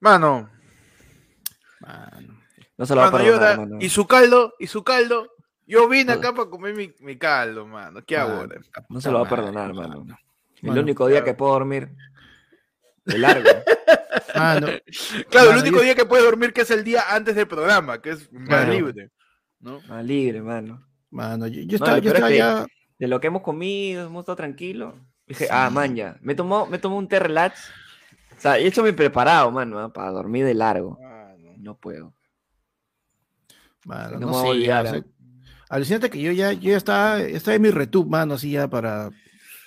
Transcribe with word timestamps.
Mano. 0.00 0.50
Mano. 1.80 2.40
No 2.78 2.86
se 2.86 2.94
lo 2.94 3.00
va 3.00 3.08
a 3.08 3.10
Mano, 3.10 3.24
yo 3.24 3.32
perdonar, 3.32 3.56
da- 3.56 3.62
mano. 3.64 3.76
y 3.80 3.88
su 3.88 4.06
caldo, 4.06 4.54
y 4.58 4.66
su 4.66 4.84
caldo. 4.84 5.32
Yo 5.66 5.88
vine 5.88 6.12
acá 6.12 6.32
para 6.32 6.48
comer 6.48 6.74
mi, 6.74 6.92
mi 7.00 7.16
caldo, 7.18 7.66
mano. 7.66 8.00
¿Qué 8.04 8.16
hago? 8.16 8.36
Mano? 8.46 8.54
No 8.88 9.00
se 9.00 9.10
lo 9.10 9.20
va 9.20 9.26
a 9.26 9.30
perdonar, 9.30 9.72
mano. 9.74 10.06
El 10.62 10.78
único 10.78 11.06
día 11.06 11.18
claro. 11.18 11.24
que 11.24 11.34
puedo 11.34 11.52
dormir 11.52 11.88
de 13.04 13.18
largo. 13.18 13.48
Mano, 14.34 14.66
Claro, 15.30 15.52
el 15.52 15.58
único 15.58 15.76
yo- 15.78 15.82
día 15.82 15.94
que 15.94 16.04
puede 16.04 16.22
dormir 16.24 16.52
que 16.52 16.60
es 16.62 16.70
el 16.70 16.84
día 16.84 17.04
antes 17.08 17.34
del 17.36 17.46
programa, 17.48 18.02
que 18.02 18.10
es 18.10 18.30
más 18.32 18.68
libre. 18.68 19.10
¿no? 19.60 19.80
Más 19.88 20.04
libre, 20.04 20.42
mano. 20.42 20.86
mano, 21.10 21.46
yo, 21.46 21.62
yo 21.62 21.78
No, 21.78 21.84
estaba, 21.86 21.98
yo 22.00 22.10
es 22.10 22.14
estaba 22.16 22.28
que- 22.30 22.36
ya. 22.36 22.66
De 22.98 23.08
lo 23.08 23.18
que 23.20 23.28
hemos 23.28 23.40
comido, 23.42 24.06
hemos 24.06 24.20
estado 24.22 24.36
tranquilos. 24.36 24.94
Dije, 25.26 25.48
ah, 25.50 25.70
man, 25.70 25.94
ya. 25.96 26.18
Me 26.20 26.34
tomó, 26.34 26.66
me 26.66 26.78
tomó 26.78 26.98
un 26.98 27.08
té 27.08 27.18
relax. 27.18 27.70
O 28.36 28.40
sea, 28.40 28.60
y 28.60 28.66
eso 28.66 28.82
me 28.82 28.90
he 28.90 28.92
preparado, 28.92 29.50
mano, 29.50 29.78
ah, 29.78 29.92
para 29.92 30.10
dormir 30.10 30.44
de 30.44 30.54
largo. 30.54 30.98
No 31.58 31.76
puedo. 31.76 32.14
Mano, 33.84 34.18
No 34.18 34.20
no, 34.20 34.26
me 34.26 34.32
voy 34.32 34.40
a 34.40 34.42
sé, 34.42 34.48
olvidar, 34.50 34.84
ya, 34.84 34.90
o 34.90 34.94
sea, 34.94 35.04
alucinante 35.68 36.10
que 36.10 36.20
yo 36.20 36.32
ya, 36.32 36.52
yo 36.52 36.70
ya 36.70 36.76
estaba, 36.76 37.20
estaba 37.20 37.54
en 37.54 37.62
mi 37.62 37.70
retube, 37.70 38.08
mano, 38.10 38.34
así 38.34 38.50
ya 38.50 38.68
para 38.68 39.10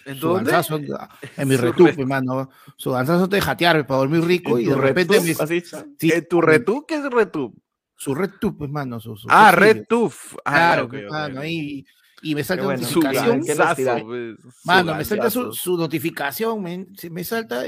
¿En 0.05 0.16
su 0.18 0.28
dónde? 0.28 0.52
danzazo, 0.52 0.78
en 0.78 1.48
mi 1.48 1.55
Su 1.55 1.62
retube, 1.62 1.92
re- 1.95 2.05
mano, 2.05 2.50
su 2.76 2.92
danzazo 2.92 3.28
de 3.28 3.40
jatear 3.40 3.88
para 3.88 4.00
dormir 4.00 4.23
rico 4.26 4.59
y 4.59 4.66
de 4.66 4.76
repente 4.76 5.20
retub, 5.20 5.48
me- 5.48 5.94
sí, 5.98 6.12
¿En 6.12 6.28
tu 6.28 6.42
retú? 6.42 6.86
¿Qué 6.86 6.95
es 6.95 7.09
retú? 7.09 7.54
su 7.95 8.16
retube, 8.16 8.67
mano, 8.70 9.00
su, 9.00 9.16
su 9.17 9.28
Ah. 9.30 9.52
RedTooth. 9.52 10.14
Ah, 10.45 10.52
Claro, 10.54 10.86
ok, 10.86 10.94
ok, 10.94 11.12
mano, 11.12 11.36
ok. 11.36 11.42
ahí 11.44 11.86
y 12.22 12.36
me 12.36 12.44
salta 12.44 12.64
bueno, 12.66 12.86
Su 12.86 13.00
notificación, 13.02 13.42
¿qué 13.42 13.56
gansazo, 13.56 13.84
nos 13.84 14.04
pues, 14.04 14.38
su 14.42 14.67
mano, 14.67 14.95
me 14.95 15.06
salta 15.06 15.30
su, 15.30 15.78
notificación, 15.78 16.62
me, 16.62 16.88
me 17.12 17.23
salta 17.23 17.64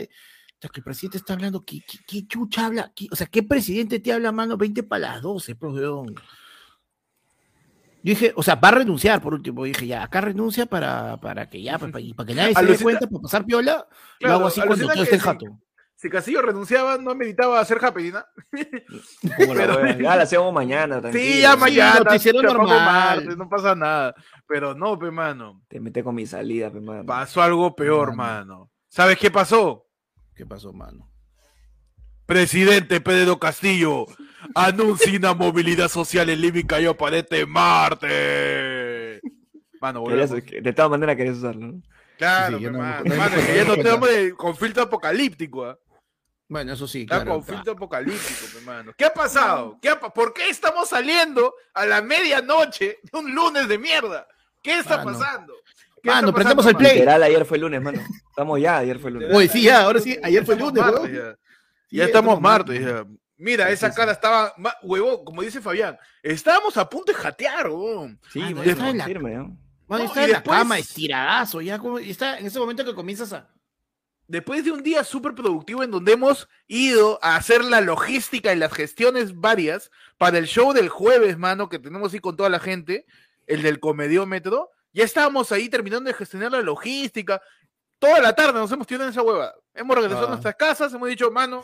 que 0.69 0.79
el 0.79 0.83
presidente 0.83 1.17
está 1.17 1.33
hablando, 1.33 1.63
¿qué, 1.65 1.79
qué, 1.87 1.97
qué 2.07 2.27
chucha 2.27 2.65
habla? 2.67 2.91
¿Qué- 2.95 3.07
o 3.11 3.15
sea, 3.15 3.27
¿qué 3.27 3.41
presidente 3.43 3.99
te 3.99 4.13
habla, 4.13 4.31
mano, 4.31 4.57
20 4.57 4.83
para 4.83 5.13
las 5.13 5.21
12, 5.21 5.55
pues, 5.55 5.73
weón? 5.73 6.13
Yo 8.03 8.09
dije, 8.09 8.33
o 8.35 8.41
sea, 8.41 8.55
va 8.55 8.69
a 8.69 8.71
renunciar 8.71 9.21
por 9.21 9.33
último. 9.33 9.63
Dije, 9.63 9.85
ya, 9.85 10.03
acá 10.03 10.21
renuncia 10.21 10.65
para, 10.65 11.17
para 11.17 11.47
que 11.49 11.61
ya, 11.61 11.77
pues, 11.77 11.91
para, 11.91 12.01
y 12.01 12.13
para 12.13 12.27
que 12.27 12.33
nadie 12.35 12.55
se 12.55 12.65
dé 12.65 12.77
cuenta, 12.79 13.07
para 13.07 13.21
pasar 13.21 13.45
piola. 13.45 13.87
Claro, 14.19 14.33
lo 14.33 14.33
hago 14.39 14.47
así 14.47 14.59
cuando 14.61 14.73
alucina 14.73 14.93
todo 14.93 15.03
que 15.03 15.09
esté 15.15 15.17
sí. 15.17 15.23
jato. 15.23 15.59
Si 15.95 16.09
Castillo 16.09 16.41
renunciaba, 16.41 16.97
no 16.97 17.13
meditaba 17.13 17.59
hacer 17.59 17.79
¿no? 17.79 18.23
Como 19.37 19.53
la 19.53 19.67
Pero-. 19.67 19.99
Ya 19.99 20.15
la 20.15 20.23
hacemos 20.23 20.51
mañana, 20.51 20.95
Sí, 20.95 21.01
tranquilo. 21.01 21.41
ya 21.41 21.55
mañana. 21.55 22.03
te 22.17 22.31
pongo 22.33 22.41
normal. 22.53 22.85
martes, 23.17 23.37
no 23.37 23.47
pasa 23.47 23.75
nada. 23.75 24.15
Pero 24.47 24.73
no, 24.73 24.97
pe, 24.97 25.11
mano. 25.11 25.61
Te 25.67 25.79
metes 25.79 26.03
con 26.03 26.15
mi 26.15 26.25
salida, 26.25 26.71
pe, 26.71 26.81
mano. 26.81 27.05
Pasó 27.05 27.43
algo 27.43 27.75
peor, 27.75 28.15
Mano. 28.15 28.45
mano. 28.47 28.71
¿Sabes 28.87 29.19
qué 29.19 29.29
pasó? 29.29 29.85
¿Qué 30.35 30.45
pasó, 30.45 30.73
mano? 30.73 31.07
Presidente 32.25 33.01
Pedro 33.01 33.39
Castillo 33.39 34.05
anuncia 34.55 35.17
una 35.17 35.33
movilidad 35.33 35.89
social 35.89 36.29
en 36.29 36.41
Lima 36.41 36.59
y 36.59 36.63
Callao 36.63 36.95
para 36.95 37.17
este 37.17 37.45
martes. 37.45 39.21
Mano, 39.81 40.03
Querías- 40.05 40.29
de 40.31 40.73
todas 40.73 40.91
maneras 40.91 41.15
querías 41.15 41.37
usarlo, 41.37 41.67
¿no? 41.73 41.81
Claro, 42.17 42.59
Sí, 42.59 42.63
no- 42.65 42.71
no 42.71 42.83
acuerdo, 42.85 43.45
que 43.47 43.55
ya 43.55 43.63
no 43.65 43.75
tenemos 43.75 44.07
de 44.09 44.33
conflicto 44.35 44.81
apocalíptico, 44.81 45.65
¿ah? 45.65 45.77
Bueno, 46.47 46.73
eso 46.73 46.87
sí, 46.87 47.01
Está 47.03 47.23
claro. 47.23 47.31
con 47.39 47.43
filtro 47.45 47.73
apocalíptico, 47.73 48.45
pe, 48.53 48.61
mano. 48.65 48.91
¿Qué 48.95 49.05
ha 49.05 49.13
pasado? 49.13 49.77
¿Qué 49.81 49.89
ha 49.89 49.99
pa- 49.99 50.13
¿Por 50.13 50.33
qué 50.33 50.49
estamos 50.49 50.89
saliendo 50.89 51.53
a 51.73 51.85
la 51.85 52.01
medianoche 52.01 52.99
de 53.01 53.17
un 53.19 53.33
lunes 53.33 53.67
de 53.67 53.77
mierda? 53.79 54.27
¿Qué 54.61 54.77
está 54.79 54.97
Mano. 55.03 55.17
pasando? 55.17 55.53
¿Qué 56.03 56.09
Mano, 56.09 56.33
prendemos 56.33 56.65
el 56.65 56.75
play. 56.75 56.93
Literal, 56.95 57.23
ayer 57.23 57.45
fue 57.45 57.57
lunes, 57.57 57.81
mano. 57.81 58.01
Estamos 58.29 58.59
ya, 58.59 58.77
ayer 58.77 58.97
fue 58.99 59.11
lunes. 59.11 59.29
Oye, 59.33 59.47
sí, 59.47 59.61
ya, 59.63 59.81
ahora 59.83 59.99
sí, 59.99 60.17
ayer 60.23 60.43
fue 60.45 60.55
Estamos 60.55 60.73
lunes, 60.73 60.91
martes 60.91 61.11
weón. 61.11 61.25
ya. 61.31 61.37
Sí, 61.89 61.95
Ya 61.97 62.05
estamos 62.05 62.41
martes. 62.41 62.81
martes. 62.81 63.05
ya. 63.07 63.17
Mira, 63.37 63.67
Sí, 63.67 63.73
esa 63.73 63.89
sí, 63.91 63.95
cara 63.95 64.11
estaba, 64.11 64.53
ma- 64.57 64.75
huevón, 64.83 65.23
como 65.25 65.41
dice 65.41 65.61
Fabián, 65.61 65.97
estábamos 66.23 66.77
a 66.77 66.87
punto 66.89 67.11
de 67.11 67.17
jatear, 67.17 67.67
huevón. 67.69 68.19
Sí, 68.31 68.39
Mano, 68.39 68.55
mano, 68.57 68.71
está 68.71 68.89
en 68.89 68.97
la- 68.97 69.05
firme, 69.05 69.33
¿no? 69.35 69.57
Mano, 69.87 70.03
No, 70.03 70.09
está 70.09 70.21
y 70.21 70.25
en 70.25 70.31
la 70.31 70.37
después- 70.37 70.57
cama, 70.59 70.79
estiradazo, 70.79 71.61
ya 71.61 71.77
como, 71.79 71.99
y 71.99 72.09
está 72.11 72.37
en 72.39 72.45
ese 72.45 72.59
momento 72.59 72.85
que 72.85 72.93
comienzas 72.95 73.33
a. 73.33 73.49
Después 74.27 74.63
de 74.63 74.71
un 74.71 74.81
día 74.81 75.03
súper 75.03 75.33
productivo 75.35 75.83
en 75.83 75.91
donde 75.91 76.13
hemos 76.13 76.47
ido 76.67 77.19
a 77.21 77.35
hacer 77.35 77.65
la 77.65 77.81
logística 77.81 78.53
y 78.53 78.57
las 78.57 78.71
gestiones 78.71 79.35
varias 79.35 79.91
para 80.17 80.37
el 80.37 80.45
show 80.45 80.71
del 80.71 80.87
jueves, 80.87 81.37
mano, 81.37 81.67
que 81.67 81.79
tenemos 81.79 82.13
ahí 82.13 82.19
con 82.21 82.37
toda 82.37 82.49
la 82.49 82.59
gente, 82.59 83.05
el 83.47 83.61
del 83.61 83.79
comediómetro, 83.81 84.69
ya 84.93 85.03
estábamos 85.03 85.51
ahí 85.51 85.69
terminando 85.69 86.07
de 86.09 86.13
gestionar 86.13 86.51
la 86.51 86.61
logística. 86.61 87.41
Toda 87.99 88.19
la 88.19 88.33
tarde 88.35 88.53
nos 88.59 88.71
hemos 88.71 88.87
tirado 88.87 89.05
en 89.05 89.11
esa 89.11 89.21
hueva. 89.21 89.53
Hemos 89.73 89.95
regresado 89.95 90.23
a 90.23 90.25
Ah. 90.25 90.29
nuestras 90.31 90.55
casas, 90.55 90.93
hemos 90.93 91.07
dicho, 91.09 91.29
mano, 91.31 91.63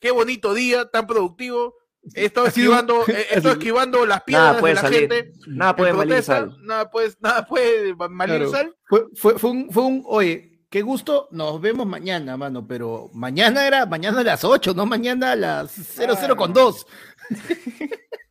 qué 0.00 0.10
bonito 0.10 0.54
día, 0.54 0.86
tan 0.86 1.06
productivo. 1.06 1.74
He 2.14 2.24
estado 2.24 2.46
esquivando, 2.46 3.04
he- 3.08 3.36
estado 3.36 3.52
esquivando 3.52 4.04
las 4.06 4.22
piedras 4.24 4.56
Nada 4.56 4.66
de 4.66 4.74
la 4.74 4.80
salir. 4.80 5.00
gente. 5.00 5.32
Nada 5.46 5.76
puede 5.76 5.92
malir 5.92 6.08
protesta, 6.14 6.34
sal. 6.40 6.56
Nada 6.62 6.90
puede, 6.90 7.12
nada 7.20 7.46
puede 7.46 7.94
ma- 7.94 8.08
malir 8.08 8.36
Claro. 8.38 8.50
sal. 8.50 8.76
Fue, 8.88 9.04
fue, 9.14 9.38
fue, 9.38 9.50
un, 9.50 9.70
fue 9.70 9.82
un, 9.84 10.02
oye, 10.06 10.64
qué 10.68 10.82
gusto, 10.82 11.28
nos 11.30 11.60
vemos 11.60 11.86
mañana, 11.86 12.36
mano, 12.36 12.66
pero 12.66 13.08
mañana 13.12 13.66
era 13.66 13.86
mañana 13.86 14.20
a 14.20 14.24
las 14.24 14.42
8, 14.42 14.72
no 14.74 14.84
mañana 14.86 15.32
a 15.32 15.36
las 15.36 15.70
00 15.70 16.34
con 16.34 16.52
2. 16.52 16.86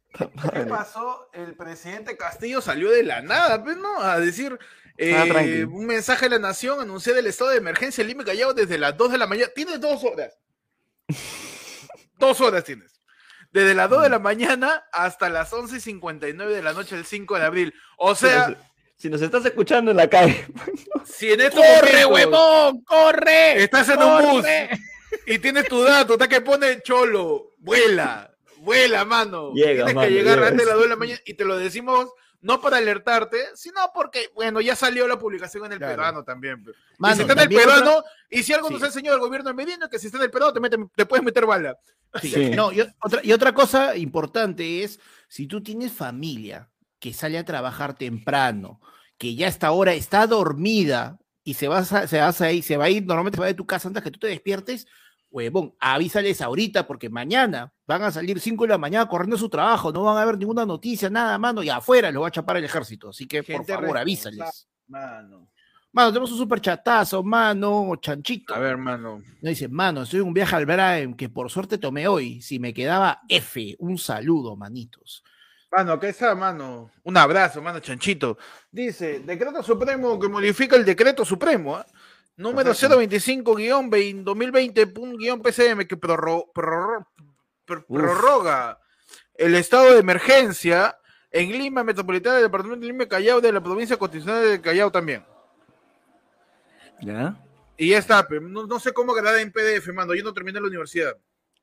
¿Qué 0.53 0.59
pasó? 0.61 1.29
El 1.33 1.55
presidente 1.55 2.17
Castillo 2.17 2.61
salió 2.61 2.89
de 2.91 3.03
la 3.03 3.21
nada, 3.21 3.63
pues, 3.63 3.77
¿no? 3.77 4.01
A 4.01 4.19
decir 4.19 4.57
eh, 4.97 5.15
Ah, 5.17 5.25
tranqui. 5.27 5.63
un 5.63 5.85
mensaje 5.85 6.25
a 6.25 6.29
la 6.29 6.39
nación, 6.39 6.79
anuncié 6.81 7.17
el 7.17 7.27
estado 7.27 7.51
de 7.51 7.57
emergencia 7.57 8.01
en 8.01 8.07
Lima 8.09 8.23
Callao 8.25 8.53
desde 8.53 8.77
las 8.77 8.95
2 8.97 9.11
de 9.13 9.17
la 9.17 9.27
mañana. 9.27 9.51
Tienes 9.55 9.79
dos 9.79 10.03
horas. 10.03 10.37
dos 12.17 12.41
horas 12.41 12.63
tienes. 12.63 12.99
Desde 13.51 13.73
las 13.73 13.89
2 13.89 14.03
de 14.03 14.09
la 14.09 14.19
Mm. 14.19 14.23
mañana 14.23 14.83
hasta 14.93 15.29
las 15.29 15.51
11 15.51 15.77
y 15.77 15.79
59 15.81 16.53
de 16.55 16.61
la 16.61 16.73
noche 16.73 16.95
del 16.95 17.05
5 17.05 17.37
de 17.37 17.45
abril. 17.45 17.73
O 17.97 18.15
sea, 18.15 18.55
Si 18.95 19.09
nos 19.09 19.21
estás 19.23 19.43
escuchando 19.45 19.89
en 19.91 19.97
la 19.97 20.07
calle, 20.07 20.45
si 21.05 21.31
en 21.33 21.41
estos 21.41 21.65
¡Corre, 21.65 22.05
huevón! 22.05 22.83
¡Corre! 22.83 23.63
estás 23.63 23.89
en 23.89 24.01
un 24.03 24.29
bus 24.29 24.45
y 25.25 25.39
tienes 25.39 25.67
tu 25.67 25.81
dato, 25.83 26.13
está 26.13 26.27
que 26.29 26.39
pone 26.41 26.81
cholo, 26.83 27.49
vuela, 27.57 28.30
vuela, 28.61 29.03
mano. 29.05 29.51
Llega, 29.53 29.85
tienes 29.85 29.95
mano, 29.95 30.07
que 30.07 30.13
llegar 30.13 30.35
llega. 30.35 30.47
antes 30.47 30.59
de 30.61 30.65
las 30.65 30.75
2 30.75 30.83
de 30.83 30.89
la 30.89 30.95
mañana 30.95 31.19
y 31.25 31.33
te 31.33 31.45
lo 31.45 31.57
decimos 31.57 32.09
no 32.43 32.59
para 32.59 32.77
alertarte, 32.77 33.37
sino 33.53 33.79
porque, 33.93 34.29
bueno, 34.33 34.61
ya 34.61 34.75
salió 34.75 35.07
la 35.07 35.19
publicación 35.19 35.63
en 35.65 35.73
el 35.73 35.77
Claro. 35.77 35.93
peruano 35.93 36.23
también. 36.23 36.63
pe. 36.63 36.71
y 36.71 36.73
Mano, 36.97 37.15
si 37.15 37.21
está 37.21 37.33
en 37.33 37.39
el 37.39 37.43
también 37.45 37.61
otra- 37.61 37.75
peruano, 37.75 38.03
y 38.31 38.41
si 38.43 38.53
algo 38.53 38.67
Sí. 38.67 38.73
nos 38.73 38.83
ha 38.83 38.87
enseñado 38.87 39.15
el 39.17 39.21
gobierno 39.21 39.49
de 39.49 39.53
Medina, 39.53 39.87
que 39.87 39.99
si 39.99 40.07
está 40.07 40.17
en 40.17 40.23
el 40.23 40.31
peruano 40.31 40.51
te, 40.53 40.59
mete- 40.59 40.89
te 40.95 41.05
puedes 41.05 41.23
meter 41.23 41.45
bala. 41.45 41.77
Sí, 42.19 42.29
Sí. 42.29 42.49
No, 42.59 42.71
y 42.71 42.81
otra, 42.81 43.19
y 43.23 43.31
otra 43.31 43.53
cosa 43.53 43.95
importante 43.95 44.83
es, 44.83 44.99
si 45.27 45.45
tú 45.45 45.61
tienes 45.61 45.91
familia 45.91 46.67
que 46.99 47.13
sale 47.13 47.37
a 47.37 47.45
trabajar 47.45 47.93
temprano, 47.95 48.81
que 49.19 49.35
ya 49.35 49.47
hasta 49.47 49.67
ahora 49.67 49.93
está 49.93 50.25
dormida 50.25 51.19
y 51.43 51.53
se 51.53 51.67
va, 51.67 51.77
a, 51.79 51.85
se, 52.07 52.19
va 52.19 52.27
a 52.39 52.51
ir, 52.51 52.63
se 52.63 52.75
va 52.77 52.85
a 52.85 52.89
ir, 52.89 53.05
normalmente 53.05 53.37
se 53.37 53.41
va 53.41 53.47
de 53.47 53.53
tu 53.53 53.67
casa 53.67 53.87
antes 53.87 54.01
que 54.03 54.09
tú 54.11 54.19
te 54.19 54.27
despiertes, 54.27 54.87
huevón, 55.31 55.73
avísales 55.79 56.41
ahorita 56.41 56.85
porque 56.85 57.09
mañana 57.09 57.73
van 57.87 58.03
a 58.03 58.11
salir 58.11 58.39
5 58.39 58.65
de 58.65 58.69
la 58.69 58.77
mañana 58.77 59.07
corriendo 59.07 59.35
a 59.35 59.39
su 59.39 59.49
trabajo, 59.49 59.91
no 59.91 60.03
van 60.03 60.17
a 60.17 60.25
ver 60.25 60.37
ninguna 60.37 60.65
noticia, 60.65 61.09
nada, 61.09 61.37
mano, 61.37 61.63
y 61.63 61.69
afuera 61.69 62.11
lo 62.11 62.21
va 62.21 62.27
a 62.27 62.31
chapar 62.31 62.57
el 62.57 62.65
ejército. 62.65 63.09
Así 63.09 63.27
que, 63.27 63.41
por 63.43 63.65
favor, 63.65 63.97
avísales. 63.97 64.67
Mano. 64.87 65.47
Mano, 65.93 66.09
tenemos 66.09 66.31
un 66.31 66.37
super 66.37 66.61
chatazo, 66.61 67.21
mano, 67.21 67.93
chanchito. 67.99 68.55
A 68.55 68.59
ver, 68.59 68.77
mano. 68.77 69.21
No 69.41 69.49
dice, 69.49 69.67
mano, 69.67 70.03
estoy 70.03 70.21
en 70.21 70.27
un 70.27 70.33
viaje 70.33 70.55
al 70.55 70.65
Brian 70.65 71.15
que 71.15 71.27
por 71.27 71.49
suerte 71.49 71.77
tomé 71.77 72.07
hoy. 72.07 72.41
Si 72.41 72.59
me 72.59 72.73
quedaba 72.73 73.21
F, 73.27 73.75
un 73.79 73.97
saludo, 73.97 74.55
manitos. 74.55 75.21
Mano, 75.69 75.93
acá 75.93 76.07
está, 76.07 76.33
mano. 76.33 76.91
Un 77.03 77.17
abrazo, 77.17 77.61
mano, 77.61 77.79
chanchito. 77.79 78.37
Dice, 78.71 79.19
decreto 79.19 79.61
supremo 79.63 80.17
que 80.17 80.29
modifica 80.29 80.77
el 80.77 80.85
decreto 80.85 81.25
supremo, 81.25 81.75
¿ah? 81.75 81.85
Número 82.41 82.71
Perfecto. 82.71 82.99
025-20-2020-PCM 83.01 85.87
que 85.87 85.97
prorro- 85.97 86.51
prorro- 86.53 87.07
pr- 87.67 87.85
prorroga 87.87 88.79
el 89.35 89.55
estado 89.55 89.93
de 89.93 89.99
emergencia 89.99 90.97
en 91.31 91.51
Lima 91.51 91.83
Metropolitana 91.83 92.35
del 92.35 92.45
Departamento 92.45 92.81
de 92.85 92.91
Lima 92.91 93.07
Callao 93.07 93.41
de 93.41 93.51
la 93.51 93.61
provincia 93.61 93.97
constitucional 93.97 94.43
de 94.49 94.61
Callao 94.61 94.91
también. 94.91 95.25
¿ya? 97.01 97.35
Y 97.77 97.89
ya 97.89 97.97
está, 97.97 98.27
no, 98.41 98.67
no 98.67 98.79
sé 98.79 98.93
cómo 98.93 99.13
grada 99.13 99.41
en 99.41 99.51
PDF, 99.51 99.87
mano. 99.93 100.13
Yo 100.13 100.23
no 100.23 100.33
terminé 100.33 100.59
la 100.59 100.67
universidad. 100.67 101.17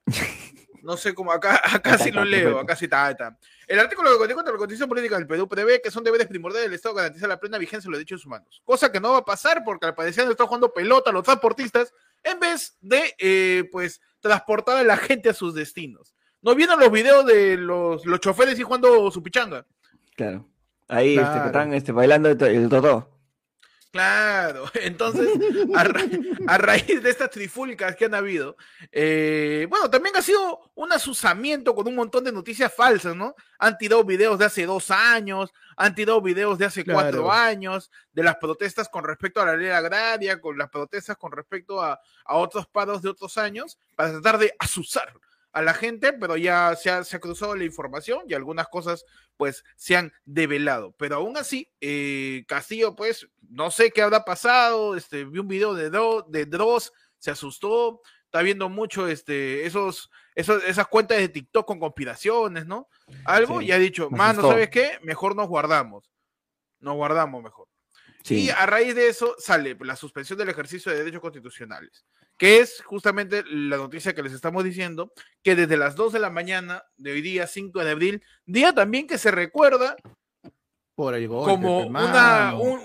No 0.82 0.96
sé 0.96 1.14
cómo, 1.14 1.32
acá, 1.32 1.56
acá 1.64 1.92
Está, 1.92 1.98
sí 1.98 2.08
está, 2.10 2.20
lo 2.20 2.24
leo, 2.24 2.40
perfecto. 2.40 2.60
acá 2.60 2.76
sí 2.76 2.84
está, 2.86 3.10
está. 3.10 3.38
El 3.66 3.78
artículo 3.80 4.10
que 4.10 4.16
contiene 4.16 4.34
contra 4.34 4.52
la 4.52 4.58
Constitución 4.58 4.88
Política 4.88 5.16
del 5.16 5.26
Perú 5.26 5.48
prevé 5.48 5.80
que 5.82 5.90
son 5.90 6.04
deberes 6.04 6.26
primordiales 6.26 6.68
del 6.70 6.74
Estado 6.74 6.94
garantizar 6.94 7.28
la 7.28 7.38
plena 7.38 7.58
vigencia 7.58 7.88
de 7.88 7.92
los 7.92 7.98
derechos 7.98 8.24
humanos. 8.24 8.62
Cosa 8.64 8.90
que 8.90 9.00
no 9.00 9.12
va 9.12 9.18
a 9.18 9.24
pasar 9.24 9.62
porque 9.64 9.86
al 9.86 9.94
parecer 9.94 10.28
están 10.30 10.46
jugando 10.46 10.72
pelota 10.72 11.12
los 11.12 11.24
transportistas 11.24 11.92
en 12.22 12.40
vez 12.40 12.76
de, 12.80 13.14
eh, 13.18 13.68
pues, 13.70 14.00
transportar 14.20 14.78
a 14.78 14.82
la 14.82 14.96
gente 14.96 15.28
a 15.28 15.34
sus 15.34 15.54
destinos. 15.54 16.14
¿No 16.40 16.54
vieron 16.54 16.78
los 16.78 16.90
videos 16.90 17.26
de 17.26 17.56
los, 17.56 18.06
los 18.06 18.20
choferes 18.20 18.58
y 18.58 18.62
jugando 18.62 19.10
su 19.10 19.22
pichanga? 19.22 19.66
Claro. 20.14 20.48
Ahí 20.88 21.18
este, 21.18 21.40
que 21.40 21.46
están 21.46 21.74
este, 21.74 21.92
bailando 21.92 22.30
el, 22.30 22.42
el 22.42 22.68
totó. 22.68 23.17
Claro, 23.90 24.66
entonces, 24.74 25.28
a, 25.74 25.80
a, 26.52 26.58
raíz 26.58 27.02
de 27.02 27.08
estas 27.08 27.30
trifulcas 27.30 27.96
que 27.96 28.04
han 28.04 28.14
habido, 28.14 28.56
eh, 28.92 29.66
bueno, 29.70 29.88
también 29.88 30.14
ha 30.16 30.22
sido 30.22 30.70
un 30.74 30.92
asusamiento 30.92 31.74
con 31.74 31.88
un 31.88 31.94
montón 31.94 32.24
de 32.24 32.32
noticias 32.32 32.72
falsas, 32.74 33.16
¿no? 33.16 33.34
Han 33.58 33.78
tirado 33.78 34.04
videos 34.04 34.38
de 34.38 34.44
hace 34.44 34.66
dos 34.66 34.90
años, 34.90 35.54
han 35.76 35.94
tirado 35.94 36.20
videos 36.20 36.58
de 36.58 36.66
hace 36.66 36.84
cuatro 36.84 37.32
años, 37.32 37.90
de 38.12 38.22
las 38.22 38.36
protestas 38.36 38.90
con 38.90 39.04
respecto 39.04 39.40
a 39.40 39.46
la 39.46 39.56
ley 39.56 39.70
agraria, 39.70 40.38
con 40.38 40.58
las 40.58 40.68
protestas 40.68 41.16
con 41.16 41.32
respecto 41.32 41.80
a, 41.80 41.98
a 42.26 42.36
otros 42.36 42.66
paros 42.66 43.00
de 43.00 43.08
otros 43.08 43.38
años, 43.38 43.78
para 43.94 44.12
tratar 44.12 44.36
de 44.38 44.54
asusar 44.58 45.14
a 45.58 45.62
la 45.62 45.74
gente, 45.74 46.12
pero 46.12 46.36
ya 46.36 46.76
se 46.76 46.88
ha, 46.88 47.02
se 47.02 47.16
ha, 47.16 47.20
cruzado 47.20 47.56
la 47.56 47.64
información 47.64 48.22
y 48.28 48.34
algunas 48.34 48.68
cosas 48.68 49.04
pues 49.36 49.64
se 49.74 49.96
han 49.96 50.12
develado. 50.24 50.94
Pero 50.96 51.16
aún 51.16 51.36
así, 51.36 51.68
eh, 51.80 52.44
Castillo 52.46 52.94
pues 52.94 53.28
no 53.50 53.72
sé 53.72 53.90
qué 53.90 54.02
habrá 54.02 54.24
pasado, 54.24 54.94
este, 54.94 55.24
vi 55.24 55.40
un 55.40 55.48
video 55.48 55.74
de, 55.74 55.90
Dro, 55.90 56.22
de 56.28 56.46
Dross, 56.46 56.92
se 57.18 57.32
asustó, 57.32 58.02
está 58.24 58.40
viendo 58.42 58.68
mucho 58.68 59.08
este, 59.08 59.66
esos, 59.66 60.12
esos, 60.36 60.62
esas 60.62 60.86
cuentas 60.86 61.18
de 61.18 61.28
TikTok 61.28 61.66
con 61.66 61.80
conspiraciones, 61.80 62.64
¿no? 62.64 62.88
Algo, 63.24 63.58
sí, 63.58 63.66
y 63.66 63.72
ha 63.72 63.78
dicho, 63.78 64.10
mano, 64.10 64.42
¿sabes 64.42 64.70
qué? 64.70 65.00
Mejor 65.02 65.34
nos 65.34 65.48
guardamos, 65.48 66.08
nos 66.78 66.94
guardamos 66.94 67.42
mejor. 67.42 67.67
Sí. 68.22 68.44
Y 68.44 68.50
a 68.50 68.66
raíz 68.66 68.94
de 68.94 69.08
eso 69.08 69.34
sale 69.38 69.76
la 69.80 69.96
suspensión 69.96 70.38
del 70.38 70.48
ejercicio 70.48 70.90
de 70.90 70.98
derechos 70.98 71.20
constitucionales, 71.20 72.04
que 72.36 72.60
es 72.60 72.82
justamente 72.82 73.44
la 73.50 73.76
noticia 73.76 74.14
que 74.14 74.22
les 74.22 74.32
estamos 74.32 74.64
diciendo, 74.64 75.12
que 75.42 75.56
desde 75.56 75.76
las 75.76 75.96
2 75.96 76.12
de 76.12 76.18
la 76.18 76.30
mañana 76.30 76.82
de 76.96 77.12
hoy 77.12 77.22
día, 77.22 77.46
5 77.46 77.84
de 77.84 77.90
abril, 77.90 78.22
día 78.44 78.72
también 78.72 79.06
que 79.06 79.18
se 79.18 79.30
recuerda 79.30 79.96
por 80.94 81.14
el 81.14 81.28
golpe, 81.28 81.50
como 81.50 81.86
una, 81.86 82.54
un, 82.58 82.80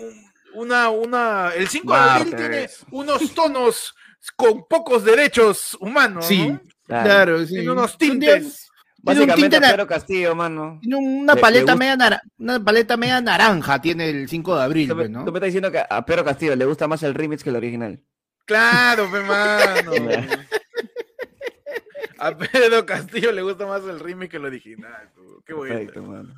una, 0.54 0.90
una, 0.90 1.52
el 1.56 1.68
5 1.68 1.94
de 1.94 2.00
abril 2.00 2.36
tiene 2.36 2.70
unos 2.92 3.34
tonos 3.34 3.96
con 4.36 4.66
pocos 4.68 5.04
derechos 5.04 5.76
humanos, 5.80 6.26
sí, 6.26 6.48
¿no? 6.48 6.62
Claro, 6.86 7.06
claro 7.06 7.46
sí. 7.46 7.56
Tiene 7.56 7.72
unos 7.72 7.98
tintes. 7.98 8.70
Básicamente 9.04 9.50
tiene 9.50 9.66
un 9.66 9.72
Pedro 9.74 9.88
Castillo, 9.88 10.34
mano. 10.34 10.80
Tiene 10.82 10.96
una 10.96 11.36
paleta, 11.36 11.76
le, 11.76 11.86
le 11.86 11.98
media 11.98 12.22
una 12.38 12.64
paleta 12.64 12.96
media 12.96 13.20
naranja, 13.20 13.82
tiene 13.82 14.10
el 14.10 14.30
5 14.30 14.56
de 14.56 14.64
abril, 14.64 14.88
tú, 14.88 14.96
me, 14.96 15.10
¿no? 15.10 15.26
Tú 15.26 15.32
me 15.34 15.40
estás 15.40 15.48
diciendo 15.48 15.74
que 15.74 15.84
a 15.88 16.06
Pedro 16.06 16.24
Castillo 16.24 16.56
le 16.56 16.64
gusta 16.64 16.88
más 16.88 17.04
el 17.04 17.14
remix 17.14 17.44
que 17.44 17.50
el 17.50 17.58
original. 17.58 18.02
Claro, 18.46 19.12
pe 19.12 19.20
mano. 19.20 19.92
a 22.18 22.38
Pedro 22.38 22.86
Castillo 22.86 23.34
le 23.34 23.42
gusta 23.42 23.66
más 23.66 23.84
el 23.84 24.00
remix 24.00 24.32
que 24.32 24.38
el 24.38 24.46
original. 24.46 25.12
Tú. 25.14 25.44
Qué 25.46 25.54
bueno. 25.54 25.76
Perfecto, 25.76 26.02
mano. 26.02 26.34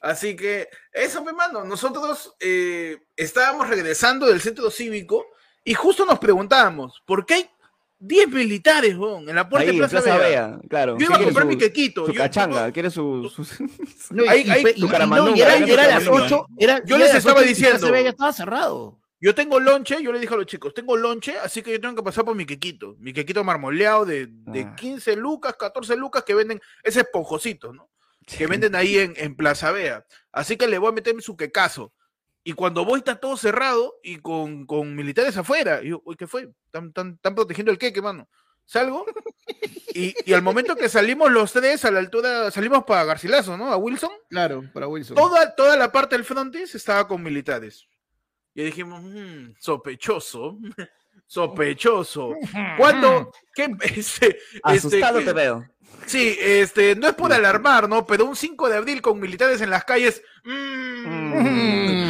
Así 0.00 0.36
que, 0.36 0.68
eso, 0.92 1.24
pe 1.24 1.32
mano. 1.32 1.64
Nosotros 1.64 2.36
eh, 2.38 2.98
estábamos 3.16 3.68
regresando 3.68 4.26
del 4.26 4.40
centro 4.40 4.70
cívico 4.70 5.26
y 5.64 5.74
justo 5.74 6.06
nos 6.06 6.20
preguntábamos, 6.20 7.02
¿por 7.04 7.26
qué 7.26 7.34
hay 7.34 7.50
10 7.98 8.28
militares, 8.28 8.96
bon, 8.96 9.28
en 9.28 9.34
la 9.34 9.48
puerta 9.48 9.70
ahí, 9.70 9.76
de 9.76 9.78
Plaza, 9.78 10.02
Plaza 10.02 10.18
Vea. 10.18 10.28
Vea. 10.28 10.60
Claro. 10.68 10.98
Yo 10.98 11.06
iba 11.06 11.16
a 11.16 11.22
comprar 11.22 11.44
su, 11.44 11.48
mi 11.48 11.56
quequito. 11.56 12.06
Su 12.06 12.12
yo, 12.12 12.18
cachanga, 12.18 12.70
quiere 12.72 12.90
su. 12.90 13.28
su... 13.34 14.14
No, 14.14 14.24
y, 14.24 14.28
ahí, 14.28 14.50
ahí, 14.50 14.64
y, 14.76 14.80
su 14.80 14.88
no, 14.88 15.34
y 15.34 15.40
era, 15.40 15.56
era 15.56 15.86
las 15.88 16.06
8. 16.06 16.46
Era, 16.58 16.82
yo 16.84 16.98
les 16.98 17.14
estaba 17.14 17.42
diciendo. 17.42 17.78
Plaza 17.78 17.92
Vea 17.92 18.02
ya 18.02 18.10
estaba 18.10 18.32
cerrado. 18.32 18.98
Yo 19.18 19.34
tengo 19.34 19.58
lonche, 19.58 20.02
yo 20.02 20.12
le 20.12 20.20
dije 20.20 20.34
a 20.34 20.36
los 20.36 20.46
chicos, 20.46 20.74
tengo 20.74 20.94
lonche, 20.94 21.38
así 21.38 21.62
que 21.62 21.72
yo 21.72 21.80
tengo 21.80 21.96
que 21.96 22.02
pasar 22.02 22.24
por 22.24 22.36
mi 22.36 22.44
quequito. 22.44 22.96
Mi 22.98 23.14
quequito 23.14 23.42
marmoleado 23.42 24.04
de, 24.04 24.26
de 24.28 24.60
ah. 24.60 24.76
15 24.76 25.16
lucas, 25.16 25.56
14 25.58 25.96
lucas 25.96 26.22
que 26.22 26.34
venden, 26.34 26.60
ese 26.82 27.00
esponjosito, 27.00 27.72
¿no? 27.72 27.88
Sí. 28.26 28.36
Que 28.36 28.46
venden 28.46 28.74
ahí 28.74 28.98
en, 28.98 29.14
en 29.16 29.34
Plaza 29.34 29.72
Vea. 29.72 30.04
Así 30.32 30.56
que 30.56 30.66
le 30.66 30.76
voy 30.76 30.90
a 30.90 30.92
meter 30.92 31.14
su 31.22 31.34
quecazo. 31.34 31.94
Y 32.46 32.52
cuando 32.52 32.84
voy 32.84 33.00
está 33.00 33.16
todo 33.16 33.36
cerrado 33.36 33.96
y 34.04 34.18
con, 34.18 34.66
con 34.66 34.94
militares 34.94 35.36
afuera. 35.36 35.82
Y 35.82 35.88
yo, 35.88 36.00
uy, 36.04 36.14
¿qué 36.14 36.28
fue? 36.28 36.48
¿Están, 36.66 36.86
están, 36.86 37.14
están 37.14 37.34
protegiendo 37.34 37.72
el 37.72 37.78
queque, 37.78 38.00
mano? 38.00 38.28
Salgo 38.64 39.04
y, 39.92 40.14
y, 40.24 40.32
al 40.32 40.42
momento 40.42 40.76
que 40.76 40.88
salimos 40.88 41.32
los 41.32 41.52
tres 41.52 41.84
a 41.84 41.90
la 41.90 41.98
altura, 41.98 42.52
salimos 42.52 42.84
para 42.84 43.02
Garcilaso, 43.02 43.56
¿no? 43.56 43.72
A 43.72 43.76
Wilson. 43.76 44.12
Claro, 44.30 44.62
para 44.72 44.86
Wilson. 44.86 45.16
Toda, 45.16 45.56
toda 45.56 45.76
la 45.76 45.90
parte 45.90 46.14
del 46.14 46.24
frontis 46.24 46.72
estaba 46.76 47.08
con 47.08 47.20
militares. 47.20 47.88
Y 48.54 48.62
dijimos, 48.62 49.02
mmm, 49.02 49.54
sospechoso, 49.58 50.56
sospechoso. 51.26 52.32
¿Cuándo? 52.78 53.32
¿Qué? 53.56 53.74
Este, 53.82 54.38
Asustado 54.62 55.18
este, 55.18 55.32
te 55.32 55.36
veo. 55.36 55.68
Sí, 56.06 56.36
este, 56.40 56.94
no 56.94 57.08
es 57.08 57.14
por 57.14 57.32
alarmar, 57.32 57.88
¿no? 57.88 58.06
Pero 58.06 58.24
un 58.24 58.36
5 58.36 58.68
de 58.68 58.76
abril 58.76 59.02
con 59.02 59.18
militares 59.18 59.60
en 59.62 59.70
las 59.70 59.84
calles. 59.84 60.22
Mmm, 60.44 61.42
mm. 61.42 62.05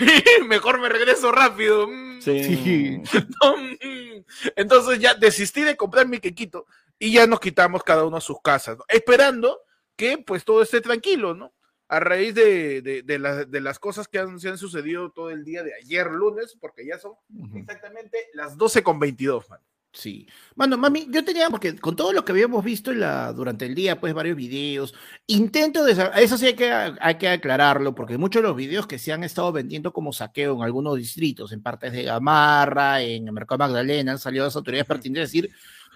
Mm, 0.00 0.46
mejor 0.48 0.80
me 0.80 0.88
regreso 0.88 1.32
rápido. 1.32 1.88
Sí. 2.20 3.02
Entonces 4.56 4.98
ya 4.98 5.14
desistí 5.14 5.62
de 5.62 5.76
comprar 5.76 6.08
mi 6.08 6.18
quequito 6.18 6.66
y 6.98 7.12
ya 7.12 7.26
nos 7.26 7.40
quitamos 7.40 7.82
cada 7.82 8.04
uno 8.04 8.16
a 8.16 8.20
sus 8.20 8.40
casas, 8.42 8.78
¿no? 8.78 8.84
esperando 8.88 9.60
que 9.96 10.18
pues 10.18 10.44
todo 10.44 10.62
esté 10.62 10.80
tranquilo, 10.80 11.34
¿no? 11.34 11.54
A 11.88 12.00
raíz 12.00 12.34
de, 12.34 12.82
de, 12.82 13.02
de, 13.02 13.18
la, 13.18 13.44
de 13.44 13.60
las 13.60 13.78
cosas 13.78 14.08
que 14.08 14.18
han, 14.18 14.40
se 14.40 14.48
han 14.48 14.58
sucedido 14.58 15.10
todo 15.12 15.30
el 15.30 15.44
día 15.44 15.62
de 15.62 15.74
ayer 15.74 16.10
lunes, 16.10 16.56
porque 16.60 16.84
ya 16.84 16.98
son 16.98 17.12
uh 17.12 17.46
-huh. 17.46 17.60
exactamente 17.60 18.26
las 18.34 18.56
12 18.56 18.82
con 18.82 18.98
22, 18.98 19.48
man. 19.48 19.60
Sí. 19.96 20.28
Bueno, 20.54 20.76
mami, 20.76 21.06
yo 21.10 21.24
tenía, 21.24 21.48
porque 21.48 21.76
con 21.76 21.96
todo 21.96 22.12
lo 22.12 22.22
que 22.22 22.32
habíamos 22.32 22.62
visto 22.62 22.90
en 22.92 23.00
la, 23.00 23.32
durante 23.32 23.64
el 23.64 23.74
día, 23.74 23.98
pues 23.98 24.12
varios 24.12 24.36
videos, 24.36 24.94
intento 25.26 25.84
de, 25.84 25.92
eso 26.16 26.36
sí 26.36 26.46
hay 26.46 26.54
que, 26.54 26.70
hay 26.70 27.14
que 27.14 27.30
aclararlo, 27.30 27.94
porque 27.94 28.18
muchos 28.18 28.42
de 28.42 28.48
los 28.48 28.56
videos 28.56 28.86
que 28.86 28.98
se 28.98 29.14
han 29.14 29.24
estado 29.24 29.52
vendiendo 29.52 29.94
como 29.94 30.12
saqueo 30.12 30.54
en 30.54 30.62
algunos 30.64 30.98
distritos, 30.98 31.50
en 31.50 31.62
partes 31.62 31.92
de 31.92 32.02
Gamarra, 32.02 33.00
en 33.00 33.26
el 33.26 33.32
Mercado 33.32 33.58
Magdalena, 33.58 34.12
han 34.12 34.18
salido 34.18 34.44
las 34.44 34.54
autoridades 34.56 34.86
pertinentes 34.86 35.22
a 35.22 35.28
decir 35.28 35.50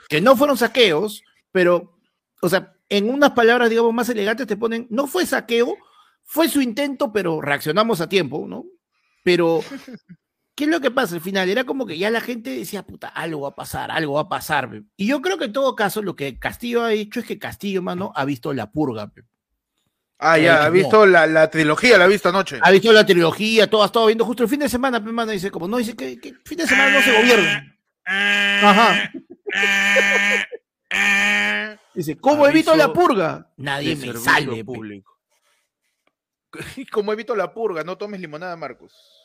que 0.08 0.23
no 0.23 0.35
fueron 0.35 0.56
saqueos, 0.56 1.23
pero, 1.53 1.99
o 2.41 2.49
sea, 2.49 2.73
en 2.88 3.11
unas 3.11 3.32
palabras, 3.32 3.69
digamos, 3.69 3.93
más 3.93 4.08
elegantes 4.08 4.46
te 4.46 4.56
ponen, 4.56 4.87
no 4.88 5.08
fue 5.08 5.26
saqueo, 5.26 5.76
fue 6.25 6.49
su 6.49 6.62
intento, 6.62 7.12
pero 7.12 7.43
reaccionamos 7.43 8.00
a 8.00 8.08
tiempo, 8.08 8.46
¿no? 8.49 8.64
Pero 9.23 9.61
¿Qué 10.61 10.65
es 10.65 10.71
lo 10.71 10.83
que 10.83 10.91
pasa? 10.91 11.15
Al 11.15 11.23
final 11.23 11.49
era 11.49 11.65
como 11.65 11.87
que 11.87 11.97
ya 11.97 12.11
la 12.11 12.21
gente 12.21 12.51
decía, 12.51 12.83
puta, 12.83 13.09
algo 13.09 13.41
va 13.41 13.49
a 13.49 13.55
pasar, 13.55 13.91
algo 13.91 14.12
va 14.12 14.21
a 14.21 14.29
pasar. 14.29 14.83
Y 14.95 15.07
yo 15.07 15.23
creo 15.23 15.39
que 15.39 15.47
en 15.47 15.55
todo 15.55 15.75
caso 15.75 16.03
lo 16.03 16.15
que 16.15 16.39
Castillo 16.39 16.85
ha 16.85 16.93
hecho 16.93 17.21
es 17.21 17.25
que 17.25 17.39
Castillo, 17.39 17.81
mano, 17.81 18.12
ha 18.15 18.27
visto 18.27 18.53
la 18.53 18.71
purga. 18.71 19.11
Ah, 20.19 20.37
ya, 20.37 20.67
ha 20.67 20.69
visto 20.69 21.07
la, 21.07 21.27
la, 21.27 21.49
trilogía, 21.49 21.97
la 21.97 22.05
ha 22.05 22.09
visto 22.09 22.29
anoche. 22.29 22.59
Ha 22.61 22.71
visto 22.73 22.93
la 22.93 23.07
trilogía, 23.07 23.71
todo 23.71 23.83
ha 23.83 23.87
estado 23.87 24.05
viendo 24.05 24.27
justo 24.27 24.43
el 24.43 24.51
fin 24.51 24.61
de 24.61 24.69
semana, 24.69 24.99
hermano, 24.99 25.33
dice, 25.33 25.51
como 25.51 25.67
no, 25.67 25.79
dice 25.79 25.97
que, 25.97 26.21
que 26.21 26.35
fin 26.45 26.59
de 26.59 26.67
semana 26.67 26.93
no 26.93 27.01
se 27.01 27.19
gobierna. 27.19 27.79
Ajá. 28.05 29.13
dice, 31.94 32.19
¿cómo 32.19 32.46
evito 32.46 32.77
la 32.77 32.93
purga? 32.93 33.51
Nadie 33.56 33.96
me 33.96 34.13
salve. 34.13 34.63
Público. 34.63 35.19
¿Cómo 36.93 37.15
evito 37.15 37.34
la 37.34 37.51
purga? 37.55 37.82
No 37.82 37.96
tomes 37.96 38.20
limonada, 38.20 38.55
Marcos. 38.58 39.19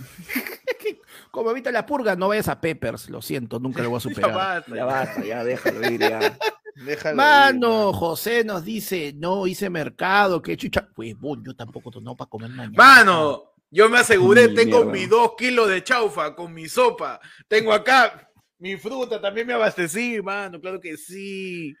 Como 1.30 1.50
evita 1.50 1.70
la 1.70 1.86
purga, 1.86 2.16
no 2.16 2.28
vayas 2.28 2.48
a 2.48 2.60
Peppers, 2.60 3.08
lo 3.10 3.22
siento, 3.22 3.58
nunca 3.58 3.82
lo 3.82 3.90
voy 3.90 3.98
a 3.98 4.00
superar. 4.00 4.30
ya 4.30 4.36
basta, 4.36 4.76
ya 4.76 4.84
basta, 4.84 5.24
ya 5.24 5.44
déjalo 5.44 5.90
ir, 5.90 6.00
ya. 6.00 6.38
Déjalo 6.74 7.16
Mano, 7.16 7.90
ir, 7.90 7.94
José 7.96 8.44
nos 8.44 8.64
dice, 8.64 9.12
no 9.14 9.46
hice 9.46 9.68
mercado, 9.68 10.40
que 10.40 10.56
chucha. 10.56 10.88
Pues 10.94 11.18
bueno, 11.18 11.42
yo 11.46 11.54
tampoco 11.54 11.90
no 12.00 12.16
para 12.16 12.30
comer 12.30 12.50
mañana. 12.50 12.74
Mano, 12.76 13.54
yo 13.70 13.88
me 13.88 13.98
aseguré, 13.98 14.48
mi 14.48 14.54
tengo 14.54 14.84
mis 14.84 15.08
dos 15.08 15.32
kilos 15.36 15.68
de 15.68 15.84
chaufa 15.84 16.34
con 16.34 16.54
mi 16.54 16.68
sopa. 16.68 17.20
Tengo 17.48 17.72
acá 17.72 18.30
mi 18.58 18.76
fruta, 18.76 19.20
también 19.20 19.46
me 19.46 19.54
abastecí, 19.54 20.20
mano, 20.22 20.60
claro 20.60 20.80
que 20.80 20.96
sí. 20.96 21.74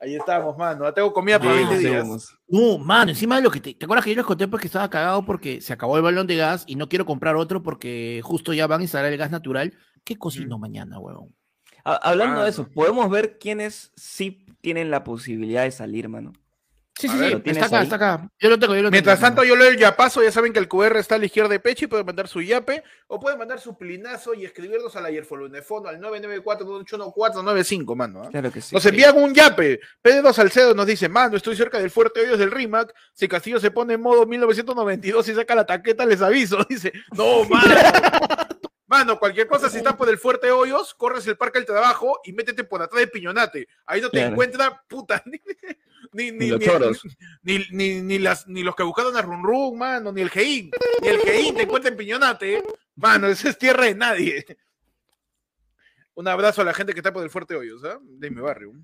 Ahí 0.00 0.16
estamos, 0.16 0.56
mano. 0.56 0.92
Tengo 0.92 1.12
comida 1.12 1.38
para 1.38 1.54
20 1.54 1.78
días. 1.78 2.36
No, 2.48 2.78
mano, 2.78 3.10
encima 3.10 3.36
de 3.36 3.42
lo 3.42 3.50
que 3.50 3.60
te. 3.60 3.74
¿Te 3.74 3.84
acuerdas 3.84 4.04
que 4.04 4.10
yo 4.10 4.16
les 4.16 4.26
conté 4.26 4.48
porque 4.48 4.66
estaba 4.66 4.90
cagado 4.90 5.24
porque 5.24 5.60
se 5.60 5.72
acabó 5.72 5.96
el 5.96 6.02
balón 6.02 6.26
de 6.26 6.36
gas 6.36 6.64
y 6.66 6.76
no 6.76 6.88
quiero 6.88 7.06
comprar 7.06 7.36
otro 7.36 7.62
porque 7.62 8.20
justo 8.22 8.52
ya 8.52 8.66
van 8.66 8.80
a 8.80 8.84
instalar 8.84 9.12
el 9.12 9.18
gas 9.18 9.30
natural? 9.30 9.74
¿Qué 10.04 10.16
cocino 10.16 10.58
mm. 10.58 10.60
mañana, 10.60 10.98
huevón? 10.98 11.34
Hablando 11.84 12.40
ah, 12.40 12.44
de 12.44 12.50
eso, 12.50 12.66
¿podemos 12.70 13.10
ver 13.10 13.38
quiénes 13.38 13.92
sí 13.94 14.46
tienen 14.62 14.90
la 14.90 15.04
posibilidad 15.04 15.64
de 15.64 15.70
salir, 15.70 16.08
mano? 16.08 16.32
Sí, 16.96 17.08
sí, 17.08 17.18
sí, 17.18 17.42
está 17.46 17.66
acá, 17.66 17.78
ahí? 17.78 17.84
está 17.84 17.96
acá. 17.96 18.30
Yo 18.38 18.50
lo 18.50 18.58
tengo, 18.58 18.76
yo 18.76 18.82
lo 18.82 18.90
Mientras 18.90 19.18
tengo, 19.18 19.26
tanto, 19.26 19.42
yo 19.44 19.56
leo 19.56 19.68
el 19.68 19.76
yapazo, 19.76 20.22
ya 20.22 20.30
saben 20.30 20.52
que 20.52 20.60
el 20.60 20.68
QR 20.68 20.96
está 20.96 21.16
a 21.16 21.18
la 21.18 21.26
izquierda 21.26 21.48
de 21.48 21.58
pecho 21.58 21.86
y 21.86 21.88
pueden 21.88 22.06
mandar 22.06 22.28
su 22.28 22.40
yape 22.40 22.84
o 23.08 23.18
pueden 23.18 23.36
mandar 23.38 23.58
su 23.58 23.76
plinazo 23.76 24.32
y 24.32 24.44
escribirnos 24.44 24.94
a 24.94 25.00
la 25.00 25.10
Yerfolunefono 25.10 25.88
al 25.88 26.00
994-281-495, 26.00 27.96
mano. 27.96 28.24
¿eh? 28.24 28.28
Claro 28.30 28.52
que 28.52 28.60
sí. 28.60 28.74
Nos 28.74 28.86
envían 28.86 29.16
un 29.16 29.34
yape. 29.34 29.80
Pedro 30.00 30.32
Salcedo 30.32 30.72
nos 30.72 30.86
dice, 30.86 31.08
mano, 31.08 31.36
estoy 31.36 31.56
cerca 31.56 31.80
del 31.80 31.90
Fuerte 31.90 32.20
Hoyos 32.20 32.38
del 32.38 32.52
RIMAC. 32.52 32.94
Si 33.12 33.26
Castillo 33.26 33.58
se 33.58 33.72
pone 33.72 33.94
en 33.94 34.00
modo 34.00 34.24
1992 34.24 35.28
y 35.28 35.34
saca 35.34 35.56
la 35.56 35.66
taqueta, 35.66 36.06
les 36.06 36.22
aviso. 36.22 36.64
Dice, 36.68 36.92
no, 37.16 37.44
mano. 37.44 37.74
Mano, 38.94 39.18
cualquier 39.18 39.48
cosa, 39.48 39.68
si 39.68 39.78
estás 39.78 39.96
por 39.96 40.08
el 40.08 40.18
Fuerte 40.18 40.52
Hoyos, 40.52 40.94
corres 40.94 41.26
el 41.26 41.36
Parque 41.36 41.58
del 41.58 41.66
Trabajo 41.66 42.20
y 42.22 42.32
métete 42.32 42.62
por 42.62 42.80
atrás 42.80 43.00
de 43.00 43.08
Piñonate. 43.08 43.66
Ahí 43.86 44.00
no 44.00 44.08
te 44.08 44.18
claro. 44.18 44.30
encuentra, 44.30 44.84
puta, 44.86 45.20
ni, 46.12 46.30
ni, 46.30 46.46
los. 46.46 47.02
Ni, 47.42 47.58
ni, 47.72 48.00
ni, 48.02 48.20
las, 48.20 48.46
ni 48.46 48.62
los 48.62 48.76
que 48.76 48.84
buscaron 48.84 49.16
a 49.16 49.22
Run 49.22 49.42
Run, 49.42 49.78
mano, 49.78 50.12
ni 50.12 50.20
el 50.20 50.30
Gein. 50.30 50.70
Ni 51.02 51.08
el 51.08 51.18
Gein 51.18 51.56
te 51.56 51.62
encuentra 51.62 51.90
en 51.90 51.96
Piñonate. 51.96 52.62
Mano, 52.94 53.26
esa 53.26 53.48
es 53.48 53.58
tierra 53.58 53.86
de 53.86 53.96
nadie. 53.96 54.46
Un 56.14 56.28
abrazo 56.28 56.62
a 56.62 56.64
la 56.64 56.72
gente 56.72 56.92
que 56.92 57.00
está 57.00 57.12
por 57.12 57.24
el 57.24 57.30
Fuerte 57.30 57.56
Hoyos, 57.56 57.82
¿ah? 57.82 57.98
De 58.00 58.30
mi 58.30 58.40
barrio. 58.40 58.74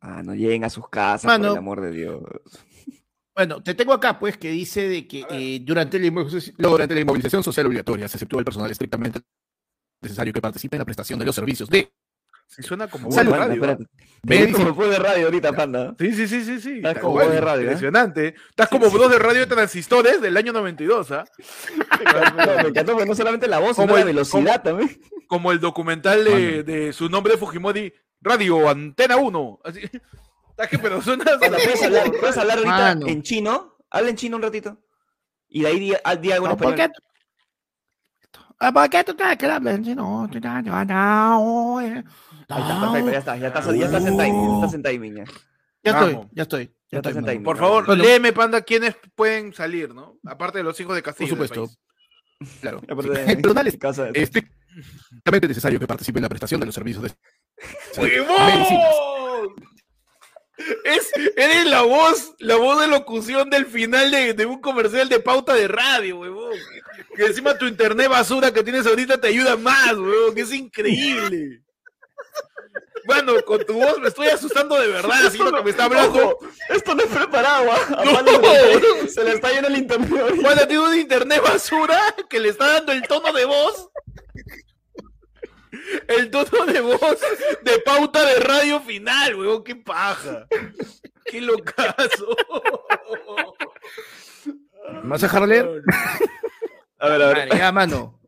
Ah, 0.00 0.24
no 0.24 0.34
lleguen 0.34 0.64
a 0.64 0.70
sus 0.70 0.88
casas, 0.88 1.26
Mano. 1.26 1.44
por 1.44 1.52
el 1.52 1.58
amor 1.58 1.80
de 1.80 1.92
Dios. 1.92 2.22
Bueno, 3.36 3.62
te 3.62 3.74
tengo 3.74 3.92
acá, 3.92 4.18
pues, 4.18 4.36
que 4.36 4.50
dice 4.50 4.88
de 4.88 5.06
que 5.06 5.24
eh, 5.30 5.60
durante, 5.62 6.00
la 6.00 6.06
inmovilización, 6.06 6.56
durante 6.58 6.92
la 6.96 7.02
inmovilización 7.02 7.44
social 7.44 7.66
obligatoria 7.66 8.08
se 8.08 8.16
exceptúa 8.16 8.40
el 8.40 8.44
personal 8.44 8.68
estrictamente 8.68 9.20
necesario 10.00 10.32
que 10.32 10.40
participe 10.40 10.76
en 10.76 10.80
la 10.80 10.84
prestación 10.84 11.18
de 11.18 11.24
los 11.26 11.34
servicios 11.34 11.68
de 11.68 11.92
Sí, 12.46 12.64
suena 12.64 12.88
como 12.88 13.12
Salud, 13.12 13.30
voz 13.30 13.48
de 13.48 13.54
radio. 13.54 13.78
ves 14.24 14.52
como 14.52 14.74
fue 14.74 14.88
de 14.88 14.98
radio 14.98 15.26
ahorita, 15.26 15.52
panda. 15.52 15.94
Sí, 15.96 16.12
sí, 16.12 16.26
sí, 16.26 16.44
sí, 16.44 16.60
sí. 16.60 16.76
Estás 16.78 16.98
como 16.98 17.12
voz 17.12 17.30
de 17.30 17.40
radio, 17.40 17.60
¿eh? 17.60 17.64
Impresionante. 17.66 18.34
Estás 18.48 18.68
como 18.68 18.90
voz 18.90 19.08
de 19.08 19.18
radio 19.20 19.40
de 19.42 19.46
transistores 19.46 20.20
del 20.20 20.36
año 20.36 20.52
92, 20.52 21.12
¿ah? 21.12 21.24
Me 22.62 22.68
encantó, 22.70 23.04
no 23.04 23.14
solamente 23.14 23.46
la 23.46 23.60
voz, 23.60 23.76
Como 23.76 23.86
sino 23.86 23.94
la 23.94 24.00
el- 24.00 24.06
velocidad 24.06 24.62
también. 24.64 25.00
Como 25.28 25.52
el 25.52 25.60
documental 25.60 26.24
de, 26.24 26.64
de 26.64 26.92
su 26.92 27.08
nombre 27.08 27.34
de 27.34 27.38
Fujimori, 27.38 27.92
Radio 28.20 28.68
Antena 28.68 29.16
1. 29.16 29.60
Así. 29.64 29.80
¿Sabes 30.56 30.70
qué? 30.70 30.78
Pero 30.80 31.00
suena... 31.02 31.24
Panda, 31.24 31.56
¿puedes 31.56 31.82
hablar, 31.84 32.10
puedes 32.18 32.36
hablar 32.36 32.58
ahorita 32.58 32.76
Mano. 32.76 33.06
en 33.06 33.22
chino? 33.22 33.76
Habla 33.90 34.10
en 34.10 34.16
chino 34.16 34.36
un 34.36 34.42
ratito. 34.42 34.76
Y 35.48 35.62
de 35.62 35.68
ahí 35.68 35.78
di, 35.78 35.92
di 36.20 36.32
algo 36.32 36.46
en 36.46 36.50
No, 36.50 36.56
¿por 38.60 38.66
qué? 38.66 38.66
Ah, 38.66 38.72
¿Por 38.72 38.90
qué 38.90 39.04
tú 39.04 39.10
estás 39.12 39.36
que 39.36 39.46
hablas 39.46 39.74
en 39.74 39.84
chino? 39.84 40.28
Tú 40.30 40.36
estás- 40.38 40.64
no, 40.64 40.84
no. 40.84 41.78
Ahí 41.78 42.62
está, 42.62 42.80
perfecto, 42.80 43.10
ya 43.12 43.18
está, 43.18 43.36
ya 43.36 43.48
estás, 43.48 43.74
ya 43.76 43.86
estás 43.86 44.06
en 44.06 44.16
timing, 44.16 44.48
ya 44.50 44.54
estás 44.56 44.74
en 44.74 44.82
timing. 44.82 45.14
Ya, 45.16 45.24
Ya 45.84 45.90
estoy, 45.92 46.18
ya 46.32 46.42
estoy. 46.42 46.64
Ya 46.66 46.72
Ya 46.92 46.98
estás 46.98 47.10
estoy, 47.10 47.18
en 47.20 47.24
timing. 47.26 47.42
Por 47.44 47.56
favor, 47.56 47.86
Bueno. 47.86 48.02
léeme, 48.02 48.32
Panda, 48.32 48.60
quiénes 48.62 48.96
pueden 49.14 49.52
salir, 49.54 49.94
¿no? 49.94 50.18
Aparte 50.26 50.58
de 50.58 50.64
los 50.64 50.78
hijos 50.80 50.94
de 50.94 51.02
Por 51.02 51.12
Castillo. 51.14 51.36
del 51.36 51.48
supuesto. 51.48 51.74
Claro. 52.60 52.80
Aparte 52.88 53.10
de- 53.10 53.32
El 53.32 53.40
personal 53.40 53.66
es 53.66 53.76
Casa 53.78 54.04
de- 54.04 54.20
estrictamente 54.22 55.48
necesario 55.48 55.78
que 55.80 55.86
participe 55.86 56.18
en 56.18 56.22
la 56.24 56.28
prestación 56.28 56.58
de 56.60 56.66
los 56.66 56.74
servicios 56.74 57.02
de 57.04 57.12
¡Huevón! 57.98 59.54
Es, 60.84 61.10
eres 61.36 61.66
la 61.66 61.82
voz, 61.82 62.34
la 62.38 62.56
voz 62.56 62.80
de 62.80 62.86
locución 62.88 63.48
del 63.50 63.66
final 63.66 64.10
de, 64.10 64.34
de 64.34 64.46
un 64.46 64.60
comercial 64.60 65.08
de 65.08 65.20
pauta 65.20 65.54
de 65.54 65.68
radio, 65.68 66.18
huevón. 66.20 66.54
Que 67.16 67.26
encima 67.26 67.56
tu 67.56 67.66
internet 67.66 68.08
basura 68.08 68.52
que 68.52 68.62
tienes 68.62 68.86
ahorita 68.86 69.20
te 69.20 69.28
ayuda 69.28 69.56
más, 69.56 69.94
huevón, 69.96 70.34
que 70.34 70.42
es 70.42 70.52
increíble. 70.52 71.62
Bueno, 73.06 73.42
con 73.44 73.64
tu 73.64 73.72
voz 73.74 73.98
me 73.98 74.08
estoy 74.08 74.28
asustando 74.28 74.78
de 74.78 74.86
verdad, 74.88 75.26
así 75.26 75.38
lo 75.38 75.52
que 75.52 75.62
me 75.62 75.70
está 75.70 75.84
hablando. 75.84 76.28
Ojo, 76.36 76.38
esto 76.68 76.94
no 76.94 77.02
es 77.02 77.08
preparado. 77.08 77.72
A 77.72 78.04
No. 78.04 79.08
Se 79.08 79.24
le- 79.24 79.32
está 79.32 79.50
yendo 79.52 79.68
el 79.68 79.78
internet. 79.78 80.34
Juana 80.40 80.66
tiene 80.68 80.82
un 80.84 80.94
internet 80.94 81.42
basura 81.42 82.14
que 82.28 82.38
le 82.38 82.50
está 82.50 82.68
dando 82.74 82.92
el 82.92 83.02
tono 83.02 83.32
de 83.32 83.46
voz. 83.46 83.88
El 86.08 86.30
tono 86.30 86.66
de 86.66 86.80
voz 86.80 87.18
de 87.62 87.78
pauta 87.80 88.24
de 88.24 88.40
radio 88.40 88.80
final, 88.80 89.34
weón, 89.36 89.64
qué 89.64 89.76
paja. 89.76 90.46
Qué 91.24 91.40
locazo. 91.40 92.36
¿Me 95.02 95.08
vas 95.08 95.22
a 95.22 95.26
dejar 95.26 95.48
leer? 95.48 95.82
A 96.98 97.08
ver, 97.08 97.22
a 97.22 97.26
ver. 97.28 97.48
Vale, 97.48 97.58
ya, 97.58 97.72
mano. 97.72 98.19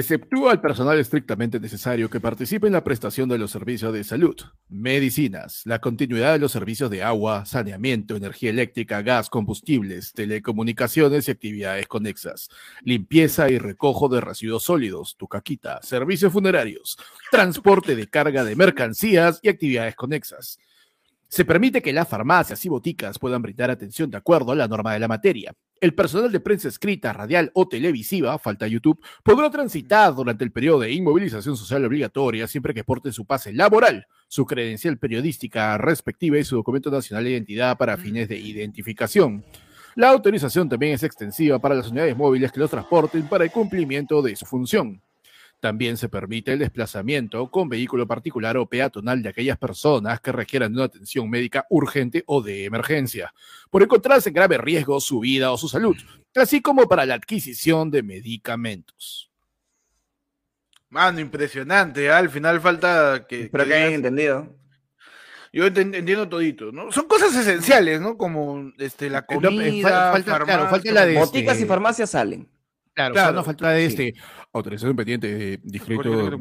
Exceptúa 0.00 0.52
al 0.52 0.60
personal 0.60 0.96
estrictamente 1.00 1.58
necesario 1.58 2.08
que 2.08 2.20
participe 2.20 2.68
en 2.68 2.72
la 2.72 2.84
prestación 2.84 3.28
de 3.28 3.36
los 3.36 3.50
servicios 3.50 3.92
de 3.92 4.04
salud, 4.04 4.36
medicinas, 4.68 5.62
la 5.64 5.80
continuidad 5.80 6.34
de 6.34 6.38
los 6.38 6.52
servicios 6.52 6.88
de 6.88 7.02
agua, 7.02 7.44
saneamiento, 7.46 8.14
energía 8.14 8.50
eléctrica, 8.50 9.02
gas, 9.02 9.28
combustibles, 9.28 10.12
telecomunicaciones 10.12 11.26
y 11.26 11.32
actividades 11.32 11.88
conexas, 11.88 12.48
limpieza 12.82 13.50
y 13.50 13.58
recojo 13.58 14.08
de 14.08 14.20
residuos 14.20 14.62
sólidos, 14.62 15.16
tu 15.16 15.26
caquita, 15.26 15.80
servicios 15.82 16.32
funerarios, 16.32 16.96
transporte 17.32 17.96
de 17.96 18.06
carga 18.06 18.44
de 18.44 18.54
mercancías 18.54 19.40
y 19.42 19.48
actividades 19.48 19.96
conexas. 19.96 20.60
Se 21.28 21.44
permite 21.44 21.82
que 21.82 21.92
las 21.92 22.08
farmacias 22.08 22.64
y 22.64 22.70
boticas 22.70 23.18
puedan 23.18 23.42
brindar 23.42 23.70
atención 23.70 24.10
de 24.10 24.16
acuerdo 24.16 24.52
a 24.52 24.56
la 24.56 24.66
norma 24.66 24.94
de 24.94 24.98
la 24.98 25.08
materia. 25.08 25.54
El 25.78 25.94
personal 25.94 26.32
de 26.32 26.40
prensa 26.40 26.68
escrita, 26.68 27.12
radial 27.12 27.50
o 27.54 27.68
televisiva, 27.68 28.38
falta 28.38 28.66
YouTube, 28.66 28.98
podrá 29.22 29.50
transitar 29.50 30.14
durante 30.14 30.42
el 30.42 30.52
periodo 30.52 30.80
de 30.80 30.92
inmovilización 30.92 31.54
social 31.54 31.84
obligatoria 31.84 32.48
siempre 32.48 32.72
que 32.72 32.82
porten 32.82 33.12
su 33.12 33.26
pase 33.26 33.52
laboral, 33.52 34.06
su 34.26 34.46
credencial 34.46 34.98
periodística 34.98 35.76
respectiva 35.76 36.38
y 36.38 36.44
su 36.44 36.56
documento 36.56 36.90
nacional 36.90 37.24
de 37.24 37.30
identidad 37.32 37.76
para 37.76 37.98
fines 37.98 38.26
de 38.28 38.38
identificación. 38.38 39.44
La 39.96 40.08
autorización 40.08 40.68
también 40.68 40.94
es 40.94 41.02
extensiva 41.02 41.58
para 41.58 41.74
las 41.74 41.90
unidades 41.90 42.16
móviles 42.16 42.50
que 42.50 42.60
los 42.60 42.70
transporten 42.70 43.28
para 43.28 43.44
el 43.44 43.50
cumplimiento 43.50 44.22
de 44.22 44.34
su 44.34 44.46
función. 44.46 45.02
También 45.60 45.96
se 45.96 46.08
permite 46.08 46.52
el 46.52 46.60
desplazamiento 46.60 47.50
con 47.50 47.68
vehículo 47.68 48.06
particular 48.06 48.56
o 48.56 48.66
peatonal 48.66 49.22
de 49.22 49.30
aquellas 49.30 49.58
personas 49.58 50.20
que 50.20 50.30
requieran 50.30 50.72
de 50.72 50.76
una 50.78 50.84
atención 50.84 51.28
médica 51.28 51.66
urgente 51.68 52.22
o 52.26 52.40
de 52.42 52.64
emergencia, 52.64 53.34
por 53.68 53.82
encontrarse 53.82 54.28
en 54.28 54.34
grave 54.36 54.56
riesgo 54.58 55.00
su 55.00 55.18
vida 55.20 55.50
o 55.50 55.58
su 55.58 55.68
salud, 55.68 55.96
así 56.36 56.62
como 56.62 56.86
para 56.88 57.04
la 57.06 57.14
adquisición 57.14 57.90
de 57.90 58.04
medicamentos. 58.04 59.32
Mano, 60.90 61.18
impresionante, 61.20 62.08
¿ah? 62.10 62.18
al 62.18 62.30
final 62.30 62.60
falta 62.60 63.26
que... 63.28 63.42
Espero 63.42 63.64
que 63.64 63.70
que 63.70 63.76
hayan 63.76 63.92
entendido. 63.94 64.56
Yo 65.52 65.66
entiendo 65.66 66.28
todito, 66.28 66.70
¿no? 66.72 66.92
Son 66.92 67.06
cosas 67.08 67.34
esenciales, 67.34 68.00
¿no? 68.00 68.16
Como 68.16 68.70
este, 68.78 69.10
la 69.10 69.20
No, 69.22 69.26
comida, 69.26 69.66
eh, 69.66 69.82
fal- 69.82 70.12
falta- 70.12 70.24
claro, 70.24 70.46
farmacia, 70.46 70.68
falta 70.70 70.92
la 70.92 71.06
de- 71.06 71.14
Boticas 71.18 71.54
Este- 71.54 71.64
y 71.64 71.68
farmacias 71.68 72.10
salen. 72.10 72.48
Claro, 72.98 73.14
Claro, 73.14 73.28
o 73.28 73.30
sea, 73.30 73.32
no 73.32 73.44
falta 73.44 73.70
de 73.70 73.80
sí. 73.90 74.08
este 74.08 74.20
autorización 74.52 74.96
pendiente 74.96 75.32
de 75.32 75.60
distrito 75.62 76.02
de 76.10 76.36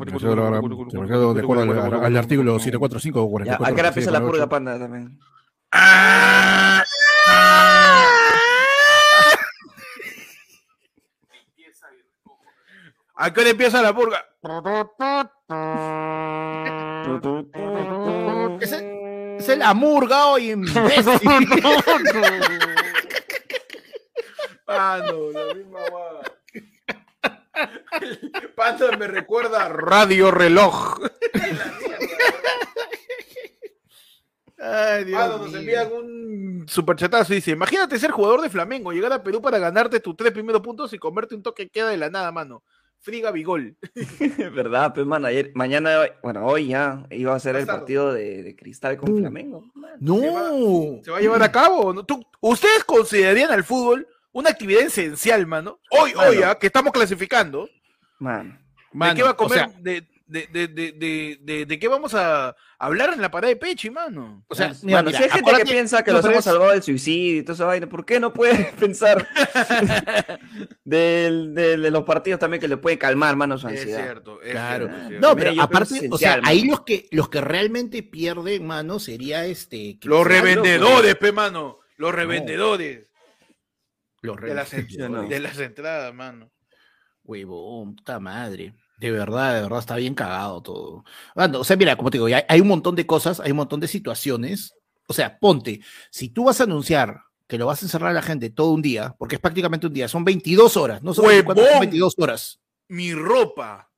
acuerdo 1.41 1.61
al, 1.61 2.03
al 2.03 2.17
artículo 2.17 2.57
745 2.57 3.19
o 3.21 3.25
Ya, 3.25 3.29
44. 3.57 3.65
acá 3.65 3.75
ahora 3.75 3.87
empieza 3.89 4.09
la 4.11 4.19
48. 4.21 4.31
purga 4.31 4.49
panda 4.49 4.79
también. 4.79 5.19
¡Ah! 5.71 6.83
¿A 13.15 13.33
qué 13.33 13.41
hora 13.41 13.49
empieza 13.49 13.81
la 13.81 13.93
purga? 13.95 14.23
Ese- 18.61 18.95
Es 19.39 19.49
el 19.49 19.61
amurga 19.61 20.27
hoy, 20.27 20.51
imbécil. 20.51 21.19
Ah, 24.69 24.99
no, 25.01 25.31
la 25.31 25.53
misma 25.53 25.79
guada. 25.89 26.21
Panda 28.55 28.95
me 28.97 29.07
recuerda 29.07 29.65
a 29.65 29.69
Radio 29.69 30.31
Reloj. 30.31 30.99
Ay, 34.59 35.03
Dios 35.05 35.21
Ah, 35.21 35.37
nos 35.39 35.53
envían 35.53 35.91
un 35.93 36.65
superchatazo 36.67 37.33
y 37.33 37.37
dice, 37.37 37.51
imagínate 37.51 37.99
ser 37.99 38.09
jugador 38.11 38.41
de 38.41 38.49
Flamengo, 38.49 38.91
llegar 38.91 39.13
a 39.13 39.21
Perú 39.23 39.39
para 39.41 39.59
ganarte 39.59 39.99
tus 39.99 40.15
tres 40.17 40.31
primeros 40.31 40.61
puntos 40.61 40.91
y 40.93 40.97
comerte 40.97 41.35
un 41.35 41.43
toque 41.43 41.69
queda 41.69 41.89
de 41.89 41.97
la 41.97 42.09
nada, 42.09 42.31
mano. 42.31 42.63
Friga 42.99 43.29
Bigol. 43.31 43.77
¿Verdad? 44.55 44.91
Pues, 44.95 45.05
man, 45.05 45.23
ayer, 45.25 45.51
mañana, 45.53 45.99
bueno, 46.23 46.43
hoy 46.47 46.69
ya 46.69 47.05
iba 47.11 47.35
a 47.35 47.39
ser 47.39 47.55
el 47.55 47.67
partido 47.67 48.11
de, 48.11 48.41
de 48.41 48.55
Cristal 48.55 48.97
con 48.97 49.11
Uh. 49.13 49.19
Flamengo. 49.19 49.63
man. 49.75 49.91
No. 49.99 51.01
¿Se 51.03 51.11
va 51.11 51.17
a 51.17 51.21
llevar 51.21 51.43
a 51.43 51.51
cabo? 51.51 51.93
¿no? 51.93 52.03
¿Tú- 52.03 52.25
¿Ustedes 52.41 52.83
considerarían 52.83 53.51
al 53.51 53.63
fútbol 53.63 54.07
una 54.39 54.49
actividad 54.51 54.81
esencial, 54.83 55.45
mano? 55.47 55.79
Hoy, 55.89 56.13
Mano. 56.13 56.29
hoy, 56.29 56.37
ah, 56.43 56.57
que 56.59 56.67
estamos 56.67 56.93
clasificando. 56.93 57.69
Man. 58.19 58.59
Mano, 58.93 59.11
¿De 59.13 59.17
qué 59.17 59.23
va 59.23 59.29
a 59.29 59.33
o 59.33 59.37
comer? 59.37 59.57
sea, 59.59 59.71
de, 59.79 60.07
de, 60.27 60.47
de, 60.47 60.67
de, 60.67 60.91
de, 60.91 61.39
de- 61.41 61.65
de 61.65 61.79
qué 61.79 61.87
vamos 61.87 62.13
a 62.13 62.55
hablar 62.79 63.13
en 63.13 63.21
la 63.21 63.31
parada 63.31 63.49
de 63.49 63.55
Pechi, 63.55 63.89
mano? 63.89 64.43
o 64.47 64.55
sea, 64.55 64.73
mira, 64.83 65.01
si 65.09 65.23
hay 65.23 65.29
gente 65.29 65.51
que 65.57 65.63
piensa 65.65 66.03
que 66.03 66.11
no, 66.11 66.17
los 66.17 66.25
hemos 66.25 66.39
es- 66.39 66.43
salvado 66.45 66.71
del 66.71 66.83
suicidio 66.83 67.39
y 67.39 67.43
toda 67.43 67.53
esa 67.55 67.65
vaina, 67.65 67.87
¿por 67.87 68.05
qué 68.05 68.19
no 68.19 68.33
puede 68.33 68.65
pensar 68.79 69.27
del- 70.83 71.53
de 71.55 71.77
los 71.91 72.03
partidos 72.03 72.39
también 72.39 72.59
que 72.61 72.67
le 72.67 72.77
puede 72.77 72.97
calmar, 72.97 73.35
mano, 73.35 73.57
su 73.57 73.67
Es 73.67 73.79
ansiedad? 73.79 74.03
cierto. 74.03 74.41
es 74.41 74.51
Claro. 74.51 74.85
cierto, 74.87 75.01
es 75.03 75.07
cierto. 75.09 75.27
No, 75.27 75.35
pero 75.35 75.61
aparte, 75.61 75.95
es 76.05 76.11
o 76.11 76.17
sea, 76.17 76.39
ahí 76.43 76.61
mano. 76.61 76.71
los 76.71 76.81
que 76.85 77.07
los 77.11 77.29
que 77.29 77.41
realmente 77.41 78.03
pierden, 78.03 78.65
mano, 78.67 78.99
sería 78.99 79.45
este 79.45 79.97
Los 80.03 80.25
revendedores, 80.25 81.15
pe, 81.15 81.31
mano. 81.31 81.79
Los 81.97 82.13
revendedores. 82.13 83.06
Los 84.21 84.37
De 84.41 84.53
las, 84.53 85.57
de 85.57 85.65
entradas, 85.65 86.13
mano. 86.13 86.51
Huevón, 87.23 87.95
puta 87.95 88.19
madre. 88.19 88.73
De 88.97 89.11
verdad, 89.11 89.55
de 89.55 89.61
verdad, 89.61 89.79
está 89.79 89.95
bien 89.95 90.15
cagado 90.15 90.61
todo. 90.61 91.03
Bueno, 91.35 91.59
o 91.59 91.63
sea, 91.63 91.77
mira, 91.77 91.95
como 91.95 92.09
te 92.09 92.17
digo, 92.17 92.25
hay, 92.25 92.43
hay 92.47 92.61
un 92.61 92.67
montón 92.67 92.95
de 92.95 93.05
cosas, 93.05 93.39
hay 93.39 93.51
un 93.51 93.57
montón 93.57 93.79
de 93.79 93.87
situaciones. 93.87 94.73
O 95.07 95.13
sea, 95.13 95.37
ponte, 95.39 95.81
si 96.09 96.29
tú 96.29 96.45
vas 96.45 96.59
a 96.59 96.63
anunciar 96.63 97.21
que 97.47 97.57
lo 97.57 97.65
vas 97.65 97.81
a 97.81 97.85
encerrar 97.85 98.11
a 98.11 98.13
la 98.13 98.21
gente 98.21 98.49
todo 98.49 98.71
un 98.71 98.81
día, 98.81 99.15
porque 99.17 99.35
es 99.35 99.41
prácticamente 99.41 99.87
un 99.87 99.93
día, 99.93 100.07
son 100.07 100.25
22 100.25 100.75
horas, 100.77 101.01
no 101.01 101.13
son 101.13 101.25
¡Huevón! 101.25 101.55
24, 101.55 101.71
son 101.71 101.79
22 101.79 102.13
horas. 102.17 102.59
Mi 102.89 103.13
ropa. 103.13 103.89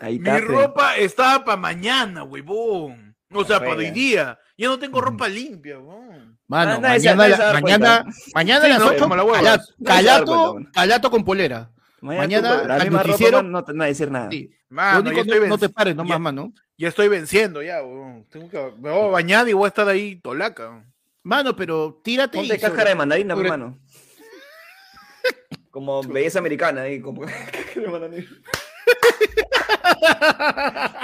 Ahí 0.00 0.18
Mi 0.18 0.38
ropa 0.38 0.96
estaba 0.96 1.44
para 1.44 1.56
mañana, 1.56 2.24
huevón. 2.24 3.07
O 3.32 3.44
sea, 3.44 3.58
para 3.58 3.74
hoy 3.74 3.90
día. 3.90 4.38
Ya 4.56 4.68
no 4.68 4.78
tengo 4.78 5.00
ropa 5.00 5.28
limpia, 5.28 5.78
huevón. 5.78 6.38
Mano, 6.48 6.80
mañana, 6.80 7.14
nadie 7.16 7.30
la- 7.30 7.36
se 7.36 7.42
va 7.42 7.48
a 7.48 7.52
dar 7.52 7.62
mañana, 7.62 8.06
mañana 8.34 8.60
Sí, 8.60 8.66
a 8.66 8.68
las 8.70 8.78
¿no? 8.80 8.86
8, 8.88 8.98
Como 9.02 9.16
la 9.16 9.24
hueva. 9.24 9.58
calato, 9.84 10.58
calato, 10.72 11.10
con 11.10 11.24
polera. 11.24 11.70
Mañana, 12.00 12.62
la 12.64 12.74
al 12.76 12.90
noticiero- 12.90 13.42
no 13.42 13.64
te 13.64 13.72
no 13.72 13.78
va 13.80 13.84
a 13.84 13.88
decir 13.88 14.10
nada. 14.10 14.30
Sí. 14.30 14.50
Mano, 14.70 15.02
Lo 15.02 15.10
único, 15.10 15.24
no, 15.40 15.46
no 15.46 15.58
te 15.58 15.68
pares 15.68 15.96
nomás, 15.96 16.14
ya- 16.16 16.18
mano. 16.18 16.52
Ya 16.76 16.88
estoy 16.88 17.08
venciendo 17.08 17.62
ya, 17.62 17.82
weón. 17.82 18.26
Tengo 18.30 18.48
que, 18.50 18.58
me 18.80 18.90
voy 18.90 19.08
a 19.08 19.10
bañar 19.10 19.48
y 19.48 19.52
voy 19.52 19.64
a 19.64 19.68
estar 19.68 19.88
ahí 19.88 20.16
tolaca. 20.16 20.84
Mano, 21.22 21.54
pero 21.56 22.00
tírate 22.02 22.38
Ponte 22.38 22.54
y 22.54 22.58
sobre- 22.58 22.60
cáscara 22.60 22.90
de 22.90 22.94
mandarina, 22.96 23.34
sobre- 23.34 23.48
hermano. 23.48 23.78
Como 25.70 26.02
belleza 26.02 26.38
americana 26.38 26.82
ahí, 26.82 27.00
como. 27.00 27.22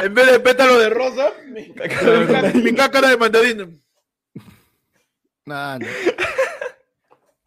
En 0.03 0.15
vez 0.15 0.31
de 0.33 0.41
pétalo 0.41 0.79
de 0.79 0.91
rosa, 0.91 1.33
mi, 1.49 1.73
mi, 2.55 2.63
mi 2.63 2.75
cácara 2.75 3.09
de 3.09 3.17
mandarina. 3.17 3.69
Mano. 5.47 5.87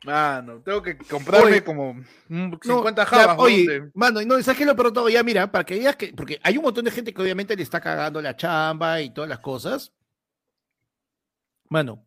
Mano, 0.04 0.62
tengo 0.62 0.82
que 0.82 0.98
comprarme 0.98 1.52
Oye, 1.52 1.64
como 1.64 1.94
mm, 1.94 2.52
No, 2.66 2.78
50 2.78 3.04
ya, 3.04 3.06
jabas. 3.06 3.36
oye, 3.40 3.90
mano, 3.94 4.22
no, 4.22 4.42
¿sabes 4.42 4.58
qué 4.58 4.66
lo 4.66 4.76
peor 4.76 4.94
todo? 4.94 5.10
Ya, 5.10 5.22
mira, 5.22 5.52
para 5.52 5.66
que 5.66 5.76
digas 5.76 5.98
que, 5.98 6.14
porque 6.14 6.40
hay 6.44 6.56
un 6.58 6.64
montón 6.64 6.86
de 6.86 6.92
gente 6.92 7.14
que 7.14 7.22
obviamente 7.22 7.56
le 7.58 7.64
está 7.64 7.82
cagando 7.82 8.22
la 8.22 8.36
chamba 8.36 9.02
y 9.02 9.10
todas 9.10 9.30
las 9.30 9.40
cosas. 9.40 9.92
Mano, 11.68 12.06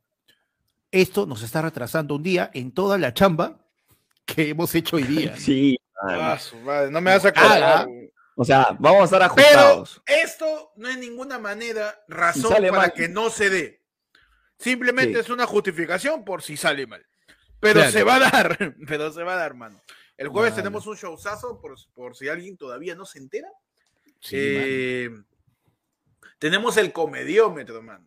esto 0.91 1.27
nos 1.27 1.43
está 1.43 1.61
retrasando 1.61 2.15
un 2.15 2.23
día 2.23 2.51
en 2.55 2.73
toda 2.73 2.97
la 2.97 3.13
chamba 3.13 3.59
que 4.25 4.49
hemos 4.51 4.75
hecho 4.75 4.97
hoy 4.97 5.03
día. 5.03 5.35
Sí, 5.37 5.79
mano. 6.03 6.23
Ah, 6.23 6.39
su 6.39 6.57
madre, 6.57 6.91
no 6.91 7.01
me 7.03 7.11
vas 7.11 7.25
a 7.27 7.29
acordar. 7.29 7.87
O 8.41 8.45
sea, 8.47 8.75
vamos 8.79 9.03
a 9.03 9.05
estar 9.05 9.35
Pero 9.35 9.49
ajustados. 9.49 10.03
esto 10.07 10.73
no 10.77 10.89
es 10.89 10.97
ninguna 10.97 11.39
manera 11.39 12.03
razón 12.09 12.51
para 12.55 12.73
mal. 12.73 12.93
que 12.95 13.07
no 13.07 13.29
se 13.29 13.51
dé. 13.51 13.83
Simplemente 14.59 15.13
Sí. 15.15 15.21
es 15.21 15.29
una 15.29 15.45
justificación 15.47 16.25
por 16.25 16.43
si 16.43 16.57
sale 16.57 16.87
mal. 16.87 17.05
Pero 17.61 17.81
Claro. 17.81 17.91
se 17.93 18.03
va 18.03 18.15
a 18.15 18.19
dar, 18.21 18.59
pero 18.89 19.13
se 19.13 19.23
va 19.25 19.35
a 19.35 19.37
dar, 19.37 19.53
mano. 19.55 19.79
El 20.17 20.29
jueves 20.29 20.55
tenemos 20.55 20.87
un 20.87 20.97
showzazo 20.97 21.61
por, 21.61 21.77
por 21.93 22.17
si 22.17 22.29
alguien 22.29 22.57
todavía 22.57 22.95
no 22.95 23.05
se 23.05 23.19
entera. 23.19 23.49
Sí, 24.21 24.37
Eh, 24.39 25.11
tenemos 26.39 26.79
el 26.79 26.93
comediómetro, 26.95 27.83
mano. 27.83 28.07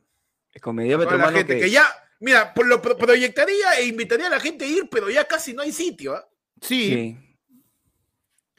El 0.52 0.62
comediómetro, 0.62 1.16
la 1.16 1.26
mano, 1.26 1.38
gente 1.38 1.56
que, 1.56 1.62
que 1.62 1.70
ya, 1.70 1.86
mira, 2.20 2.54
lo 2.66 2.82
pro- 2.82 2.98
proyectaría 2.98 3.74
e 3.78 3.86
invitaría 3.86 4.26
a 4.28 4.32
la 4.32 4.40
gente 4.40 4.66
a 4.66 4.68
ir, 4.68 4.90
pero 4.90 5.12
ya 5.12 5.26
casi 5.26 5.54
no 5.54 5.62
hay 5.62 5.72
sitio. 5.72 6.16
Sí, 6.60 6.90
Sí. 6.90 7.38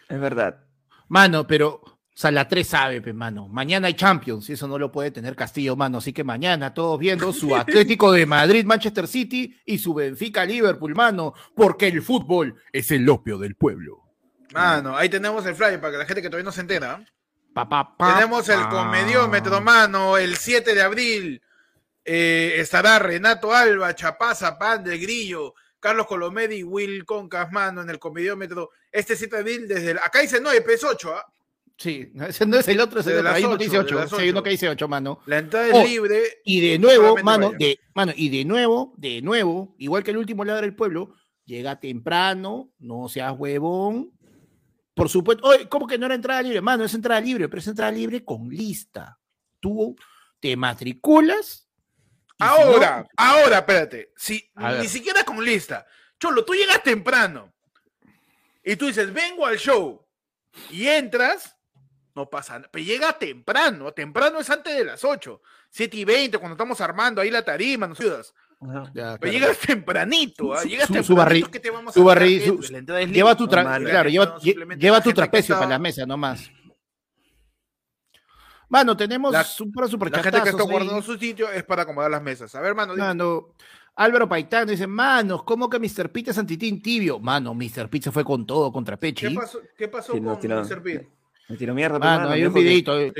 Es 0.08 0.20
verdad. 0.20 0.63
Mano, 1.08 1.46
pero 1.46 1.80
o 2.16 2.16
sea, 2.16 2.30
la 2.30 2.46
3 2.46 2.64
sabe, 2.66 3.00
pe, 3.00 3.12
mano. 3.12 3.49
Mañana 3.49 3.88
hay 3.88 3.94
Champions 3.94 4.49
y 4.49 4.52
eso 4.52 4.68
no 4.68 4.78
lo 4.78 4.92
puede 4.92 5.11
tener 5.11 5.34
Castillo, 5.34 5.75
mano. 5.75 5.99
Así 5.99 6.12
que 6.12 6.23
mañana 6.23 6.73
todos 6.73 6.96
viendo 6.96 7.32
su 7.32 7.56
Atlético 7.56 8.12
de 8.12 8.25
Madrid, 8.25 8.64
Manchester 8.64 9.08
City 9.08 9.61
y 9.66 9.78
su 9.78 9.92
Benfica, 9.94 10.44
Liverpool, 10.44 10.94
mano. 10.94 11.34
Porque 11.56 11.88
el 11.88 12.02
fútbol 12.02 12.54
es 12.73 12.92
el 12.92 13.08
opio 13.08 13.37
del 13.37 13.56
pueblo. 13.56 14.04
Mano, 14.52 14.96
ahí 14.96 15.08
tenemos 15.08 15.44
el 15.46 15.56
flyer 15.56 15.80
para 15.80 15.90
que 15.90 15.99
la 15.99 16.06
gente 16.06 16.23
que 16.23 16.28
todavía 16.28 16.44
no 16.44 16.52
se 16.52 16.61
entera. 16.61 17.04
Pa, 17.52 17.68
pa, 17.68 17.96
pa, 17.96 18.14
Tenemos 18.14 18.49
el 18.49 18.68
comediómetro, 18.68 19.61
mano, 19.61 20.16
el 20.16 20.37
7 20.37 20.73
de 20.73 20.82
abril. 20.82 21.42
eh, 22.04 22.54
estará 22.58 23.00
Renato 23.00 23.52
Alba, 23.52 23.92
Chapaza, 23.94 24.56
Pan 24.56 24.84
de 24.84 24.99
Grillo, 24.99 25.54
Carlos 25.84 26.06
Colomedi 26.06 26.56
y 26.56 26.62
Will 26.62 27.04
Concas, 27.04 27.52
mano, 27.52 27.82
en 27.82 27.90
el 27.90 27.98
comediómetro. 27.98 28.70
Este 28.90 29.16
7 29.16 29.36
de 29.36 29.40
abril, 29.42 29.68
desde 29.68 29.90
el- 29.90 29.98
acá 29.98 30.20
dice 30.20 30.40
9, 30.40 30.64
es 30.66 30.82
8, 30.82 31.14
¿ah? 31.14 31.26
Sí, 31.76 32.10
ese 32.26 32.46
no 32.46 32.56
es 32.56 32.66
el 32.68 32.80
otro, 32.80 33.00
es 33.00 33.06
el 33.06 33.18
otro. 33.18 33.58
que 33.58 33.64
dice 33.64 33.76
de 33.76 33.82
8. 33.82 33.94
las 33.96 34.08
Sí, 34.08 34.16
hay 34.16 34.30
uno 34.30 34.42
que 34.42 34.48
dice 34.48 34.68
8, 34.70 34.88
mano. 34.88 35.20
La 35.26 35.36
entrada 35.38 35.68
es 35.68 35.74
Oh, 35.74 35.84
libre. 35.84 36.22
Y 36.42 36.66
de 36.66 36.78
nuevo, 36.78 37.16
mano, 37.22 37.48
vaya. 37.52 37.58
de, 37.58 37.80
mano, 37.94 38.12
y 38.16 38.30
de 38.30 38.46
nuevo, 38.46 38.94
de 38.96 39.20
nuevo, 39.20 39.74
igual 39.76 40.02
que 40.02 40.12
el 40.12 40.16
último 40.16 40.42
ladra 40.42 40.62
del 40.62 40.74
pueblo, 40.74 41.12
llega 41.44 41.78
temprano, 41.78 42.72
no 42.78 43.10
seas 43.10 43.34
huevón. 43.36 44.10
Por 44.94 45.10
supuesto, 45.10 45.46
oye, 45.46 45.68
¿cómo 45.68 45.86
que 45.86 45.98
no 45.98 46.06
era 46.06 46.14
entrada 46.14 46.40
libre? 46.40 46.62
Mano, 46.62 46.84
es 46.84 46.94
entrada 46.94 47.20
libre, 47.20 47.46
pero 47.50 47.60
es 47.60 47.66
entrada 47.68 47.92
libre 47.92 48.24
con 48.24 48.48
lista. 48.48 49.18
Tú 49.60 49.94
te 50.40 50.56
matriculas. 50.56 51.63
Ahora, 52.38 52.98
no- 53.00 53.06
ahora, 53.16 53.59
espérate. 53.59 54.12
Si, 54.16 54.50
ni 54.80 54.88
siquiera 54.88 55.24
con 55.24 55.42
lista. 55.44 55.87
Cholo, 56.18 56.44
tú 56.44 56.54
llegas 56.54 56.82
temprano 56.82 57.52
y 58.62 58.76
tú 58.76 58.87
dices, 58.87 59.12
vengo 59.12 59.46
al 59.46 59.59
show 59.59 60.04
y 60.70 60.87
entras, 60.88 61.56
no 62.14 62.28
pasa 62.30 62.54
nada. 62.59 62.68
Pero 62.72 62.85
llega 62.85 63.12
temprano. 63.18 63.92
Temprano 63.92 64.38
es 64.40 64.48
antes 64.50 64.74
de 64.76 64.85
las 64.85 65.04
8, 65.04 65.40
7 65.70 65.96
y 65.96 66.04
20, 66.04 66.38
cuando 66.38 66.54
estamos 66.54 66.80
armando 66.80 67.20
ahí 67.20 67.30
la 67.30 67.44
tarima, 67.44 67.87
nos 67.87 68.00
ayudas. 68.00 68.32
Ya, 68.61 68.72
Pero 68.92 68.92
claro. 69.18 69.32
llegas 69.32 69.59
tempranito, 69.59 70.54
¿ah? 70.54 70.62
Su- 70.62 70.68
llegas 70.68 70.87
su- 70.87 70.94
su 70.94 71.14
tempranito, 71.14 71.46
barri- 71.48 71.50
¿qué 71.50 71.61
te 71.61 71.70
vamos 71.70 71.90
a 71.94 72.00
su 72.00 72.06
dar, 72.06 72.18
barri- 72.18 72.40
gente? 72.40 72.66
su- 72.66 72.72
La 72.72 72.78
entrada 72.78 73.00
es 73.02 73.11
Lleva 73.11 73.37
tu, 73.37 73.46
tra- 73.46 73.62
Normal, 73.62 73.82
claro, 73.85 74.09
la 74.09 74.76
lleva, 74.76 75.00
tu 75.02 75.12
trapecio 75.12 75.54
para 75.56 75.68
la 75.68 75.78
mesa 75.78 76.06
nomás. 76.06 76.50
Mano, 78.68 78.96
tenemos 78.96 79.33
La- 79.33 79.44
un 79.61 79.72
par 79.72 79.88
de 79.88 80.11
La 80.11 80.22
gente 80.22 80.42
que 80.42 80.48
está 80.50 80.62
ahí. 80.62 80.68
guardando 80.68 81.03
su 81.03 81.16
sitio 81.18 81.50
es 81.50 81.62
para 81.64 81.83
acomodar 81.83 82.11
las 82.11 82.22
mesas. 82.22 82.55
A 82.55 82.61
ver, 82.61 82.74
mano, 82.74 82.94
dime. 82.94 83.07
Mano, 83.07 83.48
Álvaro 83.96 84.29
Paitán 84.29 84.66
dice, 84.66 84.87
manos, 84.87 85.44
¿cómo 85.44 85.68
que 85.70 85.79
Mr. 85.79 86.11
Pete 86.11 86.31
es 86.33 86.38
antitín 86.38 86.83
tibio? 86.83 87.20
Mano, 87.20 87.55
Mr. 87.55 87.88
Pete 87.88 88.05
se 88.05 88.12
fue 88.12 88.24
con 88.24 88.44
todo 88.46 88.72
contra 88.72 88.96
Pechi. 88.96 89.29
¿Qué 89.29 89.35
pasó, 89.35 89.59
qué 89.77 89.88
pasó 89.88 90.12
Sí, 90.14 90.20
con 90.20 90.38
tiró- 90.40 90.62
Mr. 90.64 90.81
Beat? 90.81 91.03
Me 91.48 91.57
tiro 91.57 91.74
mierda, 91.74 91.98
Mano, 91.98 92.12
hermano, 92.14 92.31
hay 92.33 92.44
un 92.46 92.55
que- 92.55 92.61
videito. 92.61 92.98
eh. 92.98 93.12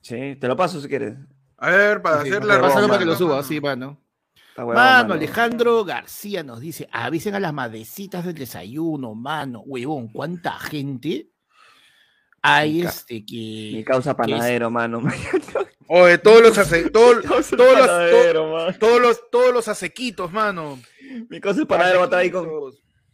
¿Sí? 0.00 0.36
Te 0.38 0.48
lo 0.48 0.56
paso 0.56 0.80
si 0.80 0.88
quieres. 0.88 1.16
A 1.58 1.70
ver, 1.70 2.02
para 2.02 2.22
Sí, 2.22 2.28
hacer 2.28 2.40
mano, 2.40 2.54
la 2.54 2.60
pásalo 2.60 2.88
para 2.88 2.98
que 2.98 3.04
lo 3.04 3.14
suba, 3.16 3.36
mano. 3.36 3.42
sí, 3.44 3.60
mano. 3.60 3.98
Mano, 4.56 4.72
mano. 4.74 5.14
Alejandro 5.14 5.82
García 5.84 6.42
nos 6.42 6.60
dice, 6.60 6.86
avisen 6.92 7.34
a 7.34 7.40
las 7.40 7.54
madrecitas 7.54 8.24
del 8.26 8.34
desayuno, 8.34 9.14
mano. 9.14 9.60
Huevón, 9.64 10.08
¿cuánta 10.08 10.52
gente 10.58 11.30
ca- 12.42 12.64
este 12.90 13.24
que... 13.24 13.70
Mi 13.74 13.84
causa 13.84 14.10
es- 14.10 14.16
panadero, 14.16 14.70
mano. 14.70 15.02
Oye, 15.88 16.18
todos 16.18 16.42
los 16.42 16.58
ace- 16.58 16.90
todo- 16.90 17.22
causa 17.22 17.56
todos 17.56 17.78
los- 17.78 18.78
todos 18.78 19.00
los 19.00 19.30
todos 19.30 19.52
los 19.54 19.68
acequitos, 19.68 20.32
mano. 20.32 20.80
Mi 21.28 21.40
causa 21.40 21.64
panadero 21.66 21.98
va 22.00 22.04
a 22.04 22.06
estar 22.06 22.20
ahí 22.20 22.30
con, 22.30 22.48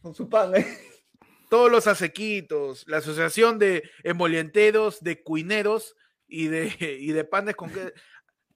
con 0.03 0.15
su 0.15 0.29
pan, 0.29 0.55
eh. 0.57 0.67
Todos 1.51 1.71
los 1.73 1.87
acequitos, 1.87 2.85
la 2.87 2.99
asociación 2.99 3.59
de 3.59 3.83
emolienteros, 4.05 5.01
de 5.03 5.23
cuineros 5.23 5.97
y 6.27 6.49
de 6.49 6.75
y 7.01 7.13
de 7.13 7.25
panes 7.25 7.57
con 7.57 7.71
que 7.71 7.93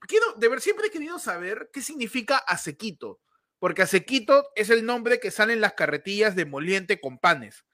quiero 0.06 0.35
de 0.37 0.48
ver 0.48 0.61
siempre 0.61 0.87
he 0.88 0.90
querido 0.90 1.18
saber 1.18 1.70
qué 1.72 1.80
significa 1.80 2.37
acequito, 2.37 3.20
porque 3.58 3.82
acequito 3.82 4.44
es 4.56 4.68
el 4.70 4.85
nombre 4.85 5.20
que 5.20 5.30
sale 5.30 5.52
en 5.54 5.61
las 5.61 5.72
carretillas 5.72 6.37
de 6.37 6.44
moliente 6.44 7.00
con 7.00 7.18
panes. 7.18 7.64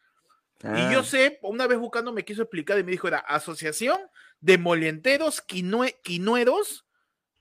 Y 0.62 0.92
yo 0.92 1.00
Ah, 1.00 1.04
sé, 1.04 1.38
una 1.42 1.66
vez 1.68 1.78
buscando 1.78 2.12
me 2.12 2.24
quiso 2.24 2.42
explicar 2.42 2.78
y 2.78 2.84
me 2.84 2.90
dijo, 2.90 3.06
era 3.06 3.18
Asociación 3.18 3.98
de 4.40 4.58
Molienteros 4.58 5.40
quinue- 5.46 5.96
Quinueros 6.02 6.84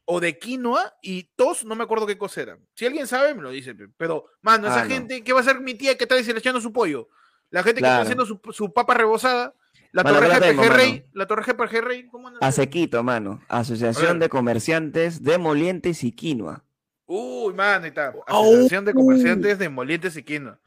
o 0.06 0.20
de 0.20 0.38
quinoa 0.38 0.96
y 1.02 1.24
tos, 1.36 1.66
no 1.66 1.76
me 1.76 1.84
acuerdo 1.84 2.06
qué 2.08 2.18
cosa 2.18 2.42
era. 2.42 2.58
Si 2.76 2.86
alguien 2.86 3.08
sabe, 3.08 3.34
me 3.34 3.42
lo 3.42 3.50
dice. 3.50 3.74
pe. 3.76 3.88
Pero, 3.98 4.26
mano, 4.42 4.68
esa 4.68 4.82
Ah, 4.82 4.84
no. 4.86 4.90
gente, 4.90 5.24
¿qué 5.24 5.34
va 5.34 5.40
a 5.40 5.42
hacer 5.42 5.60
mi 5.60 5.74
tía 5.74 5.98
que 5.98 6.04
está 6.06 6.16
deseleccionando 6.16 6.62
su 6.62 6.72
pollo? 6.72 7.10
La 7.50 7.64
gente 7.64 7.82
que 7.82 7.88
está 7.88 8.02
haciendo 8.02 8.26
su, 8.26 8.40
su 8.52 8.72
papa 8.72 8.94
rebozada, 8.94 9.54
la 9.92 10.04
Mano, 10.04 10.16
torre 10.18 10.28
acá 10.28 10.40
la 10.40 10.48
tengo, 10.48 10.62
GPG 10.64 10.74
Rey, 10.76 10.92
mano. 10.92 11.04
la 11.14 11.28
torre 11.28 11.44
GPG 11.44 11.82
Rey, 11.82 12.08
¿cómo? 12.08 12.32
Acequito, 12.40 13.04
mano. 13.04 13.42
Asociación 13.50 14.20
de 14.20 14.30
Comerciantes 14.30 15.24
de 15.24 15.38
Molientes 15.38 16.04
y 16.04 16.12
Quinoa. 16.12 16.64
Uy, 17.06 17.54
mano, 17.54 17.86
está. 17.88 18.14
Au. 18.28 18.44
Asociación 18.54 18.86
de 18.86 18.94
Comerciantes 18.94 19.58
de 19.60 19.70
Molientes 19.70 20.16
y 20.18 20.24
Quinoa. 20.24 20.60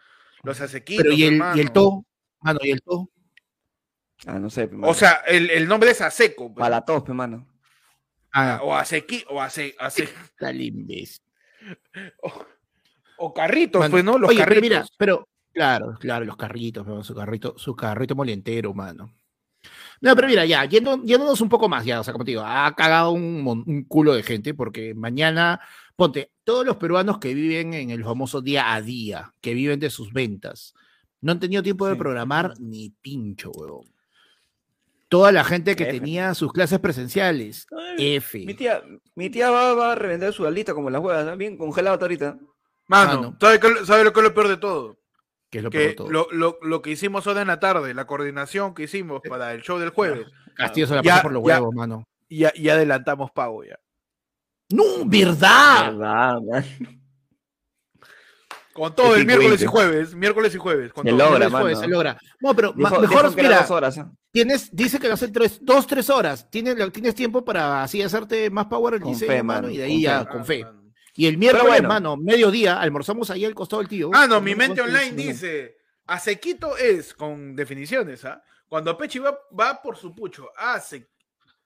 Los 0.43 0.61
acequitos, 0.61 1.03
Pero 1.05 1.15
y 1.15 1.23
el, 1.25 1.35
y 1.35 1.37
el 1.37 1.41
hermano. 1.41 1.73
to, 1.73 2.05
mano, 2.41 2.61
y 2.63 2.71
el 2.71 2.83
to. 2.83 3.11
Ah, 4.27 4.39
no 4.39 4.51
sé, 4.51 4.69
pe, 4.69 4.75
O 4.77 4.79
mano. 4.79 4.95
sea, 4.95 5.23
el, 5.27 5.51
el 5.51 5.67
nombre 5.67 5.91
es 5.91 6.01
Aseco. 6.01 6.49
pues. 6.53 6.59
para 6.63 6.77
la 6.77 6.85
tos, 6.85 7.03
pe, 7.03 7.13
mano. 7.13 7.47
Ah, 8.33 8.61
O 8.63 8.75
Asequi, 8.75 9.25
o 9.29 9.41
Ace, 9.41 9.75
Ace- 9.79 10.09
tal 10.39 10.61
imbécil. 10.61 11.23
o, 12.23 12.47
o 13.19 13.35
Carritos, 13.35 13.81
Mano, 13.81 13.91
pues, 13.93 14.05
¿no? 14.05 14.19
Los 14.19 14.31
Oye, 14.31 14.39
carritos. 14.39 14.61
pero 14.61 14.63
mira, 14.63 14.87
pero 14.97 15.29
claro, 15.53 15.97
claro, 15.99 16.25
los 16.25 16.37
carritos, 16.37 16.85
pero 16.85 17.03
su 17.03 17.15
carrito, 17.15 17.55
su 17.59 17.75
carrito 17.75 18.15
molientero, 18.15 18.73
mano. 18.75 19.13
No, 20.01 20.15
pero 20.17 20.29
mira, 20.29 20.47
ya, 20.47 20.65
yendo, 20.65 21.03
yéndonos 21.05 21.41
un 21.43 21.51
poco 21.51 21.69
más, 21.69 21.85
ya, 21.85 22.01
o 22.01 22.05
sea, 22.05 22.13
como 22.13 22.25
te 22.25 22.31
digo, 22.31 22.43
ha 22.47 22.75
cagado 22.75 23.11
un, 23.11 23.47
un 23.67 23.85
culo 23.85 24.15
de 24.15 24.23
gente, 24.23 24.55
porque 24.55 24.95
mañana, 24.95 25.61
ponte, 25.97 26.33
todos 26.45 26.65
los 26.65 26.77
peruanos 26.77 27.19
que 27.19 27.35
viven 27.35 27.75
en 27.75 27.91
el 27.91 28.03
famoso 28.03 28.41
día 28.41 28.73
a 28.73 28.81
día, 28.81 29.35
que 29.43 29.53
viven 29.53 29.79
de 29.81 29.91
sus 29.91 30.13
ventas, 30.15 30.73
no 31.21 31.33
han 31.33 31.41
tenido 31.41 31.63
tiempo 31.63 31.87
de 31.87 31.93
Sí. 31.95 31.99
programar 31.99 32.55
ni 32.59 32.91
pincho, 33.03 33.51
huevón. 33.53 33.85
Toda 35.09 35.33
la 35.33 35.43
gente 35.43 35.75
que 35.75 35.85
F. 35.85 35.93
tenía 35.99 36.35
sus 36.35 36.53
clases 36.53 36.79
presenciales, 36.79 37.67
Ay, 37.99 38.17
F. 38.17 38.39
Mi 38.47 38.55
tía, 38.55 38.83
mi 39.17 39.29
tía 39.29 39.51
va, 39.51 39.75
va 39.75 39.93
a 39.93 39.95
revender 39.97 40.33
su 40.33 40.47
alita 40.47 40.73
como 40.73 40.89
las 40.89 41.03
huevas, 41.03 41.27
¿no? 41.27 41.37
bien 41.37 41.57
congelado 41.59 41.95
hasta 41.95 42.05
ahorita. 42.05 42.39
Mano, 42.87 43.15
Mano. 43.21 43.37
¿sabe, 43.41 43.59
qué- 43.61 43.85
sabe 43.85 44.05
lo 44.05 44.13
que 44.13 44.21
es 44.21 44.25
lo 44.25 44.35
peor 44.35 44.49
de 44.49 44.57
todo? 44.57 44.99
Que 45.51 45.59
es 45.59 45.65
lo 45.65 45.71
peor 45.71 45.83
Que 45.83 45.89
de 45.89 45.95
todo. 45.95 46.11
lo, 46.11 46.29
lo- 46.31 46.59
lo 46.63 46.81
que 46.81 46.91
hicimos 46.91 47.27
ahora 47.27 47.43
en 47.43 47.49
la 47.49 47.59
tarde, 47.59 47.93
la 47.93 48.07
coordinación 48.07 48.73
que 48.75 48.85
hicimos 48.85 49.21
para 49.29 49.53
el 49.53 49.63
show 49.63 49.79
del 49.79 49.91
jueves, 49.91 50.29
Castillo 50.55 50.87
se 50.87 50.95
la 50.95 51.03
Ya, 51.03 51.11
pasa 51.15 51.23
por 51.25 51.33
los 51.33 51.43
ya. 51.45 51.57
huevos, 51.61 51.75
mano. 51.75 52.05
ya, 52.29 52.53
ya 52.55 52.75
adelantamos 52.75 53.33
pago 53.33 53.65
ya. 53.65 53.79
No, 54.73 54.85
¿verdad? 55.07 55.91
¿Verdad, 55.93 56.41
man? 56.43 56.65
Con 58.81 58.95
todo 58.95 59.15
el 59.15 59.27
miércoles 59.27 59.61
y 59.63 59.67
jueves, 59.67 60.15
miércoles 60.15 60.55
y 60.55 60.59
jueves. 60.59 60.93
Con 60.93 61.05
Se 61.05 61.11
todo. 61.11 61.19
logra, 61.19 61.33
Jueves, 61.37 61.53
mano. 61.53 61.63
jueves, 61.65 61.79
se 61.81 61.87
logra. 61.89 62.19
No, 62.41 62.55
pero 62.57 62.73
Dijo- 62.73 63.01
mejor, 63.01 63.37
mira, 63.37 63.61
dos 63.61 63.71
horas. 63.71 63.97
¿eh? 63.99 64.05
tienes, 64.33 64.75
dice 64.75 64.99
que 64.99 65.09
va 65.09 65.15
a 65.15 65.17
ser 65.19 65.31
tres, 65.33 65.59
dos, 65.61 65.87
tres 65.87 66.09
horas. 66.09 66.51
Tienes, 66.51 66.93
tienes 66.93 67.15
tiempo 67.15 67.45
para 67.45 67.83
así 67.83 68.01
hacerte 68.03 68.49
más 68.49 68.67
power 68.67 68.95
el 68.95 69.01
diseño, 69.03 69.31
fe, 69.33 69.43
mano, 69.43 69.63
mano, 69.63 69.71
y 69.75 69.77
de 69.79 69.85
ahí 69.85 69.93
con 69.93 70.01
ya, 70.03 70.21
fe. 70.25 70.29
con 70.31 70.45
fe. 70.47 70.65
Mano. 70.65 70.81
Y 71.15 71.27
el 71.27 71.37
miércoles, 71.37 71.67
bueno. 71.69 71.89
mano, 71.89 72.17
mediodía, 72.17 72.81
almorzamos 72.81 73.29
ahí 73.31 73.45
al 73.45 73.55
costado 73.55 73.81
del 73.83 73.89
tío. 73.89 74.11
Ah, 74.15 74.27
no, 74.27 74.41
mi 74.41 74.55
mente 74.55 74.81
online 74.81 75.13
dice, 75.13 75.77
a 76.07 76.19
sequito 76.19 76.77
es, 76.79 77.13
con 77.13 77.55
definiciones, 77.55 78.25
¿ah? 78.25 78.43
Cuando 78.69 78.97
Pechi 78.97 79.19
va, 79.19 79.37
va 79.59 79.83
por 79.83 79.97
su 79.97 80.15
pucho, 80.15 80.49
ah, 80.57 80.81
se, 80.81 81.11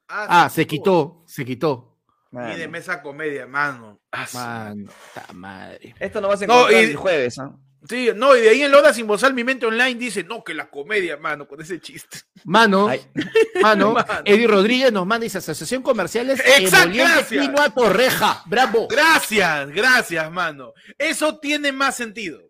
Ah, 0.09 0.49
se 0.51 0.67
quitó, 0.67 1.23
se 1.27 1.45
quitó. 1.45 1.94
Y 2.55 2.59
de 2.59 2.69
mesa 2.69 3.01
comedia, 3.03 3.47
mano. 3.47 4.01
Ah, 4.13 4.27
Mano, 4.35 4.91
ta 5.15 5.33
madre. 5.33 5.95
Esto 6.01 6.21
no 6.21 6.29
vas 6.29 6.43
a 6.43 6.47
No, 6.47 6.55
encontrar 6.55 6.83
y- 6.83 6.87
el 6.87 6.97
jueves, 6.97 7.39
¿ah? 7.39 7.53
Sí, 7.87 8.09
no, 8.17 8.35
y 8.35 8.41
de 8.41 8.49
ahí 8.49 8.63
en 8.63 8.71
Loda 8.71 8.95
sin 8.95 9.07
bozal, 9.07 9.35
mi 9.35 9.45
mente 9.45 9.67
online 9.67 9.97
dice, 9.97 10.25
no, 10.25 10.43
que 10.43 10.55
la 10.55 10.71
comedia, 10.71 11.19
mano, 11.19 11.47
con 11.47 11.61
ese 11.61 11.79
chiste. 11.81 12.21
Mano, 12.45 12.89
Ay. 12.89 13.03
mano, 13.63 13.93
Mano. 13.95 14.23
Eddie 14.25 14.47
Rodríguez 14.47 14.91
nos 14.91 15.07
manda 15.07 15.25
dice 15.25 15.37
Asociación 15.37 15.83
Comerciales 15.83 16.41
Exacto, 16.59 17.75
Torreja. 17.75 18.43
Bravo. 18.47 18.89
Gracias, 18.89 19.69
gracias, 19.71 20.33
mano. 20.33 20.73
Eso 20.97 21.39
tiene 21.39 21.73
más 21.73 21.95
sentido. 21.95 22.41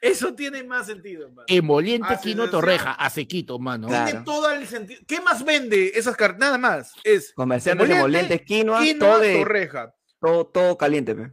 Eso 0.00 0.34
tiene 0.34 0.62
más 0.62 0.86
sentido, 0.86 1.28
mano. 1.30 1.42
Emoliente 1.48 2.16
Quinoa 2.22 2.48
Torreja. 2.50 2.92
A 2.92 3.10
sequito, 3.10 3.58
mano. 3.58 3.88
Claro. 3.88 4.06
Tiene 4.06 4.24
todo 4.24 4.50
el 4.50 4.66
sentido. 4.66 5.00
¿Qué 5.06 5.20
más 5.20 5.44
vende 5.44 5.92
esas 5.94 6.16
cartas? 6.16 6.38
Nada 6.38 6.56
más. 6.58 6.92
Es 7.02 7.32
Comerciantes 7.34 7.88
de 7.88 7.94
Emoliente, 7.96 8.26
molientes, 8.36 8.46
quinoa, 8.46 8.80
quinoa, 8.80 9.08
todo, 9.10 9.18
de- 9.20 9.34
torreja. 9.38 9.94
todo, 10.20 10.46
todo 10.46 10.78
caliente, 10.78 11.14
pe. 11.14 11.32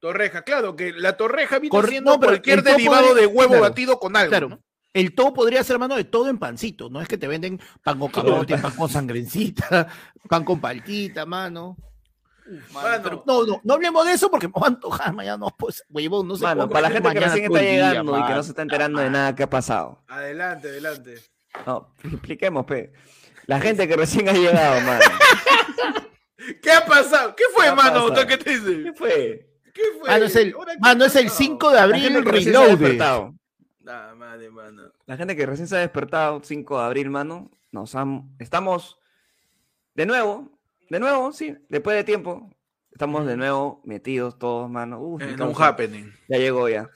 Torreja, 0.00 0.42
claro, 0.42 0.76
que 0.76 0.92
la 0.92 1.16
torreja 1.16 1.58
viene 1.58 1.70
Corre- 1.76 1.88
siendo 1.90 2.12
no, 2.12 2.20
pero 2.20 2.30
cualquier 2.32 2.62
derivado 2.62 3.14
de- 3.14 3.22
de 3.22 3.26
huevo 3.26 3.48
claro, 3.50 3.62
batido 3.62 3.98
con 3.98 4.16
algo. 4.16 4.30
Claro. 4.30 4.48
¿no? 4.50 4.62
El 4.94 5.14
todo 5.14 5.34
podría 5.34 5.62
ser, 5.64 5.78
mano, 5.78 5.96
de 5.96 6.04
todo 6.04 6.28
en 6.28 6.38
pancito. 6.38 6.88
No 6.88 7.00
es 7.02 7.08
que 7.08 7.18
te 7.18 7.26
venden 7.26 7.60
pan 7.82 7.98
con 7.98 8.10
camote, 8.12 8.56
pan 8.58 8.72
con 8.76 8.88
sangrencita, 8.88 9.88
pan 10.28 10.44
con 10.44 10.60
paltita, 10.60 11.26
mano. 11.26 11.76
Mano, 12.72 13.00
pero 13.02 13.24
no, 13.26 13.44
no, 13.44 13.60
no 13.62 13.74
hablemos 13.74 14.06
de 14.06 14.12
eso 14.12 14.30
porque 14.30 14.48
me 14.48 14.54
va 14.54 14.66
a 14.66 14.70
antojar 14.70 15.12
mañana. 15.12 15.36
No, 15.36 15.54
pues, 15.56 15.84
huevón, 15.88 16.26
no 16.28 16.36
sé. 16.36 16.44
Mano, 16.44 16.68
para 16.68 16.88
la 16.88 16.90
gente 16.90 17.12
que 17.12 17.20
recién 17.20 17.44
está 17.44 17.60
llegando 17.60 18.18
y 18.18 18.24
que 18.24 18.32
no 18.32 18.42
se 18.42 18.50
está 18.50 18.62
enterando 18.62 19.00
de 19.00 19.10
nada 19.10 19.34
que 19.34 19.42
ha 19.42 19.50
pasado. 19.50 20.02
Adelante, 20.08 20.68
adelante. 20.68 21.16
No, 21.66 21.94
expliquemos, 22.04 22.64
pe. 22.64 22.92
La 23.46 23.60
gente 23.60 23.88
que 23.88 23.96
recién 23.96 24.28
ha 24.28 24.32
llegado, 24.32 24.80
mano. 24.82 25.04
¿Qué 26.62 26.70
ha 26.72 26.84
pasado? 26.84 27.34
¿Qué 27.34 27.44
fue, 27.54 27.64
¿Qué 27.64 27.72
mano? 27.72 28.08
pasado? 28.08 28.26
¿Qué 28.26 28.38
te 28.38 28.44
¿Qué 28.44 28.58
dice? 28.58 28.92
fue? 28.94 29.50
¿Qué 29.74 29.82
fue? 29.98 30.08
Mano, 30.08 30.24
es 30.24 30.36
el, 30.36 30.52
¿qué 30.52 30.78
mano, 30.80 31.04
es 31.04 31.16
el 31.16 31.24
pasado? 31.24 31.38
5 31.38 31.70
de 31.70 31.78
abril, 31.78 32.24
reloaded. 32.24 32.78
despertado. 32.78 33.34
Nah, 33.80 34.14
madre, 34.14 34.50
mano. 34.50 34.82
La 35.06 35.16
gente 35.16 35.34
que 35.34 35.46
recién 35.46 35.68
se 35.68 35.76
ha 35.76 35.80
despertado, 35.80 36.40
5 36.42 36.78
de 36.78 36.84
abril, 36.84 37.10
mano, 37.10 37.50
nos 37.72 37.94
han... 37.94 38.34
estamos 38.38 38.98
de 39.94 40.06
nuevo, 40.06 40.57
de 40.88 41.00
nuevo, 41.00 41.32
sí, 41.32 41.56
después 41.68 41.96
de 41.96 42.04
tiempo, 42.04 42.50
estamos 42.92 43.26
de 43.26 43.36
nuevo 43.36 43.80
metidos 43.84 44.38
todos, 44.38 44.70
mano. 44.70 45.00
Uf, 45.00 45.22
En 45.22 45.40
un 45.42 45.54
happening. 45.62 46.12
Ya 46.28 46.38
llegó 46.38 46.68
ya. 46.68 46.88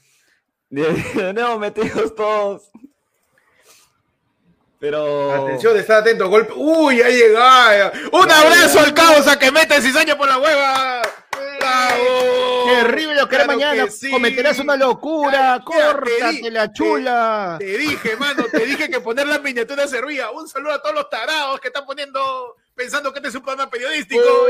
De, 0.71 0.85
de 1.15 1.33
nuevo 1.35 1.59
metidos 1.59 2.15
todos. 2.15 2.71
Pero... 4.79 5.45
Atención, 5.47 5.77
está 5.77 5.99
atento. 5.99 6.29
Golpe. 6.29 6.53
¡Uy, 6.57 6.99
ya 6.99 7.09
llegaba! 7.09 7.93
¡Un 8.13 8.29
Ya, 8.29 8.41
abrazo 8.41 8.79
ya. 8.81 8.85
al 8.85 8.95
causa 8.95 9.39
que 9.39 9.53
mete 9.53 9.81
cizaña 9.81 10.17
por 10.19 10.29
la 10.29 10.39
hueva! 10.39 11.03
¡Bravo! 11.61 12.65
Terrible 12.67 13.15
lo 13.15 13.29
que 13.29 13.37
Claro 13.37 13.53
mañana. 13.53 13.85
que 13.85 13.91
sí. 13.93 14.11
Cometerás 14.11 14.59
una 14.59 14.77
locura. 14.77 15.59
Te 15.59 15.65
Córtate 15.65 16.51
la 16.51 16.73
chula. 16.73 17.57
Te 17.61 17.79
dije, 17.79 18.17
mano, 18.17 18.45
te 18.51 18.67
dije 18.67 18.91
que 18.91 19.01
poner 19.01 19.29
la 19.29 19.39
miniatura 19.39 19.87
servía. 19.87 20.33
Un 20.33 20.49
saludo 20.49 20.73
a 20.73 20.83
todos 20.83 20.97
los 20.97 21.09
tarados 21.09 21.61
que 21.61 21.69
están 21.69 21.85
poniendo, 21.87 22.57
pensando 22.75 23.13
que 23.13 23.19
este 23.19 23.29
es 23.29 23.35
un 23.35 23.43
programa 23.43 23.71
periodístico. 23.71 24.23
Oh. 24.25 24.47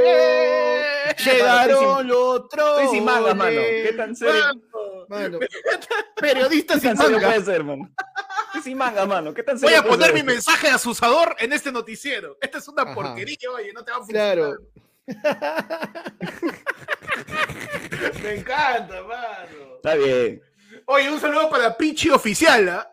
Llegaron 1.25 2.07
los 2.07 2.49
troles. 2.49 2.85
Estoy 2.85 2.97
sin 2.97 3.05
manga, 3.05 3.35
mano. 3.35 3.61
¿Qué 3.61 3.93
tan 3.97 4.17
serio? 4.17 4.45
Mano. 5.09 5.39
Periodista 6.17 6.75
¿Qué 6.75 6.81
sin 6.81 6.95
manga. 6.97 7.19
puede 7.29 7.45
ser, 7.45 7.65
mano? 7.65 7.91
Estoy 8.47 8.63
sin 8.63 8.79
manga, 8.79 9.07
mano. 9.07 9.35
¿Qué 9.35 9.43
tan 9.43 9.57
Voy 9.57 9.61
serio 9.61 9.79
a 9.79 9.83
puede 9.83 9.95
poner 9.95 10.07
ser 10.09 10.15
mi 10.15 10.23
mensaje 10.23 10.69
asusador 10.69 11.37
en 11.39 11.53
este 11.53 11.73
noticiero. 11.73 12.37
Esta 12.41 12.59
es 12.59 12.69
una 12.69 12.83
Ajá. 12.83 12.95
porquería, 12.95 13.51
oye, 13.55 13.73
no 13.73 13.85
te 13.85 13.91
va 13.91 13.97
a 13.99 14.01
funcionar. 14.01 14.37
Claro. 14.37 14.57
Me 18.23 18.35
encanta, 18.35 19.03
mano. 19.03 19.77
Está 19.77 19.95
bien. 19.97 20.43
Oye, 20.87 21.11
un 21.11 21.21
saludo 21.21 21.51
para 21.51 21.77
Pichi 21.77 22.11
Oficial, 22.11 22.69
¿ah? 22.69 22.92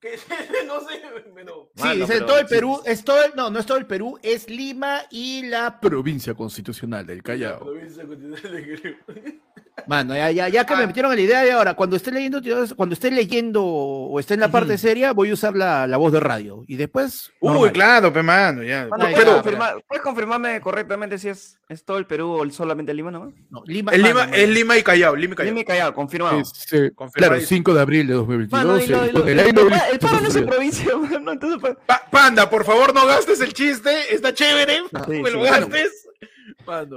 Que 0.02 0.16
no 0.66 0.80
sé, 0.80 1.02
pero... 1.34 1.70
Sí, 1.76 1.82
Mano, 1.82 1.94
dice 1.94 2.06
pero- 2.14 2.26
todo 2.26 2.38
el 2.38 2.46
Perú, 2.46 2.80
es 2.86 3.04
todo 3.04 3.22
el- 3.22 3.32
no, 3.36 3.50
no 3.50 3.58
es 3.58 3.66
todo 3.66 3.76
el 3.76 3.86
Perú, 3.86 4.18
es 4.22 4.48
Lima 4.48 5.02
y 5.10 5.42
la 5.46 5.78
provincia 5.78 6.32
constitucional 6.34 7.06
del 7.06 7.22
Callao. 7.22 7.66
Mano, 9.86 10.14
ya, 10.14 10.30
ya, 10.30 10.48
ya 10.48 10.66
que 10.66 10.76
me 10.76 10.82
Ah. 10.82 10.86
metieron 10.86 11.10
en 11.12 11.16
la 11.18 11.22
idea 11.24 11.42
de 11.42 11.52
ahora, 11.52 11.74
cuando 11.74 11.96
esté 11.96 12.10
leyendo, 12.12 12.40
cuando 12.76 12.92
esté 12.92 13.10
leyendo 13.10 13.64
o 13.64 14.20
esté 14.20 14.34
en 14.34 14.40
la 14.40 14.50
parte 14.50 14.76
seria, 14.76 15.12
voy 15.12 15.30
a 15.30 15.34
usar 15.34 15.56
la, 15.56 15.86
la 15.86 15.96
voz 15.96 16.12
de 16.12 16.20
radio. 16.20 16.62
Y 16.66 16.76
después. 16.76 17.30
Uy, 17.40 17.52
normal. 17.52 17.72
claro, 17.72 18.12
pe 18.12 18.22
mano, 18.22 18.62
ya. 18.62 18.86
Mano, 18.90 19.04
¿puedes, 19.10 19.24
confirmar- 19.28 19.82
¿Puedes 19.88 20.02
confirmarme 20.04 20.60
correctamente 20.60 21.18
si 21.18 21.28
es, 21.30 21.58
es 21.68 21.82
todo 21.84 21.96
el 21.96 22.06
Perú 22.06 22.32
o 22.32 22.50
solamente 22.50 22.92
Lima 22.92 23.10
nomás? 23.10 23.32
No, 23.48 23.62
Lima, 23.64 23.92
Es 23.92 23.98
mano, 24.00 24.08
Lima, 24.14 24.20
mano. 24.26 24.36
es 24.36 24.48
Lima 24.50 24.76
y 24.78 24.82
Callao, 24.82 25.16
Lima 25.16 25.32
y 25.32 25.36
Callao. 25.36 25.50
Lima 25.52 25.60
y 25.60 25.64
Callao, 25.64 25.94
confirmado. 25.94 26.38
Este, 26.40 26.92
Confirmadísimo. 26.92 27.14
claro, 27.36 27.40
5 27.40 27.74
de 27.74 27.80
abril 27.80 28.06
de 28.06 28.14
2022. 28.14 28.64
Mano, 28.64 28.78
y 28.84 28.86
lo- 28.86 29.26
y 29.28 29.30
el- 29.30 29.98
paro 29.98 30.20
no 30.20 30.28
es 30.28 30.36
en 30.36 30.46
provincia, 30.46 30.84
mano. 31.10 31.32
Entonces, 31.32 31.58
pa- 31.60 31.76
Pa- 31.86 32.10
Panda, 32.10 32.50
por 32.50 32.64
favor, 32.64 32.94
no 32.94 33.06
gastes 33.06 33.40
el 33.40 33.54
chiste, 33.54 34.14
está 34.14 34.34
chévere, 34.34 34.80
Ah, 34.92 34.98
no 34.98 35.04
sí, 35.04 35.22
me 35.22 35.30
lo 35.30 35.42
sí, 35.44 35.50
gastes. 35.50 36.06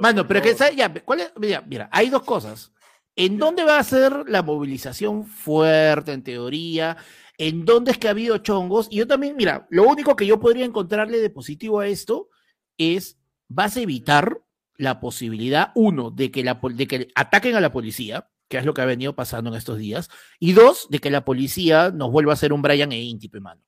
Mano, 0.02 0.28
pero 0.28 0.42
que. 0.42 0.56
¿sabes? 0.56 0.76
ya, 0.76 0.94
¿cuál 0.94 1.22
es? 1.22 1.34
Mira, 1.38 1.64
mira, 1.68 1.90
hay 1.92 2.10
dos 2.10 2.24
cosas. 2.24 2.72
¿En 3.16 3.38
dónde 3.38 3.64
va 3.64 3.78
a 3.78 3.84
ser 3.84 4.28
la 4.28 4.42
movilización 4.42 5.26
fuerte, 5.26 6.14
en 6.14 6.24
teoría? 6.24 6.98
¿En 7.38 7.66
dónde 7.66 7.92
es 7.92 7.98
que 7.98 8.08
ha 8.08 8.12
habido 8.12 8.40
chongos? 8.40 8.88
Y 8.90 8.98
yo 8.98 9.08
también, 9.08 9.36
mira, 9.36 9.68
lo 9.70 9.84
único 9.84 10.16
que 10.16 10.26
yo 10.26 10.40
podría 10.40 10.66
encontrarle 10.66 11.20
de 11.20 11.30
positivo 11.30 11.80
a 11.80 11.88
esto 11.88 12.30
es, 12.78 13.20
vas 13.48 13.78
a 13.78 13.82
evitar 13.82 14.42
la 14.78 15.00
posibilidad, 15.00 15.72
uno, 15.76 16.10
de 16.10 16.32
que, 16.32 16.44
la, 16.44 16.60
de 16.64 16.88
que 16.88 17.08
ataquen 17.16 17.56
a 17.56 17.62
la 17.62 17.72
policía, 17.72 18.30
que 18.48 18.58
es 18.58 18.66
lo 18.66 18.74
que 18.74 18.82
ha 18.82 18.86
venido 18.86 19.16
pasando 19.16 19.52
en 19.52 19.58
estos 19.58 19.78
días, 19.78 20.10
y 20.40 20.54
dos, 20.54 20.88
de 20.90 21.00
que 21.00 21.12
la 21.12 21.24
policía 21.24 21.92
nos 21.92 22.12
vuelva 22.12 22.32
a 22.32 22.34
hacer 22.34 22.52
un 22.52 22.62
Brian 22.62 22.92
e 22.92 23.02
Intipe, 23.02 23.40
mano. 23.40 23.62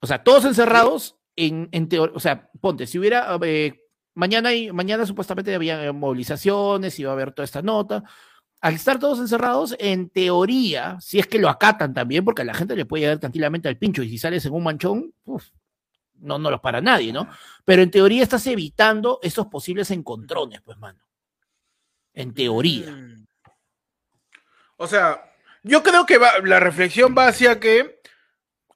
O 0.00 0.06
sea, 0.06 0.22
todos 0.22 0.44
encerrados, 0.44 1.16
en, 1.36 1.68
en 1.72 1.88
o 2.14 2.20
sea, 2.20 2.50
ponte, 2.60 2.86
si 2.86 2.98
hubiera, 2.98 3.38
eh, 3.42 3.83
mañana, 4.14 4.50
hay- 4.50 4.72
mañana 4.72 5.06
supuestamente 5.06 5.54
había 5.54 5.92
movilizaciones, 5.92 6.98
iba 6.98 7.10
a 7.10 7.14
haber 7.14 7.32
toda 7.32 7.44
esta 7.44 7.62
nota. 7.62 8.02
Al 8.60 8.74
estar 8.74 8.98
todos 8.98 9.18
encerrados, 9.18 9.76
en 9.78 10.08
teoría, 10.08 10.96
si 11.00 11.18
es 11.18 11.26
que 11.26 11.38
lo 11.38 11.48
acatan 11.50 11.92
también, 11.92 12.24
porque 12.24 12.42
a 12.42 12.46
la 12.46 12.54
gente 12.54 12.74
le 12.76 12.86
puede 12.86 13.02
llegar 13.02 13.18
tranquilamente 13.18 13.68
al 13.68 13.76
pincho 13.76 14.02
y 14.02 14.08
si 14.08 14.16
sales 14.18 14.44
en 14.46 14.54
un 14.54 14.64
manchón, 14.64 15.12
uf, 15.24 15.44
no, 16.14 16.38
no 16.38 16.50
los 16.50 16.60
para 16.60 16.80
nadie, 16.80 17.12
¿no? 17.12 17.28
Pero 17.66 17.82
en 17.82 17.90
teoría 17.90 18.22
estás 18.22 18.46
evitando 18.46 19.18
esos 19.22 19.48
posibles 19.48 19.90
encontrones, 19.90 20.62
pues, 20.62 20.78
mano. 20.78 20.98
En 22.14 22.32
teoría. 22.32 22.90
Mm. 22.90 23.26
O 24.76 24.86
sea, 24.86 25.22
yo 25.62 25.82
creo 25.82 26.06
que 26.06 26.18
va- 26.18 26.38
la 26.42 26.60
reflexión 26.60 27.14
va 27.16 27.28
hacia 27.28 27.60
que, 27.60 28.00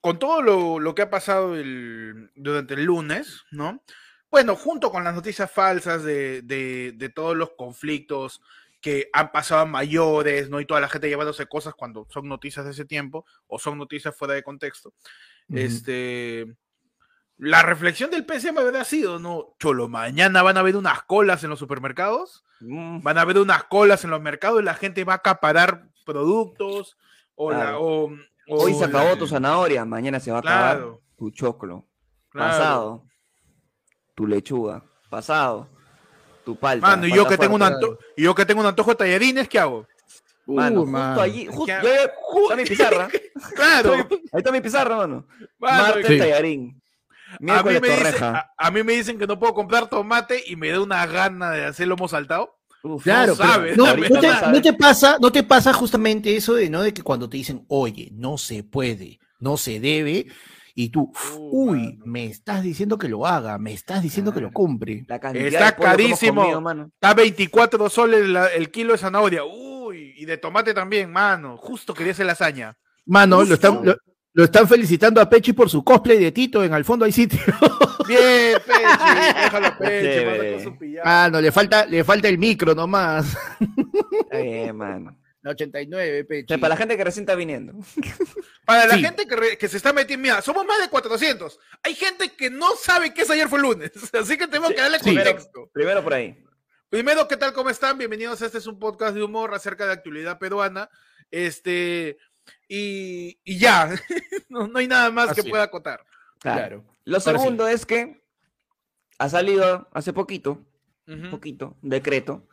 con 0.01 0.19
todo 0.19 0.43
lo, 0.43 0.79
lo 0.81 0.95
que 0.95 1.03
ha 1.03 1.11
pasado 1.11 1.57
el- 1.57 2.31
durante 2.35 2.75
el 2.75 2.85
lunes, 2.85 3.43
¿no? 3.51 3.83
Bueno, 4.31 4.57
junto 4.57 4.91
con 4.91 5.05
las 5.05 5.15
noticias 5.15 5.51
falsas 5.51 6.03
de, 6.05 6.43
de- 6.43 6.93
de 6.97 7.09
todos 7.09 7.37
los 7.37 7.51
conflictos 7.57 8.41
que 8.81 9.09
han 9.13 9.33
pasado 9.33 9.63
a 9.63 9.67
mayores, 9.67 10.49
¿no? 10.51 10.61
Y 10.61 10.67
toda 10.67 10.81
la 10.81 10.89
gente 10.89 11.09
llevándose 11.09 11.47
cosas 11.47 11.75
cuando 11.75 12.07
son 12.11 12.29
noticias 12.29 12.65
de 12.65 12.71
ese 12.73 12.85
tiempo 12.85 13.25
o 13.49 13.59
son 13.59 13.77
noticias 13.79 14.15
fuera 14.17 14.35
de 14.35 14.43
contexto. 14.43 14.93
Este. 15.53 16.47
La 17.39 17.63
reflexión 17.63 18.11
del 18.11 18.27
PCM 18.27 18.59
habrá 18.59 18.85
sido, 18.85 19.19
¿no? 19.21 19.55
Cholo, 19.61 19.89
mañana 19.89 20.43
van 20.43 20.57
a 20.57 20.61
haber 20.61 20.77
unas 20.77 21.03
colas 21.05 21.43
en 21.45 21.51
los 21.51 21.59
supermercados 21.59 22.45
Mm, 22.61 23.03
van 23.03 23.17
a 23.17 23.21
haber 23.21 23.39
unas 23.39 23.63
colas 23.65 24.03
en 24.03 24.11
los 24.11 24.21
mercados 24.21 24.61
y 24.61 24.65
la 24.65 24.75
gente 24.75 25.05
va 25.05 25.13
a 25.13 25.17
acaparar 25.17 25.87
productos 26.05 26.99
o 27.37 27.53
la 27.53 27.59
Claro. 27.59 27.81
o, 27.83 28.05
o 28.49 28.65
Hoy 28.65 28.75
se 28.75 28.85
acabó 28.85 29.11
la- 29.11 29.17
tu 29.17 29.29
zanahoria, 29.29 29.85
mañana 29.85 30.19
se 30.19 30.33
va 30.33 30.39
a 30.39 30.41
acabar 30.41 30.85
tu 31.17 31.31
choclo. 31.31 31.87
claro. 32.31 32.49
Pasado, 32.51 33.05
tu 34.19 34.27
lechuga. 34.27 34.83
Pasado, 35.09 35.69
tu 36.45 36.57
palta. 36.57 36.85
Mano, 36.89 37.07
y 37.07 37.13
yo 37.15 37.25
que 37.29 37.39
tengo 37.39 37.55
un 37.55 37.63
y 38.17 38.23
yo 38.25 38.35
que 38.35 38.45
tengo 38.45 38.61
un 38.61 38.67
antojo 38.67 38.91
de 38.91 38.97
tallarines, 38.97 39.49
¿qué 39.49 39.61
hago? 39.61 39.87
Mano, 40.45 40.81
Uh, 40.81 40.85
justo 40.85 40.91
mano. 40.99 41.21
allí, 41.21 41.47
justo, 41.47 41.73
yo- 41.83 42.43
está 42.43 42.57
mi 42.57 42.65
pizarra. 42.65 43.09
Claro. 43.55 43.93
Ahí 43.95 44.09
está 44.39 44.51
mi 44.51 44.61
pizarra, 44.61 44.97
mano. 44.97 45.25
mano, 45.61 45.83
Martes 45.85 46.07
Sí. 46.09 46.19
tallarín. 46.19 46.83
a, 47.49 47.63
mí 47.63 47.79
me 47.81 47.89
dicen, 47.91 48.25
a, 48.25 48.51
a 48.57 48.71
mí 48.73 48.83
me 48.83 48.93
dicen 48.95 49.19
que 49.21 49.27
no 49.29 49.39
puedo 49.39 49.55
comprar 49.55 49.89
tomate 49.89 50.43
y 50.47 50.57
me 50.57 50.71
da 50.71 50.81
una 50.81 51.07
gana 51.07 51.53
de 51.53 51.65
hacer 51.67 51.87
lomo 51.87 52.09
saltado. 52.09 52.57
Uf, 52.83 53.05
Claro, 53.05 53.33
No 53.33 53.39
pero 53.39 53.53
sabe, 53.53 53.77
no, 53.77 53.85
te, 53.85 54.51
no 54.51 54.61
te 54.63 54.73
pasa, 54.73 55.17
no 55.21 55.31
te 55.31 55.43
pasa 55.45 55.73
justamente 55.73 56.35
eso 56.35 56.55
de 56.55 56.69
no 56.71 56.83
de 56.83 56.93
que 56.93 57.03
cuando 57.03 57.29
te 57.29 57.37
dicen, 57.37 57.65
oye, 57.69 58.09
no 58.15 58.37
se 58.39 58.65
puede, 58.65 59.21
no 59.39 59.57
se 59.59 59.79
debe, 59.79 60.27
y 60.81 60.91
tú, 60.91 61.13
Uh, 61.37 61.71
uy, 61.71 61.79
mano. 61.95 62.03
me 62.05 62.27
estás 62.27 62.63
diciendo 62.63 62.99
que 62.99 63.09
lo 63.09 63.27
haga, 63.27 63.59
me 63.59 63.73
estás 63.73 64.01
diciendo 64.01 64.33
que 64.33 64.41
lo 64.41 64.53
compre. 64.53 65.05
La 65.09 65.19
cantidad 65.19 65.47
Está 65.49 65.75
carísimo. 65.75 66.43
comido, 66.43 66.61
mano. 66.61 66.91
Está 66.95 67.15
24 67.15 67.91
soles 67.91 68.29
la- 68.29 68.47
el 68.47 68.71
kilo 68.71 68.93
de 68.93 68.99
zanahoria. 68.99 69.43
Uy, 69.45 70.15
y 70.17 70.25
de 70.25 70.39
tomate 70.39 70.73
también, 70.75 71.11
mano. 71.11 71.57
Justo 71.57 71.95
quería 71.95 72.13
hacer 72.13 72.27
lasaña. 72.27 72.77
Mano, 73.07 73.43
lo 73.43 73.55
están, 73.55 73.81
lo, 73.83 73.97
lo 74.35 74.45
están 74.45 74.69
felicitando 74.69 75.21
a 75.21 75.29
Pechi 75.29 75.53
por 75.53 75.69
su 75.69 75.83
cosplay 75.83 76.19
de 76.19 76.31
Tito, 76.31 76.63
en 76.63 76.73
al 76.73 76.85
fondo 76.85 77.05
hay 77.05 77.11
sitio. 77.13 77.41
Bien, 78.07 78.57
Pechi, 78.65 79.41
déjalo 79.43 79.79
Pechi, 79.79 80.07
Chévere. 80.07 80.39
mano, 80.39 80.53
con 80.55 80.63
su 80.73 80.79
pijama. 80.79 81.05
Mano, 81.05 81.41
le 81.41 81.51
falta, 81.53 81.87
le 81.87 82.05
falta 82.05 82.29
el 82.29 82.39
micro 82.39 82.75
nomás. 82.75 83.37
Está 84.21 84.39
bien, 84.39 84.77
mano. 84.77 85.17
La 85.43 85.53
89, 85.53 86.23
O 86.23 86.27
Pechi. 86.27 86.49
sea, 86.49 86.59
para 86.59 86.71
la 86.75 86.77
gente 86.77 86.97
que 86.97 87.05
recién 87.05 87.23
está 87.23 87.35
viniendo. 87.37 87.73
Para 88.67 88.87
la 88.87 88.95
Sí. 88.97 89.01
gente 89.03 89.27
que, 89.27 89.37
re- 89.37 89.57
que 89.57 89.69
se 89.69 89.77
está 89.79 89.93
metiendo, 89.93 90.23
mira, 90.23 90.43
somos 90.43 90.67
más 90.67 90.79
de 90.81 90.89
400. 90.91 91.59
Hay 91.83 91.95
gente 91.95 92.31
que 92.37 92.51
no 92.51 92.75
sabe 92.77 93.15
que 93.15 93.23
es 93.23 93.31
ayer 93.31 93.49
fue 93.49 93.61
lunes, 93.61 93.91
así 94.15 94.37
que 94.37 94.47
tenemos 94.47 94.71
que 94.71 94.81
darle 94.81 94.99
Sí. 94.99 95.15
contexto. 95.15 95.71
Primero 95.73 96.03
por 96.03 96.13
ahí. 96.15 96.45
Primero, 96.91 97.29
¿qué 97.29 97.37
tal? 97.37 97.53
¿Cómo 97.53 97.71
están? 97.71 97.97
Bienvenidos 97.99 98.43
a 98.43 98.47
este 98.47 98.59
es 98.59 98.67
un 98.67 98.79
podcast 98.79 99.15
de 99.15 99.23
humor 99.23 99.55
acerca 99.55 99.87
de 99.87 99.93
actualidad 99.93 100.39
peruana. 100.39 100.91
Este, 101.31 102.19
y, 102.67 103.39
y 103.45 103.59
ya, 103.59 103.95
no, 104.49 104.67
no 104.67 104.79
hay 104.81 104.89
nada 104.89 105.11
más 105.11 105.31
Así 105.31 105.43
que 105.43 105.49
pueda 105.51 105.63
acotar. 105.63 106.05
Claro. 106.41 106.59
Claro. 106.59 106.85
Lo 107.05 107.19
Ahora 107.19 107.39
segundo 107.39 107.69
es 107.69 107.87
que 107.87 108.23
ha 109.19 109.29
salido 109.29 109.89
hace 109.93 110.13
poquito, 110.13 110.67
Ujú. 111.07 111.31
poquito, 111.31 111.77
un 111.83 111.91
decreto, 111.91 112.48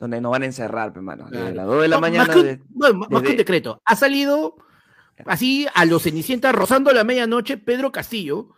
donde 0.00 0.20
nos 0.20 0.32
van 0.32 0.42
a 0.42 0.46
encerrar, 0.46 0.92
hermano. 0.96 1.28
Claro. 1.28 1.46
De 1.46 1.54
las 1.54 1.66
2 1.66 1.82
de 1.82 1.88
la 1.88 1.96
No, 1.96 2.00
mañana. 2.00 2.26
Más 2.26 2.34
que, 2.34 2.40
un- 2.40 2.46
de- 2.46 2.60
bueno, 2.70 2.98
más 3.10 3.22
que 3.22 3.28
un 3.30 3.36
decreto. 3.36 3.80
Ha 3.84 3.94
salido 3.94 4.56
así 5.26 5.68
a 5.74 5.84
los 5.84 6.02
Cenicienta 6.02 6.50
rozando 6.52 6.90
la 6.92 7.04
medianoche 7.04 7.58
Pedro 7.58 7.92
Castillo 7.92 8.48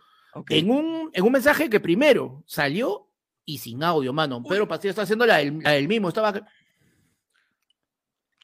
en, 0.49 0.71
un, 0.71 1.11
en 1.13 1.23
un 1.23 1.31
mensaje 1.31 1.69
que 1.69 1.79
primero 1.79 2.41
salió 2.47 3.09
y 3.45 3.57
sin 3.59 3.83
audio, 3.83 4.13
mano. 4.13 4.41
Pedro 4.41 4.67
Castillo 4.67 4.91
está 4.91 5.01
haciendo 5.03 5.25
la 5.25 5.37
del, 5.37 5.59
la 5.59 5.71
del 5.71 5.87
mismo. 5.87 6.07
Estaba. 6.07 6.31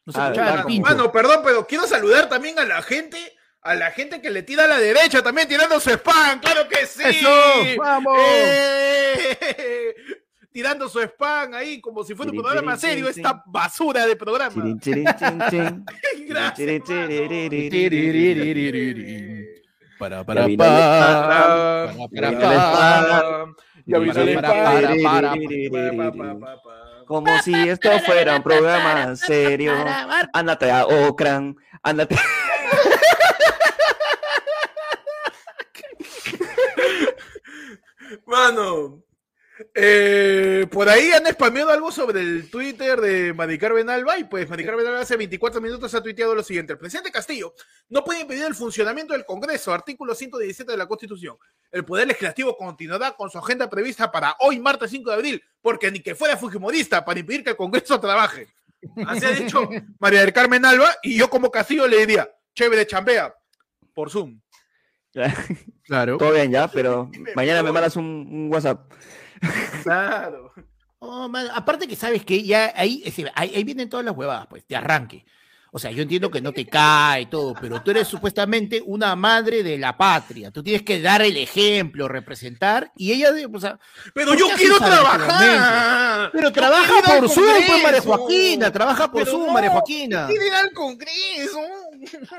No 0.06 0.14
se 0.14 0.20
Ah, 0.20 0.26
escuchaba 0.34 0.66
el. 0.68 0.82
Mano, 0.82 1.12
perdón, 1.12 1.40
pero 1.44 1.66
quiero 1.66 1.88
saludar 1.88 2.28
también 2.28 2.60
a 2.60 2.66
la 2.66 2.82
gente, 2.82 3.18
a 3.62 3.76
la 3.76 3.92
gente 3.92 4.22
que 4.22 4.30
le 4.30 4.44
tira 4.44 4.66
a 4.66 4.68
la 4.68 4.80
derecha 4.80 5.24
también 5.24 5.48
tirando 5.48 5.80
su 5.80 5.90
spam, 5.92 6.40
claro 6.42 6.68
que 6.68 6.86
sí. 6.86 7.02
¡Eso! 7.06 7.30
¡Vamos! 7.78 8.18
¡Eh! 8.20 9.96
tirando 10.52 10.90
su 10.90 11.00
spam 11.00 11.54
ahí 11.54 11.80
como 11.80 12.04
si 12.04 12.16
fuera 12.16 12.32
un 12.32 12.42
programa 12.42 12.78
serio, 12.78 13.08
esta 13.08 13.44
basura 13.46 14.06
de 14.06 14.16
programa. 14.16 14.64
Para, 19.98 20.24
para, 20.24 20.48
para, 20.48 21.94
como 27.06 27.42
si 27.42 27.54
esto 27.68 27.90
fuera 28.06 28.36
un 28.36 28.44
programa 28.44 29.16
serio. 29.16 29.74
Ándate 30.32 30.72
a 30.72 30.86
Ocran, 30.86 31.58
ándate. 31.84 32.16
Mano, 38.26 39.04
eh, 39.74 40.68
por 40.72 40.88
ahí 40.88 41.12
han 41.12 41.26
spameado 41.26 41.72
algo 41.72 41.92
sobre 41.92 42.22
el 42.22 42.50
Twitter 42.50 43.00
de 43.02 43.34
Maricar 43.34 43.74
Benalba 43.74 44.18
y 44.18 44.24
pues 44.24 44.50
Maricar 44.50 44.76
Benalba 44.76 45.02
hace 45.02 45.18
24 45.18 45.60
minutos 45.60 45.94
ha 45.94 46.02
tuiteado 46.02 46.34
lo 46.34 46.44
siguiente. 46.44 46.74
El 46.74 46.80
presidente 46.80 47.12
Castillo 47.12 47.54
no 47.90 48.04
puede 48.04 48.22
impedir 48.22 48.46
el 48.46 48.56
funcionamiento 48.56 49.14
del 49.14 49.26
Congreso, 49.26 49.74
artículo 49.74 50.16
117 50.16 50.72
de 50.72 50.78
la 50.78 50.88
Constitución. 50.88 51.38
El 51.72 51.84
Poder 51.84 52.08
Legislativo 52.08 52.56
continuará 52.56 53.12
con 53.12 53.30
su 53.30 53.38
agenda 53.38 53.70
prevista 53.70 54.12
para 54.12 54.36
hoy, 54.40 54.60
martes 54.60 54.92
5 54.92 55.10
de 55.10 55.16
abril, 55.16 55.44
porque 55.62 55.92
ni 55.92 56.00
que 56.00 56.16
fuera 56.16 56.38
fujimorista 56.38 57.04
para 57.04 57.20
impedir 57.20 57.44
que 57.44 57.52
el 57.52 57.58
Congreso 57.58 58.00
trabaje. 58.00 58.48
Así 59.06 59.26
ha 59.26 59.32
dicho 59.32 59.68
María 60.00 60.22
del 60.22 60.34
Carmen 60.34 60.64
Alba 60.64 60.96
y 61.04 61.18
yo 61.18 61.30
como 61.30 61.52
Castillo 61.52 61.86
le 61.88 61.98
diría, 61.98 62.30
chévere, 62.54 62.88
chambea, 62.88 63.34
por 63.94 64.10
Zoom. 64.10 64.40
Claro. 65.84 66.20
Todo 66.20 66.34
bien 66.34 66.52
ya, 66.52 66.68
pero 66.68 67.10
mañana 67.36 67.64
me 67.64 67.72
mandas 67.72 67.96
un, 67.96 68.06
un 68.06 68.54
WhatsApp. 68.54 68.92
Claro. 69.84 70.54
Oh, 71.00 71.30
man, 71.30 71.48
aparte 71.54 71.88
que 71.88 71.96
sabes 71.96 72.26
que 72.26 72.44
ya 72.44 72.74
ahí, 72.76 73.04
ahí, 73.36 73.52
ahí 73.56 73.64
vienen 73.64 73.90
todas 73.90 74.06
las 74.06 74.16
huevadas, 74.16 74.48
pues, 74.48 74.68
de 74.68 74.76
arranque. 74.76 75.26
O 75.72 75.78
sea, 75.78 75.92
yo 75.92 76.02
entiendo 76.02 76.32
que 76.32 76.42
no 76.42 76.52
te 76.52 76.66
cae 76.66 77.22
y 77.22 77.26
todo, 77.28 77.54
pero 77.62 77.80
tú 77.84 77.92
eres 77.92 78.08
supuestamente 78.08 78.82
una 78.84 79.16
madre 79.16 79.62
de 79.62 79.78
la 79.78 79.96
patria. 79.96 80.50
Tú 80.50 80.64
tienes 80.64 80.82
que 80.82 81.00
dar 81.00 81.22
el 81.22 81.38
ejemplo, 81.38 82.08
representar, 82.08 82.92
y 82.98 83.12
ella, 83.12 83.32
de- 83.32 83.46
o 83.46 83.60
sea, 83.60 83.78
Pero 84.16 84.30
¿Por 84.32 84.40
yo 84.40 84.48
quiero 84.58 84.78
trabajar. 84.80 86.32
pero 86.34 86.48
Yo 86.48 86.52
trabaja 86.54 86.94
por 87.06 87.30
Zoom, 87.30 87.46
pues, 87.68 87.84
María. 87.84 88.02
Joaquina, 88.02 88.72
trabaja 88.72 89.12
por 89.12 89.22
Pero 89.22 89.32
Zoom, 89.32 89.46
no, 89.46 89.54
María 89.54 89.70
Joaquina. 89.70 90.26
Quiero 90.28 90.44
ir 90.48 90.54
al 90.54 90.72
Congreso. 90.74 91.60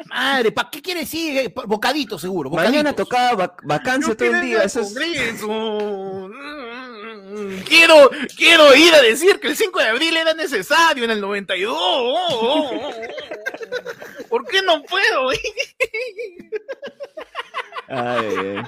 Madre, 0.08 0.50
¿para 0.50 0.68
qué 0.68 0.82
quieres 0.82 1.14
ir? 1.14 1.36
Eh, 1.38 1.54
Bocadito, 1.66 2.18
seguro, 2.18 2.50
Mañana 2.50 2.90
bocaditos. 2.90 3.08
tocaba 3.08 3.46
vac- 3.46 3.60
vacancia 3.62 4.08
Yo 4.08 4.16
todo 4.16 4.34
el 4.34 4.40
día. 4.42 4.58
al 4.60 4.66
Eso 4.66 4.80
es... 4.80 4.86
Congreso. 4.88 6.30
Quiero, 7.70 8.11
quiero 8.37 8.74
ir 8.74 8.92
a 8.94 9.00
decir 9.00 9.38
que 9.38 9.46
el 9.48 9.56
5 9.56 9.78
de 9.78 9.87
abril 9.87 10.16
era 10.16 10.35
necesario 10.35 11.04
en 11.04 11.11
el 11.12 11.20
92. 11.20 11.78
¿Por 14.28 14.44
qué 14.46 14.61
no 14.62 14.83
puedo? 14.83 15.30
Ay, 17.88 18.26
ay. 18.37 18.62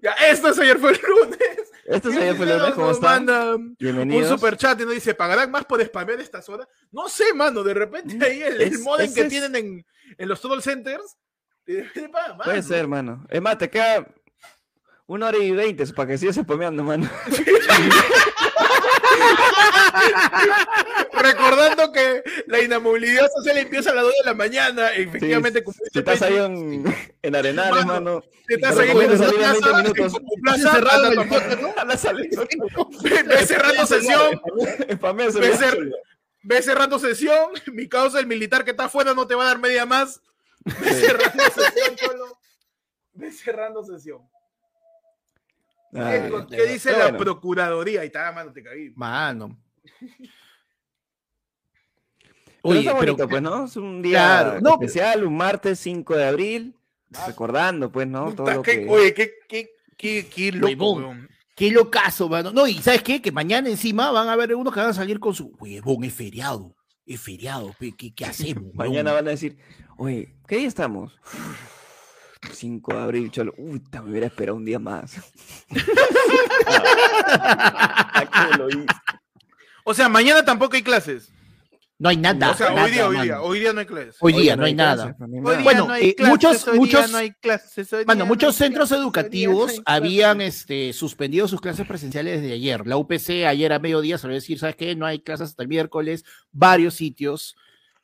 Ya, 0.00 0.12
esto 0.28 0.48
es 0.48 0.58
ayer 0.60 0.78
fue 0.78 0.92
el 0.92 1.00
lunes. 1.00 1.38
Esto 1.86 2.10
es 2.10 2.16
ayer 2.16 2.36
fue 2.36 2.46
el 2.50 2.58
lunes, 2.58 2.74
¿cómo 2.74 2.86
Nos 2.88 2.96
están? 2.98 3.24
manda 3.26 3.54
Un 3.56 3.76
Bienvenidos. 3.78 4.28
super 4.28 4.56
chat 4.56 4.80
y 4.80 4.84
nos 4.84 4.94
dice, 4.94 5.14
¿pagarán 5.14 5.50
más 5.50 5.64
por 5.64 5.84
spamear 5.84 6.20
estas 6.20 6.48
horas? 6.48 6.68
No 6.92 7.08
sé, 7.08 7.32
mano, 7.34 7.62
de 7.64 7.74
repente 7.74 8.24
ahí 8.24 8.42
el, 8.42 8.60
el 8.60 8.78
modem 8.80 9.12
que 9.12 9.22
es- 9.22 9.28
tienen 9.28 9.56
en, 9.56 9.86
en 10.18 10.28
los 10.28 10.40
troll 10.40 10.60
centers, 10.62 11.16
Puede 12.44 12.62
ser, 12.62 12.76
hermano. 12.80 13.26
Es 13.30 13.40
más, 13.40 13.56
te 13.58 13.70
queda 13.70 14.06
una 15.06 15.28
hora 15.28 15.38
y 15.38 15.50
veinte 15.52 15.86
para 15.88 16.08
que 16.08 16.18
sigas 16.18 16.36
spameando, 16.36 16.82
mano. 16.84 17.08
Recordando 21.12 21.92
que 21.92 22.22
la 22.46 22.60
inamovilidad 22.60 23.28
social 23.36 23.58
empieza 23.58 23.90
a 23.90 23.94
las 23.94 24.04
2 24.04 24.12
de 24.22 24.24
la 24.30 24.34
mañana, 24.34 24.90
efectivamente, 24.92 25.62
Sí, 25.66 25.72
Si 25.92 25.98
estás 25.98 26.22
ahí 26.22 26.36
en, 26.36 26.84
en 27.22 27.36
Arenales, 27.36 27.86
Mano, 27.86 28.22
estás 28.48 28.78
ahí 28.78 28.90
en 28.90 28.98
recomiendo 28.98 29.16
tu 29.16 29.30
salir 29.30 29.44
a 29.44 29.52
20 29.52 29.60
plaza, 29.68 29.82
minutos. 29.82 30.14
en 30.20 30.26
tu 30.26 30.34
plaza, 30.42 30.72
Cerrado 30.72 31.06
el 31.12 31.18
A 31.78 31.84
la 31.84 31.96
salida. 31.96 32.42
ve- 33.26 33.46
cerrando 33.46 33.86
sesión, 33.86 34.40
ve, 36.42 36.62
cerrando 36.62 36.98
sesión, 36.98 37.50
mi 37.72 37.88
causa, 37.88 38.18
el 38.20 38.26
militar 38.26 38.64
que 38.64 38.72
está 38.72 38.84
afuera 38.86 39.14
no 39.14 39.26
te 39.26 39.34
va 39.34 39.44
a 39.44 39.48
dar 39.48 39.58
media 39.58 39.86
más, 39.86 40.20
ve 40.64 40.92
cerrando 40.92 41.42
sesión, 41.44 41.96
ve 43.14 43.32
cerrando 43.32 43.84
sesión. 43.84 44.18
Ay, 45.94 46.30
¿Qué, 46.50 46.56
qué 46.56 46.66
dice 46.72 46.88
pero 46.90 46.98
la 46.98 47.04
bueno. 47.10 47.18
procuraduría? 47.24 48.00
Ahí 48.00 48.08
está, 48.08 48.32
mano, 48.32 48.52
te 48.52 48.62
caí. 48.62 48.90
Mano. 48.96 49.56
Pero 52.62 52.70
Oye, 52.72 52.78
está 52.80 52.92
bonito, 52.94 53.16
pero 53.16 53.28
pues, 53.28 53.42
¿no? 53.42 53.64
Es 53.66 53.76
un 53.76 54.00
día 54.02 54.18
Claro, 54.42 54.60
no, 54.60 54.72
especial, 54.74 55.24
un 55.24 55.36
martes 55.36 55.78
5 55.80 56.16
de 56.16 56.24
abril, 56.26 56.74
recordando, 57.26 57.92
pues, 57.92 58.06
¿no? 58.08 58.34
Todo 58.34 58.50
lo 58.50 58.62
qué- 58.62 58.84
que... 58.86 58.88
Oye, 58.90 59.12
qué, 59.14 59.32
qué, 59.48 59.70
qué, 59.96 60.26
qué 60.34 60.52
loco, 60.52 60.92
weón. 60.94 61.28
Qué 61.54 61.70
locazo, 61.70 62.28
mano. 62.28 62.50
No, 62.52 62.66
y 62.66 62.74
¿sabes 62.82 63.02
qué? 63.02 63.22
Que 63.22 63.30
mañana 63.30 63.68
encima 63.68 64.10
van 64.10 64.28
a 64.28 64.32
haber 64.32 64.54
unos 64.56 64.72
que 64.74 64.80
van 64.80 64.88
a 64.90 64.94
salir 64.94 65.20
con 65.20 65.34
su 65.34 65.48
huevón, 65.60 66.02
es 66.04 66.12
feriado. 66.14 66.74
Es 67.06 67.20
feriado, 67.20 67.72
¿qué, 67.78 67.92
qué 68.14 68.24
hacemos? 68.24 68.64
Mañana 68.74 69.12
van 69.12 69.28
a 69.28 69.32
decir, 69.32 69.58
oye, 69.98 70.34
¿qué 70.48 70.56
día 70.56 70.68
estamos? 70.68 71.20
5 72.52 72.94
de 72.94 73.00
abril, 73.00 73.30
cholo. 73.30 73.54
Uy, 73.58 73.82
me 73.92 74.00
hubiera 74.10 74.26
esperado 74.26 74.56
un 74.56 74.64
día 74.64 74.78
más. 74.78 75.16
O 79.84 79.94
sea, 79.94 80.08
mañana 80.08 80.44
tampoco 80.44 80.76
hay 80.76 80.82
clases. 80.82 81.30
No 81.96 82.08
hay 82.08 82.16
nada. 82.16 82.50
o 82.50 82.54
sea, 82.54 82.70
nada, 82.70 82.84
hoy 82.84 82.90
día, 82.90 83.06
hoy 83.08 83.20
día, 83.20 83.40
hoy 83.40 83.60
día 83.60 83.72
no 83.72 83.80
hay 83.80 83.86
clases. 83.86 84.16
Hoy 84.18 84.32
día 84.32 84.56
no 84.56 84.64
hay 84.64 84.74
nada. 84.74 85.16
Bueno, 85.18 85.94
eh, 85.94 86.16
muchos- 86.18 86.66
muchos- 86.74 87.10
no 87.10 87.18
hay 87.18 87.30
clases, 87.32 87.92
hoy 87.92 88.04
Bueno, 88.04 88.26
muchos 88.26 88.56
centros 88.56 88.90
educativos 88.90 89.80
habían 89.86 90.40
este, 90.40 90.92
suspendido 90.92 91.46
sus 91.46 91.60
clases 91.60 91.86
presenciales 91.86 92.42
desde 92.42 92.54
ayer. 92.54 92.84
La 92.86 92.96
UPC 92.96 93.46
ayer 93.46 93.72
a 93.72 93.78
mediodía 93.78 94.18
salió 94.18 94.34
a 94.34 94.40
decir, 94.40 94.58
¿sabes 94.58 94.74
qué? 94.76 94.96
No 94.96 95.06
hay 95.06 95.20
clases 95.20 95.50
hasta 95.50 95.62
el 95.62 95.68
miércoles, 95.68 96.24
varios 96.50 96.94
sitios, 96.94 97.54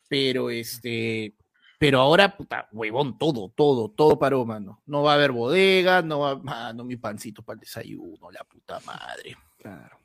pero 0.09 0.50
este, 0.50 1.35
pero 1.80 1.98
ahora, 1.98 2.36
puta, 2.36 2.68
huevón, 2.72 3.16
todo, 3.16 3.50
todo, 3.56 3.90
todo 3.90 4.18
paró, 4.18 4.44
mano. 4.44 4.82
No 4.84 5.02
va 5.02 5.12
a 5.12 5.14
haber 5.14 5.32
bodega, 5.32 6.02
no 6.02 6.20
va, 6.20 6.36
mano, 6.36 6.84
mi 6.84 6.96
pancito 6.96 7.42
para 7.42 7.54
el 7.54 7.60
desayuno, 7.60 8.30
la 8.30 8.44
puta 8.44 8.78
madre. 8.84 9.34
Claro. 9.56 9.98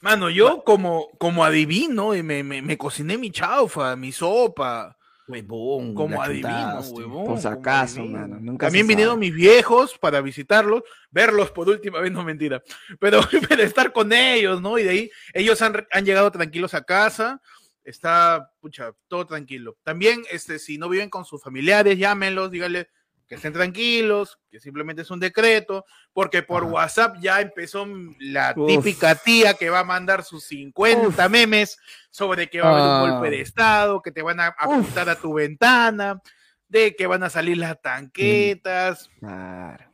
Mano, 0.00 0.28
yo 0.28 0.64
como, 0.64 1.10
como 1.16 1.44
adivino, 1.44 2.16
y 2.16 2.24
me, 2.24 2.42
me, 2.42 2.60
me 2.62 2.76
cociné 2.76 3.16
mi 3.16 3.30
chaufa, 3.30 3.94
mi 3.94 4.10
sopa, 4.10 4.98
Huevón. 5.28 5.94
como 5.94 6.20
adivino, 6.20 6.80
huevón. 6.80 7.26
Por 7.26 7.38
si 7.38 7.46
acaso, 7.46 8.00
adivino. 8.00 8.18
mano. 8.18 8.38
Nunca 8.40 8.66
También 8.66 8.88
vinieron 8.88 9.16
mis 9.16 9.32
viejos 9.32 9.96
para 9.96 10.20
visitarlos, 10.20 10.82
verlos 11.12 11.52
por 11.52 11.68
última 11.68 12.00
vez, 12.00 12.10
no 12.10 12.24
mentira, 12.24 12.60
pero, 12.98 13.20
pero 13.48 13.62
estar 13.62 13.92
con 13.92 14.12
ellos, 14.12 14.60
¿no? 14.60 14.78
Y 14.78 14.82
de 14.82 14.90
ahí 14.90 15.10
ellos 15.32 15.62
han, 15.62 15.86
han 15.92 16.04
llegado 16.04 16.32
tranquilos 16.32 16.74
a 16.74 16.82
casa, 16.82 17.40
está, 17.84 18.50
pucha, 18.60 18.92
todo 19.08 19.26
tranquilo. 19.26 19.76
También, 19.82 20.22
este, 20.30 20.58
si 20.58 20.78
no 20.78 20.88
viven 20.88 21.10
con 21.10 21.24
sus 21.24 21.42
familiares, 21.42 21.98
llámenlos, 21.98 22.50
díganle 22.50 22.88
que 23.26 23.36
estén 23.36 23.54
tranquilos, 23.54 24.38
que 24.50 24.60
simplemente 24.60 25.00
es 25.02 25.10
un 25.10 25.18
decreto, 25.18 25.86
porque 26.12 26.42
por 26.42 26.64
Ajá. 26.64 26.72
WhatsApp 26.72 27.16
ya 27.20 27.40
empezó 27.40 27.86
la 28.18 28.52
Uf. 28.54 28.68
típica 28.68 29.14
tía 29.14 29.54
que 29.54 29.70
va 29.70 29.80
a 29.80 29.84
mandar 29.84 30.24
sus 30.24 30.44
50 30.44 31.28
memes 31.30 31.78
sobre 32.10 32.50
que 32.50 32.60
va 32.60 32.68
a 32.68 32.72
haber 33.00 33.04
un 33.06 33.10
golpe 33.12 33.30
de 33.30 33.38
Ah. 33.38 33.42
estado, 33.42 34.02
que 34.02 34.12
te 34.12 34.20
van 34.20 34.40
a 34.40 34.48
apuntar 34.48 35.08
a 35.08 35.16
tu 35.16 35.32
ventana, 35.32 36.20
de 36.68 36.94
que 36.94 37.06
van 37.06 37.22
a 37.22 37.30
salir 37.30 37.56
las 37.56 37.80
tanquetas. 37.80 39.08
Claro. 39.20 39.84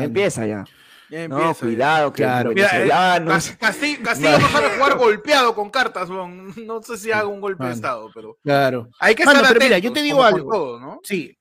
Empieza 0.00 0.46
ya. 0.46 0.64
Ya 1.10 1.26
No, 1.28 1.38
empieza, 1.38 1.66
cuidado, 1.66 2.12
que 2.12 2.22
Claro. 2.22 2.50
Mira, 2.54 2.68
eh, 2.68 2.80
venezolanos- 2.88 3.32
Cas- 3.34 3.58
Casti- 3.58 3.96
Castillo 4.02 4.38
no 4.38 4.48
sabe 4.48 4.68
jugar 4.76 4.96
golpeado 4.98 5.54
con 5.54 5.70
cartas, 5.70 6.08
weón. 6.08 6.54
no 6.66 6.82
sé 6.82 6.96
si 6.96 7.10
haga 7.12 7.26
un 7.26 7.40
golpe 7.40 7.64
de 7.64 7.72
estado, 7.72 8.10
pero 8.14 8.36
Claro. 8.42 8.88
hay 9.00 9.14
que 9.14 9.24
Mano, 9.24 9.38
estar 9.40 9.52
pero 9.54 9.64
mira, 9.64 9.76
atentos, 9.76 9.90
yo 9.90 9.92
te 10.00 10.02
digo 10.06 10.22
algo. 10.22 10.50
todo, 10.52 10.80
¿no? 10.80 11.00
Sí, 11.02 11.36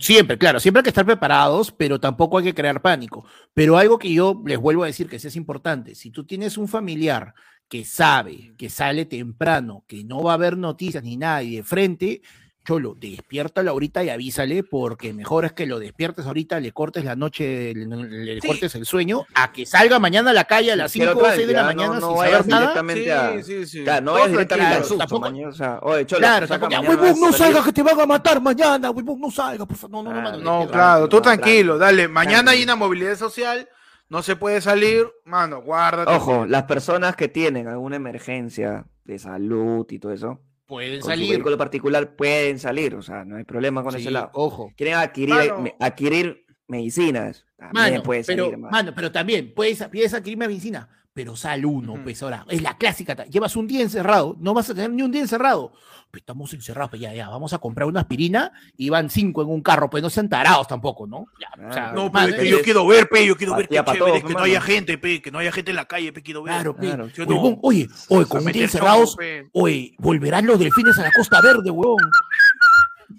siempre, 0.00 0.38
claro, 0.38 0.60
siempre 0.60 0.80
hay 0.80 0.84
que 0.84 0.90
estar 0.90 1.04
preparados, 1.06 1.70
pero 1.72 1.98
tampoco 2.00 2.38
hay 2.38 2.44
que 2.44 2.54
crear 2.54 2.80
pánico. 2.80 3.24
Pero 3.54 3.76
algo 3.76 3.98
que 3.98 4.12
yo 4.12 4.40
les 4.46 4.58
vuelvo 4.58 4.82
a 4.84 4.86
decir 4.86 5.08
que 5.08 5.18
sí 5.18 5.28
es 5.28 5.36
importante, 5.36 5.94
si 5.94 6.10
tú 6.10 6.24
tienes 6.24 6.56
un 6.58 6.68
familiar 6.68 7.34
que 7.68 7.84
sabe 7.84 8.54
que 8.56 8.70
sale 8.70 9.04
temprano, 9.04 9.84
que 9.86 10.02
no 10.04 10.22
va 10.22 10.32
a 10.32 10.34
haber 10.34 10.56
noticias 10.56 11.02
ni 11.04 11.16
nadie 11.16 11.58
de 11.58 11.62
frente, 11.64 12.22
Cholo, 12.68 12.94
despiértalo 13.00 13.70
ahorita 13.70 14.04
y 14.04 14.10
avísale, 14.10 14.62
porque 14.62 15.14
mejor 15.14 15.46
es 15.46 15.52
que 15.54 15.64
lo 15.64 15.78
despiertes 15.78 16.26
ahorita, 16.26 16.60
le 16.60 16.72
cortes 16.72 17.02
la 17.02 17.16
noche, 17.16 17.72
le, 17.74 17.86
le 17.86 18.40
Sí. 18.42 18.46
cortes 18.46 18.74
el 18.74 18.84
sueño, 18.84 19.24
a 19.34 19.52
que 19.52 19.64
salga 19.64 19.98
mañana 19.98 20.32
a 20.32 20.34
la 20.34 20.44
calle 20.44 20.72
a 20.72 20.76
las 20.76 20.92
Quiero 20.92 21.12
5 21.12 21.24
o 21.26 21.30
6 21.30 21.46
de 21.46 21.52
la 21.54 21.62
tranquilidad, 21.62 21.86
no- 21.88 21.94
mañana 21.94 22.00
no 22.00 22.08
sin 22.22 22.30
saber 22.30 22.46
nada. 22.48 22.60
directamente 22.60 23.10
a- 23.12 23.32
Sí, 23.32 23.42
sí, 23.42 23.66
sí. 23.66 23.84
Claro, 23.84 24.04
no 24.04 24.12
vayas 24.12 24.30
directamente 24.32 24.74
al 24.74 24.84
susto, 24.84 24.98
tampoco- 24.98 25.20
mañana, 25.22 25.48
o 25.48 25.52
sea, 25.52 25.78
oye, 25.80 26.04
cholo, 26.04 26.18
Claro, 26.20 26.46
tampoco, 26.46 26.70
ya, 26.70 26.82
mañana, 26.82 27.02
huevón, 27.02 27.20
no 27.20 27.26
vas 27.28 27.34
a 27.34 27.38
salir. 27.38 27.54
salga 27.54 27.64
que 27.66 27.72
te 27.72 27.82
van 27.82 28.00
a 28.00 28.06
matar 28.06 28.42
mañana, 28.42 28.90
huevón, 28.90 29.18
no 29.18 29.30
salga, 29.30 29.64
por 29.64 29.76
favor. 29.78 29.90
No, 29.90 30.02
no, 30.02 30.12
no, 30.12 30.18
Ah, 30.18 30.22
mano, 30.24 30.36
No, 30.36 30.50
despiértate. 30.58 30.72
claro, 30.72 31.08
tú 31.08 31.16
no, 31.16 31.22
tranquilo, 31.22 31.78
tranquilo. 31.78 31.78
dale. 31.78 32.08
Mañana 32.08 32.50
hay 32.50 32.62
una 32.64 32.76
movilidad 32.76 33.16
social, 33.16 33.66
no 34.10 34.22
se 34.22 34.36
puede 34.36 34.60
salir, 34.60 35.06
mano, 35.24 35.62
guárdate. 35.62 36.12
Ojo, 36.12 36.44
las 36.44 36.64
personas 36.64 37.16
que 37.16 37.28
tienen 37.28 37.66
alguna 37.66 37.96
emergencia 37.96 38.84
de 39.06 39.18
salud 39.18 39.86
y 39.88 39.98
todo 39.98 40.12
eso, 40.12 40.40
Pueden 40.68 41.00
con 41.00 41.02
su 41.02 41.08
salir. 41.08 41.30
vehículo 41.30 41.58
particular 41.58 42.14
pueden 42.14 42.58
salir, 42.60 42.94
o 42.94 43.02
sea, 43.02 43.24
no 43.24 43.36
hay 43.36 43.44
problema 43.44 43.82
con 43.82 43.92
Sí, 43.92 43.98
ese 44.02 44.10
lado. 44.12 44.30
Ojo. 44.34 44.72
Quieren 44.76 44.94
adquirir, 44.96 45.34
Mano. 45.34 45.70
adquirir 45.80 46.44
medicinas, 46.68 47.46
también 47.56 47.92
Mano, 47.92 48.02
puede 48.04 48.22
pero, 48.24 48.44
salir, 48.44 48.58
mano. 48.58 48.70
mano, 48.70 48.92
pero 48.94 49.10
también 49.10 49.52
puedes, 49.56 49.82
puedes 49.90 50.12
adquirir 50.14 50.38
medicina, 50.38 50.88
pero 51.18 51.34
sal 51.34 51.66
uno, 51.66 51.98
pues 52.04 52.22
ahora. 52.22 52.46
Es 52.48 52.62
la 52.62 52.76
clásica. 52.78 53.24
Llevas 53.24 53.56
un 53.56 53.66
día 53.66 53.82
encerrado, 53.82 54.36
no 54.38 54.54
vas 54.54 54.70
a 54.70 54.74
tener 54.74 54.90
ni 54.92 55.02
un 55.02 55.10
día 55.10 55.20
encerrado. 55.20 55.72
Pues 56.12 56.22
estamos 56.22 56.54
encerrados, 56.54 56.90
pues 56.90 57.02
ya, 57.02 57.12
ya, 57.12 57.28
vamos 57.28 57.52
a 57.52 57.58
comprar 57.58 57.88
una 57.88 58.00
aspirina 58.02 58.52
y 58.76 58.88
van 58.88 59.10
cinco 59.10 59.42
en 59.42 59.48
un 59.48 59.60
carro, 59.60 59.90
pues 59.90 60.00
no 60.00 60.08
sean 60.10 60.28
tarados 60.28 60.68
tampoco, 60.68 61.08
¿no? 61.08 61.26
Ya, 61.40 61.48
o 61.68 61.72
sea, 61.72 61.90
Ah, 61.90 61.92
No, 61.92 62.08
mano, 62.08 62.12
pero 62.12 62.28
es 62.28 62.34
que 62.36 62.42
es- 62.44 62.50
yo 62.50 62.62
quiero 62.62 62.86
ver, 62.86 63.08
pe, 63.08 63.26
yo 63.26 63.36
quiero 63.36 63.56
ver 63.56 63.66
pa' 63.68 63.92
chévere, 63.94 63.98
todos, 63.98 64.22
que 64.22 64.32
no 64.34 64.40
haya 64.44 64.60
gente, 64.60 64.96
pe, 64.96 65.20
que 65.20 65.30
no 65.32 65.40
haya 65.40 65.50
gente 65.50 65.70
en 65.72 65.76
la 65.76 65.86
calle, 65.86 66.12
pe, 66.12 66.22
quiero 66.22 66.44
ver. 66.44 66.54
Claro, 66.54 66.76
pe. 66.76 66.86
Claro, 66.86 67.08
yo 67.08 67.26
no. 67.26 67.32
Huevón, 67.34 67.58
oye, 67.62 67.88
oye, 68.10 68.26
con 68.26 68.38
un 68.38 68.44
día 68.44 68.46
meter 68.46 68.62
encerrados, 68.62 69.16
oye, 69.52 69.94
volverán 69.98 70.46
los 70.46 70.58
delfines 70.60 70.96
a 71.00 71.02
la 71.02 71.10
Costa 71.10 71.40
Verde, 71.40 71.68
huevón. 71.70 71.98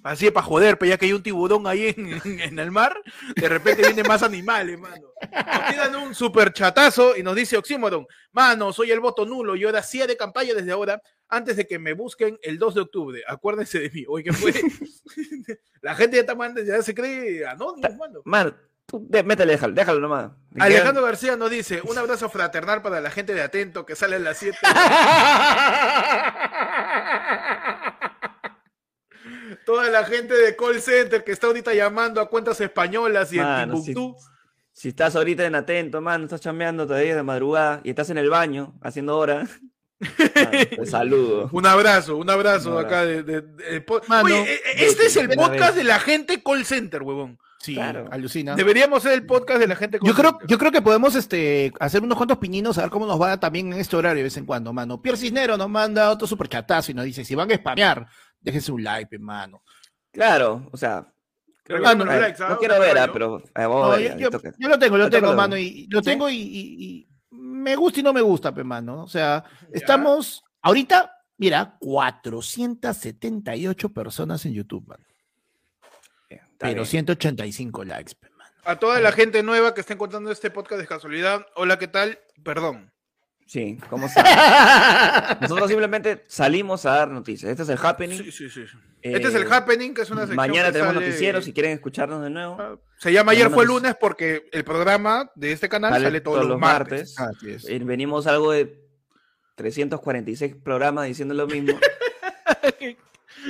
Así 0.04 0.28
es 0.28 0.32
para 0.32 0.46
joder, 0.46 0.78
pero 0.78 0.90
ya 0.90 0.98
que 0.98 1.06
hay 1.06 1.14
un 1.14 1.24
tiburón 1.24 1.66
ahí 1.66 1.94
en, 1.98 2.60
el 2.60 2.72
mar, 2.72 2.96
de 3.36 3.50
repente 3.50 3.82
vienen 3.82 4.08
más 4.08 4.22
animales, 4.24 4.80
mano. 4.80 5.08
Nos 5.32 5.68
tiran 5.70 5.96
un 5.96 6.14
super 6.16 6.54
chatazo 6.54 7.18
y 7.18 7.24
nos 7.24 7.36
dice 7.36 7.58
Oxímoron, 7.58 8.06
mano, 8.32 8.72
soy 8.72 8.92
el 8.92 9.00
voto 9.00 9.26
nulo, 9.26 9.56
yo 9.56 9.68
era 9.68 9.82
CIA 9.82 10.06
de 10.08 10.16
campaña 10.16 10.54
desde 10.54 10.72
ahora, 10.72 11.02
antes 11.28 11.58
de 11.58 11.66
que 11.68 11.80
me 11.80 11.94
busquen 11.94 12.38
el 12.44 12.60
2 12.60 12.76
de 12.76 12.82
octubre. 12.82 13.24
Acuérdense 13.28 13.80
de 13.80 13.90
mí. 13.90 14.06
Oye, 14.08 14.24
¿qué 14.26 14.34
fue? 14.34 14.54
La 15.82 15.96
gente 15.96 16.18
ya, 16.18 16.22
está, 16.22 16.36
man- 16.36 16.56
ya 16.66 16.82
se 16.82 16.94
cree 16.94 17.46
anónimo, 17.48 17.90
mano. 17.98 18.22
Mano, 18.26 18.54
tú 18.86 19.06
de- 19.10 19.24
métele, 19.24 19.54
déjalo, 19.54 19.74
déjalo 19.74 20.00
nomás. 20.00 20.32
Alejandro 20.60 21.04
García 21.04 21.36
nos 21.36 21.50
dice, 21.50 21.82
un 21.84 21.98
abrazo 21.98 22.30
fraternal 22.30 22.82
para 22.82 23.00
la 23.02 23.10
gente 23.12 23.34
de 23.34 23.42
Atento 23.42 23.86
que 23.86 23.96
sale 23.96 24.18
a 24.18 24.20
las 24.20 24.38
7. 24.38 24.58
Toda 29.70 29.88
la 29.92 30.04
gente 30.04 30.34
de 30.34 30.56
call 30.56 30.82
center 30.82 31.24
que 31.24 31.32
está 31.32 31.46
ahorita 31.46 31.76
llamando 31.76 32.20
a 32.22 32.28
cuentas 32.28 32.60
españolas 32.60 33.32
y 33.32 33.38
en 33.38 33.44
Mano, 33.44 33.74
Timbuktu. 33.84 34.16
Si 34.74 34.90
estás 34.90 35.16
ahorita 35.16 35.46
en 35.46 35.54
atento, 35.54 36.02
mano, 36.02 36.24
estás 36.24 36.42
chambeando 36.42 36.88
todavía 36.88 37.16
de 37.16 37.22
madrugada 37.22 37.80
y 37.84 37.92
estás 37.92 38.10
en 38.10 38.18
el 38.18 38.32
baño 38.32 38.74
haciendo 38.82 39.16
hora, 39.16 39.46
mano, 40.00 40.50
te 40.76 40.86
saludo. 40.88 41.50
Un 41.52 41.68
abrazo, 41.68 42.18
un 42.18 42.28
abrazo 42.32 42.78
Un 42.78 42.84
acá 42.84 43.06
de, 43.06 43.22
de- 43.22 43.42
de- 43.42 43.82
po- 43.82 44.02
Mano, 44.08 44.26
Oye, 44.26 44.42
eh, 44.42 44.56
eh, 44.56 44.86
este 44.88 45.06
es 45.06 45.16
el 45.18 45.30
podcast 45.30 45.76
de 45.76 45.84
la 45.84 46.00
gente 46.00 46.42
call 46.42 46.66
center, 46.66 47.04
huevón. 47.04 47.38
Sí, 47.62 47.76
Claro. 47.76 48.08
alucina. 48.10 48.56
Deberíamos 48.56 49.04
ser 49.04 49.12
el 49.12 49.26
podcast 49.28 49.60
de 49.60 49.68
la 49.68 49.76
gente 49.76 50.00
call 50.00 50.08
Yo 50.08 50.16
creo, 50.16 50.30
center. 50.32 50.48
yo 50.48 50.58
creo 50.58 50.72
que 50.72 50.82
podemos 50.82 51.14
este, 51.14 51.72
hacer 51.80 52.02
unos 52.02 52.18
cuantos 52.18 52.40
piñinos, 52.40 52.78
a 52.80 52.82
ver 52.82 52.90
cómo 52.90 53.06
nos 53.06 53.22
va 53.22 53.40
también 53.40 53.72
en 53.72 53.80
este 53.80 53.96
horario 53.98 54.18
de 54.18 54.24
vez 54.24 54.38
en 54.38 54.46
cuando, 54.48 54.74
mano. 54.74 55.00
Pierre 55.00 55.18
Cisnero 55.20 55.58
nos 55.58 55.70
manda 55.70 56.10
otro 56.10 56.26
superchatazo 56.26 56.92
y 56.92 56.96
nos 56.96 57.06
dice, 57.06 57.24
si 57.26 57.36
van 57.36 57.52
a 57.52 57.56
spamear, 57.56 58.08
déjense 58.42 58.72
un 58.72 58.84
like, 58.84 59.16
hermano. 59.16 59.64
Claro, 60.12 60.68
o 60.72 60.78
sea, 60.78 61.06
Pero 61.64 61.84
yo 61.84 61.96
no, 61.96 62.12
¿ah? 62.12 62.34
no 62.50 62.58
quiero 62.58 62.80
ver, 62.80 62.98
ah, 62.98 63.10
pero 63.14 63.40
eh, 63.40 63.44
No, 63.64 64.00
yo, 64.00 64.30
lo 64.70 64.80
tengo, 64.80 64.98
lo 64.98 65.10
tengo, 65.10 65.28
lo- 65.32 65.36
mano, 65.36 65.58
y 65.58 65.88
lo 65.90 66.00
¿Sí? 66.00 66.06
tengo 66.06 66.30
y, 66.30 66.36
y- 66.36 66.84
y 66.84 67.08
me 67.32 67.76
gusta 67.76 68.00
y 68.00 68.04
no 68.04 68.14
me 68.14 68.22
gusta, 68.22 68.54
pe, 68.54 68.64
mano. 68.64 69.04
O 69.04 69.08
sea, 69.08 69.44
estamos, 69.74 70.44
ahorita, 70.62 71.12
mira, 71.38 71.78
478 71.80 73.90
personas 73.94 74.46
en 74.46 74.54
YouTube, 74.54 74.88
mano. 74.88 75.04
Está 76.30 76.68
Pero 76.68 76.74
bien. 76.82 76.86
185 76.86 77.84
likes, 77.86 78.16
pe, 78.16 78.30
mano. 78.32 78.50
A 78.66 78.76
toda 78.78 79.00
la 79.00 79.12
gente 79.12 79.42
nueva 79.44 79.74
que 79.74 79.82
está 79.82 79.94
encontrando 79.94 80.32
este 80.32 80.52
podcast 80.52 80.82
de 80.82 80.88
casualidad, 80.88 81.46
hola, 81.56 81.80
¿qué 81.80 81.88
tal? 81.88 82.20
Perdón. 82.44 82.92
Sí, 83.50 83.80
¿cómo 83.90 84.06
está? 84.06 85.40
Nosotros 85.42 85.70
simplemente 85.70 86.24
salimos 86.28 86.86
a 86.86 86.92
dar 86.98 87.08
noticias. 87.10 87.50
Este 87.50 87.64
es 87.64 87.70
el 87.70 87.80
happening. 87.82 88.20
Sí, 88.20 88.32
sí, 88.32 88.48
sí. 88.48 88.62
Eh, 89.02 89.14
este 89.16 89.30
es 89.30 89.34
el 89.34 89.52
happening, 89.52 89.96
que 89.96 90.04
es 90.04 90.12
una 90.12 90.22
sección 90.22 90.36
Mañana 90.36 90.72
tenemos 90.72 90.94
sale- 90.94 91.08
noticieros 91.08 91.46
si 91.46 91.54
quieren 91.54 91.72
escucharnos 91.72 92.22
de 92.22 92.30
nuevo. 92.30 92.58
Ah, 92.60 92.78
Se 93.00 93.12
llama 93.12 93.32
Ayer 93.32 93.50
fue 93.50 93.66
lunes 93.66 93.96
porque 94.00 94.48
el 94.52 94.64
programa 94.64 95.32
de 95.34 95.52
este 95.52 95.68
canal 95.68 95.94
Sale 95.94 96.06
sale, 96.06 96.22
todos, 96.22 96.46
los 96.46 96.60
martes. 96.60 97.18
Así 97.20 97.50
es. 97.50 97.68
Eh, 97.68 97.80
Venimos 97.84 98.28
algo 98.28 98.52
de 98.52 98.88
346 99.56 100.56
programas 100.64 101.08
diciendo 101.08 101.34
lo 101.34 101.48
mismo. 101.48 101.74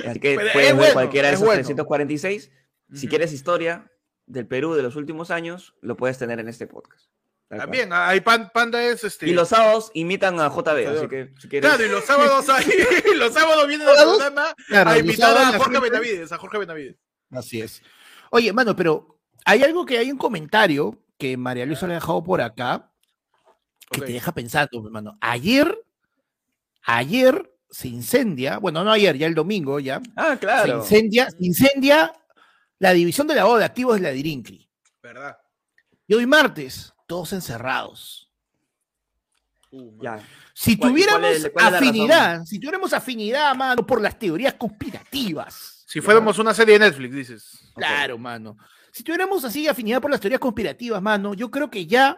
Así 0.06 0.18
que 0.18 0.36
Pero 0.36 0.52
puedes 0.52 0.54
es 0.54 0.54
ver 0.54 0.74
bueno, 0.76 0.92
cualquiera 0.94 1.28
de 1.28 1.34
es 1.34 1.38
esos 1.40 1.46
bueno. 1.46 1.58
346. 1.62 2.50
Si 2.94 2.96
Ujú. 3.06 3.08
quieres 3.10 3.32
historia 3.34 3.90
del 4.24 4.46
Perú 4.46 4.72
de 4.74 4.82
los 4.82 4.96
últimos 4.96 5.30
años, 5.30 5.74
lo 5.82 5.96
puedes 5.98 6.16
tener 6.16 6.40
en 6.40 6.48
este 6.48 6.66
podcast. 6.66 7.10
También, 7.58 7.90
hay 7.92 8.20
pan- 8.20 8.50
Panda 8.54 8.80
es 8.82 9.02
este. 9.02 9.28
Y 9.28 9.32
los 9.32 9.48
sábados 9.48 9.90
imitan 9.94 10.38
a 10.38 10.48
JB, 10.48 10.86
así 10.96 11.08
que 11.08 11.32
si 11.38 11.48
quieres. 11.48 11.68
Claro, 11.68 11.84
y 11.84 11.88
los 11.88 12.04
sábados 12.04 12.48
hay, 12.48 12.64
los 13.16 13.32
sábados 13.34 13.66
vienen 13.66 13.88
al 13.88 13.96
programa 13.96 14.54
Claro, 14.68 14.90
a 14.90 14.94
sábados 14.94 15.40
a 15.48 15.50
la 15.52 15.58
Jorge 15.58 15.72
gente- 15.74 15.80
Benavides, 15.90 16.32
a 16.32 16.38
Jorge 16.38 16.58
Benavides. 16.58 16.96
Así 17.32 17.60
es. 17.60 17.82
Oye, 18.30 18.52
mano, 18.52 18.76
pero 18.76 19.18
hay 19.44 19.62
algo 19.64 19.84
que 19.84 19.98
hay 19.98 20.10
un 20.12 20.18
comentario 20.18 20.96
que 21.18 21.36
María 21.36 21.66
Luisa 21.66 21.86
le 21.86 21.94
ha 21.94 21.96
dejado 21.96 22.22
por 22.22 22.40
acá 22.40 22.90
que 23.90 24.00
te 24.02 24.12
deja 24.12 24.32
pensando, 24.32 24.80
hermano. 24.84 25.18
Ayer, 25.20 25.76
ayer 26.84 27.52
se 27.68 27.88
incendia, 27.88 28.58
bueno, 28.58 28.82
no 28.84 28.90
ayer, 28.92 29.16
ya 29.16 29.26
el 29.26 29.34
domingo, 29.34 29.78
ya, 29.80 30.00
Ah, 30.16 30.32
se 30.34 30.38
claro. 30.38 30.78
incendia, 30.78 31.30
se 31.30 31.36
incendia 31.44 32.12
la 32.78 32.92
división 32.92 33.26
de 33.26 33.34
lavado 33.34 33.58
de 33.58 33.64
activos 33.64 33.96
de 33.96 34.02
la 34.02 34.10
Dirincli. 34.10 34.68
¿Verdad? 35.02 35.36
Y 36.06 36.14
hoy 36.14 36.26
martes, 36.26 36.92
todos 37.10 37.32
encerrados. 37.32 38.30
Uh. 39.72 40.00
Ya. 40.00 40.20
Si 40.54 40.76
¿Cuál- 40.76 40.92
tuviéramos 40.92 41.20
cuál 41.22 41.32
es- 41.34 41.50
cuál 41.52 41.66
es 41.66 41.72
la 41.72 41.78
afinidad, 41.78 42.44
si 42.44 42.58
tuviéramos 42.60 42.92
afinidad, 42.92 43.54
mano, 43.56 43.84
por 43.84 44.00
las 44.00 44.16
teorías 44.16 44.54
conspirativas. 44.54 45.82
Si 45.88 46.00
fuéramos 46.00 46.38
una 46.38 46.54
serie 46.54 46.78
de 46.78 46.84
Netflix, 46.86 47.12
dices. 47.14 47.72
Claro, 47.74 48.16
mano. 48.16 48.56
Si 48.92 49.02
tuviéramos 49.02 49.44
así 49.44 49.66
afinidad 49.66 50.00
por 50.00 50.10
las 50.12 50.20
teorías 50.20 50.40
conspirativas, 50.40 51.02
mano, 51.02 51.34
yo 51.34 51.50
creo 51.50 51.68
que 51.68 51.84
ya 51.86 52.16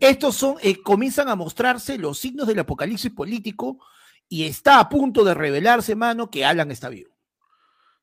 estos 0.00 0.34
son, 0.36 0.56
eh, 0.60 0.82
comienzan 0.82 1.28
a 1.28 1.36
mostrarse 1.36 1.98
los 1.98 2.18
signos 2.18 2.48
del 2.48 2.58
apocalipsis 2.58 3.12
político 3.12 3.78
y 4.28 4.44
está 4.44 4.80
a 4.80 4.88
punto 4.88 5.22
de 5.22 5.34
revelarse, 5.34 5.94
mano, 5.94 6.30
que 6.32 6.44
Alan 6.44 6.72
está 6.72 6.88
vivo. 6.88 7.16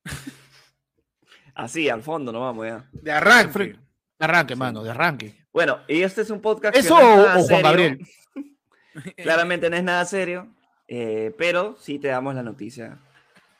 Así, 1.55 1.89
al 1.89 2.01
fondo, 2.01 2.31
no 2.31 2.39
vamos 2.39 2.65
ya. 2.65 2.89
De 2.93 3.11
arranque. 3.11 3.77
De 4.19 4.25
arranque, 4.25 4.55
mano, 4.55 4.83
de 4.83 4.89
arranque. 4.91 5.42
Bueno, 5.53 5.79
y 5.87 6.01
este 6.01 6.21
es 6.21 6.31
un 6.31 6.41
podcast. 6.41 6.75
¿Eso 6.75 6.97
que 6.97 7.03
no 7.03 7.07
o, 7.07 7.11
es 7.11 7.17
nada 7.17 7.29
o 7.29 7.33
Juan 7.33 7.45
serio. 7.45 7.63
Gabriel? 7.63 7.99
Claramente 9.17 9.69
no 9.69 9.75
es 9.75 9.83
nada 9.83 10.03
serio, 10.05 10.47
eh, 10.87 11.33
pero 11.37 11.77
sí 11.79 11.99
te 11.99 12.09
damos 12.09 12.35
la 12.35 12.43
noticia 12.43 12.99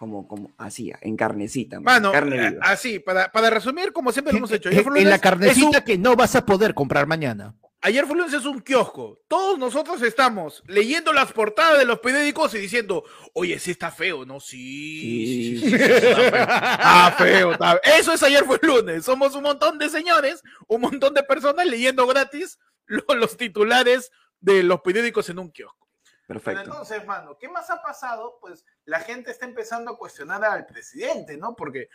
como, 0.04 0.28
como 0.28 0.52
así, 0.58 0.92
en 1.02 1.16
carnecita. 1.16 1.78
man, 1.80 1.86
Mano, 2.02 2.12
carne 2.12 2.36
eh, 2.36 2.50
viva. 2.52 2.66
así, 2.66 3.00
para, 3.00 3.32
para 3.32 3.50
resumir, 3.50 3.94
como 3.94 4.12
siempre 4.12 4.34
lo 4.34 4.40
hemos 4.40 4.52
hecho. 4.52 4.68
En- 4.70 4.76
Ayer 4.76 4.84
fue 4.92 5.02
en 5.02 5.10
la 5.10 5.20
carnecita 5.20 5.78
un- 5.80 5.84
que 5.86 5.98
no 5.98 6.16
vas 6.18 6.36
a 6.36 6.46
poder 6.46 6.74
comprar 6.74 7.08
mañana. 7.08 7.56
Ayer 7.86 8.06
fue 8.06 8.16
lunes 8.16 8.34
es 8.34 8.46
un 8.46 8.62
kiosco. 8.62 9.20
Todos 9.28 9.60
nosotros 9.60 10.02
estamos 10.04 10.64
leyendo 10.68 11.12
las 11.12 11.32
portadas 11.34 11.78
de 11.78 11.86
los 11.86 12.00
periódicos 12.00 12.54
y 12.54 12.58
diciendo, 12.60 13.04
oye, 13.34 13.60
sí 13.60 13.72
está 13.72 13.92
feo, 13.92 14.26
¿no? 14.26 14.40
Sí, 14.40 15.26
sí, 15.26 15.60
sí, 15.60 15.70
sí, 15.70 15.76
está 15.76 15.92
feo. 16.32 16.32
Está 16.32 17.12
feo, 17.18 17.52
está. 17.54 17.82
Eso 17.98 18.14
es 18.14 18.24
ayer 18.24 18.44
fue 18.46 18.58
lunes. 18.62 19.04
Somos 19.04 19.36
un 19.36 19.44
montón 19.44 19.78
de 19.78 19.90
señores, 19.90 20.42
un 20.68 20.80
montón 20.82 21.14
de 21.14 21.24
personas 21.24 21.66
leyendo 21.66 22.06
gratis 22.08 22.58
lo- 22.86 23.16
los 23.16 23.36
titulares 23.38 24.12
de 24.40 24.64
los 24.64 24.80
periódicos 24.82 25.30
en 25.30 25.40
un 25.40 25.52
kiosco. 25.52 25.83
Pero 26.28 26.40
Perfecto. 26.40 26.72
entonces, 26.72 27.06
mano, 27.06 27.38
¿qué 27.38 27.50
más 27.50 27.70
ha 27.70 27.82
pasado? 27.82 28.38
Pues 28.40 28.66
la 28.86 29.00
gente 29.00 29.32
está 29.32 29.46
empezando 29.46 29.92
a 29.92 29.98
cuestionar 29.98 30.44
al 30.44 30.66
presidente, 30.66 31.38
¿no? 31.38 31.56
Porque, 31.56 31.90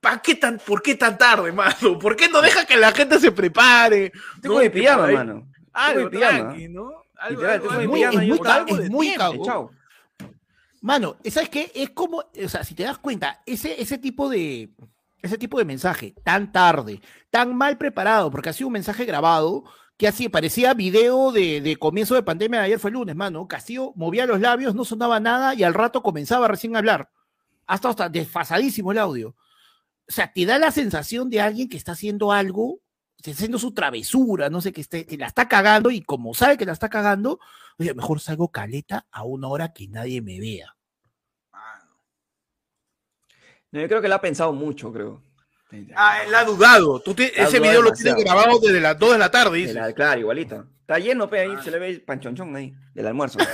¿pa 0.00 0.20
qué 0.20 0.34
tan, 0.34 0.58
¿por 0.58 0.82
qué 0.82 0.94
tan 0.94 1.16
tarde, 1.16 1.52
mano? 1.52 1.98
¿Por 1.98 2.16
qué 2.16 2.28
no 2.28 2.42
deja 2.42 2.66
que 2.66 2.76
la 2.76 2.92
gente 2.92 3.18
se 3.18 3.32
prepare? 3.32 4.12
Con 4.42 4.58
mi 4.58 4.64
que 4.64 4.70
pijama, 4.70 5.06
mano. 5.08 5.48
Algo 5.72 6.10
pijama. 6.10 6.38
tranqui, 6.38 6.68
¿no? 6.68 7.04
Algo, 7.16 7.46
algo, 7.46 7.72
de 7.72 7.88
tiempo. 7.88 8.90
muy 8.90 9.14
cagón. 9.14 9.42
chao. 9.44 9.70
Mano, 10.82 11.16
¿sabes 11.30 11.50
qué? 11.50 11.70
Es 11.74 11.90
como, 11.90 12.18
o 12.18 12.48
sea, 12.48 12.64
si 12.64 12.74
te 12.74 12.84
das 12.84 12.98
cuenta, 12.98 13.42
ese, 13.44 13.80
ese 13.80 13.98
tipo 13.98 14.30
de 14.30 14.70
ese 15.22 15.38
tipo 15.38 15.58
de 15.58 15.64
mensaje 15.64 16.14
tan 16.24 16.52
tarde, 16.52 17.00
tan 17.30 17.54
mal 17.54 17.76
preparado, 17.78 18.30
porque 18.30 18.48
ha 18.48 18.52
sido 18.52 18.68
un 18.68 18.74
mensaje 18.74 19.04
grabado 19.04 19.64
que 20.00 20.08
así 20.08 20.30
parecía 20.30 20.72
video 20.72 21.30
de, 21.30 21.60
de 21.60 21.76
comienzo 21.76 22.14
de 22.14 22.22
pandemia 22.22 22.60
de 22.60 22.64
ayer 22.64 22.78
fue 22.78 22.88
el 22.88 22.94
lunes, 22.94 23.14
mano. 23.14 23.46
Castillo 23.46 23.92
movía 23.96 24.24
los 24.24 24.40
labios, 24.40 24.74
no 24.74 24.86
sonaba 24.86 25.20
nada 25.20 25.54
y 25.54 25.62
al 25.62 25.74
rato 25.74 26.02
comenzaba 26.02 26.48
recién 26.48 26.74
a 26.74 26.78
hablar. 26.78 27.10
Hasta 27.66 27.90
hasta 27.90 28.08
desfasadísimo 28.08 28.92
el 28.92 28.98
audio. 28.98 29.36
O 30.08 30.10
sea, 30.10 30.32
te 30.32 30.46
da 30.46 30.58
la 30.58 30.70
sensación 30.70 31.28
de 31.28 31.42
alguien 31.42 31.68
que 31.68 31.76
está 31.76 31.92
haciendo 31.92 32.32
algo, 32.32 32.80
está 33.18 33.32
haciendo 33.32 33.58
su 33.58 33.74
travesura, 33.74 34.48
no 34.48 34.62
sé, 34.62 34.72
que, 34.72 34.80
esté, 34.80 35.04
que 35.04 35.18
la 35.18 35.26
está 35.26 35.48
cagando 35.48 35.90
y 35.90 36.00
como 36.00 36.32
sabe 36.32 36.56
que 36.56 36.64
la 36.64 36.72
está 36.72 36.88
cagando, 36.88 37.38
oye, 37.78 37.92
mejor 37.92 38.20
salgo 38.20 38.48
caleta 38.48 39.06
a 39.10 39.24
una 39.24 39.48
hora 39.48 39.74
que 39.74 39.86
nadie 39.86 40.22
me 40.22 40.40
vea. 40.40 40.76
No, 43.70 43.80
yo 43.82 43.86
creo 43.86 44.00
que 44.00 44.08
lo 44.08 44.14
ha 44.14 44.20
pensado 44.22 44.54
mucho, 44.54 44.90
creo. 44.94 45.22
Ah, 45.94 46.22
él 46.26 46.34
ha 46.34 46.44
dudado. 46.44 47.00
Tú 47.00 47.14
ese 47.18 47.32
dudado 47.58 47.62
video 47.62 47.82
lo 47.82 47.92
tienes 47.92 48.14
grabado 48.24 48.58
desde 48.60 48.80
las 48.80 48.98
2 48.98 49.12
de 49.12 49.18
la 49.18 49.30
tarde, 49.30 49.52
De 49.52 49.58
dices. 49.58 49.74
la- 49.74 49.92
claro, 49.92 50.20
igualito. 50.20 50.66
Está 50.80 50.98
lleno, 50.98 51.28
pe, 51.30 51.40
ahí 51.40 51.54
Ah. 51.56 51.62
se 51.62 51.70
le 51.70 51.78
ve 51.78 51.88
el 51.90 52.02
panchonchón 52.02 52.54
ahí, 52.56 52.74
del 52.94 53.06
almuerzo. 53.06 53.38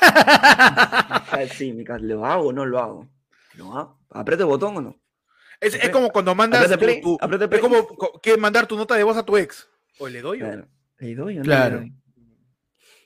Ah, 0.00 1.40
sí, 1.52 1.72
mi 1.72 1.84
ca- 1.84 1.98
¿lo 1.98 2.24
hago 2.24 2.48
o 2.48 2.52
no 2.52 2.64
lo 2.66 2.78
hago? 2.78 3.08
¿Lo 3.54 3.76
hago? 3.76 3.98
¿Aprieto 4.10 4.42
el 4.44 4.48
botón 4.48 4.76
o 4.76 4.80
no? 4.80 4.96
Es, 5.60 5.74
es 5.74 5.90
como 5.90 6.10
cuando 6.10 6.34
mandas 6.34 6.60
Aprieta 6.70 6.78
tu, 6.78 6.84
play, 6.84 7.00
tu- 7.02 7.18
aprieta 7.20 7.48
es 7.56 7.60
como 7.60 7.86
co- 7.86 8.20
que 8.22 8.36
mandar 8.36 8.66
tu 8.66 8.76
nota 8.76 8.94
de 8.96 9.02
voz 9.04 9.16
a 9.16 9.24
tu 9.24 9.36
ex. 9.36 9.66
O 9.98 10.08
le 10.08 10.20
doy. 10.20 10.42
o- 10.42 10.46
Claro. 10.46 10.66
¿Le 10.98 11.14
doy 11.14 11.34
o 11.36 11.38
no 11.38 11.44
Claro. 11.44 11.74
le 11.76 11.80
doy? 11.82 11.92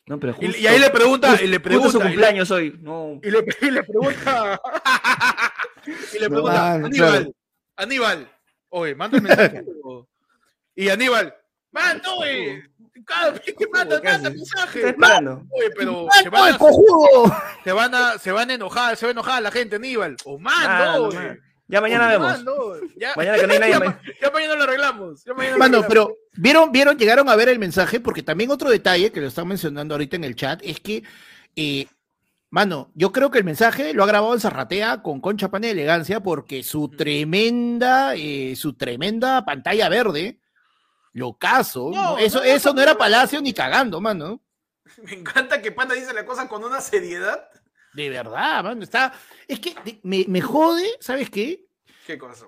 No, 0.07 0.19
pero 0.19 0.33
Y, 0.41 0.47
justo, 0.47 0.61
y 0.61 0.67
ahí 0.67 0.79
le 0.79 0.91
pregunta, 0.91 1.31
justo- 1.31 1.45
y 1.45 1.49
le 1.49 1.57
justo 1.57 1.69
pregunta, 1.69 1.91
su 1.93 1.99
y 1.99 2.01
le- 2.01 2.07
cumpleaños 2.09 2.51
hoy. 2.51 2.79
No. 2.81 3.21
y 3.23 3.31
le, 3.31 3.39
y 3.63 3.71
le 3.71 3.83
pregunta, 3.85 4.61
y 5.87 6.19
le 6.19 6.29
No, 6.29 6.35
pregunta, 6.35 6.53
mano, 6.63 6.87
Aníbal, 6.87 7.11
claro. 7.11 7.33
Aníbal, 7.79 8.31
oye, 8.71 8.95
manda 8.95 9.17
el 9.17 9.23
mensaje. 9.23 9.65
y 10.77 10.89
Aníbal, 10.91 11.35
manda, 11.71 12.13
oye, 12.15 12.65
cada 13.07 13.31
vez 13.31 13.41
que 13.43 13.67
manda, 13.73 14.01
¿Qué 14.01 14.09
manda 14.09 14.31
mensaje. 14.31 14.89
Esperando. 14.89 15.45
Oye, 15.51 15.71
pero 15.77 16.07
se 16.13 16.31
¡Mano, 16.31 16.43
van, 16.45 16.55
a, 16.55 16.59
cojudo! 16.59 17.37
se 17.65 17.73
van 17.73 17.95
a, 17.95 18.19
se 18.19 18.33
van 18.33 18.51
a 18.51 18.55
enojar, 18.55 18.97
se 18.97 19.07
va 19.07 19.11
a 19.11 19.13
enojar 19.13 19.43
la 19.43 19.51
gente, 19.51 19.77
Aníbal. 19.77 20.17
O 20.25 20.39
mando, 20.39 20.99
no, 20.99 21.05
oye. 21.09 21.17
man. 21.19 21.41
Ya 21.71 21.83
mañana 21.83 22.09
vemos. 22.09 22.45
ya, 22.97 23.13
Mañana 23.15 23.39
que 23.39 23.47
no 23.47 23.53
hay 23.53 23.59
nadie. 23.61 23.73
ya, 23.75 23.79
me- 23.81 23.87
ma- 23.87 24.01
ya 24.23 24.31
mañana 24.31 24.55
lo 24.55 24.63
arreglamos. 24.65 25.23
Ya 25.25 25.35
mañana 25.35 25.53
lo 25.55 25.59
Mano, 25.59 25.79
arreglamos. 25.79 25.89
pero 25.89 26.17
vieron, 26.33 26.73
vieron, 26.73 26.97
llegaron 26.99 27.29
a 27.29 27.37
ver 27.37 27.51
el 27.51 27.59
mensaje, 27.59 28.01
porque 28.01 28.23
también 28.23 28.51
otro 28.51 28.71
detalle 28.71 29.13
que 29.13 29.21
lo 29.21 29.27
están 29.27 29.47
mencionando 29.49 29.95
ahorita 29.95 30.17
en 30.17 30.25
el 30.25 30.35
chat 30.35 30.61
es 30.65 30.81
que, 30.81 31.03
eh, 31.57 31.87
mano, 32.51 32.91
yo 32.95 33.13
creo 33.13 33.31
que 33.31 33.39
el 33.39 33.45
mensaje 33.45 33.93
lo 33.95 34.05
ha 34.05 34.07
grabado 34.07 34.35
en 34.35 34.41
Zarratea 34.41 35.03
con 35.03 35.21
concha 35.21 35.51
pan 35.51 35.63
de 35.63 35.71
elegancia, 35.71 36.21
porque 36.21 36.63
su 36.63 36.89
tremenda, 36.89 38.15
eh, 38.15 38.55
su 38.57 38.75
tremenda 38.75 39.45
pantalla 39.45 39.89
verde, 39.89 40.41
lo 41.13 41.37
caso, 41.37 41.91
No, 41.93 42.19
eso, 42.19 42.39
no, 42.39 42.45
eso 42.45 42.75
no, 42.75 42.83
era. 42.83 42.97
Palacio 42.97 43.41
ni 43.41 43.53
cagando, 43.53 44.01
mano. 44.01 44.43
Me 45.03 45.15
encanta 45.15 45.61
que 45.61 45.73
Panda 45.73 45.95
dice 45.95 46.13
la 46.13 46.25
cosa 46.25 46.49
con 46.49 46.65
una 46.65 46.81
seriedad. 46.81 47.49
De 47.95 48.09
verdad, 48.11 48.63
mano, 48.63 48.83
está, 48.83 49.13
es 49.47 49.59
que 49.59 49.75
me, 50.03 50.25
me 50.29 50.41
jode, 50.41 50.87
¿sabes 51.01 51.31
qué? 51.31 51.67
¿Qué 52.07 52.19
cosa? 52.19 52.47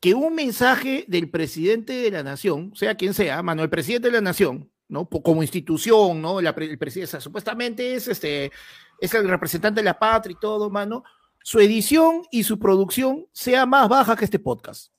que 0.00 0.14
un 0.14 0.34
mensaje 0.34 1.04
del 1.06 1.30
presidente 1.30 1.92
de 1.92 2.10
la 2.10 2.22
nación, 2.22 2.72
sea 2.74 2.94
quien 2.94 3.12
sea, 3.12 3.42
mano, 3.42 3.62
el 3.62 3.70
presidente 3.70 4.08
de 4.08 4.14
la 4.14 4.22
nación, 4.22 4.72
¿no? 4.88 5.06
Como 5.06 5.42
institución, 5.42 6.22
¿no? 6.22 6.40
La 6.40 6.50
el 6.50 6.78
presidente, 6.78 7.08
o 7.08 7.10
sea, 7.10 7.20
supuestamente 7.20 7.94
es 7.94 8.08
este, 8.08 8.50
es 9.00 9.14
el 9.14 9.28
representante 9.28 9.80
de 9.80 9.84
la 9.84 9.98
patria 9.98 10.32
y 10.32 10.40
todo, 10.40 10.70
mano. 10.70 11.04
Su 11.42 11.58
edición 11.58 12.22
y 12.30 12.44
su 12.44 12.58
producción 12.58 13.26
sea 13.32 13.64
más 13.64 13.88
baja 13.88 14.14
que 14.14 14.24
este 14.24 14.38
podcast. 14.38 14.92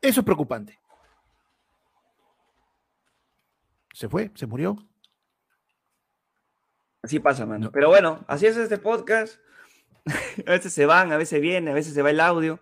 Eso 0.00 0.20
es 0.20 0.24
preocupante. 0.24 0.78
Se 3.92 4.08
fue, 4.08 4.30
se 4.34 4.46
murió. 4.46 4.76
Así 7.02 7.18
pasa, 7.20 7.44
mano. 7.46 7.70
Pero 7.72 7.88
bueno, 7.88 8.24
así 8.28 8.46
es 8.46 8.56
este 8.56 8.78
podcast. 8.78 9.38
a 10.46 10.50
veces 10.50 10.72
se 10.72 10.86
van, 10.86 11.12
a 11.12 11.16
veces 11.16 11.40
vienen, 11.40 11.70
a 11.70 11.74
veces 11.74 11.94
se 11.94 12.02
va 12.02 12.10
el 12.10 12.20
audio, 12.20 12.60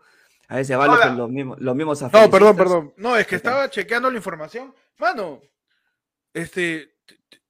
a 0.49 0.57
veces 0.57 0.76
van 0.76 0.89
los, 0.89 1.16
los 1.16 1.30
mismos, 1.30 1.61
los 1.61 1.76
mismos 1.76 2.03
No, 2.03 2.30
perdón, 2.30 2.57
perdón. 2.57 2.95
No, 2.97 3.16
es 3.16 3.26
que 3.26 3.37
estaba 3.37 3.68
chequeando 3.68 4.11
la 4.11 4.16
información. 4.16 4.74
Mano, 4.99 5.41
este 6.33 6.93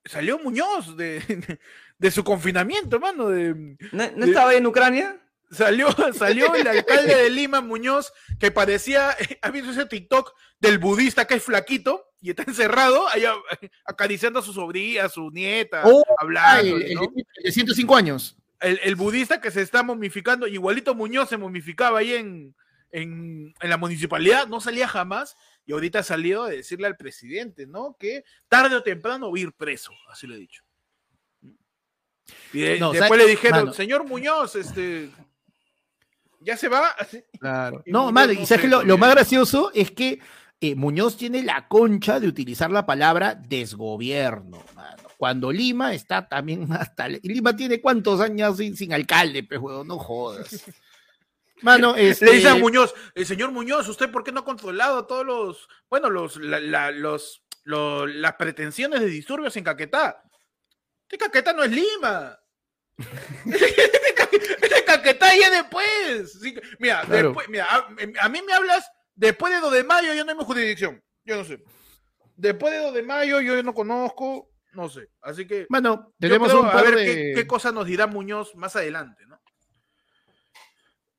salió 0.05 0.39
Muñoz 0.39 0.97
de, 0.97 1.59
de 2.03 2.11
su 2.11 2.23
confinamiento, 2.25 3.01
mano. 3.01 3.29
De, 3.31 3.55
¿No, 3.93 4.11
no 4.17 4.27
estaba 4.27 4.51
ahí 4.51 4.59
en 4.59 4.67
Ucrania? 4.67 5.19
salió, 5.51 5.89
salió 6.15 6.55
el 6.55 6.67
alcalde 6.69 7.15
de 7.15 7.31
Lima, 7.31 7.61
Muñoz, 7.61 8.13
que 8.41 8.51
parecía, 8.51 9.17
¿has 9.41 9.53
visto 9.53 9.71
ese 9.71 9.87
TikTok 9.87 10.33
del 10.61 10.79
budista 10.79 11.27
que 11.27 11.35
es 11.35 11.43
flaquito 11.43 12.05
y 12.21 12.31
está 12.31 12.43
encerrado 12.47 13.07
allá 13.09 13.35
acariciando 13.85 14.39
a 14.39 14.43
su 14.43 14.53
sobrina, 14.53 15.05
a 15.05 15.09
su 15.09 15.31
nieta, 15.31 15.83
Oh, 15.85 16.03
hablando, 16.19 16.77
el, 16.77 16.95
¿no? 16.95 17.03
de- 17.03 17.25
el 17.37 17.45
de 17.45 17.53
105 17.53 17.97
años. 17.97 18.37
el, 18.61 18.81
el 18.83 18.97
budista 18.97 19.41
que 19.41 19.51
se 19.51 19.61
está 19.63 19.83
momificando, 19.83 20.47
igualito 20.47 20.95
Muñoz 20.95 21.29
se 21.29 21.37
momificaba 21.37 21.99
ahí 21.99 22.15
en, 22.15 22.55
en, 22.91 23.55
en 23.61 23.71
la 23.71 23.77
municipalidad, 23.77 24.47
no 24.49 24.61
salía 24.61 24.89
jamás, 24.89 25.37
y 25.67 25.73
ahorita 25.73 25.99
ha 25.99 26.03
salido 26.03 26.45
a 26.45 26.49
decirle 26.51 26.87
al 26.87 26.97
presidente, 26.97 27.67
¿no? 27.67 27.97
Que 27.99 28.25
tarde 28.49 28.75
o 28.77 28.83
temprano 28.83 29.31
va 29.31 29.37
a 29.37 29.41
ir 29.41 29.53
preso, 29.53 29.93
así 30.11 30.27
lo 30.27 30.35
he 30.35 30.39
dicho. 30.39 30.63
Y 32.53 32.61
de- 32.61 32.79
No, 32.81 32.93
después 32.93 33.09
¿sabes? 33.11 33.25
le 33.27 33.31
dijeron, 33.31 33.59
Mano. 33.61 33.73
señor 33.73 34.05
Muñoz, 34.07 34.57
este, 34.57 35.11
ya 36.41 36.57
se 36.57 36.69
va. 36.69 36.95
Claro. 37.39 37.83
Y 37.87 37.91
No, 37.93 38.01
Muñoz 38.01 38.13
madre, 38.13 38.35
no 38.37 38.47
sé 38.47 38.69
lo, 38.69 38.83
lo 38.83 38.99
más 38.99 39.11
gracioso 39.15 39.71
es 39.75 39.91
que 39.91 40.21
eh, 40.61 40.75
Muñoz 40.75 41.17
tiene 41.17 41.43
la 41.43 41.67
concha 41.69 42.21
de 42.21 42.29
utilizar 42.29 42.71
la 42.71 42.87
palabra 42.87 43.35
desgobierno, 43.35 44.63
mano. 44.75 45.03
Cuando 45.17 45.53
Lima 45.53 45.95
está 45.95 46.29
también 46.29 46.67
hasta. 46.73 47.09
Lima 47.09 47.55
tiene 47.57 47.81
cuántos 47.81 48.21
años 48.21 48.57
sin, 48.59 48.77
sin 48.77 48.93
alcalde, 48.93 49.47
huevón, 49.51 49.87
no 49.89 49.99
jodas. 49.99 50.65
Mano, 51.63 51.95
este, 51.97 52.27
Le 52.27 52.33
dice 52.33 52.49
a 52.49 52.55
Muñoz, 52.57 52.93
el 53.15 53.25
señor 53.27 53.51
Muñoz, 53.53 53.89
¿usted 53.89 54.11
por 54.11 54.25
qué 54.25 54.33
no 54.33 54.41
ha 54.41 54.45
controlado 54.45 55.07
todos 55.07 55.25
los, 55.25 55.69
bueno, 55.89 56.11
los, 56.11 56.37
la- 56.37 56.61
la- 56.61 56.91
los, 56.91 57.43
lo- 57.65 58.07
las 58.07 58.35
pretensiones 58.35 59.01
de 59.01 59.07
disturbios 59.07 59.57
en 59.57 59.65
Caquetá? 59.65 60.23
Este 61.13 61.19
Caquetá 61.27 61.53
no 61.53 61.63
es 61.63 61.71
Lima. 61.71 62.39
Este 63.47 64.85
Caquetá 64.87 65.37
ya 65.37 65.51
después. 65.51 66.41
Sí, 66.41 66.55
mira, 66.79 67.03
Claro. 67.03 67.29
después, 67.29 67.49
mira, 67.49 67.67
a, 67.71 67.87
a 68.25 68.29
mí 68.29 68.41
me 68.43 68.53
hablas 68.55 68.91
después 69.15 69.53
de 69.53 69.61
2 69.61 69.73
de 69.73 69.85
mayo, 69.85 70.15
yo 70.15 70.25
no 70.25 70.31
hay 70.33 70.39
mi 70.39 70.45
jurisdicción. 70.45 71.03
Yo 71.25 71.37
no 71.37 71.45
sé. 71.45 71.63
Después 72.37 72.73
de 72.73 72.79
2 72.81 72.95
de 72.95 73.03
mayo, 73.03 73.41
yo 73.41 73.63
no 73.63 73.75
conozco, 73.75 74.49
no 74.73 74.89
sé. 74.89 75.09
Así 75.21 75.47
que 75.47 75.67
yo 75.99 76.13
tenemos 76.19 76.49
creo, 76.49 76.63
un 76.63 76.69
a 76.69 76.73
par 76.73 76.85
ver 76.87 76.95
de. 76.97 77.05
qué, 77.05 77.33
qué 77.35 77.47
cosa 77.47 77.73
nos 77.73 77.87
dirá 77.87 78.07
Muñoz 78.07 78.55
más 78.55 78.75
adelante, 78.75 79.25
¿no? 79.27 79.32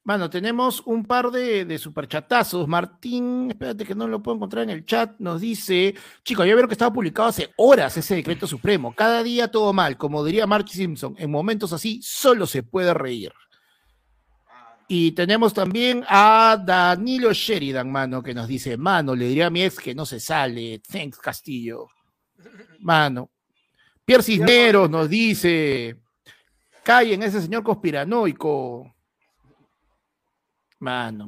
Mano, 0.05 0.29
tenemos 0.29 0.81
un 0.85 1.05
par 1.05 1.31
de, 1.31 1.63
de 1.63 1.77
superchatazos. 1.77 2.67
Martín, 2.67 3.51
espérate 3.51 3.85
que 3.85 3.95
no 3.95 4.05
lo 4.05 4.21
puedo 4.21 4.35
encontrar 4.35 4.63
en 4.63 4.71
el 4.71 4.85
chat, 4.85 5.15
nos 5.19 5.39
dice, 5.39 5.95
chicos, 6.23 6.45
ya 6.45 6.53
vieron 6.53 6.67
que 6.67 6.73
estaba 6.73 6.91
publicado 6.91 7.29
hace 7.29 7.53
horas 7.55 7.95
ese 7.95 8.15
decreto 8.15 8.45
supremo. 8.45 8.93
Cada 8.93 9.23
día 9.23 9.49
todo 9.49 9.71
mal, 9.71 9.95
como 9.95 10.25
diría 10.25 10.45
Mark 10.45 10.67
Simpson, 10.67 11.15
en 11.17 11.31
momentos 11.31 11.71
así 11.71 12.01
solo 12.01 12.45
se 12.45 12.63
puede 12.63 12.93
reír. 12.93 13.31
Y 14.89 15.13
tenemos 15.13 15.53
también 15.53 16.03
a 16.09 16.61
Danilo 16.63 17.31
Sheridan, 17.31 17.89
mano, 17.89 18.21
que 18.21 18.33
nos 18.33 18.47
dice, 18.47 18.75
mano, 18.75 19.15
le 19.15 19.27
diría 19.27 19.47
a 19.47 19.49
mi 19.49 19.63
ex 19.63 19.79
que 19.79 19.95
no 19.95 20.05
se 20.05 20.19
sale. 20.19 20.79
Thanks, 20.79 21.17
Castillo. 21.19 21.87
Mano. 22.79 23.31
Pierre 24.05 24.23
Cisneros 24.23 24.89
nos 24.89 25.09
dice, 25.09 25.95
callen 26.83 27.23
ese 27.23 27.41
señor 27.41 27.63
conspiranoico. 27.63 28.92
Mano. 30.83 31.27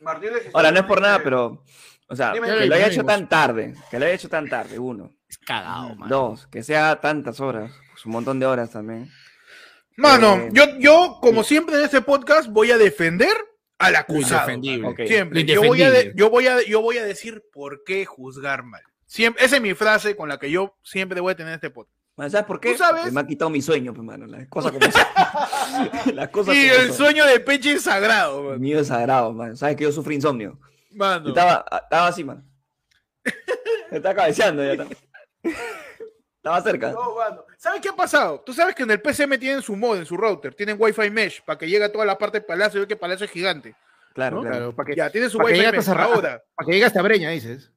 Martínez 0.00 0.50
Ahora, 0.52 0.70
no 0.72 0.80
es 0.80 0.86
por 0.86 1.00
nada, 1.00 1.20
pero. 1.22 1.62
O 2.08 2.16
sea, 2.16 2.32
Dime, 2.32 2.46
que 2.48 2.52
dime, 2.54 2.66
lo 2.66 2.74
haya 2.74 2.84
dime, 2.84 2.94
hecho 2.94 3.02
vos. 3.04 3.12
tan 3.14 3.28
tarde. 3.28 3.74
Que 3.90 3.98
lo 3.98 4.04
haya 4.04 4.14
hecho 4.14 4.28
tan 4.28 4.48
tarde, 4.48 4.78
uno. 4.78 5.10
Es 5.28 5.38
cagado, 5.38 5.94
mano. 5.94 6.08
Dos, 6.14 6.46
que 6.48 6.62
sea 6.62 6.96
tantas 7.00 7.40
horas. 7.40 7.72
Pues 7.92 8.04
un 8.06 8.12
montón 8.12 8.38
de 8.38 8.46
horas 8.46 8.70
también. 8.70 9.10
Mano, 9.96 10.34
Eh, 10.36 10.48
yo, 10.52 10.64
yo, 10.78 11.18
como 11.22 11.42
siempre 11.44 11.76
en 11.76 11.84
este 11.84 12.00
podcast, 12.02 12.48
voy 12.48 12.70
a 12.70 12.78
defender 12.78 13.32
al 13.78 13.96
acusado. 13.96 14.50
indefendible. 14.50 14.88
Ok. 14.88 15.00
Siempre. 15.06 15.40
Lo 15.40 15.46
Yo 15.46 15.62
voy, 15.62 15.82
a 15.82 15.90
de- 15.90 15.96
indefendible. 16.00 16.18
yo, 16.20 16.30
voy 16.30 16.46
a, 16.46 16.62
yo 16.66 16.80
voy 16.82 16.98
a 16.98 17.04
decir 17.04 17.42
por 17.52 17.82
qué 17.84 18.04
juzgar 18.04 18.62
mal. 18.64 18.82
Siempre, 19.06 19.44
esa 19.44 19.56
es 19.56 19.62
mi 19.62 19.74
frase 19.74 20.16
con 20.16 20.28
la 20.28 20.38
que 20.38 20.50
yo 20.50 20.76
siempre 20.82 21.20
voy 21.20 21.32
a 21.32 21.36
tener 21.36 21.54
este 21.54 21.70
podcast. 21.70 21.96
¿Sabes 22.30 22.46
por 22.46 22.60
qué? 22.60 22.72
¿Tú 22.72 22.78
sabes? 22.78 23.12
Me 23.12 23.20
ha 23.20 23.26
quitado 23.26 23.50
mi 23.50 23.62
sueño, 23.62 23.92
pues, 23.94 24.04
mano. 24.04 24.26
Las 24.26 24.46
cosas 24.48 24.72
como 24.72 24.84
son. 24.90 26.14
Las 26.16 26.28
cosas 26.30 26.54
Y 26.54 26.68
como 26.68 26.80
el 26.80 26.86
son. 26.88 26.96
sueño 26.96 27.26
de 27.26 27.40
Peche 27.40 27.72
es 27.74 27.82
sagrado, 27.82 28.42
man. 28.42 28.60
Mío 28.60 28.80
es 28.80 28.88
sagrado, 28.88 29.32
man. 29.32 29.56
Sabes 29.56 29.76
que 29.76 29.84
yo 29.84 29.92
sufro 29.92 30.12
insomnio. 30.12 30.58
Mano. 30.90 31.28
estaba, 31.28 31.64
estaba 31.84 32.06
así, 32.08 32.22
man. 32.24 32.44
Me 33.90 33.96
estaba 33.98 34.14
cabeceando 34.14 34.62
ya. 34.62 34.72
Estaba, 34.72 34.90
estaba 36.36 36.60
cerca. 36.62 36.92
No, 36.92 37.14
mano. 37.14 37.44
¿Sabes 37.56 37.80
qué 37.80 37.88
ha 37.88 37.96
pasado? 37.96 38.40
Tú 38.44 38.52
sabes 38.52 38.74
que 38.74 38.82
en 38.82 38.90
el 38.90 39.00
PCM 39.00 39.38
tienen 39.38 39.62
su 39.62 39.76
mod, 39.76 39.96
en 39.98 40.06
su 40.06 40.16
router, 40.16 40.54
tienen 40.54 40.76
Wi-Fi 40.78 41.10
mesh 41.10 41.42
para 41.44 41.58
que 41.58 41.68
llegue 41.68 41.84
a 41.84 41.92
toda 41.92 42.04
la 42.04 42.18
parte 42.18 42.38
del 42.40 42.44
palacio, 42.46 42.80
ve 42.80 42.86
que 42.86 42.94
el 42.94 42.98
palacio 43.00 43.24
es 43.26 43.30
gigante. 43.32 43.74
Claro, 44.14 44.42
¿no? 44.42 44.50
claro. 44.50 44.74
Para 44.74 44.86
que, 44.88 44.96
Ya, 44.96 45.08
tiene 45.10 45.28
su 45.30 45.38
pa' 45.38 45.44
que 45.44 45.52
Wi-Fi 45.52 45.64
llegue 45.66 45.76
mesh. 45.78 45.88
Ahora, 45.88 46.42
para 46.54 46.66
que 46.66 46.72
llegue 46.72 46.84
hasta 46.84 47.00
Breña, 47.02 47.30
dices. 47.30 47.70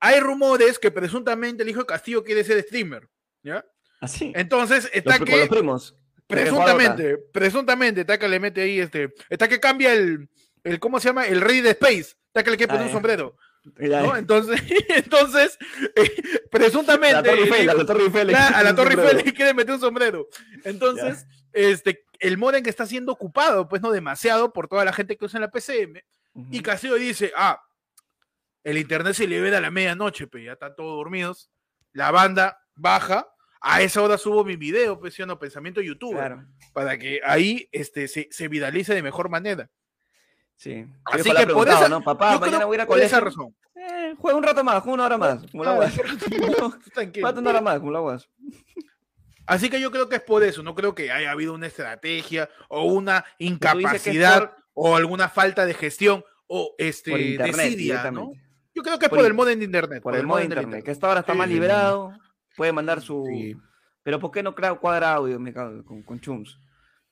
hay 0.00 0.18
rumores 0.20 0.78
que 0.78 0.90
presuntamente 0.90 1.62
el 1.62 1.68
hijo 1.68 1.80
de 1.80 1.86
Castillo 1.86 2.24
quiere 2.24 2.42
ser 2.42 2.60
streamer. 2.62 3.08
¿Ya? 3.44 3.64
Así. 4.00 4.32
Entonces, 4.34 4.84
Los, 4.84 4.94
está 4.94 5.18
que 5.20 5.36
los 5.36 5.48
primos. 5.48 5.94
Presuntamente, 6.26 7.18
presuntamente, 7.32 8.04
que 8.18 8.28
le 8.28 8.40
mete 8.40 8.62
ahí 8.62 8.80
este, 8.80 9.14
está 9.28 9.46
que 9.46 9.60
cambia 9.60 9.92
el, 9.92 10.28
el 10.64 10.80
¿cómo 10.80 10.98
se 10.98 11.08
llama? 11.08 11.26
El 11.26 11.40
rey 11.40 11.60
de 11.60 11.70
Space, 11.70 12.14
que 12.42 12.50
le 12.50 12.56
quiere 12.56 12.68
poner 12.68 12.80
Ah, 12.80 12.84
un 12.84 12.88
ya. 12.88 12.92
sombrero, 12.94 13.36
¿no? 13.78 14.16
Entonces, 14.16 14.60
entonces, 14.88 15.58
eh, 15.94 16.10
presuntamente, 16.50 17.16
La 17.16 17.22
Torre 17.22 17.42
Eiffel, 17.42 17.60
el 17.60 17.68
a 17.70 17.74
la 17.74 17.86
Torre 17.86 18.02
Eiffel. 18.04 18.32
la- 18.32 18.48
a 18.48 18.62
la 18.62 18.74
Torre. 18.74 18.94
Eiffel 18.94 19.16
le 19.24 19.32
quiere 19.34 19.54
meter 19.54 19.74
un 19.74 19.80
sombrero. 19.80 20.26
Entonces, 20.64 21.26
este, 21.52 22.04
el 22.18 22.38
modem 22.38 22.62
que 22.64 22.70
está 22.70 22.86
siendo 22.86 23.12
ocupado, 23.12 23.68
pues 23.68 23.82
no 23.82 23.90
demasiado 23.92 24.52
por 24.52 24.66
toda 24.66 24.84
la 24.84 24.92
gente 24.94 25.16
que 25.16 25.26
usa 25.26 25.36
en 25.38 25.42
la 25.42 25.50
PCM, 25.50 26.02
y 26.50 26.60
Castillo 26.62 26.94
dice, 26.96 27.32
ah, 27.36 27.62
el 28.64 28.78
internet 28.78 29.14
se 29.14 29.26
libera 29.26 29.58
a 29.58 29.60
la 29.60 29.70
medianoche, 29.70 30.26
pues 30.26 30.42
ya 30.44 30.52
están 30.54 30.74
todos 30.74 30.96
dormidos, 30.96 31.50
la 31.92 32.10
banda 32.10 32.58
baja, 32.74 33.28
a 33.66 33.80
esa 33.80 34.02
hora 34.02 34.18
subo 34.18 34.44
mi 34.44 34.56
video, 34.56 34.98
pues, 35.00 35.14
¿sí 35.14 35.22
o 35.22 35.26
no? 35.26 35.38
pensamiento 35.38 35.80
YouTube 35.80 36.12
Claro. 36.12 36.44
para 36.74 36.98
que 36.98 37.20
ahí 37.24 37.66
este, 37.72 38.08
se, 38.08 38.28
se 38.30 38.46
viralice 38.48 38.94
de 38.94 39.02
mejor 39.02 39.30
manera. 39.30 39.70
Sí. 40.56 40.84
Así 41.06 41.30
ha 41.30 41.34
que 41.46 41.46
por 41.52 41.66
esa- 41.68 41.88
¿no? 41.88 42.02
Papá, 42.02 42.38
mañana 42.38 42.66
voy 42.66 42.74
a 42.74 42.76
ir 42.76 42.80
a 42.82 42.86
por 42.86 42.98
esa 43.00 43.20
colegio. 43.20 43.42
razón. 43.42 43.56
Eh, 43.74 44.14
juega 44.18 44.36
un 44.36 44.44
rato 44.44 44.62
más, 44.62 44.82
juega 44.82 44.94
una 44.94 45.04
hora 45.06 45.18
más. 45.18 45.46
Como 45.50 45.64
la 45.64 45.70
Ah, 45.72 45.74
guas. 45.76 45.94
una 47.38 47.50
hora 47.50 47.60
más, 47.60 47.78
como 47.80 47.90
la 47.90 48.00
guas. 48.00 48.28
Así 49.46 49.68
que 49.68 49.80
yo 49.80 49.90
creo 49.90 50.08
que 50.08 50.16
es 50.16 50.22
por 50.22 50.42
eso, 50.42 50.62
no 50.62 50.74
creo 50.74 50.94
que 50.94 51.10
haya 51.10 51.30
habido 51.30 51.52
una 51.54 51.66
estrategia 51.66 52.48
o 52.68 52.84
una 52.84 53.24
incapacidad 53.38 54.52
o 54.72 54.96
alguna 54.96 55.28
falta 55.28 55.66
de 55.66 55.74
gestión 55.74 56.24
o 56.46 56.74
este 56.78 57.10
Por 57.10 57.20
internet, 57.20 57.56
desidia, 57.56 58.10
¿no? 58.10 58.32
Yo 58.74 58.82
creo 58.82 58.98
que 58.98 59.06
es 59.06 59.10
Por 59.10 59.24
el 59.24 59.34
modem 59.34 59.58
de 59.58 59.64
internet. 59.66 60.02
Por 60.02 60.16
el 60.16 60.26
modo 60.26 60.38
de 60.38 60.44
internet, 60.44 60.84
que 60.84 60.90
esta 60.90 61.08
hora 61.08 61.20
está 61.20 61.32
Sí, 61.32 61.38
más 61.38 61.48
liberado. 61.48 62.12
Puede 62.56 62.72
mandar 62.72 63.00
su. 63.00 63.24
Sí, 63.28 63.56
Pero 64.02 64.20
¿por 64.20 64.30
qué 64.30 64.42
no 64.42 64.54
crea- 64.54 64.74
cuadra 64.74 65.14
audio 65.14 65.38
me 65.40 65.52
cago, 65.52 65.84
con, 65.84 66.02
con 66.02 66.20
Chums? 66.20 66.58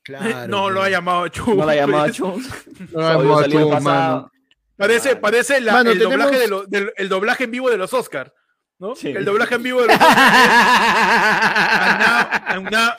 claro. 0.03 0.47
no 0.47 0.69
lo 0.69 0.81
ha 0.83 0.89
llamado 0.89 1.27
Chu. 1.29 1.55
No 1.55 1.65
la 1.65 1.75
llamaba 1.75 2.03
pues. 2.03 2.15
Chums. 2.17 2.49
No 2.91 3.01
la 3.01 3.13
Audio 3.13 3.23
llamaba 3.23 3.41
salió 3.41 3.59
Chums, 3.69 3.81
mano. 3.83 4.31
Parece, 4.75 5.15
parece 5.15 5.61
la- 5.61 5.73
Mano, 5.73 5.91
el, 5.91 5.99
doblaje 5.99 6.31
tenemos- 6.31 6.39
de 6.41 6.47
lo- 6.47 6.65
del- 6.65 6.93
el 6.97 7.09
doblaje 7.09 7.43
en 7.45 7.51
vivo 7.51 7.69
de 7.69 7.77
los 7.77 7.93
Oscars. 7.93 8.31
¿no? 8.79 8.95
Sí. 8.95 9.09
El 9.09 9.23
doblaje 9.23 9.55
en 9.55 9.63
vivo 9.63 9.81
de 9.81 9.87
los 9.87 9.97
and 9.97 11.99
now, 11.99 12.27
and 12.47 12.71
now, 12.71 12.89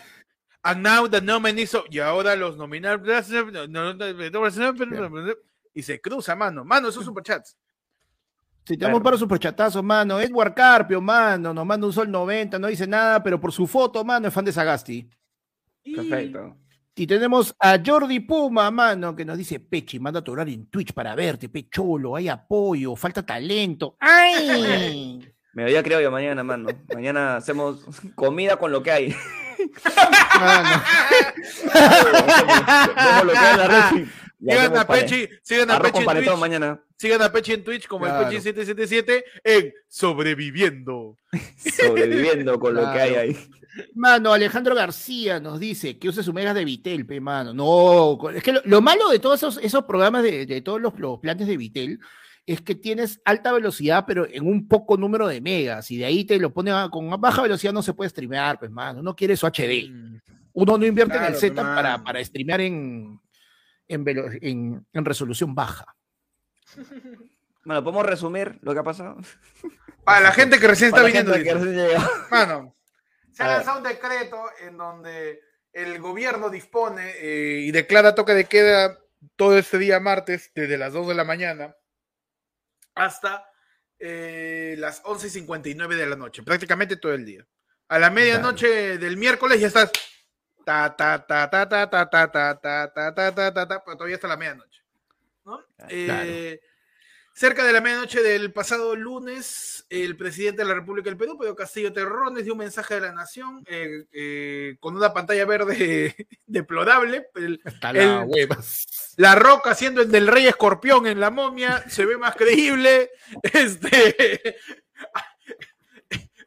and 0.62 0.82
now 0.82 1.08
the 1.08 1.20
nominee 1.20 1.66
so- 1.66 1.84
y 1.90 1.98
ahora 1.98 2.36
los 2.36 2.56
nominados 2.56 3.02
y 5.74 5.82
se 5.82 6.00
cruza, 6.00 6.34
mano. 6.36 6.64
Mano, 6.64 6.88
esos 6.88 7.04
superchats. 7.04 7.56
Si 8.66 8.78
tenemos 8.78 9.02
para 9.02 9.18
superchatazos, 9.18 9.82
mano. 9.84 10.18
Edward 10.20 10.54
Carpio, 10.54 11.00
mano. 11.00 11.52
Nos 11.52 11.66
manda 11.66 11.86
un 11.86 11.92
sol 11.92 12.10
90, 12.10 12.58
no 12.58 12.68
dice 12.68 12.86
nada, 12.86 13.22
pero 13.22 13.38
por 13.38 13.52
su 13.52 13.66
foto, 13.66 14.04
mano, 14.04 14.28
es 14.28 14.34
fan 14.34 14.44
de 14.44 14.52
Sagasti. 14.52 15.08
Perfecto. 15.94 16.56
Y 16.96 17.06
tenemos 17.06 17.54
a 17.58 17.78
Jordi 17.84 18.20
Puma, 18.20 18.70
mano, 18.70 19.16
que 19.16 19.24
nos 19.24 19.36
dice, 19.36 19.58
Pechi, 19.58 19.98
manda 19.98 20.22
tu 20.22 20.32
horario 20.32 20.54
en 20.54 20.66
Twitch 20.66 20.92
para 20.92 21.14
verte, 21.16 21.48
Pecholo, 21.48 22.14
hay 22.14 22.28
apoyo, 22.28 22.94
falta 22.94 23.26
talento. 23.26 23.96
¡Ay! 23.98 25.34
Me 25.54 25.64
había 25.64 25.82
creado 25.82 26.02
yo 26.02 26.10
mañana, 26.10 26.44
mano. 26.44 26.68
Mañana 26.94 27.36
hacemos 27.36 27.84
comida 28.14 28.56
con 28.56 28.72
lo 28.72 28.82
que 28.82 28.90
hay. 28.90 29.16
Mano. 30.40 30.82
Vemos 31.74 33.24
lo 33.24 33.32
que 33.32 33.38
hay 33.38 33.52
en 33.52 33.58
la 33.58 33.68
red. 33.68 34.06
Sigan 34.40 34.76
a 34.76 34.86
Pechi, 34.86 35.28
sigan 35.42 35.70
a 35.70 35.80
Pechi 35.80 35.98
en 35.98 36.04
Twitch. 36.24 36.38
mañana. 36.38 36.80
Sigan 36.96 37.22
a 37.22 37.32
Pechi 37.32 37.52
en 37.52 37.64
Twitch 37.64 37.86
como 37.86 38.04
Claro. 38.04 38.28
el 38.28 38.36
Pechi777 38.42 39.22
en 39.44 39.72
Sobreviviendo. 39.88 41.16
Sobreviviendo 41.56 42.58
con 42.58 42.74
lo 42.74 42.82
que 42.92 43.00
hay 43.00 43.14
ahí. 43.14 43.36
Mano, 43.94 44.32
Alejandro 44.32 44.74
García 44.74 45.40
nos 45.40 45.58
dice 45.58 45.98
que 45.98 46.08
use 46.08 46.22
su 46.22 46.32
megas 46.32 46.54
de 46.54 46.64
Vitel, 46.64 47.06
pe, 47.06 47.20
mano. 47.20 47.52
No, 47.52 48.30
es 48.30 48.42
que 48.42 48.52
lo, 48.52 48.60
lo 48.64 48.80
malo 48.80 49.08
de 49.08 49.18
todos 49.18 49.40
esos, 49.40 49.58
esos 49.62 49.84
programas, 49.84 50.22
de, 50.22 50.46
de 50.46 50.60
todos 50.60 50.80
los, 50.80 50.96
los 50.98 51.18
planes 51.18 51.48
de 51.48 51.56
Vitel, 51.56 51.98
es 52.46 52.60
que 52.60 52.74
tienes 52.76 53.20
alta 53.24 53.52
velocidad, 53.52 54.04
pero 54.06 54.28
en 54.30 54.46
un 54.46 54.68
poco 54.68 54.96
número 54.96 55.26
de 55.26 55.40
megas, 55.40 55.90
y 55.90 55.96
de 55.96 56.04
ahí 56.04 56.24
te 56.24 56.38
lo 56.38 56.52
pone 56.52 56.70
a- 56.70 56.88
con 56.88 57.08
baja 57.20 57.42
velocidad, 57.42 57.72
no 57.72 57.82
se 57.82 57.94
puede 57.94 58.10
streamear, 58.10 58.58
pues, 58.60 58.70
mano. 58.70 59.00
Uno 59.00 59.16
quiere 59.16 59.36
su 59.36 59.46
HD. 59.46 59.90
Uno 60.52 60.78
no 60.78 60.86
invierte 60.86 61.16
en 61.16 61.24
el 61.24 61.34
hermano. 61.34 61.74
para, 61.74 62.04
para 62.04 62.24
streamear 62.24 62.60
en, 62.60 63.18
en, 63.88 64.04
velo- 64.04 64.30
en- 64.40 64.86
en 64.92 65.04
resolución 65.04 65.54
baja. 65.54 65.84
Bueno, 67.66 67.82
¿podemos 67.82 68.04
resumir 68.04 68.58
lo 68.60 68.74
que 68.74 68.80
ha 68.80 68.84
pasado? 68.84 69.16
Para 70.04 70.20
la 70.20 70.32
gente 70.32 70.60
que 70.60 70.66
recién 70.68 70.88
está 70.88 71.00
Para 71.00 71.06
viniendo. 71.06 71.32
que 71.32 71.54
recién. 71.54 71.98
Mano, 72.30 72.76
se 73.32 73.42
ha 73.42 73.46
lanzado 73.48 73.78
un 73.78 73.84
decreto 73.84 74.44
en 74.60 74.76
donde 74.76 75.40
el 75.72 75.98
gobierno 75.98 76.50
dispone 76.50 77.12
eh, 77.16 77.60
y 77.62 77.70
declara 77.72 78.14
toque 78.14 78.34
de 78.34 78.44
queda 78.44 78.98
todo 79.36 79.56
este 79.56 79.78
día 79.78 79.98
martes, 79.98 80.50
desde 80.54 80.76
las 80.76 80.92
2 80.92 81.08
de 81.08 81.14
la 81.14 81.24
mañana 81.24 81.74
hasta 82.94 83.48
eh, 83.98 84.74
las 84.78 85.02
11.59 85.02 85.96
de 85.96 86.06
la 86.06 86.16
noche, 86.16 86.42
prácticamente 86.42 86.96
todo 86.98 87.14
el 87.14 87.24
día. 87.24 87.46
A 87.88 87.98
la 87.98 88.10
medianoche 88.10 88.98
del 88.98 89.16
miércoles 89.16 89.58
ya 89.58 89.68
estás. 89.68 89.90
Ta, 90.64 90.94
ta, 90.96 91.24
ta, 91.26 91.50
ta, 91.50 91.68
ta, 91.68 91.88
ta, 91.90 92.10
ta, 92.10 92.30
ta, 92.30 92.30
ta, 92.30 92.60
ta, 92.60 93.14
ta, 93.14 93.34
ta, 93.34 93.52
ta, 93.54 93.68
ta, 93.68 93.84
pero 93.84 93.96
todavía 93.96 94.16
hasta 94.16 94.28
la 94.28 94.36
medianoche. 94.36 94.82
¿no? 95.44 95.60
Eh, 95.88 96.60
Cerca 97.36 97.64
de 97.64 97.72
la 97.72 97.80
medianoche 97.80 98.22
del 98.22 98.52
pasado 98.52 98.94
lunes, 98.94 99.84
el 99.90 100.16
presidente 100.16 100.62
de 100.62 100.68
la 100.68 100.74
República 100.74 101.10
del 101.10 101.16
Perú, 101.16 101.36
Pedro 101.36 101.56
Castillo 101.56 101.92
Terrones, 101.92 102.44
dio 102.44 102.52
un 102.52 102.60
mensaje 102.60 102.94
a 102.94 103.00
la 103.00 103.12
nación 103.12 103.64
eh, 103.66 104.04
eh, 104.12 104.76
con 104.78 104.94
una 104.94 105.12
pantalla 105.12 105.44
verde 105.44 106.14
deplorable. 106.46 107.26
El- 107.34 107.60
Hasta 107.64 107.92
la 107.92 108.04
la 108.04 108.22
El- 108.22 108.28
hueva. 108.28 108.56
la 109.16 109.34
roca 109.34 109.70
haciendo 109.72 110.00
el 110.00 110.12
del 110.12 110.28
rey 110.28 110.46
escorpión 110.46 111.08
en 111.08 111.18
la 111.18 111.30
momia 111.30 111.84
se 111.88 112.06
ve 112.06 112.16
más 112.16 112.36
creíble. 112.36 113.10
Este. 113.42 114.56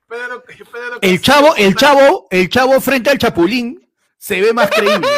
Pedro- 0.07 0.41
Pedro 0.45 0.99
El 1.01 1.21
chavo, 1.21 1.53
el 1.57 1.75
chavo, 1.75 2.27
el 2.31 2.47
chavo 2.47 2.79
frente 2.79 3.09
al 3.09 3.17
chapulín 3.17 3.86
se 4.27 4.41
ve 4.41 4.53
más 4.53 4.69
creíble. 4.69 5.07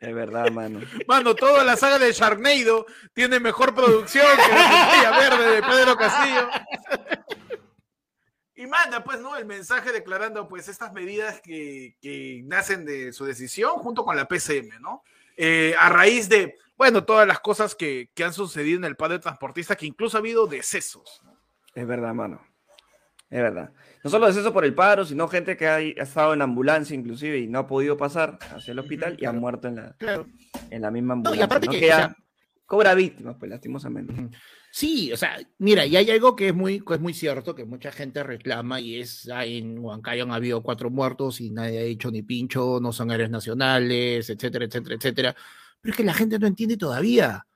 Es 0.00 0.12
verdad, 0.12 0.50
mano. 0.50 0.80
Mano, 1.06 1.32
toda 1.36 1.62
la 1.62 1.76
saga 1.76 1.96
de 1.96 2.10
Sharknado 2.10 2.86
tiene 3.12 3.38
mejor 3.38 3.72
producción 3.72 4.26
que 4.34 4.52
la 4.52 4.68
pantalla 4.68 5.10
verde 5.16 5.54
de 5.54 5.62
Pedro 5.62 5.96
Castillo. 5.96 6.48
Y 8.56 8.66
manda, 8.66 9.04
pues, 9.04 9.20
¿no? 9.20 9.36
El 9.36 9.46
mensaje 9.46 9.92
declarando, 9.92 10.48
pues, 10.48 10.66
estas 10.66 10.92
medidas 10.92 11.40
que, 11.40 11.94
que 12.02 12.40
nacen 12.46 12.84
de 12.84 13.12
su 13.12 13.24
decisión 13.24 13.74
junto 13.74 14.04
con 14.04 14.16
la 14.16 14.26
PCM, 14.26 14.80
¿no? 14.80 15.04
Eh, 15.36 15.76
a 15.78 15.88
raíz 15.88 16.28
de, 16.28 16.58
bueno, 16.76 17.04
todas 17.04 17.28
las 17.28 17.38
cosas 17.38 17.76
que, 17.76 18.10
que 18.12 18.24
han 18.24 18.32
sucedido 18.32 18.78
en 18.78 18.84
el 18.84 18.96
paro 18.96 19.12
de 19.12 19.20
transportistas, 19.20 19.76
que 19.76 19.86
incluso 19.86 20.16
ha 20.16 20.20
habido 20.20 20.48
decesos. 20.48 21.20
¿no? 21.22 21.38
Es 21.76 21.86
verdad, 21.86 22.12
mano. 22.12 22.44
Es 23.32 23.40
verdad. 23.40 23.72
No 24.04 24.10
solo 24.10 24.28
es 24.28 24.36
eso 24.36 24.52
por 24.52 24.64
el 24.64 24.74
paro, 24.74 25.06
sino 25.06 25.26
gente 25.26 25.56
que 25.56 25.66
ha, 25.66 25.76
ha 25.76 25.80
estado 25.80 26.34
en 26.34 26.42
ambulancia 26.42 26.94
inclusive 26.94 27.38
y 27.38 27.46
no 27.48 27.60
ha 27.60 27.66
podido 27.66 27.96
pasar 27.96 28.38
hacia 28.54 28.72
el 28.72 28.78
hospital 28.78 29.16
y 29.18 29.24
ha 29.24 29.32
muerto 29.32 29.68
en 29.68 29.76
la, 29.76 29.94
Claro. 29.96 30.26
en 30.70 30.82
la 30.82 30.90
misma 30.90 31.14
No, 31.14 31.30
ambulancia. 31.30 31.40
y 31.40 31.44
aparte 31.44 31.66
¿no? 31.66 31.72
que, 31.72 31.80
Que 31.80 31.86
o 31.92 31.96
sea, 31.96 32.16
cobra 32.66 32.94
víctimas, 32.94 33.36
pues 33.38 33.50
lastimosamente. 33.50 34.36
Sí, 34.70 35.10
o 35.12 35.16
sea, 35.16 35.38
mira, 35.58 35.86
y 35.86 35.96
hay 35.96 36.10
algo 36.10 36.36
que 36.36 36.48
es 36.48 36.54
muy, 36.54 36.80
que 36.80 36.94
es 36.94 37.00
muy 37.00 37.14
cierto, 37.14 37.54
que 37.54 37.64
mucha 37.64 37.90
gente 37.90 38.22
reclama, 38.22 38.80
y 38.80 39.00
es, 39.00 39.26
en 39.30 39.78
Huancayo 39.78 40.24
han 40.24 40.32
habido 40.32 40.62
cuatro 40.62 40.90
muertos 40.90 41.40
y 41.40 41.50
nadie 41.50 41.78
ha 41.80 41.84
dicho 41.84 42.10
ni 42.10 42.22
pincho, 42.22 42.80
no 42.82 42.92
son 42.92 43.10
áreas 43.10 43.30
nacionales, 43.30 44.28
etcétera, 44.28 44.66
etcétera, 44.66 44.94
etcétera. 44.96 45.36
Pero 45.80 45.90
es 45.92 45.96
que 45.96 46.04
la 46.04 46.14
gente 46.14 46.38
no 46.38 46.46
entiende 46.46 46.76
todavía. 46.76 47.46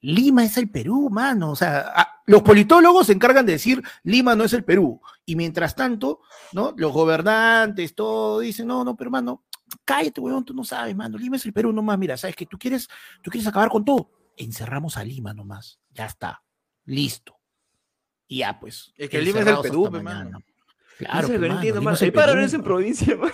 Lima 0.00 0.44
es 0.44 0.56
el 0.56 0.68
Perú, 0.70 1.08
mano. 1.10 1.50
O 1.52 1.56
sea, 1.56 1.92
los 2.32 2.42
politólogos 2.42 3.08
se 3.08 3.12
encargan 3.12 3.44
de 3.44 3.52
decir 3.52 3.82
Lima 4.04 4.34
no 4.34 4.44
es 4.44 4.54
el 4.54 4.64
Perú. 4.64 5.02
Y 5.26 5.36
mientras 5.36 5.76
tanto, 5.76 6.20
¿no? 6.54 6.72
Los 6.78 6.90
gobernantes, 6.90 7.94
todo 7.94 8.40
dicen, 8.40 8.66
no, 8.66 8.84
no, 8.84 8.96
pero 8.96 9.08
hermano, 9.08 9.44
cállate, 9.84 10.18
weón, 10.18 10.42
tú 10.42 10.54
no 10.54 10.64
sabes, 10.64 10.96
mano. 10.96 11.18
Lima 11.18 11.36
es 11.36 11.44
el 11.44 11.52
Perú 11.52 11.74
nomás. 11.74 11.98
Mira, 11.98 12.16
sabes 12.16 12.34
que 12.34 12.46
tú 12.46 12.58
quieres, 12.58 12.88
tú 13.22 13.30
quieres 13.30 13.46
acabar 13.46 13.68
con 13.68 13.84
todo. 13.84 14.10
Encerramos 14.38 14.96
a 14.96 15.04
Lima 15.04 15.34
nomás. 15.34 15.78
Ya 15.90 16.06
está. 16.06 16.42
Listo. 16.86 17.36
Y 18.26 18.38
ya, 18.38 18.58
pues. 18.58 18.94
Es 18.96 19.10
que 19.10 19.20
Lima 19.20 19.40
es 19.40 19.46
el 19.48 19.58
Perú, 19.60 19.84
hasta 19.84 19.98
pe, 19.98 20.02
mañana. 20.02 20.24
mano. 20.30 20.38
Claro, 20.98 21.28
no 21.28 21.34
entiendo, 21.34 21.80
Lima 21.80 21.92
mano. 21.92 22.42
en 22.46 22.62
provincia, 22.62 23.14
mano. 23.18 23.32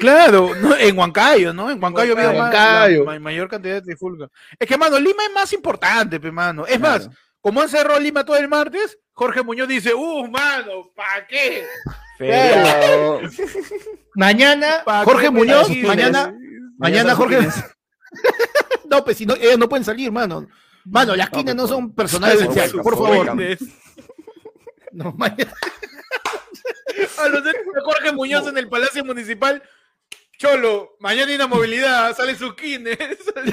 Claro, 0.00 0.50
no, 0.60 0.76
en 0.76 0.98
Huancayo, 0.98 1.52
¿no? 1.52 1.70
En 1.70 1.80
Huancayo 1.80 2.14
había 2.14 2.28
más- 2.30 2.36
Huancayo. 2.52 3.04
la 3.04 3.20
mayor 3.20 3.48
cantidad 3.48 3.74
de 3.74 3.82
trifulca. 3.82 4.28
Es 4.58 4.66
que, 4.66 4.76
mano, 4.76 4.98
Lima 4.98 5.22
es 5.24 5.32
más 5.32 5.52
importante, 5.52 6.18
pe, 6.18 6.32
mano. 6.32 6.66
Es 6.66 6.80
más. 6.80 7.08
Como 7.40 7.60
han 7.62 7.68
cerrado 7.68 7.98
Lima 8.00 8.24
todo 8.24 8.36
el 8.36 8.48
martes, 8.48 8.98
Jorge 9.12 9.42
Muñoz 9.42 9.68
dice, 9.68 9.94
uh, 9.94 10.28
mano, 10.28 10.92
¿para 10.94 11.26
qué? 11.26 11.66
Mañana, 14.14 14.82
¿Pa' 14.84 15.04
Jorge 15.04 15.24
qué 15.24 15.30
Muñoz, 15.30 15.68
dices? 15.68 15.86
mañana, 15.86 16.34
mañana 16.78 17.14
Jorge. 17.14 17.38
no, 18.90 19.04
pues 19.04 19.16
si 19.16 19.26
no, 19.26 19.34
ellos 19.34 19.58
no 19.58 19.68
pueden 19.68 19.84
salir, 19.84 20.10
mano. 20.12 20.46
Mano, 20.84 21.14
las 21.14 21.30
No, 21.30 21.38
quines 21.38 21.54
no 21.54 21.66
son 21.66 21.94
personal 21.94 22.32
Por 22.32 22.40
esencial, 22.40 22.70
favor, 22.70 22.82
por 22.82 22.96
favor. 22.96 23.36
No, 24.92 25.12
mañana. 25.12 25.52
A 27.18 27.28
los 27.28 27.44
de 27.44 27.52
Jorge 27.84 28.12
Muñoz 28.12 28.46
en 28.48 28.58
el 28.58 28.68
Palacio 28.68 29.04
Municipal. 29.04 29.62
Cholo, 30.40 30.96
mañana 31.00 31.34
inamovilidad, 31.34 32.16
sale 32.16 32.34
sus 32.34 32.54
kines. 32.54 32.96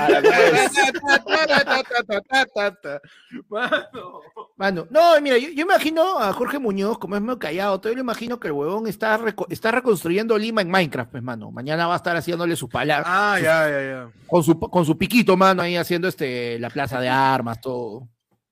Mano. 3.49 4.21
Mano, 4.55 4.87
no, 4.89 5.19
mira, 5.21 5.37
yo, 5.37 5.49
yo 5.49 5.63
imagino 5.63 6.17
a 6.17 6.31
Jorge 6.31 6.59
Muñoz, 6.59 6.97
como 6.97 7.17
es 7.17 7.21
medio 7.21 7.37
callado, 7.39 7.77
todavía 7.81 7.97
lo 7.97 8.03
imagino 8.03 8.39
que 8.39 8.47
el 8.47 8.53
huevón 8.53 8.87
está, 8.87 9.19
reco- 9.19 9.47
está 9.49 9.69
reconstruyendo 9.71 10.37
Lima 10.37 10.61
en 10.61 10.71
Minecraft, 10.71 11.11
pues, 11.11 11.21
mano. 11.23 11.51
Mañana 11.51 11.87
va 11.87 11.95
a 11.95 11.97
estar 11.97 12.15
haciéndole 12.15 12.55
su 12.55 12.69
pala, 12.69 13.03
Ah, 13.05 13.37
ya, 13.37 13.69
ya, 13.69 13.81
ya. 13.81 14.09
con 14.25 14.41
su, 14.43 14.57
con 14.57 14.85
su 14.85 14.97
piquito, 14.97 15.35
mano, 15.35 15.63
ahí 15.63 15.75
haciendo 15.75 16.07
este, 16.07 16.57
la 16.57 16.69
plaza 16.69 17.01
de 17.01 17.09
armas, 17.09 17.59
todo. 17.59 18.07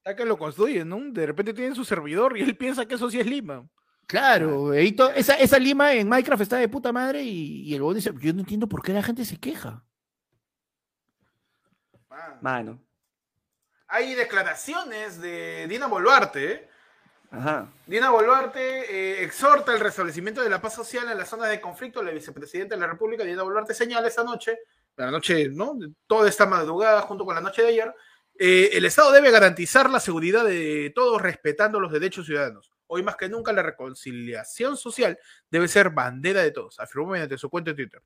Ya 0.05 0.13
que 0.13 0.25
lo 0.25 0.38
construyen, 0.38 0.89
¿no? 0.89 0.99
De 1.09 1.25
repente 1.25 1.53
tienen 1.53 1.73
su 1.73 1.86
servidor 1.86 2.38
y 2.38 2.41
él 2.41 2.57
piensa 2.57 2.86
que 2.86 2.95
eso 2.95 3.09
sí 3.09 3.17
es 3.17 3.25
Lima. 3.25 3.65
Claro, 4.07 4.73
esa, 4.73 5.35
esa 5.35 5.57
Lima 5.57 5.93
en 5.93 6.07
Minecraft 6.07 6.41
está 6.41 6.57
de 6.57 6.69
puta 6.69 6.91
madre 6.91 7.23
y, 7.23 7.63
y 7.63 7.73
el 7.73 7.81
huevón 7.81 7.95
dice, 7.95 8.11
yo 8.19 8.33
no 8.33 8.41
entiendo 8.41 8.67
por 8.67 8.83
qué 8.83 8.93
la 8.93 9.01
gente 9.01 9.25
se 9.25 9.39
queja. 9.39 9.83
Mano. 12.41 12.79
Hay 13.87 14.15
declaraciones 14.15 15.21
de 15.21 15.67
Dina 15.67 15.87
Boluarte, 15.87 16.51
¿eh? 16.51 16.69
Ajá. 17.31 17.67
Dina 17.85 18.09
Boluarte 18.09 18.59
eh, 18.61 19.23
exhorta 19.23 19.73
el 19.73 19.79
restablecimiento 19.79 20.41
de 20.41 20.49
la 20.49 20.61
paz 20.61 20.75
social 20.75 21.09
en 21.09 21.17
las 21.17 21.29
zonas 21.29 21.49
de 21.49 21.59
conflicto. 21.59 22.01
La 22.01 22.11
vicepresidenta 22.11 22.75
de 22.75 22.81
la 22.81 22.87
República, 22.87 23.23
Dina 23.23 23.43
Boluarte, 23.43 23.73
señala 23.73 24.07
esta 24.07 24.23
noche, 24.23 24.59
la 24.95 25.11
noche, 25.11 25.49
¿no? 25.49 25.77
Toda 26.07 26.29
esta 26.29 26.45
madrugada, 26.45 27.01
junto 27.01 27.25
con 27.25 27.35
la 27.35 27.41
noche 27.41 27.63
de 27.63 27.67
ayer, 27.69 27.93
eh, 28.37 28.69
el 28.73 28.85
Estado 28.85 29.11
debe 29.11 29.31
garantizar 29.31 29.89
la 29.89 29.99
seguridad 29.99 30.45
de 30.45 30.91
todos 30.95 31.21
respetando 31.21 31.79
los 31.79 31.91
derechos 31.91 32.25
ciudadanos. 32.25 32.71
Hoy 32.88 33.03
más 33.03 33.15
que 33.15 33.29
nunca 33.29 33.51
la 33.53 33.63
reconciliación 33.63 34.77
social 34.77 35.17
debe 35.49 35.67
ser 35.67 35.89
bandera 35.89 36.41
de 36.43 36.51
todos, 36.51 36.79
afirmó 36.79 37.07
mediante 37.11 37.38
su 37.38 37.49
cuenta 37.49 37.71
de 37.71 37.75
Twitter. 37.75 38.01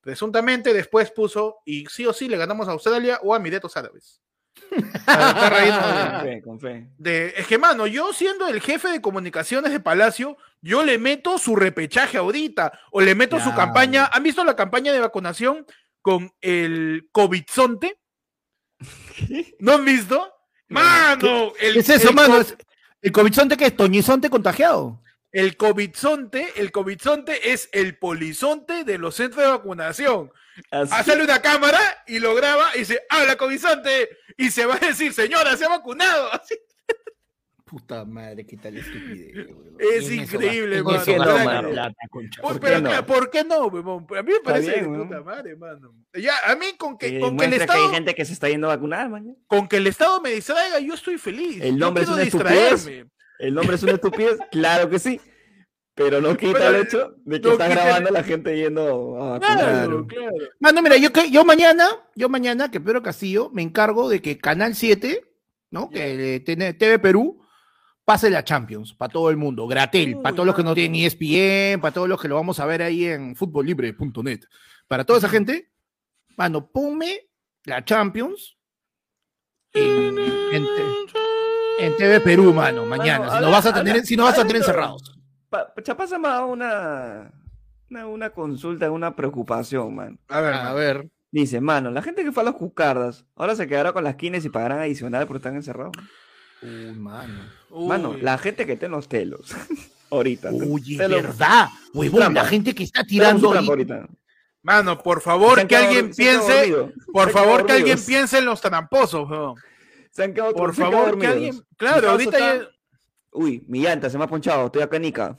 Presuntamente 0.00 0.72
después 0.74 1.10
puso, 1.10 1.58
y 1.64 1.86
sí 1.86 2.04
o 2.06 2.12
sí 2.12 2.28
le 2.28 2.36
ganamos 2.36 2.68
a 2.68 2.72
Australia 2.72 3.20
o 3.22 3.32
a 3.34 3.38
Emiratos 3.38 3.76
Árabes. 3.76 4.20
De- 4.70 4.80
Con 5.04 6.20
fe, 6.22 6.42
con 6.42 6.60
fe. 6.60 6.88
de, 6.98 7.34
es 7.36 7.46
que, 7.46 7.58
mano, 7.58 7.86
yo 7.86 8.12
siendo 8.12 8.46
el 8.48 8.60
jefe 8.60 8.88
de 8.88 9.00
comunicaciones 9.00 9.72
de 9.72 9.80
Palacio, 9.80 10.36
yo 10.60 10.82
le 10.84 10.98
meto 10.98 11.38
su 11.38 11.56
repechaje 11.56 12.18
ahorita, 12.18 12.78
o 12.92 13.00
le 13.00 13.14
meto 13.14 13.40
su 13.40 13.54
campaña. 13.54 14.08
¿Han 14.12 14.22
visto 14.22 14.44
la 14.44 14.54
campaña 14.56 14.92
de 14.92 15.00
vacunación 15.00 15.66
con 16.02 16.32
el 16.40 17.08
COVIDzonte? 17.12 17.98
¿No 19.58 19.72
han 19.74 19.84
visto? 19.84 20.32
Mano, 20.68 21.52
el, 21.60 21.74
¿Qué 21.74 21.78
es 21.80 21.88
eso, 21.88 22.08
el 22.10 22.14
mano? 22.14 22.40
Es- 22.40 22.56
¿El 23.04 23.12
covidzonte 23.12 23.58
que 23.58 23.66
es 23.66 23.76
toñizonte 23.76 24.30
contagiado? 24.30 25.02
El 25.30 25.58
COVIDzonte, 25.58 26.54
el 26.56 26.72
COVIDzonte 26.72 27.52
es 27.52 27.68
el 27.72 27.98
polizonte 27.98 28.84
de 28.84 28.96
los 28.96 29.16
centros 29.16 29.44
de 29.44 29.50
vacunación. 29.50 30.32
Sale 30.88 31.22
una 31.22 31.42
cámara 31.42 31.80
y 32.06 32.18
lo 32.18 32.34
graba 32.34 32.74
y 32.74 32.78
dice, 32.78 33.02
habla 33.10 33.36
COVIDzonte, 33.36 34.08
y 34.38 34.50
se 34.50 34.64
va 34.64 34.76
a 34.76 34.86
decir, 34.86 35.12
señora, 35.12 35.54
se 35.54 35.66
ha 35.66 35.68
vacunado. 35.68 36.32
Así. 36.32 36.54
Puta 37.74 38.04
madre, 38.04 38.46
qué 38.46 38.56
tal 38.56 38.76
estupidez. 38.76 39.34
weón. 39.48 39.76
Es 39.80 40.08
increíble, 40.08 40.80
mano. 40.80 40.96
¿Por 40.96 41.04
qué 41.04 41.18
no, 41.18 41.44
mano? 41.44 41.70
plata, 41.70 41.96
concha. 42.08 42.40
¿Por 42.40 42.60
pero 42.60 42.76
qué 42.76 42.82
no? 42.82 43.06
¿por 43.06 43.30
qué 43.30 43.44
no? 43.44 43.64
A 44.16 44.22
mí 44.22 44.32
me 44.32 44.40
parece 44.44 44.70
bien, 44.78 44.92
de 44.92 45.04
puta 45.04 45.22
madre, 45.22 45.56
mano. 45.56 45.92
Ya, 46.14 46.34
a 46.46 46.54
mí 46.54 46.66
con 46.78 46.96
que, 46.96 47.18
con 47.18 47.36
que 47.36 47.46
el 47.46 47.50
que 47.50 47.56
hay 47.56 47.60
Estado, 47.62 47.90
gente 47.90 48.14
que 48.14 48.24
se 48.24 48.32
está 48.32 48.48
yendo 48.48 48.70
a 48.70 48.76
vacunar, 48.76 49.10
man. 49.10 49.34
con 49.48 49.66
que 49.66 49.78
el 49.78 49.88
Estado 49.88 50.20
me 50.20 50.30
distraiga, 50.30 50.78
yo 50.78 50.94
estoy 50.94 51.18
feliz. 51.18 51.60
El 51.62 51.76
nombre 51.76 52.04
es 52.04 52.08
una 52.08 52.22
estupidez. 52.22 52.88
El 53.40 53.54
nombre 53.54 53.74
es 53.74 53.82
una 53.82 53.92
estupidez, 53.94 54.38
claro 54.52 54.88
que 54.88 55.00
sí. 55.00 55.20
Pero 55.96 56.20
no 56.20 56.36
quita 56.36 56.52
Pero, 56.52 56.68
el 56.76 56.82
hecho 56.82 57.14
de 57.24 57.40
que 57.40 57.46
no 57.48 57.52
está 57.54 57.68
grabando 57.68 58.08
a 58.10 58.12
la 58.12 58.22
gente 58.22 58.56
yendo 58.56 59.20
a 59.20 59.30
vacunar. 59.38 59.58
Claro, 59.58 60.06
claro. 60.06 60.32
Mano, 60.60 60.80
mira, 60.82 60.96
yo, 60.96 61.12
que- 61.12 61.28
yo 61.32 61.44
mañana, 61.44 61.88
yo 62.14 62.28
mañana, 62.28 62.70
que 62.70 62.80
Pedro 62.80 63.02
Castillo, 63.02 63.50
me 63.52 63.62
encargo 63.62 64.08
de 64.08 64.22
que 64.22 64.38
Canal 64.38 64.76
7, 64.76 65.24
¿no? 65.70 65.90
Que 65.90 66.36
eh, 66.36 66.40
tiene 66.40 66.72
TV 66.74 67.00
Perú, 67.00 67.43
pase 68.04 68.30
la 68.30 68.44
Champions 68.44 68.92
para 68.92 69.12
todo 69.12 69.30
el 69.30 69.36
mundo, 69.36 69.66
gratel, 69.66 70.18
para 70.20 70.34
todos 70.34 70.46
los 70.46 70.54
que 70.54 70.62
no 70.62 70.74
tienen 70.74 71.04
ESPN, 71.04 71.80
para 71.80 71.92
todos 71.92 72.08
los 72.08 72.20
que 72.20 72.28
lo 72.28 72.34
vamos 72.36 72.60
a 72.60 72.66
ver 72.66 72.82
ahí 72.82 73.06
en 73.06 73.34
futbollibre.net. 73.34 74.40
Para 74.86 75.04
toda 75.04 75.18
esa 75.18 75.28
gente, 75.28 75.70
mano, 76.36 76.70
ponme 76.70 77.28
la 77.64 77.84
Champions 77.84 78.58
en, 79.72 80.18
en 81.78 81.96
TV 81.96 82.20
Perú, 82.20 82.52
mano, 82.52 82.84
mañana. 82.86 83.30
si 83.36 83.40
no 83.40 83.50
vas 83.50 83.66
a 83.66 83.74
tener, 83.74 84.06
si 84.06 84.16
no 84.16 84.24
vas 84.24 84.38
a 84.38 84.42
tener 84.42 84.56
encerrados. 84.56 85.18
Pa, 85.48 85.72
Chapasa 85.82 86.18
me 86.18 86.28
ha 86.28 86.32
dado 86.32 86.46
una, 86.48 87.32
una, 87.90 88.06
una 88.06 88.30
consulta, 88.30 88.90
una 88.90 89.16
preocupación, 89.16 89.94
man. 89.94 90.18
A 90.28 90.40
ver, 90.40 90.54
A 90.54 90.70
a 90.70 90.74
ver. 90.74 91.08
Dice, 91.30 91.60
mano, 91.60 91.90
la 91.90 92.00
gente 92.00 92.22
que 92.22 92.30
fue 92.30 92.44
a 92.44 92.46
los 92.46 92.54
cucardas, 92.54 93.26
ahora 93.34 93.56
se 93.56 93.66
quedará 93.66 93.92
con 93.92 94.04
las 94.04 94.14
quines 94.14 94.44
y 94.44 94.50
pagarán 94.50 94.78
adicional 94.78 95.26
porque 95.26 95.38
están 95.38 95.56
encerrados. 95.56 95.96
Uy, 96.64 96.92
mano. 96.96 97.42
Mano, 97.70 98.10
Uy. 98.10 98.20
la 98.20 98.38
gente 98.38 98.64
que 98.66 98.72
está 98.72 98.86
en 98.86 98.92
los 98.92 99.08
telos, 99.08 99.50
ahorita. 100.10 100.50
Te 100.50 101.08
lo- 101.08 101.16
verdad. 101.16 101.68
Huevón, 101.92 102.34
la 102.34 102.44
gente 102.46 102.74
que 102.74 102.84
está 102.84 103.04
tirando 103.04 103.52
ahorita. 103.52 104.06
Mano, 104.62 105.02
por 105.02 105.20
favor, 105.20 105.58
que 105.60 105.66
quedado 105.66 105.86
alguien 105.86 106.10
piense, 106.14 106.74
por 107.12 107.30
favor, 107.30 107.66
que 107.66 107.72
alguien 107.72 107.98
piense 108.04 108.38
en 108.38 108.46
los 108.46 108.60
tramposos, 108.60 109.28
weón. 109.28 109.54
Se 110.10 110.22
han 110.24 110.32
quedado 110.32 110.54
Por 110.54 110.74
favor, 110.74 111.18
que 111.18 111.26
alguien, 111.26 111.60
claro, 111.76 111.96
causa 112.06 112.10
ahorita 112.12 112.38
está- 112.38 112.56
ya- 112.64 112.70
Uy, 113.32 113.64
mi 113.66 113.80
llanta 113.82 114.08
se 114.08 114.16
me 114.16 114.24
ha 114.24 114.28
ponchado, 114.28 114.66
estoy 114.66 114.82
acá 114.82 114.96
en 114.96 115.04
Ica. 115.06 115.36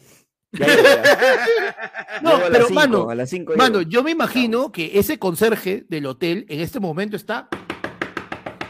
Ya 0.51 0.67
llego, 0.67 0.81
ya. 0.83 1.75
No, 2.21 2.39
pero, 2.51 2.65
cinco, 2.67 2.73
mano, 2.73 3.09
a 3.09 3.15
las 3.15 3.29
cinco 3.29 3.53
Mano, 3.57 3.81
yo 3.81 4.03
me 4.03 4.11
imagino 4.11 4.71
que 4.71 4.91
ese 4.99 5.17
conserje 5.17 5.85
del 5.89 6.05
hotel 6.05 6.45
en 6.49 6.59
este 6.59 6.79
momento 6.79 7.15
está. 7.15 7.47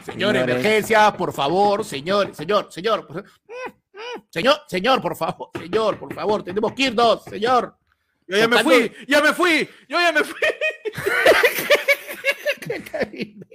Señor, 0.05 0.35
emergencia, 0.35 1.11
por 1.17 1.33
favor, 1.33 1.83
señor, 1.83 2.35
señor, 2.35 2.71
señor. 2.71 3.25
Señor, 4.29 4.61
señor, 4.67 5.01
por 5.01 5.15
favor, 5.15 5.49
señor, 5.57 5.97
por 5.97 6.13
favor, 6.13 6.43
tenemos 6.43 6.73
que 6.73 6.83
irnos, 6.83 7.23
señor. 7.23 7.75
yo 8.27 8.37
ya 8.37 8.47
me 8.47 8.63
fui, 8.63 8.91
ya 9.07 9.21
me 9.21 9.33
fui, 9.33 9.67
yo 9.89 9.99
ya 9.99 10.11
me 10.11 10.23
fui. 10.23 10.39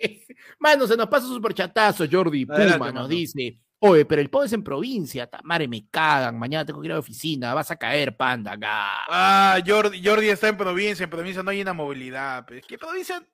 Mano, 0.59 0.87
se 0.87 0.97
nos 0.97 1.07
pasa 1.09 1.27
un 1.27 1.35
superchatazo, 1.35 2.05
Jordi 2.11 2.45
Puma 2.47 2.65
nos 2.65 2.79
mano. 2.79 3.09
dice. 3.09 3.59
Oye, 3.79 4.05
pero 4.05 4.21
el 4.21 4.29
pobre 4.29 4.47
es 4.47 4.53
en 4.53 4.63
provincia, 4.63 5.27
tamare, 5.27 5.67
me 5.67 5.89
cagan, 5.89 6.39
mañana 6.39 6.67
tengo 6.67 6.81
que 6.81 6.89
ir 6.89 6.93
a 6.93 6.97
la 6.97 7.01
oficina, 7.01 7.55
vas 7.55 7.71
a 7.71 7.77
caer, 7.77 8.15
panda, 8.15 8.53
acá. 8.53 9.07
Ah, 9.09 9.59
Jordi, 9.67 10.05
Jordi 10.05 10.29
está 10.29 10.49
en 10.49 10.57
provincia, 10.57 11.05
en 11.05 11.11
provincia 11.11 11.43
no 11.43 11.51
hay 11.51 11.63
una 11.63 11.73
movilidad, 11.73 12.45
pues. 12.45 12.67
¿Qué 12.67 12.77
provincia? 12.77 13.25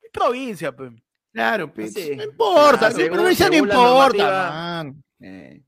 ¿Qué 0.00 0.08
provincia, 0.12 0.74
pues? 0.74 0.90
Claro, 1.34 1.72
pues, 1.74 1.92
Sí. 1.92 2.12
no 2.16 2.22
importa, 2.24 2.86
Ah, 2.86 2.90
en 2.90 2.96
según- 2.96 3.18
provincia 3.18 3.48
no 3.50 3.56
importa, 3.56 4.30
man. 4.84 5.04
Eh, 5.20 5.62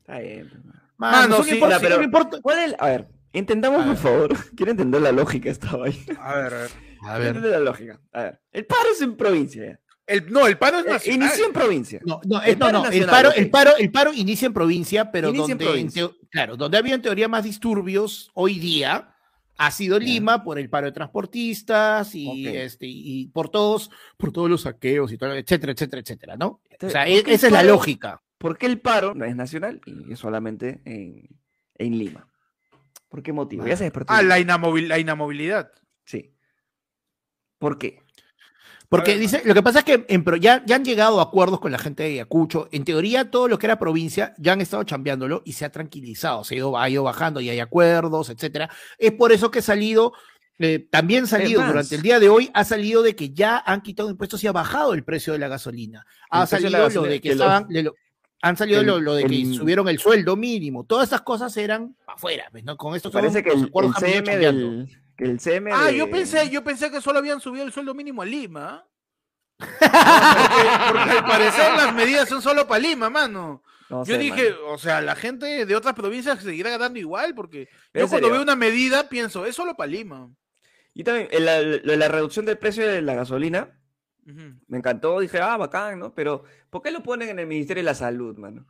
está 0.00 0.18
bien. 0.18 0.50
pues, 0.50 0.64
Mano, 0.98 1.18
eso 1.34 1.38
no 1.38 1.44
sí, 1.44 1.50
importa, 1.54 1.78
pero- 1.80 1.96
no 1.98 2.02
importa. 2.02 2.38
¿Cuál 2.42 2.58
es 2.58 2.64
el- 2.66 2.76
A 2.80 2.86
ver, 2.86 3.08
entendamos 3.32 3.80
A 3.80 3.84
por 3.84 3.94
ver. 3.94 4.02
favor. 4.02 4.28
Quiero 4.56 4.72
entender 4.72 5.00
la 5.00 5.12
lógica 5.12 5.48
esta 5.50 5.76
vaina. 5.76 6.02
A 6.20 6.34
ver, 6.36 6.54
a 6.54 6.58
ver. 6.58 6.70
A 7.06 7.16
Entiende 7.16 7.48
la 7.50 7.60
lógica. 7.60 8.00
A 8.12 8.22
ver, 8.24 8.40
el 8.50 8.66
paro 8.66 8.88
es 8.92 9.00
en 9.00 9.16
provincia. 9.16 9.64
ya. 9.64 9.80
El, 10.04 10.32
no, 10.32 10.46
el 10.48 10.58
paro 10.58 10.78
es 10.80 10.86
Eh, 10.86 10.90
nacional. 10.90 11.28
Inició 11.28 11.46
en 11.46 11.52
provincia. 11.52 12.00
No, 12.04 12.20
no, 12.24 12.42
El 12.42 12.48
es- 12.50 12.58
no, 12.58 12.66
paro 12.66 12.72
no, 12.72 12.78
el 12.78 12.90
nacional, 12.90 13.10
paro, 13.10 13.28
ok. 13.28 13.34
el 13.36 13.50
paro, 13.50 13.76
el 13.76 13.90
paro 13.92 14.12
inicia 14.14 14.46
en 14.46 14.52
provincia, 14.54 15.10
pero 15.12 15.28
Inicia 15.28 15.52
en 15.52 15.58
donde, 15.58 15.64
en 15.64 15.70
provincia. 15.70 16.02
teo- 16.02 16.16
claro, 16.30 16.56
donde 16.56 16.76
había 16.78 16.94
en 16.96 17.02
teoría 17.02 17.28
más 17.28 17.44
disturbios 17.44 18.30
hoy 18.34 18.58
día 18.58 19.14
ha 19.58 19.70
sido. 19.70 19.98
Lima 19.98 20.42
por 20.42 20.58
el 20.58 20.70
paro 20.70 20.86
de 20.86 20.92
transportistas 20.92 22.14
y 22.14 22.46
este 22.48 22.86
y 22.86 23.26
por 23.26 23.50
todos, 23.50 23.90
por 24.16 24.32
todos 24.32 24.48
los 24.48 24.62
saqueos 24.62 25.12
y 25.12 25.18
todo, 25.18 25.34
etcétera, 25.34 25.72
etcétera, 25.72 26.00
etcétera, 26.00 26.36
¿no? 26.36 26.62
O 26.80 26.88
sea, 26.88 27.02
¿por 27.04 27.12
e- 27.12 27.22
qué 27.24 27.30
el 27.30 27.36
esa 27.36 27.46
es 27.48 27.52
la 27.52 27.62
lógica. 27.62 28.22
¿Por 28.38 28.56
qué 28.56 28.66
el 28.66 28.80
paro 28.80 29.14
no 29.14 29.24
es 29.24 29.34
nacional 29.34 29.80
y 29.84 30.12
es 30.12 30.18
solamente 30.20 30.80
en, 30.84 31.28
en 31.74 31.98
Lima? 31.98 32.28
¿Por 33.08 33.22
qué 33.22 33.32
motivo? 33.32 33.66
Ya 33.66 33.76
se 33.76 33.84
despertó. 33.84 34.12
Ah, 34.12 34.22
la, 34.22 34.38
inamovil- 34.38 34.86
la 34.86 34.98
inamovilidad. 34.98 35.72
Sí. 36.04 36.32
¿Por 37.58 37.78
qué? 37.78 38.02
Porque 38.88 39.12
ver, 39.12 39.20
dice, 39.20 39.42
lo 39.44 39.52
que 39.54 39.62
pasa 39.62 39.80
es 39.80 39.84
que 39.84 40.06
en 40.08 40.24
ya, 40.40 40.62
ya 40.64 40.76
han 40.76 40.84
llegado 40.84 41.20
a 41.20 41.24
acuerdos 41.24 41.60
con 41.60 41.70
la 41.70 41.78
gente 41.78 42.04
de 42.04 42.10
Ayacucho. 42.10 42.68
En 42.72 42.84
teoría, 42.84 43.30
todo 43.30 43.46
lo 43.46 43.58
que 43.58 43.66
era 43.66 43.78
provincia 43.78 44.34
ya 44.38 44.52
han 44.54 44.60
estado 44.62 44.82
chambeándolo 44.84 45.42
y 45.44 45.52
se 45.52 45.64
ha 45.66 45.70
tranquilizado, 45.70 46.42
se 46.44 46.54
ha 46.54 46.58
ido, 46.58 46.78
ha 46.78 46.88
ido 46.88 47.02
bajando 47.02 47.40
y 47.40 47.50
hay 47.50 47.60
acuerdos, 47.60 48.30
etcétera. 48.30 48.70
Es 48.98 49.12
por 49.12 49.32
eso 49.32 49.50
que 49.50 49.58
ha 49.58 49.62
salido, 49.62 50.14
eh, 50.58 50.88
también 50.90 51.26
salido 51.26 51.60
durante 51.66 51.96
el 51.96 52.02
día 52.02 52.18
de 52.18 52.30
hoy, 52.30 52.50
ha 52.54 52.64
salido 52.64 53.02
de 53.02 53.14
que 53.14 53.30
ya 53.34 53.58
han 53.58 53.82
quitado 53.82 54.08
impuestos 54.10 54.42
y 54.42 54.46
ha 54.46 54.52
bajado 54.52 54.94
el 54.94 55.04
precio 55.04 55.34
de 55.34 55.38
la 55.38 55.48
gasolina. 55.48 56.06
Ha 56.30 56.40
de 56.42 56.46
salido 56.46 56.70
la 56.70 56.88
lo 56.88 57.02
de 57.02 57.20
que 57.20 57.32
estaban, 57.32 57.68
de 57.68 57.82
lo- 57.82 57.94
han 58.40 58.56
salido 58.56 58.80
el- 58.80 58.86
lo, 58.86 59.00
lo 59.00 59.14
de 59.16 59.24
que 59.24 59.34
el- 59.42 59.54
subieron 59.54 59.88
el 59.88 59.98
sueldo 59.98 60.34
mínimo. 60.34 60.84
Todas 60.84 61.08
esas 61.08 61.20
cosas 61.22 61.54
eran 61.58 61.94
afuera, 62.06 62.48
pues, 62.50 62.64
¿no? 62.64 62.76
Con 62.78 62.94
esto 62.96 63.10
Parece 63.10 63.42
que 63.42 63.50
el, 63.50 63.70
el 63.74 63.94
CM 63.94 64.36
del. 64.38 64.88
Que 65.18 65.24
el 65.24 65.38
CM 65.40 65.70
Ah, 65.74 65.86
de- 65.86 65.96
yo 65.98 66.08
pensé, 66.10 66.48
yo 66.48 66.64
pensé 66.64 66.90
que 66.90 67.00
solo 67.02 67.18
habían 67.18 67.40
subido 67.40 67.64
el 67.66 67.72
sueldo 67.72 67.92
mínimo 67.94 68.22
a 68.22 68.24
Lima. 68.24 68.86
porque, 69.58 69.76
porque 69.80 71.10
al 71.18 71.24
parecer 71.24 71.72
las 71.76 71.94
medidas 71.94 72.28
son 72.28 72.40
solo 72.40 72.66
para 72.66 72.80
Lima, 72.80 73.10
mano. 73.10 73.62
No 73.90 74.04
Yo 74.04 74.14
sé, 74.14 74.18
dije, 74.18 74.50
mano. 74.52 74.66
o 74.68 74.78
sea, 74.78 75.00
la 75.00 75.16
gente 75.16 75.66
de 75.66 75.76
otras 75.76 75.94
provincias 75.94 76.42
seguirá 76.42 76.70
ganando 76.70 76.98
igual, 76.98 77.34
porque 77.34 77.62
¿En 77.92 78.02
yo 78.02 78.08
cuando 78.08 78.28
serio? 78.28 78.30
veo 78.32 78.42
una 78.42 78.54
medida 78.56 79.08
pienso, 79.08 79.44
es 79.46 79.54
solo 79.56 79.74
para 79.76 79.90
Lima. 79.90 80.30
Y 80.94 81.04
también 81.04 81.28
el- 81.30 81.44
la, 81.44 81.60
la- 81.62 81.96
la 81.96 82.08
reducción 82.08 82.44
del 82.46 82.58
precio 82.58 82.86
de 82.86 83.02
la 83.02 83.14
gasolina 83.14 83.74
me 84.66 84.76
encantó. 84.78 85.20
Dije, 85.20 85.40
ah, 85.40 85.56
bacán, 85.56 85.98
¿no? 85.98 86.14
Pero, 86.14 86.44
¿por 86.68 86.82
qué 86.82 86.90
lo 86.90 87.02
ponen 87.02 87.30
en 87.30 87.38
el 87.38 87.46
Ministerio 87.46 87.80
de 87.82 87.86
la 87.86 87.94
Salud, 87.94 88.36
mano? 88.36 88.66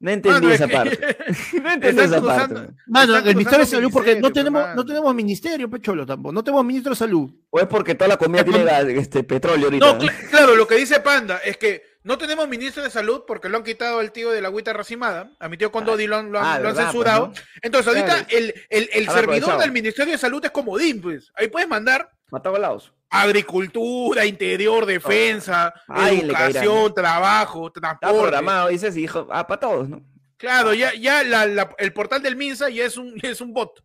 No 0.00 0.10
entendí 0.10 0.34
Mano, 0.40 0.48
es 0.50 0.54
esa 0.56 0.66
que- 0.68 0.74
parte. 0.74 0.98
no 1.62 1.72
entendí 1.72 2.02
esa 2.02 2.20
parte. 2.22 2.54
cruzando- 2.54 2.74
mano. 2.86 3.16
El 3.18 3.36
Ministerio 3.36 3.64
de 3.64 3.70
Salud, 3.70 3.90
porque 3.92 4.20
no 4.20 4.32
tenemos, 4.32 4.74
no 4.74 4.84
tenemos 4.84 5.14
ministerio, 5.14 5.70
Pecholo, 5.70 6.04
tampoco. 6.04 6.32
No 6.32 6.44
tenemos 6.44 6.64
ministro 6.64 6.90
de 6.90 6.96
salud. 6.96 7.30
O 7.50 7.58
es 7.60 7.66
porque 7.66 7.94
toda 7.94 8.08
la 8.08 8.16
comida 8.16 8.44
tiene 8.44 8.64
este, 8.98 9.22
petróleo 9.24 9.66
ahorita. 9.66 9.86
No, 9.86 9.98
cl- 9.98 10.28
claro, 10.30 10.56
lo 10.56 10.66
que 10.66 10.74
dice 10.76 11.00
Panda 11.00 11.38
es 11.38 11.56
que 11.56 11.82
no 12.02 12.18
tenemos 12.18 12.46
ministro 12.48 12.82
de 12.82 12.90
salud 12.90 13.22
porque 13.26 13.48
lo 13.48 13.56
han 13.56 13.62
quitado 13.64 13.98
al 14.00 14.12
tío 14.12 14.30
de 14.30 14.42
la 14.42 14.48
agüita 14.48 14.72
racimada. 14.74 15.30
A 15.40 15.48
mi 15.48 15.56
tío 15.56 15.72
Condotti 15.72 16.06
lo 16.06 16.16
han, 16.16 16.30
lo 16.30 16.38
han- 16.38 16.44
Ah, 16.44 16.58
lo 16.58 16.68
han 16.68 16.74
verdad, 16.74 16.74
pues, 16.74 16.86
censurado. 16.86 17.26
¿no? 17.28 17.32
Entonces, 17.62 17.88
ahorita 17.88 18.06
Claro. 18.06 18.26
el, 18.30 18.54
el, 18.68 18.82
el 18.92 19.04
servidor 19.06 19.18
aprovechado. 19.22 19.60
del 19.60 19.72
Ministerio 19.72 20.12
de 20.12 20.18
Salud 20.18 20.44
es 20.44 20.50
comodín, 20.50 21.00
pues. 21.00 21.30
Ahí 21.34 21.48
puedes 21.48 21.68
mandar 21.68 22.10
Matado 22.30 22.58
lados. 22.58 22.92
Agricultura, 23.22 24.24
interior, 24.26 24.86
defensa, 24.86 25.72
educación, 26.10 26.94
trabajo, 26.94 27.70
transporte. 27.70 28.18
programado, 28.20 28.68
dices, 28.68 28.96
y 28.96 29.02
dijo, 29.02 29.26
ah, 29.30 29.46
para 29.46 29.60
todos, 29.60 29.88
¿no? 29.88 30.02
Claro, 30.36 30.74
ya, 30.74 30.92
ya 30.94 31.22
la- 31.22 31.46
la- 31.46 31.74
el 31.78 31.92
portal 31.92 32.22
del 32.22 32.36
Minsa 32.36 32.68
ya 32.68 32.84
es 32.84 32.96
un, 32.96 33.14
ya 33.20 33.30
es 33.30 33.40
un 33.40 33.52
bot. 33.52 33.82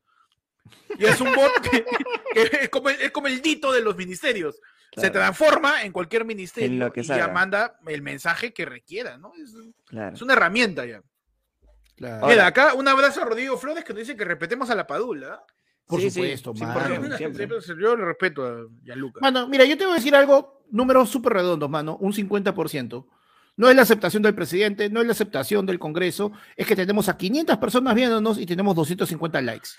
Ya 0.98 1.10
es 1.12 1.22
un 1.22 1.34
bot 1.34 1.52
que, 1.62 1.86
que 2.34 2.42
es, 2.64 2.70
como 2.70 2.90
el, 2.90 3.00
es 3.02 3.12
como 3.12 3.28
el 3.28 3.42
dito 3.42 3.72
de 3.72 3.82
los 3.82 3.96
ministerios. 3.96 4.60
Se 4.98 5.12
transforma 5.12 5.84
en 5.84 5.92
cualquier 5.94 6.26
ministerio 6.26 6.68
En 6.70 6.80
lo 6.80 6.92
que 6.92 7.02
y 7.02 7.04
ya 7.04 7.28
manda 7.30 7.78
el 7.88 8.02
mensaje 8.02 8.52
que 8.54 8.66
requiera, 8.66 9.18
¿no? 9.18 9.32
Es, 9.42 9.54
Claro. 9.86 10.16
es 10.16 10.22
una 10.22 10.34
herramienta 10.34 10.86
ya. 10.86 11.02
Claro. 11.96 12.28
Mira, 12.28 12.48
acá 12.48 12.74
un 12.74 12.88
abrazo 12.88 13.22
a 13.22 13.26
Rodrigo 13.26 13.58
Flores 13.58 13.84
que 13.84 13.94
nos 13.94 14.00
dice 14.02 14.18
que 14.18 14.26
respetemos 14.26 14.70
a 14.70 14.76
la 14.76 14.88
Padula. 14.88 15.42
Por 15.90 16.00
Sí, 16.02 16.12
supuesto, 16.12 16.54
sí, 16.56 16.62
mano. 16.64 17.18
siempre. 17.18 17.38
siempre- 17.58 17.58
yo 17.82 17.96
le 17.98 18.06
respeto 18.06 18.46
a 18.46 18.68
Gianluca. 18.84 19.20
Mano, 19.22 19.48
mira, 19.48 19.66
yo 19.66 19.76
te 19.76 19.86
voy 19.86 19.94
a 19.94 19.96
decir 19.96 20.16
algo, 20.16 20.62
números 20.70 21.10
súper 21.10 21.34
redondos, 21.34 21.68
mano, 21.68 21.98
un 22.00 22.14
50%. 22.14 23.08
No 23.58 23.70
es 23.70 23.76
la 23.76 23.82
aceptación 23.82 24.22
del 24.24 24.36
presidente, 24.36 24.90
no 24.90 25.02
es 25.02 25.08
la 25.08 25.12
aceptación 25.14 25.66
del 25.66 25.80
Congreso, 25.80 26.32
es 26.56 26.66
que 26.68 26.76
tenemos 26.78 27.10
a 27.10 27.18
500 27.18 27.58
personas 27.58 27.94
viéndonos 27.96 28.38
y 28.38 28.46
tenemos 28.46 28.74
250 28.76 29.42
likes. 29.42 29.70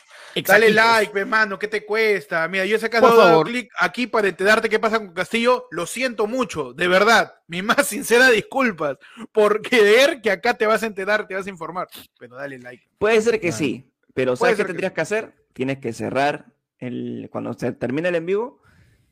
Dale 0.46 0.70
like, 0.70 1.12
pe, 1.12 1.24
mano, 1.24 1.58
¿qué 1.58 1.66
te 1.68 1.86
cuesta? 1.86 2.46
Mira, 2.48 2.66
yo 2.66 2.76
dado 2.78 3.16
favor. 3.16 3.46
clic 3.46 3.70
aquí 3.78 4.06
para 4.06 4.28
enterarte 4.28 4.68
qué 4.68 4.78
pasa 4.78 4.98
con 4.98 5.14
Castillo. 5.14 5.66
Lo 5.70 5.86
siento 5.86 6.26
mucho, 6.26 6.74
de 6.74 6.88
verdad. 6.88 7.32
Mi 7.46 7.62
más 7.62 7.86
sincera 7.86 8.28
disculpas 8.30 8.98
por 9.32 9.62
creer 9.62 10.20
que 10.20 10.30
acá 10.30 10.52
te 10.54 10.66
vas 10.66 10.82
a 10.82 10.86
enterar, 10.86 11.26
te 11.26 11.34
vas 11.36 11.46
a 11.46 11.50
informar. 11.50 11.88
Pero 12.18 12.36
dale 12.36 12.58
like. 12.58 12.84
Puede 12.98 13.22
ser 13.22 13.40
que 13.40 13.50
sí, 13.52 13.89
pero 14.14 14.36
¿sabes 14.36 14.56
qué 14.56 14.62
que 14.62 14.66
tendrías 14.68 14.92
que 14.92 15.00
hacer? 15.00 15.34
Tienes 15.52 15.78
que 15.78 15.92
cerrar 15.92 16.46
el, 16.78 17.28
cuando 17.30 17.52
se 17.54 17.72
termine 17.72 18.08
el 18.08 18.14
en 18.16 18.26
vivo, 18.26 18.60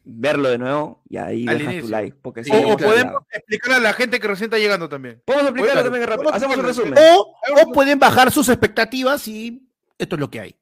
verlo 0.04 0.48
de 0.48 0.58
nuevo 0.58 1.02
y 1.08 1.16
ahí 1.18 1.46
Al 1.48 1.58
dejas 1.58 1.72
tu 1.72 1.78
inicio. 1.78 1.90
like. 1.90 2.16
Porque 2.22 2.44
si 2.44 2.50
o, 2.50 2.72
o 2.74 2.76
podemos 2.76 3.22
explicarle 3.30 3.76
a 3.76 3.80
la 3.80 3.92
gente 3.92 4.18
que 4.20 4.28
recién 4.28 4.46
está 4.46 4.58
llegando 4.58 4.88
también. 4.88 5.22
Podemos 5.24 5.46
explicarlo 5.48 5.72
Claro. 5.82 5.90
también 5.90 6.08
rápido. 6.08 6.32
Hacemos 6.32 6.56
un 6.56 6.64
resumen. 6.64 6.94
O, 6.98 7.36
o 7.62 7.72
pueden 7.72 7.98
bajar 7.98 8.30
sus 8.30 8.48
expectativas 8.48 9.26
y 9.28 9.68
esto 9.98 10.16
es 10.16 10.20
lo 10.20 10.30
que 10.30 10.40
hay. 10.40 10.56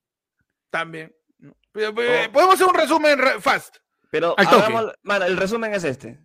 También. 0.70 1.14
Pero, 1.72 1.94
eh, 2.02 2.28
Podemos 2.32 2.54
hacer 2.54 2.66
un 2.66 2.74
resumen 2.74 3.18
re- 3.18 3.40
fast. 3.40 3.76
Pero 4.10 4.34
hagamos, 4.38 4.92
el 5.26 5.36
resumen 5.36 5.74
es 5.74 5.84
este. 5.84 6.18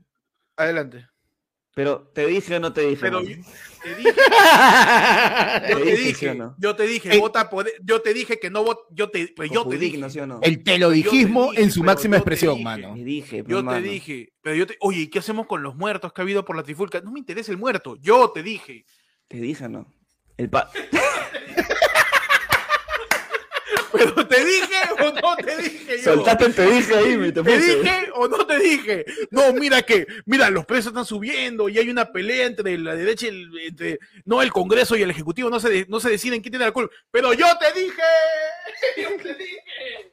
Adelante. 0.55 1.07
Pero 1.73 2.11
te 2.13 2.27
dije 2.27 2.57
o 2.57 2.59
no 2.59 2.73
te 2.73 2.81
dije. 2.81 2.97
Pero 2.99 3.21
te 3.21 3.27
dije, 3.95 4.11
yo 5.69 5.77
Te 5.77 5.83
te 5.83 5.91
dije, 5.91 5.95
¿sí 5.97 6.03
dije, 6.03 6.29
o 6.31 6.33
no? 6.35 6.55
yo 6.59 6.75
te 6.75 6.83
dije, 6.85 7.17
vota 7.19 7.49
por- 7.49 7.71
yo 7.83 8.01
te 8.01 8.13
dije 8.13 8.39
que 8.39 8.49
no 8.49 8.63
vot, 8.63 8.79
yo 8.91 9.09
te, 9.09 9.29
pues 9.35 9.49
yo 9.51 9.65
te 9.65 9.77
dije. 9.77 10.09
¿sí 10.09 10.19
o 10.19 10.27
no? 10.27 10.39
El 10.43 10.63
telodijismo 10.63 11.53
en 11.53 11.71
su 11.71 11.81
máxima 11.83 12.15
te 12.17 12.19
expresión, 12.19 12.53
dije. 12.55 12.63
mano. 12.65 12.93
Te 12.95 13.03
dije, 13.03 13.43
pues, 13.43 13.51
Yo 13.51 13.57
te 13.59 13.63
mano. 13.63 13.81
dije, 13.81 14.33
pero 14.41 14.55
yo 14.55 14.67
te, 14.67 14.75
oye, 14.81 14.99
¿y 15.01 15.07
qué 15.09 15.19
hacemos 15.19 15.47
con 15.47 15.63
los 15.63 15.75
muertos 15.75 16.11
que 16.13 16.21
ha 16.21 16.23
habido 16.23 16.43
por 16.45 16.55
la 16.57 16.63
trifulca? 16.63 16.99
No 17.01 17.11
me 17.11 17.19
interesa 17.19 17.51
el 17.51 17.57
muerto, 17.57 17.95
yo 18.01 18.29
te 18.31 18.43
dije. 18.43 18.85
Te 19.29 19.37
dije, 19.37 19.69
¿no? 19.69 19.87
El 20.37 20.49
pa- 20.49 20.69
Pero 23.91 24.27
te 24.27 24.45
dije 24.45 24.75
o 24.99 25.11
no 25.11 25.35
te 25.35 25.57
dije 25.57 25.97
yo. 25.97 26.03
Soltaste 26.15 26.49
te 26.49 26.65
dije 26.69 26.95
ahí, 26.95 27.17
me 27.17 27.31
te 27.31 27.43
¿Te 27.43 27.59
dije 27.59 28.09
o 28.13 28.27
no 28.27 28.45
te 28.45 28.59
dije? 28.59 29.05
No, 29.31 29.53
mira 29.53 29.81
que, 29.81 30.05
mira, 30.25 30.49
los 30.49 30.65
precios 30.65 30.87
están 30.87 31.05
subiendo 31.05 31.67
y 31.69 31.77
hay 31.77 31.89
una 31.89 32.11
pelea 32.11 32.45
entre 32.47 32.77
la 32.77 32.95
derecha 32.95 33.25
y 33.27 33.29
el, 33.29 33.59
entre, 33.59 33.99
no, 34.25 34.41
el 34.41 34.51
Congreso 34.51 34.95
y 34.95 35.01
el 35.01 35.09
Ejecutivo, 35.11 35.49
no 35.49 35.59
se, 35.59 35.69
de- 35.69 35.85
no 35.89 35.99
se 35.99 36.09
deciden 36.09 36.41
quién 36.41 36.51
tiene 36.51 36.65
la 36.65 36.71
culpa. 36.71 36.93
Pero 37.11 37.33
yo 37.33 37.45
te 37.59 37.79
dije, 37.79 38.01
yo 38.97 39.09
te 39.21 39.33
dije, 39.35 40.11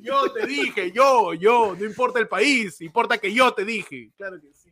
yo 0.00 0.32
te 0.32 0.46
dije, 0.46 0.92
yo, 0.92 1.34
yo, 1.34 1.76
no 1.78 1.84
importa 1.84 2.18
el 2.18 2.28
país, 2.28 2.80
importa 2.80 3.18
que 3.18 3.32
yo 3.32 3.52
te 3.52 3.64
dije. 3.64 4.10
Claro 4.16 4.40
que 4.40 4.48
sí. 4.54 4.65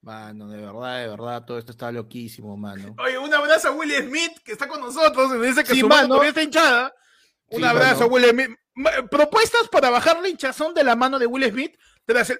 Mano, 0.00 0.48
de 0.48 0.58
verdad, 0.60 1.00
de 1.02 1.08
verdad, 1.08 1.44
todo 1.44 1.58
esto 1.58 1.72
está 1.72 1.90
loquísimo, 1.90 2.56
mano. 2.56 2.94
Oye, 2.98 3.18
un 3.18 3.32
abrazo 3.34 3.68
a 3.68 3.72
Will 3.72 3.92
Smith, 4.06 4.38
que 4.44 4.52
está 4.52 4.68
con 4.68 4.80
nosotros, 4.80 5.32
y 5.34 5.38
me 5.38 5.46
dice 5.48 5.64
que 5.64 5.74
Sí, 5.74 5.80
su 5.80 5.88
mano 5.88 6.02
mano. 6.02 6.08
todavía 6.14 6.28
está 6.30 6.42
hinchada. 6.42 6.94
Un 7.48 7.58
Sí, 7.60 7.64
abrazo 7.66 8.00
mano. 8.02 8.04
a 8.04 8.08
Will 8.14 8.24
Smith. 8.30 8.50
Propuestas 9.10 9.68
para 9.68 9.90
bajar 9.90 10.20
la 10.22 10.28
hinchazón 10.28 10.72
de 10.74 10.84
la 10.84 10.94
mano 10.94 11.18
de 11.18 11.26
Will 11.26 11.50
Smith 11.50 11.76
tras 12.04 12.30
el, 12.30 12.38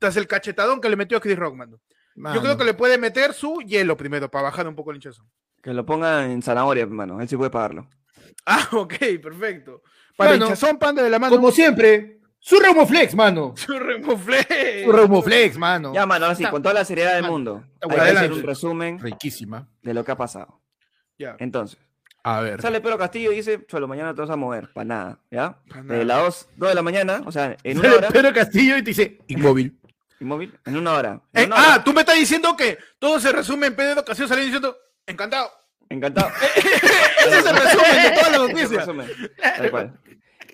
tras 0.00 0.16
el 0.16 0.26
cachetadón 0.26 0.80
que 0.80 0.88
le 0.88 0.96
metió 0.96 1.18
a 1.18 1.20
Chris 1.20 1.38
Rock, 1.38 1.54
mano. 1.54 1.78
Yo 2.16 2.22
Mano. 2.22 2.40
creo 2.42 2.56
que 2.58 2.64
le 2.64 2.74
puede 2.74 2.98
meter 2.98 3.32
su 3.32 3.58
hielo 3.60 3.96
primero 3.96 4.28
para 4.28 4.42
bajar 4.44 4.66
un 4.66 4.74
poco 4.74 4.90
la 4.90 4.96
hinchazón. 4.96 5.30
Que 5.62 5.72
lo 5.72 5.86
ponga 5.86 6.24
en 6.24 6.42
zanahoria, 6.42 6.82
hermano. 6.82 7.20
Él 7.20 7.28
sí 7.28 7.36
puede 7.36 7.50
pagarlo. 7.50 7.88
Ah, 8.44 8.68
ok, 8.72 8.94
perfecto. 9.22 9.82
Para 10.16 10.32
Mano, 10.32 10.46
hinchazón, 10.46 10.78
panda 10.80 11.00
de 11.04 11.10
la 11.10 11.20
mano. 11.20 11.36
Como 11.36 11.52
siempre, 11.52 12.17
su 12.40 12.58
Remoflex, 12.60 13.14
mano. 13.14 13.54
Su 13.56 13.78
remofle. 13.78 14.84
Su 14.84 14.92
Remoflex, 14.92 15.56
mano. 15.58 15.92
Ya, 15.92 16.06
mano, 16.06 16.26
ahora 16.26 16.36
sí, 16.36 16.42
Está- 16.44 16.50
con 16.52 16.62
toda 16.62 16.74
la 16.74 16.84
seriedad 16.84 17.14
del 17.14 17.24
mundo. 17.24 17.64
Hay 17.82 17.90
que 17.90 18.00
hacer 18.00 18.32
un 18.32 18.42
resumen 18.42 18.98
Riquísima. 19.00 19.68
de 19.82 19.94
lo 19.94 20.04
que 20.04 20.12
ha 20.12 20.16
pasado. 20.16 20.60
Ya. 21.18 21.36
Entonces, 21.40 21.78
A 22.22 22.40
ver. 22.40 22.62
sale 22.62 22.80
Pedro 22.80 22.96
Castillo 22.96 23.32
y 23.32 23.36
dice, 23.36 23.64
Cholo, 23.66 23.88
mañana 23.88 24.14
te 24.14 24.20
vas 24.20 24.30
a 24.30 24.36
mover. 24.36 24.72
Para 24.72 24.84
nada, 24.84 25.18
¿ya? 25.30 25.58
Pa' 25.68 25.82
De 25.82 26.04
las 26.04 26.48
2, 26.56 26.68
de 26.68 26.74
la 26.74 26.82
mañana, 26.82 27.22
o 27.26 27.32
sea, 27.32 27.56
en 27.64 27.78
una 27.78 27.88
Sale 27.88 27.98
hora, 27.98 28.08
Pedro 28.10 28.32
Castillo 28.32 28.76
y 28.76 28.82
te 28.82 28.90
dice, 28.90 29.18
inmóvil. 29.26 29.78
inmóvil, 30.20 30.56
en 30.64 30.76
una 30.76 30.92
hora. 30.94 31.20
En 31.32 31.42
Eh, 31.42 31.46
una 31.46 31.56
hora. 31.56 31.74
ah, 31.74 31.84
tú 31.84 31.92
me 31.92 32.00
estás 32.00 32.16
diciendo 32.16 32.56
que 32.56 32.78
todo 32.98 33.18
se 33.20 33.32
resume 33.32 33.66
en 33.68 33.76
Pedro 33.76 34.04
Castillo 34.04 34.28
saliendo 34.28 34.46
diciendo, 34.58 34.76
encantado. 35.06 35.50
Encantado. 35.90 36.30
Ese 36.56 37.38
es 37.38 37.46
el 37.46 37.56
resumen 37.56 38.02
de 38.02 38.10
todas 38.10 38.30
las 38.32 38.40
noticias. 38.48 38.86
tal 38.86 39.70
cual. 39.70 39.98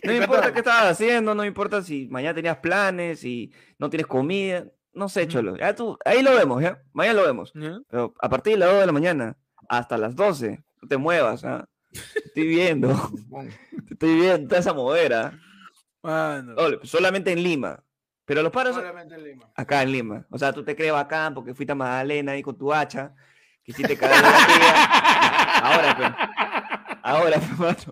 No 0.05 0.13
importa 0.15 0.53
qué 0.53 0.59
estabas 0.61 0.93
haciendo, 0.93 1.35
no 1.35 1.45
importa 1.45 1.83
si 1.83 2.09
mañana 2.09 2.35
tenías 2.35 2.59
planes, 2.59 3.21
si 3.21 3.53
no 3.79 3.91
tienes 3.91 4.07
comida, 4.07 4.67
no 4.93 5.09
sé, 5.09 5.27
Cholo. 5.27 5.57
Ya 5.57 5.75
tú, 5.75 5.99
ahí 6.05 6.23
lo 6.23 6.35
vemos, 6.35 6.63
¿ya? 6.63 6.83
Mañana 6.93 7.21
lo 7.21 7.27
vemos. 7.27 7.53
¿Ya? 7.55 7.79
Pero 7.89 8.15
a 8.21 8.29
partir 8.29 8.55
de 8.55 8.59
las 8.61 8.71
2 8.71 8.81
de 8.81 8.87
la 8.87 8.93
mañana 8.93 9.37
hasta 9.69 9.99
las 9.99 10.15
12, 10.15 10.63
no 10.83 10.89
te 10.89 10.97
muevas, 10.97 11.45
¿ah? 11.45 11.69
Estoy 11.93 12.47
viendo, 12.47 12.89
te 13.89 13.95
estoy 13.95 14.15
viendo, 14.15 14.49
te 14.49 14.57
vas 14.57 14.67
a 14.67 14.73
mover, 14.75 15.15
¿ah? 15.15 15.33
Ole, 16.57 16.81
solamente 16.83 17.33
en 17.33 17.43
Lima. 17.43 17.83
Pero 18.27 18.43
los 18.43 18.53
paros 18.53 18.75
Solamente 18.75 19.15
en 19.15 19.25
Lima. 19.25 19.51
acá 19.55 19.83
en 19.83 19.93
Lima. 19.93 20.27
O 20.31 20.39
sea, 20.39 20.53
tú 20.53 20.65
te 20.65 20.75
crees 20.75 20.93
bacán 20.93 21.35
porque 21.35 21.55
fuiste 21.55 21.73
a 21.73 21.77
Magdalena 21.77 22.33
ahí 22.33 22.43
con 22.43 22.57
tu 22.57 22.73
hacha, 22.73 23.15
quisiste 23.63 23.97
cagar 23.97 24.23
la 24.23 24.47
tía. 24.47 24.75
Ahora, 25.63 25.97
pues. 25.97 26.99
Ahora, 27.03 27.41
pues, 27.59 27.87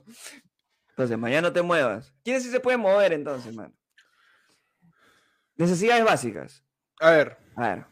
Entonces, 0.93 1.19
mañana 1.19 1.49
no 1.49 1.53
te 1.53 1.63
muevas. 1.63 2.13
¿Quiénes 2.23 2.43
sí 2.43 2.51
se 2.51 2.61
pueden 2.61 2.81
mover 2.81 3.13
entonces, 3.13 3.55
mano? 3.55 3.73
Necesidades 5.57 6.05
básicas. 6.05 6.63
A 7.01 7.11
ver. 7.11 7.39
A 7.57 7.69
ver. 7.69 7.87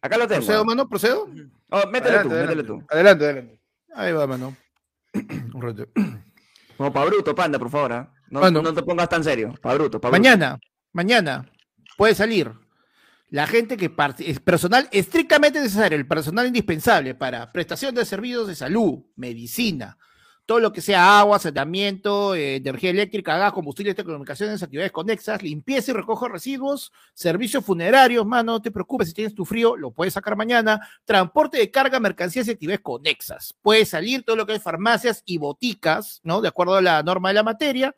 Acá 0.00 0.18
lo 0.18 0.26
tengo. 0.26 0.40
¿Procedo, 0.40 0.64
mano? 0.64 0.88
¿Procedo? 0.88 1.28
Oh, 1.70 1.86
métele 1.88 2.18
tú, 2.18 2.28
adelante, 2.30 2.34
métele 2.42 2.64
tú. 2.64 2.84
Adelante, 2.88 3.24
adelante. 3.24 3.60
Ahí 3.94 4.12
va, 4.12 4.26
mano. 4.26 4.56
Un 5.54 5.62
rato. 5.62 5.86
Como 6.76 6.92
pa' 6.92 7.04
bruto, 7.04 7.34
panda, 7.34 7.58
por 7.58 7.70
favor. 7.70 7.92
¿ah? 7.92 8.12
No, 8.28 8.40
Mano. 8.40 8.60
no 8.62 8.74
te 8.74 8.82
pongas 8.82 9.08
tan 9.08 9.24
serio. 9.24 9.54
Pa' 9.62 9.74
bruto, 9.74 10.00
pa' 10.00 10.08
bruto. 10.08 10.20
Mañana, 10.20 10.58
mañana 10.92 11.50
puede 11.96 12.14
salir 12.14 12.52
la 13.30 13.46
gente 13.46 13.76
que 13.76 13.92
es 14.18 14.40
personal 14.40 14.88
estrictamente 14.92 15.60
necesario, 15.60 15.98
el 15.98 16.06
personal 16.06 16.46
indispensable 16.46 17.14
para 17.14 17.50
prestación 17.52 17.94
de 17.94 18.04
servicios 18.04 18.46
de 18.46 18.54
salud, 18.54 19.04
medicina, 19.16 19.98
todo 20.46 20.60
lo 20.60 20.72
que 20.72 20.80
sea 20.80 21.18
agua, 21.18 21.40
saneamiento, 21.40 22.36
eh, 22.36 22.56
energía 22.56 22.90
eléctrica, 22.90 23.36
gas, 23.36 23.52
combustible, 23.52 23.94
telecomunicaciones, 23.94 24.62
actividades 24.62 24.92
conexas, 24.92 25.42
limpieza 25.42 25.90
y 25.90 25.94
recojo 25.94 26.28
residuos, 26.28 26.92
servicios 27.12 27.64
funerarios, 27.64 28.24
mano, 28.24 28.52
no 28.52 28.62
te 28.62 28.70
preocupes 28.70 29.08
si 29.08 29.14
tienes 29.14 29.34
tu 29.34 29.44
frío, 29.44 29.76
lo 29.76 29.90
puedes 29.90 30.14
sacar 30.14 30.36
mañana, 30.36 30.80
transporte 31.04 31.58
de 31.58 31.68
carga, 31.70 31.98
mercancías 31.98 32.46
y 32.46 32.52
actividades 32.52 32.80
conexas. 32.80 33.56
Puede 33.60 33.84
salir 33.84 34.24
todo 34.24 34.36
lo 34.36 34.46
que 34.46 34.54
es 34.54 34.62
farmacias 34.62 35.22
y 35.26 35.36
boticas, 35.38 36.20
¿no? 36.22 36.40
De 36.40 36.48
acuerdo 36.48 36.76
a 36.76 36.80
la 36.80 37.02
norma 37.02 37.30
de 37.30 37.34
la 37.34 37.42
materia. 37.42 37.94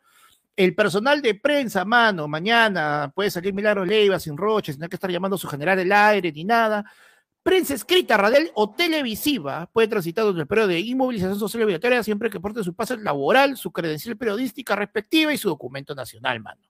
El 0.55 0.75
personal 0.75 1.21
de 1.21 1.35
prensa, 1.35 1.85
mano, 1.85 2.27
mañana 2.27 3.11
puede 3.15 3.29
salir 3.29 3.53
Milagro 3.53 3.85
Leiva 3.85 4.19
sin 4.19 4.35
roches, 4.35 4.73
sin 4.73 4.79
tener 4.79 4.89
que 4.89 4.95
estar 4.95 5.11
llamando 5.11 5.35
a 5.35 5.39
su 5.39 5.47
general 5.47 5.79
el 5.79 5.91
aire 5.91 6.31
ni 6.31 6.43
nada. 6.43 6.83
Prensa 7.49 7.73
escrita, 7.73 8.15
radial 8.15 8.51
o 8.53 8.69
televisiva 8.69 9.67
puede 9.73 9.87
transitar 9.87 10.23
durante 10.23 10.41
el 10.41 10.47
periodo 10.47 10.67
de 10.67 10.81
inmovilización 10.81 11.39
social 11.39 11.63
obligatoria 11.63 12.03
siempre 12.03 12.29
que 12.29 12.39
porte 12.39 12.63
su 12.63 12.75
pase 12.75 12.95
laboral, 12.97 13.57
su 13.57 13.71
credencial 13.71 14.15
periodística 14.17 14.75
respectiva 14.75 15.33
y 15.33 15.37
su 15.39 15.49
documento 15.49 15.95
nacional, 15.95 16.39
mano. 16.41 16.61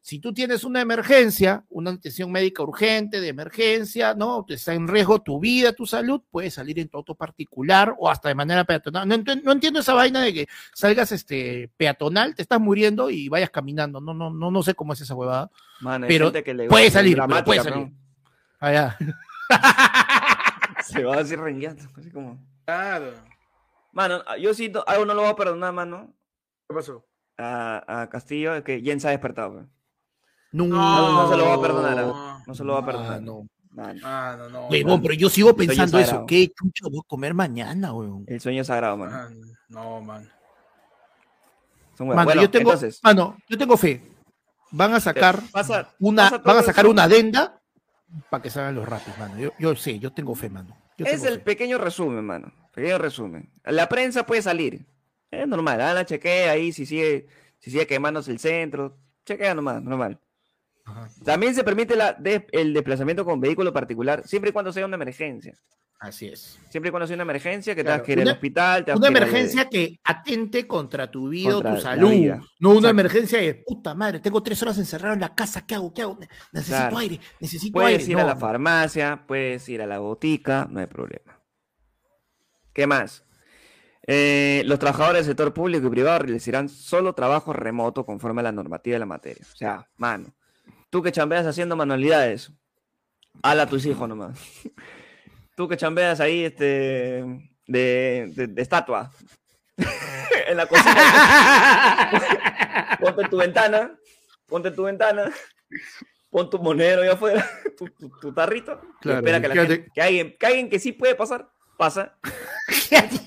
Si 0.00 0.20
tú 0.20 0.32
tienes 0.32 0.64
una 0.64 0.80
emergencia, 0.80 1.64
una 1.68 1.90
atención 1.90 2.32
médica 2.32 2.62
urgente 2.62 3.20
de 3.20 3.28
emergencia, 3.28 4.14
¿no? 4.14 4.42
Te 4.48 4.54
está 4.54 4.72
en 4.72 4.88
riesgo 4.88 5.20
tu 5.20 5.38
vida, 5.38 5.74
tu 5.74 5.84
salud, 5.84 6.22
puedes 6.30 6.54
salir 6.54 6.78
en 6.78 6.88
tu 6.88 6.96
auto 6.96 7.14
particular 7.14 7.94
o 7.98 8.08
hasta 8.08 8.28
de 8.30 8.34
manera 8.34 8.64
peatonal. 8.64 9.06
No, 9.06 9.14
ent- 9.14 9.42
no 9.44 9.52
entiendo 9.52 9.80
esa 9.80 9.92
vaina 9.92 10.22
de 10.22 10.32
que 10.32 10.48
salgas 10.74 11.12
este 11.12 11.70
peatonal, 11.76 12.34
te 12.34 12.40
estás 12.40 12.58
muriendo 12.58 13.10
y 13.10 13.28
vayas 13.28 13.50
caminando. 13.50 14.00
No, 14.00 14.14
no, 14.14 14.30
no, 14.30 14.50
no 14.50 14.62
sé 14.62 14.74
cómo 14.74 14.94
es 14.94 15.00
esa 15.02 15.14
huevada. 15.14 15.50
Hay 16.06 16.08
Pero 16.08 16.24
gente 16.28 16.42
que 16.42 16.54
le 16.54 16.68
puede 16.68 16.90
salir, 16.90 17.16
pero 17.16 17.28
puede 17.44 17.60
dramática, 17.60 17.62
salir. 17.62 17.92
Allá. 18.58 18.96
Se 20.84 21.04
va 21.04 21.16
así 21.16 21.36
rengueando. 21.36 21.82
Así 21.96 22.10
como. 22.10 22.38
Claro. 22.64 23.12
Mano, 23.92 24.22
yo 24.36 24.54
sí, 24.54 24.68
no- 24.68 24.84
algo 24.86 25.04
no 25.04 25.14
lo 25.14 25.22
voy 25.22 25.30
a 25.30 25.36
perdonar, 25.36 25.72
mano. 25.72 26.12
¿Qué 26.68 26.74
pasó? 26.74 27.04
A, 27.38 28.02
a 28.02 28.08
Castillo, 28.08 28.54
es 28.54 28.62
que 28.64 28.80
Jen 28.80 29.00
se 29.00 29.08
ha 29.08 29.10
despertado. 29.10 29.52
pues. 29.54 29.66
No, 30.52 30.66
no 30.66 31.28
se 31.30 31.36
lo 31.36 31.44
voy 31.46 31.58
a 31.58 31.62
perdonar, 31.62 31.96
No, 31.96 32.42
No 32.46 32.54
se 32.54 32.64
lo 32.64 32.72
va 32.74 32.80
a 32.80 32.86
perdonar. 32.86 33.12
Ah, 33.14 33.20
no. 33.20 33.46
Mano, 33.70 34.00
Ah, 34.04 34.36
no, 34.38 34.48
no. 34.50 34.68
Pero 34.70 35.14
yo 35.14 35.30
sigo 35.30 35.56
pensando 35.56 35.98
eso. 35.98 36.26
¿Qué 36.26 36.48
chucha 36.54 36.86
voy 36.90 37.00
a 37.02 37.08
comer 37.08 37.32
mañana, 37.32 37.94
weón? 37.94 38.24
El 38.26 38.40
sueño 38.40 38.60
es 38.60 38.66
sagrado, 38.66 38.96
mano. 38.98 39.12
Ah, 39.16 39.28
No, 39.68 40.00
man. 40.02 40.30
Son. 41.96 42.08
Mano, 42.08 42.24
Bueno, 42.24 42.42
yo 42.42 42.50
tengo, 42.50 42.70
entonces, 42.72 43.00
mano, 43.02 43.36
yo 43.48 43.56
tengo 43.58 43.76
fe. 43.78 44.02
Van 44.70 44.92
a 44.94 45.00
sacar 45.00 45.40
pasa- 45.52 45.90
una, 45.98 46.24
pasa 46.30 46.38
van 46.38 46.56
a 46.58 46.62
sacar 46.62 46.86
una 46.86 47.04
adenda 47.04 47.61
para 48.30 48.42
que 48.42 48.50
salgan 48.50 48.74
los 48.74 48.88
rapis, 48.88 49.16
mano. 49.18 49.38
Yo, 49.38 49.52
yo 49.58 49.74
sé, 49.76 49.98
yo 49.98 50.12
tengo 50.12 50.34
fe, 50.34 50.48
mano. 50.50 50.76
Yo 50.98 51.06
Es 51.06 51.24
el 51.24 51.34
fe. 51.34 51.40
pequeño 51.40 51.78
resumen, 51.78 52.24
mano. 52.24 52.52
Pequeño 52.74 52.98
resumen. 52.98 53.50
La 53.64 53.88
prensa 53.88 54.24
puede 54.26 54.42
salir. 54.42 54.86
Es 55.30 55.46
normal. 55.48 55.80
Ah, 55.80 55.94
la 55.94 56.04
chequea 56.04 56.50
ahí 56.52 56.72
si 56.72 56.84
sigue, 56.86 57.26
si 57.58 57.70
sigue 57.70 57.86
quemándose 57.86 58.30
el 58.30 58.38
centro. 58.38 58.98
Chequea 59.24 59.54
nomás, 59.54 59.82
normal. 59.82 60.20
Ajá. 60.84 61.08
También 61.24 61.54
se 61.54 61.62
permite 61.64 61.94
la 61.96 62.12
de- 62.12 62.46
el 62.52 62.74
desplazamiento 62.74 63.24
con 63.24 63.40
vehículo 63.40 63.72
particular, 63.72 64.26
siempre 64.26 64.50
y 64.50 64.52
cuando 64.52 64.72
sea 64.72 64.84
una 64.84 64.96
emergencia. 64.96 65.54
Así 66.04 66.26
es. 66.26 66.58
Siempre 66.68 66.88
y 66.88 66.90
cuando 66.90 67.06
sea 67.06 67.14
una 67.14 67.22
emergencia, 67.22 67.76
que 67.76 67.84
Claro, 67.84 68.02
tengas 68.02 68.06
que 68.06 68.12
ir 68.20 68.28
al 68.28 68.34
hospital. 68.34 68.84
tengas 68.84 68.98
Una 68.98 69.06
emergencia 69.08 69.68
que 69.68 70.00
atente 70.02 70.66
contra 70.66 71.08
tu 71.08 71.28
vida 71.28 71.56
o 71.58 71.62
tu 71.62 71.76
salud. 71.80 72.10
No 72.58 72.70
una 72.70 72.78
Exacto. 72.78 72.88
emergencia 72.88 73.38
de 73.40 73.54
puta 73.54 73.94
madre, 73.94 74.18
tengo 74.18 74.42
tres 74.42 74.60
horas 74.62 74.76
encerrado 74.78 75.14
en 75.14 75.20
la 75.20 75.32
casa, 75.32 75.64
¿qué 75.64 75.76
hago? 75.76 75.94
¿Qué 75.94 76.02
hago? 76.02 76.18
Necesito 76.52 76.76
Claro. 76.76 76.98
aire, 76.98 77.20
necesito 77.38 77.72
Puedes 77.74 78.00
aire. 78.00 78.12
ir 78.12 78.18
a 78.18 78.24
la 78.24 78.34
farmacia, 78.34 79.24
puedes 79.28 79.68
ir 79.68 79.80
a 79.80 79.86
la 79.86 80.00
botica, 80.00 80.66
no 80.68 80.80
hay 80.80 80.86
problema. 80.88 81.40
¿Qué 82.72 82.86
más? 82.88 83.24
Eh, 84.04 84.62
los 84.66 84.80
trabajadores 84.80 85.24
del 85.26 85.36
sector 85.36 85.54
público 85.54 85.86
y 85.86 85.90
privado 85.90 86.18
realizarán 86.18 86.68
solo 86.68 87.12
trabajo 87.14 87.52
remoto 87.52 88.04
conforme 88.04 88.40
a 88.40 88.44
la 88.44 88.50
normativa 88.52 88.94
de 88.94 88.98
la 88.98 89.06
materia. 89.06 89.44
O 89.52 89.56
sea, 89.56 89.88
mano, 89.96 90.34
tú 90.90 91.00
que 91.00 91.12
chambeas 91.12 91.46
haciendo 91.46 91.76
manualidades, 91.76 92.50
hala 93.44 93.62
a 93.62 93.66
tus 93.68 93.86
hijos 93.86 94.08
nomás. 94.08 94.36
Tú 95.56 95.68
que 95.68 95.76
chambeas 95.76 96.20
ahí 96.20 96.44
este, 96.44 97.24
de, 97.66 98.30
de- 98.34 98.46
de 98.48 98.62
estatua. 98.62 99.10
En 100.48 100.56
la 100.56 100.66
cocina, 100.66 100.94
ponte 103.00 103.28
tu 103.28 103.36
ventana, 103.38 103.92
ponte 104.46 104.70
tu 104.70 104.82
ventana, 104.82 105.30
pon 106.30 106.48
tu 106.50 106.58
monedero 106.58 107.02
ahí 107.02 107.08
afuera, 107.08 107.48
tu, 107.78 107.86
tu- 107.88 108.10
tu 108.20 108.32
tarrito, 108.34 108.80
Claro, 109.00 109.18
espera 109.18 109.40
que, 109.40 109.48
la 109.48 109.54
quédate- 109.54 109.74
gente- 109.76 109.90
que 109.94 110.02
alguien, 110.02 110.36
que 110.38 110.46
alguien 110.46 110.68
que 110.70 110.78
sí 110.78 110.92
puede 110.92 111.14
pasar, 111.14 111.48
pasa, 111.78 112.18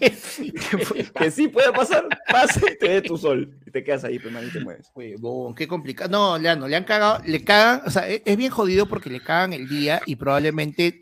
que 1.19 1.32
sí 1.32 1.47
puede 1.47 1.71
pasar, 1.71 2.07
pasa 2.28 2.59
y 2.71 2.78
te 2.78 2.88
dé 2.89 3.01
tu 3.01 3.17
sol, 3.17 3.57
y 3.65 3.71
te 3.71 3.84
quedas 3.84 4.03
ahí, 4.03 4.19
man, 4.32 4.45
y 4.47 4.51
te 4.51 4.59
mueves. 4.59 4.91
Huevón, 4.93 5.55
qué 5.55 5.67
complicado. 5.67 6.09
No, 6.09 6.38
Leandro, 6.38 6.67
le 6.67 6.76
han 6.76 6.84
cagado, 6.84 7.21
le 7.26 7.43
cagan, 7.43 7.82
o 7.86 7.89
sea, 7.89 8.09
e- 8.09 8.21
es 8.26 8.38
bien 8.38 8.51
jodido 8.51 8.88
porque 8.88 9.09
le 9.09 9.21
cagan 9.21 9.53
el 9.53 9.67
día 9.67 10.01
y 10.05 10.15
probablemente 10.15 11.01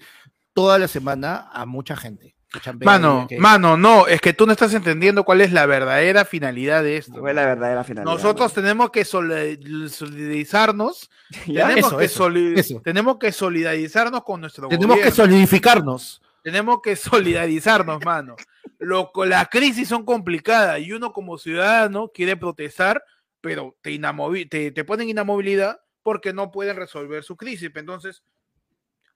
toda 0.54 0.78
la 0.80 0.88
semana 0.88 1.50
a 1.52 1.66
mucha 1.66 1.96
gente. 1.96 2.36
que 2.52 2.72
Mano, 2.86 3.26
que- 3.28 3.40
mano, 3.40 3.78
no, 3.78 4.06
es 4.06 4.22
que 4.22 4.32
tú 4.34 4.46
no 4.46 4.52
estás 4.52 4.74
entendiendo 4.76 5.24
cuál 5.24 5.42
es 5.42 5.52
la 5.52 5.66
verdadera 5.66 6.24
finalidad 6.24 6.84
de 6.84 6.98
esto. 6.98 7.20
Fue 7.20 7.34
la 7.34 7.46
verdadera 7.48 7.84
finalidad. 7.84 8.14
Nosotros 8.14 8.56
man. 8.56 8.64
tenemos 8.64 8.92
que 8.92 9.04
soli- 9.06 9.90
solidarizarnos, 9.90 11.10
tenemos, 11.46 11.78
Eso, 11.88 11.98
que 11.98 12.06
eso, 12.06 12.16
soli- 12.26 12.54
eso. 12.60 12.82
tenemos 12.84 13.18
que 13.18 13.32
solidarizarnos 13.32 14.24
con 14.24 14.42
nuestro 14.42 14.68
Tenemos 14.68 14.98
que 14.98 15.10
gobierno. 15.10 15.16
solidificarnos. 15.16 16.22
Tenemos 16.44 16.80
que 16.84 16.96
solidarizarnos, 16.96 18.04
mano. 18.06 18.36
Lo, 18.80 19.12
las 19.26 19.48
crisis 19.50 19.88
son 19.88 20.04
complicadas 20.06 20.80
y 20.82 20.92
uno 20.92 21.12
como 21.14 21.38
ciudadano 21.38 22.12
quiere 22.14 22.36
protestar, 22.38 23.02
pero 23.42 23.76
te, 23.82 23.92
inamovi- 23.92 24.50
te, 24.50 24.72
te 24.72 24.84
ponen 24.84 25.10
inamovilidad 25.10 25.80
porque 26.04 26.34
no 26.34 26.52
pueden 26.52 26.76
resolver 26.76 27.24
su 27.24 27.38
crisis. 27.38 27.72
Entonces, 27.74 28.22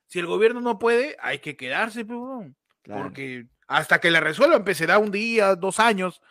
si 0.08 0.20
el 0.20 0.26
gobierno 0.26 0.62
no 0.62 0.80
puede, 0.80 1.16
hay 1.22 1.40
que 1.40 1.56
quedarse, 1.56 2.06
Claro. 2.06 2.54
porque 3.04 3.46
hasta 3.68 4.00
que 4.00 4.12
la 4.12 4.20
resuelvan, 4.22 4.60
empezará 4.60 4.98
un 4.98 5.12
día, 5.12 5.56
dos 5.56 5.80
años, 5.80 6.22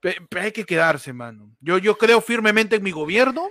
pe- 0.00 0.18
pero 0.28 0.44
hay 0.44 0.52
que 0.52 0.64
quedarse, 0.64 1.12
mano. 1.12 1.50
Yo, 1.60 1.78
yo 1.78 1.96
creo 1.96 2.20
firmemente 2.20 2.76
en 2.76 2.82
mi 2.82 2.90
gobierno, 2.90 3.48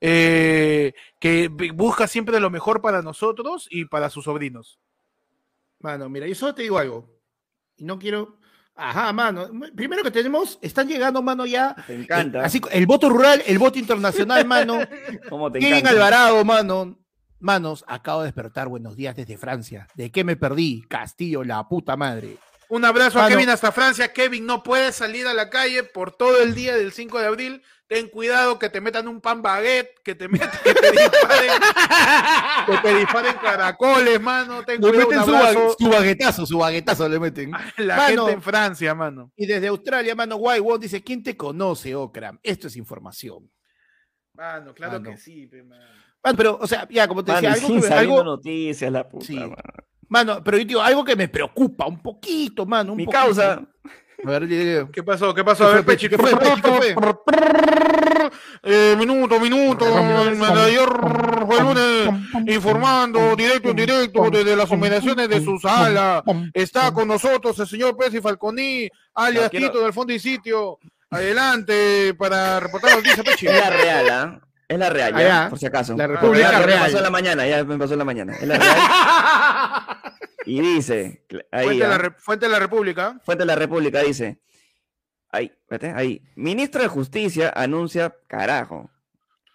eh, 0.00 0.94
que 1.20 1.48
busca 1.74 2.06
siempre 2.06 2.40
lo 2.40 2.50
mejor 2.50 2.80
para 2.80 3.02
nosotros 3.02 3.66
y 3.70 3.84
para 3.84 4.08
sus 4.10 4.24
sobrinos. 4.24 4.78
Mano, 5.80 6.08
mira, 6.08 6.26
yo 6.26 6.34
solo 6.34 6.54
te 6.54 6.62
digo 6.62 6.78
algo. 6.78 7.08
Y 7.76 7.84
no 7.84 7.98
quiero. 7.98 8.38
Ajá, 8.74 9.12
mano. 9.12 9.50
Primero 9.74 10.02
que 10.02 10.10
tenemos, 10.10 10.58
están 10.62 10.88
llegando, 10.88 11.20
mano, 11.20 11.46
ya. 11.46 11.74
Te 11.86 11.94
encanta. 11.94 12.38
eh, 12.40 12.44
así, 12.44 12.60
el 12.70 12.86
voto 12.86 13.08
rural, 13.08 13.42
el 13.46 13.58
voto 13.58 13.78
internacional, 13.78 14.44
mano. 14.46 14.78
¿Cómo 15.28 15.50
te 15.52 15.58
Kevin 15.58 15.74
encanta? 15.78 15.90
Alvarado, 15.90 16.44
mano. 16.44 16.96
Manos, 17.40 17.84
acabo 17.86 18.20
de 18.20 18.26
despertar. 18.26 18.68
Buenos 18.68 18.96
días 18.96 19.14
desde 19.14 19.36
Francia. 19.36 19.86
¿De 19.94 20.10
qué 20.10 20.24
me 20.24 20.36
perdí? 20.36 20.82
Castillo, 20.88 21.44
la 21.44 21.68
puta 21.68 21.96
madre. 21.96 22.36
Un 22.68 22.84
abrazo 22.84 23.20
a. 23.20 23.28
Kevin 23.28 23.48
hasta 23.48 23.72
Francia. 23.72 24.12
Kevin, 24.12 24.44
no 24.44 24.62
puedes 24.62 24.96
salir 24.96 25.26
a 25.26 25.32
la 25.34 25.48
calle 25.48 25.84
por 25.84 26.12
todo 26.12 26.42
el 26.42 26.54
día 26.54 26.76
del 26.76 26.92
5 26.92 27.18
de 27.18 27.26
abril. 27.26 27.62
Ten 27.86 28.08
cuidado 28.08 28.58
que 28.58 28.68
te 28.68 28.82
metan 28.82 29.08
un 29.08 29.22
pan 29.22 29.40
baguette, 29.40 29.98
que 30.04 30.14
te 30.14 30.28
metan, 30.28 30.50
que 30.62 30.74
te 30.74 30.90
disparen, 30.92 31.50
que 32.66 32.76
te 32.82 32.94
disparen 32.96 33.34
caracoles, 33.40 34.20
mano. 34.20 34.62
Ten 34.64 34.82
Le 34.82 34.88
cuidado, 34.90 35.08
meten 35.08 35.18
un 35.20 35.24
su, 35.24 35.34
abrazo 35.36 35.76
su 35.78 35.88
baguetazo, 35.88 36.46
su 36.46 36.58
baguetazo 36.58 37.08
le 37.08 37.18
meten. 37.18 37.54
a 37.54 37.72
la 37.78 37.96
Mano. 37.96 38.08
gente 38.26 38.32
en 38.32 38.42
Francia, 38.42 38.94
mano. 38.94 39.32
Y 39.36 39.46
desde 39.46 39.68
Australia, 39.68 40.14
mano, 40.14 40.36
White 40.36 40.60
Wong 40.60 40.80
dice, 40.80 41.02
¿quién 41.02 41.22
te 41.22 41.34
conoce, 41.34 41.94
Okram? 41.94 42.38
Esto 42.42 42.66
es 42.66 42.76
información. 42.76 43.50
Mano, 44.34 44.74
claro 44.74 45.00
Mano. 45.00 45.10
que 45.10 45.16
sí, 45.16 45.46
pe, 45.46 45.62
mano. 45.62 45.82
Mano, 46.24 46.36
pero, 46.36 46.58
o 46.60 46.66
sea, 46.66 46.86
ya, 46.90 47.06
como 47.08 47.24
te 47.24 47.32
Mano, 47.32 47.48
decía, 47.48 47.54
algo, 47.54 47.68
que 47.68 47.74
me- 47.74 47.82
saliendo 47.82 48.20
algo, 48.20 48.24
noticias, 48.36 48.92
la 48.92 49.08
puta. 49.08 49.24
Sí. 49.26 49.34
mano. 49.36 49.54
mano, 50.08 50.42
pero 50.44 50.58
yo 50.58 50.64
digo, 50.64 50.80
algo 50.82 51.04
que 51.04 51.16
me 51.16 51.28
preocupa 51.28 51.86
un 51.86 52.02
poquito, 52.02 52.66
mano. 52.66 52.92
Un 52.92 52.96
Mi 52.98 53.04
poquito. 53.04 53.22
causa, 53.24 53.52
A 54.24 54.30
ver. 54.30 54.88
¿Qué 54.92 55.02
pasó? 55.04 55.32
¿Qué 55.32 55.44
pasó? 55.44 55.64
¿Qué 55.66 55.70
A 55.70 55.74
ver, 55.76 55.84
Pechi? 55.84 56.08
¿Qué 56.08 56.18
fue, 56.18 56.36
Pechi? 56.36 56.60
¿Qué 56.60 56.94
Eh, 58.62 58.96
minuto, 58.98 59.38
minuto. 59.40 59.86
El 60.26 60.36
mayor 60.36 61.46
fue 61.46 61.58
el 61.58 61.62
lunes 61.64 62.08
informando 62.48 63.36
directo 63.36 63.70
en 63.70 63.76
directo 63.76 64.28
desde 64.30 64.56
las 64.56 64.70
inmediaciones 64.70 65.28
de 65.28 65.42
su 65.42 65.56
sala. 65.58 66.22
Está 66.52 66.92
con 66.92 67.06
nosotros 67.08 67.58
el 67.60 67.66
señor 67.68 67.96
Pesi 67.96 68.20
Falconi, 68.20 68.88
alias 69.14 69.50
Tito 69.50 69.80
del 69.80 69.92
Fondo 69.92 70.12
y 70.12 70.18
Sitio. 70.18 70.78
Adelante 71.10 72.12
para 72.18 72.60
reportar 72.60 72.96
noticias, 72.96 73.24
Pechi. 73.24 73.46
Es 73.46 73.54
la 73.54 73.70
real, 73.70 74.10
¿ah? 74.10 74.40
Es 74.68 74.78
la 74.78 74.90
real, 74.90 75.12
ya, 75.12 75.18
Allá, 75.18 75.48
por 75.48 75.58
si 75.58 75.64
acaso. 75.66 75.96
la 75.96 76.06
República 76.06 76.52
ya, 76.52 76.58
me 76.60 76.66
Real. 76.66 76.80
pasó 76.80 76.98
en 76.98 77.02
la 77.02 77.10
mañana, 77.10 77.46
ya 77.46 77.64
me 77.64 77.78
pasó 77.78 77.94
en 77.94 77.98
la 78.00 78.04
mañana. 78.04 78.34
Es 78.34 78.46
la 78.46 78.58
real. 78.58 80.12
y 80.44 80.60
dice, 80.60 81.24
ahí, 81.50 81.64
Fuente, 81.66 81.84
de 81.84 81.88
la 81.98 82.14
Fuente 82.18 82.46
de 82.46 82.52
la 82.52 82.58
República. 82.58 83.20
Fuente 83.24 83.42
de 83.42 83.46
la 83.46 83.54
República 83.56 84.02
dice, 84.02 84.40
ahí, 85.30 85.46
espérate, 85.46 85.92
ahí, 85.96 86.22
ministro 86.36 86.82
de 86.82 86.88
Justicia 86.88 87.50
anuncia, 87.56 88.14
carajo. 88.26 88.90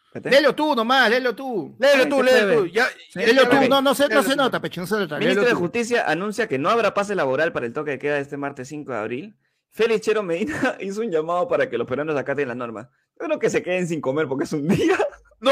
Espérate. 0.07 0.29
Léelo 0.31 0.53
tú 0.55 0.75
nomás, 0.75 1.09
léelo 1.09 1.35
tú. 1.35 1.75
Léelo 1.79 2.03
Ay, 2.03 2.09
tú, 2.09 2.23
léelo 2.23 2.59
tú. 2.61 2.65
Ya, 2.67 2.87
ya- 3.15 3.21
Léelo 3.21 3.49
tú, 3.49 3.55
no, 3.69 3.81
no 3.81 3.93
se, 3.95 4.07
no 4.09 4.23
se 4.23 4.35
nota, 4.35 4.59
Pechi, 4.61 4.79
no 4.79 4.87
se 4.87 4.95
nota. 4.95 5.17
Ministro 5.19 5.45
de. 5.45 5.53
Justicia 5.53 6.05
anuncia 6.09 6.47
que 6.47 6.57
no 6.59 6.69
habrá 6.69 6.93
pase 6.93 7.13
laboral 7.15 7.51
para 7.53 7.65
el 7.67 7.73
toque 7.73 7.91
de 7.91 7.99
queda 7.99 8.17
este 8.19 8.37
martes 8.37 8.67
5 8.67 8.91
de 8.91 8.97
abril. 8.97 9.35
Félix 9.73 10.01
Chero 10.05 10.23
Medina 10.23 10.77
hizo 10.79 11.01
un 11.01 11.09
llamado 11.11 11.47
para 11.47 11.69
que 11.69 11.77
los 11.77 11.87
peruanos 11.87 12.15
acaten 12.15 12.47
las 12.47 12.57
normas. 12.57 12.87
Yo 13.19 13.25
creo 13.25 13.39
que 13.39 13.49
se 13.49 13.61
queden 13.63 13.87
sin 13.87 13.99
comer 14.01 14.27
porque 14.27 14.45
es 14.45 14.53
un 14.53 14.67
día. 14.67 14.97
¡No! 15.39 15.51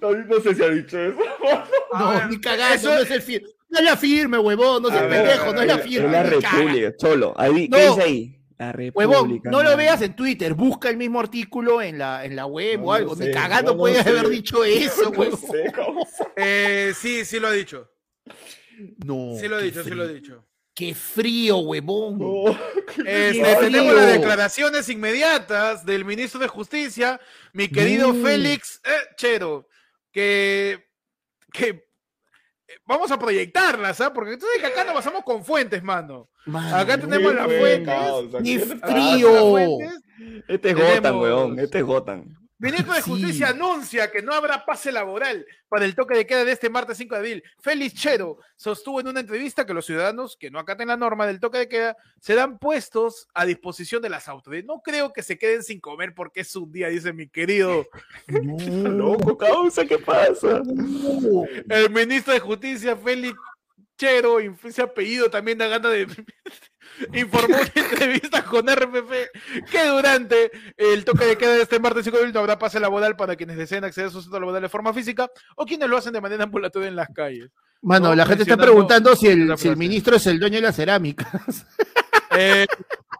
No 0.00 0.40
sé 0.40 0.54
si 0.54 0.62
ha 0.62 0.68
dicho 0.68 0.98
eso. 1.00 1.18
No, 1.98 2.28
ni 2.28 2.38
cagando, 2.40 2.74
eso- 2.74 2.90
no 2.94 2.98
es 3.00 3.10
el 3.10 3.22
firme. 3.22 3.48
No 3.70 3.78
es 3.78 3.84
la 3.84 3.96
firme, 3.96 4.38
huevón, 4.38 4.82
no 4.82 4.88
A 4.88 5.02
ver, 5.02 5.10
pendejo, 5.10 5.52
no 5.52 5.60
es 5.62 5.66
la 5.66 5.78
firme. 5.78 6.06
Es 6.06 6.12
la. 6.12 6.22
República, 6.22 6.96
cholo. 6.96 7.34
Ahí, 7.36 7.68
No. 7.68 7.76
¿Qué 7.76 7.86
dice 7.88 8.02
ahí? 8.02 8.34
La 8.58 8.72
República. 8.72 8.98
Huevón, 8.98 9.40
no 9.44 9.62
lo 9.62 9.76
veas 9.76 10.00
en 10.02 10.16
Twitter, 10.16 10.54
busca 10.54 10.88
el 10.90 10.96
mismo 10.96 11.20
artículo 11.20 11.80
en 11.82 11.98
la, 11.98 12.24
en 12.24 12.34
la 12.34 12.46
web 12.46 12.80
No 12.80 12.86
o 12.86 12.92
algo. 12.92 13.10
lo 13.14 13.20
Ni 13.20 13.26
sé, 13.26 13.30
cagando 13.30 13.74
no 13.74 13.86
sé. 13.86 14.00
haber 14.00 14.28
dicho 14.28 14.64
eso, 14.64 15.04
No 15.10 15.10
huevón. 15.18 15.38
sé 15.38 15.72
Eh, 16.36 16.92
sí, 16.96 17.24
sí 17.24 17.38
lo 17.40 17.48
ha 17.48 17.52
dicho. 17.52 17.90
No. 19.04 19.32
Sí 19.38 19.48
lo 19.48 19.58
he 19.58 19.62
dicho, 19.64 19.82
sí 19.84 19.90
lo 19.90 20.04
he 20.04 20.12
dicho. 20.14 20.44
Qué 20.78 20.94
frío, 20.94 21.58
huevón. 21.58 22.20
Este, 23.04 23.56
tenemos 23.60 23.94
las 23.94 24.12
declaraciones 24.12 24.88
inmediatas 24.88 25.84
del 25.84 26.04
ministro 26.04 26.38
de 26.40 26.46
Justicia, 26.46 27.20
mi 27.52 27.68
querido 27.68 28.12
No. 28.12 28.24
Félix 28.24 28.80
eh, 28.84 28.90
Chero, 29.16 29.68
que, 30.12 30.88
que 31.52 31.68
eh, 31.68 32.74
vamos 32.86 33.10
a 33.10 33.18
proyectarlas, 33.18 34.00
¿ah? 34.00 34.12
Porque 34.12 34.38
que 34.38 34.66
acá 34.66 34.84
nos 34.84 34.94
basamos 34.94 35.22
con 35.24 35.44
fuentes, 35.44 35.82
mano. 35.82 36.30
Mano, 36.46 36.76
Acá 36.76 36.96
tenemos 36.98 37.34
las 37.34 37.46
fuentes. 37.46 38.40
Ni 38.40 38.58
frío. 38.58 39.78
Este 40.46 40.70
es 40.70 40.76
Gotan, 40.76 41.16
weón. 41.16 41.58
Este 41.58 41.78
es 41.78 41.84
Gotan. 41.84 42.36
Ministro 42.58 42.92
de 42.94 43.02
Sí. 43.02 43.10
Justicia 43.10 43.48
anuncia 43.50 44.10
que 44.10 44.20
no 44.20 44.32
habrá 44.32 44.64
pase 44.64 44.90
laboral 44.90 45.46
para 45.68 45.84
el 45.84 45.94
toque 45.94 46.14
de 46.16 46.26
queda 46.26 46.44
de 46.44 46.52
este 46.52 46.68
martes 46.68 46.96
5 46.98 47.14
de 47.14 47.18
abril. 47.18 47.42
Félix 47.60 47.94
Chero 47.94 48.38
sostuvo 48.56 49.00
en 49.00 49.08
una 49.08 49.20
entrevista 49.20 49.64
que 49.64 49.74
los 49.74 49.86
ciudadanos 49.86 50.36
que 50.36 50.50
no 50.50 50.58
acaten 50.58 50.88
la 50.88 50.96
norma 50.96 51.26
del 51.26 51.38
toque 51.38 51.58
de 51.58 51.68
queda 51.68 51.96
serán 52.20 52.58
puestos 52.58 53.28
a 53.32 53.44
disposición 53.46 54.02
de 54.02 54.08
las 54.10 54.28
autoridades. 54.28 54.66
No 54.66 54.80
creo 54.82 55.12
que 55.12 55.22
se 55.22 55.38
queden 55.38 55.62
sin 55.62 55.78
comer 55.80 56.14
porque 56.14 56.40
es 56.40 56.56
un 56.56 56.72
día, 56.72 56.88
dice 56.88 57.12
mi 57.12 57.28
querido 57.28 57.86
No, 58.26 58.58
Loco, 58.90 59.38
causa, 59.38 59.84
¿qué 59.86 59.98
pasa? 59.98 60.62
el 61.68 61.90
ministro 61.90 62.32
de 62.32 62.40
Justicia, 62.40 62.96
Félix 62.96 63.38
Chero, 63.98 64.38
ese 64.40 64.80
apellido 64.82 65.28
también 65.28 65.58
da 65.58 65.66
gana 65.66 65.90
de... 65.90 66.06
informó 67.12 67.56
en 67.58 67.84
entrevista 67.84 68.42
con 68.44 68.66
RPP 68.66 69.12
que 69.70 69.84
durante 69.88 70.50
el 70.76 71.04
toque 71.04 71.26
de 71.26 71.36
queda 71.36 71.52
de 71.52 71.62
este 71.62 71.78
martes 71.78 72.04
5 72.04 72.16
de 72.16 72.20
abril 72.22 72.34
no 72.34 72.40
habrá 72.40 72.58
pase 72.58 72.80
laboral 72.80 73.14
para 73.16 73.36
quienes 73.36 73.56
deseen 73.56 73.84
acceder 73.84 74.08
a 74.08 74.10
su 74.12 74.22
centro 74.22 74.40
laboral 74.40 74.62
de 74.62 74.68
forma 74.68 74.94
física 74.94 75.30
o 75.56 75.66
quienes 75.66 75.88
lo 75.88 75.96
hacen 75.98 76.12
de 76.14 76.20
manera 76.20 76.44
ambulatoria 76.44 76.88
en 76.88 76.96
las 76.96 77.08
calles. 77.14 77.50
Mano, 77.82 78.08
No, 78.08 78.14
la 78.14 78.24
gente 78.26 78.42
está 78.44 78.56
preguntando 78.56 79.14
si 79.14 79.26
el, 79.28 79.36
si 79.36 79.42
el 79.42 79.58
frase. 79.58 79.76
ministro 79.76 80.16
es 80.16 80.26
el 80.26 80.40
dueño 80.40 80.56
de 80.56 80.62
las 80.62 80.76
cerámicas. 80.76 81.66
Eh, 82.36 82.66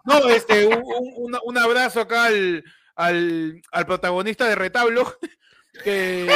no, 0.04 0.28
este, 0.28 0.66
un, 0.66 0.74
un- 0.82 1.12
un- 1.34 1.38
un 1.44 1.58
abrazo 1.58 2.00
acá 2.00 2.24
al, 2.26 2.64
al, 2.96 3.60
al 3.70 3.86
protagonista 3.86 4.46
de 4.46 4.54
Retablo, 4.54 5.14
que, 5.82 6.28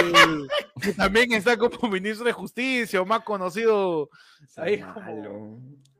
que 0.80 0.92
también 0.92 1.32
está 1.32 1.56
como 1.56 1.88
ministro 1.90 2.24
de 2.24 2.32
Justicia, 2.32 3.00
o 3.02 3.06
más 3.06 3.20
conocido 3.24 4.08
ahí 4.56 4.82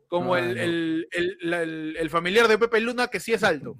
como, 0.08 0.36
el, 0.36 0.58
el- 0.58 1.08
el- 1.12 1.38
la- 1.40 1.62
el- 1.62 1.96
el 1.98 2.10
familiar 2.10 2.46
de 2.48 2.58
Pepe 2.58 2.80
Luna, 2.80 3.08
que 3.08 3.20
sí 3.20 3.32
es 3.32 3.42
alto. 3.42 3.76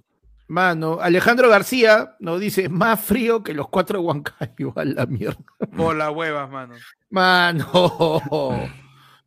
Mano, 0.48 0.98
Alejandro 1.00 1.48
García 1.48 2.16
nos 2.20 2.40
dice 2.40 2.68
más 2.68 3.00
frío 3.00 3.42
que 3.42 3.54
los 3.54 3.68
cuatro 3.68 3.98
de 4.00 4.04
Huancayo 4.06 4.72
a 4.76 4.84
la 4.84 5.06
mierda. 5.06 5.38
Por 5.76 5.96
las 5.96 6.10
huevas, 6.10 6.50
mano. 6.50 6.74
Mano. 7.10 8.60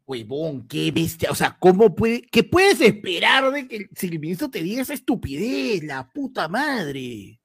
Huevón, 0.08 0.68
qué 0.68 0.92
bestia. 0.92 1.32
O 1.32 1.36
sea, 1.36 1.56
¿cómo 1.60 1.96
puede, 1.96 2.22
qué 2.32 2.44
puedes 2.44 2.80
esperar 2.82 3.52
de 3.52 3.68
que 3.68 3.76
el- 3.78 3.90
si 3.96 4.08
el 4.08 4.20
ministro 4.20 4.50
te 4.50 4.62
diga 4.62 4.82
esa 4.84 4.94
estupidez? 4.94 5.84
La 5.84 6.08
puta 6.10 6.48
madre. 6.48 7.40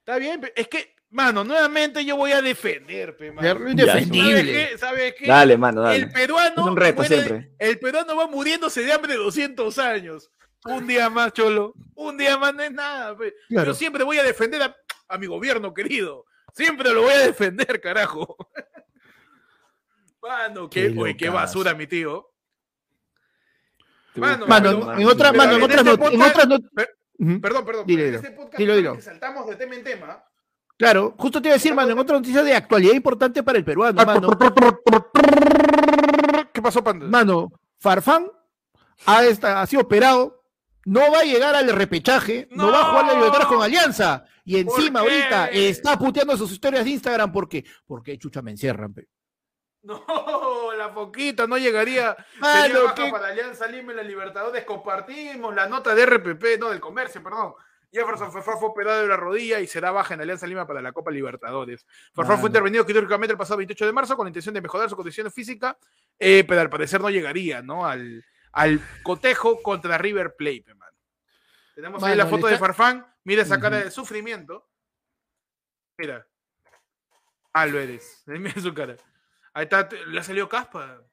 Está 0.00 0.18
bien, 0.18 0.40
es 0.54 0.68
que, 0.68 0.94
mano, 1.14 1.44
nuevamente 1.44 2.04
yo 2.04 2.16
voy 2.16 2.32
a 2.32 2.42
defender, 2.42 3.16
pe, 3.16 3.32
mano. 3.32 3.70
Indefendible. 3.70 4.32
¿Sabes 4.32 4.70
qué? 4.72 4.78
¿Sabes 4.78 5.14
qué? 5.18 5.26
Dale, 5.26 5.56
mano, 5.56 5.82
dale. 5.82 5.96
El 5.96 6.12
peruano, 6.12 6.62
Es 6.62 6.66
un 6.70 6.76
reto 6.76 7.02
muere- 7.02 7.08
siempre. 7.22 7.50
el 7.58 7.78
peruano 7.78 8.16
va 8.16 8.26
muriéndose 8.26 8.82
de 8.82 8.92
hambre 8.92 9.14
200 9.14 9.78
años. 9.78 10.30
Un 10.64 10.86
día 10.86 11.10
más, 11.10 11.32
cholo. 11.32 11.74
Un 11.94 12.16
día 12.16 12.36
más 12.38 12.54
no 12.54 12.62
es 12.62 12.72
nada. 12.72 13.16
pe. 13.16 13.34
Claro. 13.48 13.66
Yo 13.72 13.74
siempre 13.74 14.02
voy 14.04 14.18
a 14.18 14.22
defender 14.22 14.62
a, 14.62 14.76
a 15.08 15.18
mi 15.18 15.26
gobierno, 15.26 15.72
querido. 15.74 16.24
Siempre 16.54 16.90
lo 16.92 17.02
voy 17.02 17.12
a 17.12 17.18
defender, 17.18 17.80
carajo. 17.80 18.36
Mano, 20.22 20.70
qué, 20.70 20.92
Qué 20.92 20.98
oye, 20.98 21.16
qué 21.16 21.28
basura, 21.28 21.74
mi 21.74 21.86
tío. 21.86 22.30
Mano, 24.14 24.46
Mano, 24.46 24.80
pero- 24.80 24.98
en 24.98 25.06
otra, 25.06 25.30
pero 25.32 25.42
mano, 25.42 25.52
en 25.52 25.58
en 25.58 25.64
otras 25.64 25.86
este 25.86 25.98
not- 25.98 26.12
en 26.14 26.22
otras 26.22 26.46
per- 26.74 26.96
Ujú. 27.18 27.40
Perdón, 27.40 27.64
perdón. 27.64 27.86
Dile, 27.86 28.02
pero 28.02 28.06
en 28.06 28.22
dilo. 28.22 28.28
este 28.28 28.30
podcast 28.36 28.58
Dilo, 28.58 28.76
dilo. 28.76 28.94
que 28.96 29.02
saltamos 29.02 29.46
de 29.46 29.56
tema 29.56 29.74
en 29.74 29.84
tema. 29.84 30.24
Claro, 30.84 31.14
justo 31.18 31.40
te 31.40 31.48
iba 31.48 31.54
a 31.54 31.56
decir, 31.58 31.74
mano, 31.74 31.92
en 31.92 31.98
otra 31.98 32.16
noticia 32.16 32.42
de 32.42 32.54
actualidad 32.54 32.92
importante 32.94 33.42
para 33.42 33.58
el 33.58 33.64
peruano, 33.64 34.04
mano. 34.04 34.28
¿Qué 36.52 36.62
pasó, 36.62 36.82
Panda? 36.84 37.06
Mano, 37.06 37.50
Farfán 37.78 38.30
ha, 39.06 39.24
esta- 39.24 39.60
ha 39.60 39.66
sido 39.66 39.82
operado, 39.82 40.42
no 40.84 41.00
va 41.12 41.20
a 41.20 41.24
llegar 41.24 41.54
al 41.54 41.68
repechaje, 41.70 42.48
no, 42.50 42.70
va 42.70 42.80
a 42.80 42.84
jugar 42.84 43.04
la. 43.06 43.12
Libertadores 43.14 43.46
con 43.48 43.62
Alianza. 43.62 44.24
Y 44.44 44.62
¿Por 44.62 44.78
encima 44.78 45.00
ahorita 45.00 45.48
está 45.48 45.98
puteando 45.98 46.36
sus 46.36 46.52
historias 46.52 46.84
de 46.84 46.90
Instagram 46.90 47.32
porque, 47.32 47.64
porque 47.86 48.18
chucha 48.18 48.42
me 48.42 48.50
encierran. 48.50 48.92
pe. 48.92 49.08
No, 49.82 50.02
la 50.76 50.90
foquita 50.90 51.46
no 51.46 51.56
llegaría. 51.58 52.14
Mano, 52.40 52.94
qué- 52.94 53.10
para 53.10 53.28
Alianza 53.28 53.66
Lima 53.66 53.92
y 53.92 53.96
la 53.96 54.02
Libertadores. 54.02 54.64
Compartimos 54.64 55.54
la 55.54 55.66
nota 55.66 55.94
de 55.94 56.02
RPP, 56.06 56.58
no 56.58 56.68
del 56.70 56.80
comercio, 56.80 57.22
perdón. 57.22 57.54
Jefferson 57.94 58.32
Farfán 58.32 58.58
fue 58.58 58.68
operado 58.70 59.02
de 59.02 59.06
la 59.06 59.16
rodilla 59.16 59.60
y 59.60 59.68
será 59.68 59.92
baja 59.92 60.14
en 60.14 60.20
Alianza 60.20 60.48
Lima 60.48 60.66
para 60.66 60.82
la 60.82 60.92
Copa 60.92 61.12
Libertadores. 61.12 61.86
Farfán 62.12 62.30
Mano. 62.30 62.40
fue 62.40 62.48
intervenido 62.48 62.84
quirúrgicamente 62.84 63.32
el 63.32 63.38
pasado 63.38 63.58
28 63.58 63.86
de 63.86 63.92
marzo 63.92 64.16
con 64.16 64.24
la 64.24 64.30
intención 64.30 64.52
de 64.52 64.60
mejorar 64.60 64.90
su 64.90 64.96
condición 64.96 65.30
física, 65.30 65.78
eh, 66.18 66.44
pero 66.46 66.60
al 66.60 66.70
parecer 66.70 67.00
no 67.00 67.08
llegaría 67.08 67.62
¿no? 67.62 67.86
Al, 67.86 68.24
al 68.50 68.80
cotejo 69.04 69.62
contra 69.62 69.96
River 69.96 70.34
Plate, 70.34 70.64
hermano. 70.66 70.96
Tenemos 71.76 72.02
ahí 72.02 72.10
Mano, 72.10 72.24
la 72.24 72.30
foto 72.30 72.46
de 72.48 72.58
Farfán. 72.58 73.06
Mira 73.22 73.42
esa 73.42 73.60
cara 73.60 73.78
de 73.78 73.90
sufrimiento. 73.90 74.68
Mira. 75.96 76.26
Eres. 77.54 78.22
Mira 78.26 78.60
su 78.60 78.74
cara. 78.74 78.96
Ahí 79.52 79.64
está, 79.64 79.88
le 80.06 80.18
ha 80.18 80.22
salido 80.24 80.48
caspa. 80.48 80.86
Mano. 80.86 81.04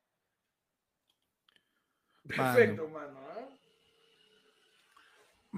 Perfecto, 2.27 2.87
mano. 2.89 3.19
¿eh? 3.19 3.20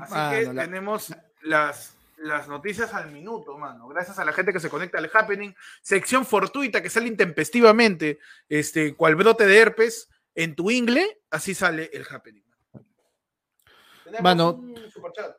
Así 0.02 0.14
Mano, 0.14 0.32
que 0.32 0.54
la- 0.54 0.64
tenemos 0.66 1.14
las, 1.42 1.96
las 2.18 2.48
noticias 2.48 2.94
al 2.94 3.12
minuto, 3.12 3.58
mano. 3.58 3.88
Gracias 3.88 4.18
a 4.20 4.26
la 4.26 4.34
gente 4.34 4.52
que 4.54 4.60
se 4.60 4.70
conecta 4.70 4.98
al 4.98 5.10
happening. 5.14 5.54
Sección 5.82 6.26
fortuita 6.26 6.82
que 6.82 6.90
sale 6.90 7.08
intempestivamente, 7.08 8.20
este, 8.50 8.96
cual 8.96 9.16
brote 9.16 9.46
de 9.46 9.58
herpes 9.58 10.10
en 10.36 10.56
tu 10.56 10.72
ingle, 10.72 11.20
así 11.30 11.54
sale 11.54 11.90
el 11.94 12.06
happening. 12.10 12.44
Tenemos 14.04 14.24
Mano. 14.24 14.52
un 14.54 14.90
superchat. 14.92 15.36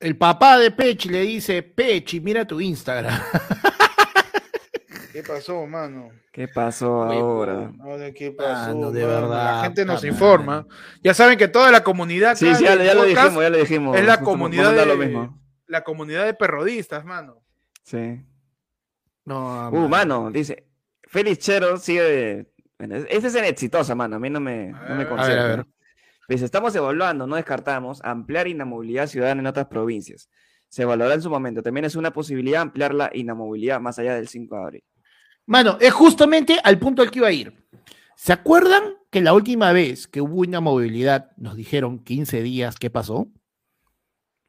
El 0.00 0.16
papá 0.16 0.58
de 0.58 0.70
Pechi 0.70 1.08
le 1.08 1.22
dice, 1.22 1.62
Pechi, 1.62 2.20
mira 2.20 2.46
tu 2.46 2.60
Instagram. 2.60 3.20
¿Qué 5.12 5.22
pasó, 5.22 5.66
mano? 5.66 6.10
¿Qué 6.32 6.48
pasó 6.48 7.02
ahora? 7.02 7.72
¿qué 8.14 8.34
Mano, 8.38 8.90
de 8.92 9.02
mano? 9.06 9.14
verdad, 9.28 9.56
La 9.56 9.62
gente 9.64 9.84
nos 9.84 10.04
informa. 10.04 10.66
Ya 11.02 11.14
saben 11.14 11.38
que 11.38 11.48
toda 11.48 11.70
la 11.70 11.82
comunidad. 11.82 12.36
Sí, 12.36 12.54
sí, 12.54 12.64
ya, 12.64 12.74
lo 12.76 13.04
dijimos, 13.04 13.42
ya 13.42 13.50
lo 13.50 13.56
dijimos. 13.58 13.96
Es 13.96 14.04
la 14.04 14.16
Justo 14.16 14.24
comunidad 14.30 14.74
de, 14.74 14.86
lo 14.86 14.96
mismo. 14.96 15.40
la 15.66 15.82
comunidad 15.82 16.26
de 16.26 16.34
perrodistas, 16.34 17.04
mano. 17.04 17.42
Sí. 17.82 18.22
No, 19.24 19.70
Uh, 19.70 19.88
mano, 19.88 20.30
dice. 20.30 20.66
Félix 21.04 21.38
Chero 21.38 21.78
sigue. 21.78 22.52
Bueno, 22.78 22.96
es 22.96 23.34
en 23.34 23.44
exitosa, 23.44 23.94
mano. 23.94 24.16
A 24.16 24.18
mí 24.18 24.30
no 24.30 24.40
me, 24.40 24.68
no 24.68 24.78
me 24.78 24.84
A 24.84 24.86
ver, 24.86 24.90
a 24.92 24.96
ver, 24.96 25.08
concierta. 25.08 25.44
a 25.44 25.48
ver. 25.56 25.66
Pues 26.28 26.42
estamos 26.42 26.76
evaluando, 26.76 27.26
no 27.26 27.36
descartamos, 27.36 28.00
ampliar 28.04 28.46
inamovilidad 28.48 29.06
ciudadana 29.06 29.40
en 29.40 29.46
otras 29.46 29.66
provincias. 29.66 30.28
Se 30.68 30.82
evaluará 30.82 31.14
en 31.14 31.22
su 31.22 31.30
momento. 31.30 31.62
También 31.62 31.86
es 31.86 31.96
una 31.96 32.12
posibilidad 32.12 32.60
ampliar 32.60 32.92
la 32.94 33.10
inamovilidad 33.14 33.80
más 33.80 33.98
allá 33.98 34.14
del 34.14 34.28
5 34.28 34.54
de 34.54 34.62
abril. 34.62 34.84
Mano, 35.48 35.78
es 35.80 35.92
justamente 35.94 36.60
al 36.62 36.78
punto 36.78 37.00
al 37.00 37.10
que 37.10 37.20
iba 37.20 37.28
a 37.28 37.32
ir. 37.32 37.54
¿Se 38.16 38.34
acuerdan 38.34 38.82
que 39.10 39.22
la 39.22 39.32
última 39.32 39.72
vez 39.72 40.06
que 40.06 40.20
hubo 40.20 40.44
inamovilidad 40.44 41.30
nos 41.38 41.56
dijeron 41.56 42.04
15 42.04 42.42
días? 42.42 42.76
¿Qué 42.76 42.90
pasó? 42.90 43.28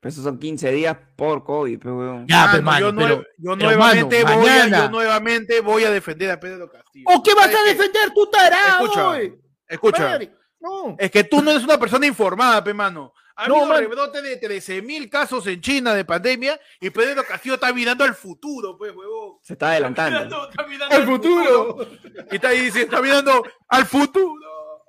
Pero 0.01 0.09
esos 0.09 0.25
son 0.25 0.39
15 0.39 0.71
días 0.73 0.97
por 1.15 1.45
COVID, 1.45 1.79
pero 1.79 1.97
weón. 1.97 2.27
Ya, 2.27 2.47
Mano, 2.47 2.51
pues, 2.51 2.63
mano, 2.63 2.79
yo, 2.79 2.91
nue- 2.93 2.97
pero- 3.03 3.17
yo 3.17 3.25
pero, 3.37 3.55
nuevamente 3.55 4.23
mano, 4.25 4.39
voy 4.41 4.49
a, 4.49 4.67
yo 4.67 4.89
nuevamente 4.89 5.61
voy 5.61 5.83
a 5.85 5.91
defender 5.91 6.31
a 6.31 6.39
Pedro 6.39 6.69
Castillo. 6.69 7.05
¿O 7.07 7.23
qué 7.23 7.33
vas 7.33 7.45
¿Sabes 7.51 7.59
a 7.59 7.69
defender 7.69 8.13
tú, 8.13 8.25
tarado? 8.29 8.85
Escucha? 8.85 9.19
Escucha, 9.67 10.19
no. 10.59 10.95
es 10.99 11.11
que 11.11 11.23
tú 11.23 11.41
no 11.41 11.51
eres 11.51 11.63
una 11.63 11.77
persona 11.79 12.05
informada, 12.07 12.61
pe 12.61 12.73
mano. 12.73 13.13
Ha 13.41 13.47
No, 13.47 13.55
habido 13.63 13.77
rebrote 13.79 14.21
de 14.21 14.39
13.000 14.41 15.09
casos 15.09 15.47
en 15.47 15.61
China 15.61 15.93
de 15.93 16.03
pandemia 16.03 16.59
y 16.81 16.89
Pedro 16.89 17.23
Castillo 17.23 17.55
está 17.55 17.71
mirando 17.71 18.03
al 18.03 18.13
futuro, 18.13 18.77
pues, 18.77 18.93
huevón. 18.93 19.37
Se 19.41 19.53
está 19.53 19.67
Está 19.67 19.71
adelantando. 19.71 20.19
mirando, 20.19 20.49
está 20.49 20.67
mirando 20.67 20.95
¡Al 20.95 21.05
futuro! 21.05 21.87
Y 22.31 22.35
está 22.35 22.47
ahí 22.49 22.59
diciendo, 22.59 22.91
está 22.91 23.01
mirando 23.01 23.43
al 23.69 23.85
futuro. 23.85 24.83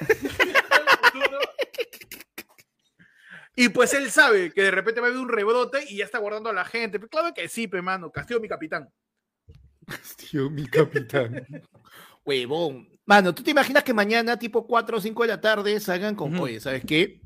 Al 0.00 0.06
futuro. 1.12 1.38
Y 3.54 3.68
pues 3.70 3.92
él 3.94 4.10
sabe 4.10 4.52
que 4.52 4.62
de 4.62 4.70
repente 4.70 5.00
va 5.00 5.08
a 5.08 5.10
haber 5.10 5.20
un 5.20 5.28
rebrote 5.28 5.84
y 5.88 5.96
ya 5.98 6.04
está 6.04 6.18
guardando 6.18 6.48
a 6.50 6.52
la 6.52 6.64
gente. 6.64 6.98
Pero 6.98 7.08
claro 7.10 7.34
que 7.34 7.48
sí, 7.48 7.66
pe 7.66 7.82
mano. 7.82 8.10
Castillo, 8.10 8.40
mi 8.40 8.48
capitán. 8.48 8.88
Tío, 10.16 10.50
mi 10.50 10.66
capitán. 10.66 11.44
Huevón. 12.24 12.88
Mano, 13.06 13.34
¿tú 13.34 13.42
te 13.42 13.50
imaginas 13.52 13.82
que 13.82 13.94
mañana, 13.94 14.38
tipo 14.38 14.66
4 14.66 14.98
o 14.98 15.00
5 15.00 15.22
de 15.22 15.28
la 15.28 15.40
tarde, 15.40 15.80
salgan 15.80 16.14
con, 16.14 16.38
oye, 16.38 16.60
¿sabes 16.60 16.84
qué? 16.86 17.20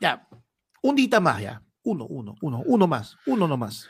Ya, 0.00 0.28
un 0.82 0.96
dita 0.96 1.20
más 1.20 1.40
ya. 1.40 1.62
Uno, 1.82 2.06
uno, 2.06 2.34
uno, 2.40 2.62
uno 2.64 2.86
más. 2.86 3.16
Uno 3.26 3.46
nomás. 3.46 3.88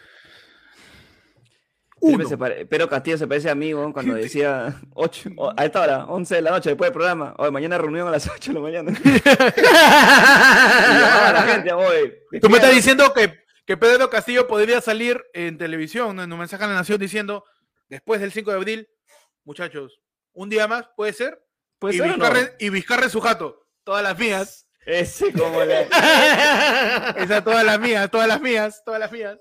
Uno. 2.00 2.28
Pero 2.68 2.88
Castillo 2.88 3.16
se 3.16 3.26
parece 3.26 3.48
a 3.48 3.54
mí, 3.54 3.72
cuando 3.72 4.14
decía 4.14 4.80
8, 4.94 5.30
a 5.56 5.64
esta 5.64 5.80
hora, 5.80 6.04
11 6.06 6.34
de 6.34 6.42
la 6.42 6.50
noche, 6.50 6.70
después 6.70 6.88
del 6.88 6.92
programa. 6.92 7.34
Hoy 7.38 7.50
mañana 7.50 7.78
reunión 7.78 8.06
a 8.08 8.10
las 8.10 8.28
8 8.28 8.52
de 8.52 8.54
la 8.54 8.60
mañana. 8.60 8.92
y 9.04 9.08
la 11.32 11.46
gente, 11.48 11.72
oye. 11.72 12.22
Tú 12.40 12.50
me 12.50 12.56
estás 12.56 12.74
diciendo 12.74 13.12
que, 13.14 13.32
que 13.64 13.76
Pedro 13.76 14.10
Castillo 14.10 14.46
podría 14.46 14.80
salir 14.80 15.24
en 15.32 15.56
televisión, 15.56 16.16
¿no? 16.16 16.22
en 16.24 16.32
un 16.32 16.38
mensaje 16.38 16.64
a 16.64 16.68
la 16.68 16.74
nación 16.74 16.98
diciendo, 16.98 17.44
después 17.88 18.20
del 18.20 18.32
5 18.32 18.50
de 18.50 18.56
abril, 18.56 18.88
muchachos, 19.44 20.00
un 20.32 20.50
día 20.50 20.68
más, 20.68 20.88
¿puede 20.96 21.12
ser? 21.12 21.42
Puede 21.78 21.94
y, 21.94 21.98
ser 21.98 22.18
no? 22.18 22.26
Y 22.58 22.70
Vizcarra 22.70 23.04
en 23.04 23.10
su 23.10 23.20
jato. 23.20 23.66
Todas 23.84 24.02
las 24.02 24.18
mías. 24.18 24.63
Ese 24.86 25.32
como 25.32 25.64
le... 25.64 25.82
Esa, 27.16 27.42
todas 27.42 27.64
las 27.64 27.80
mías, 27.80 28.10
todas 28.10 28.28
las 28.28 28.40
mías, 28.40 28.82
todas 28.84 29.00
las 29.00 29.10
mías. 29.12 29.38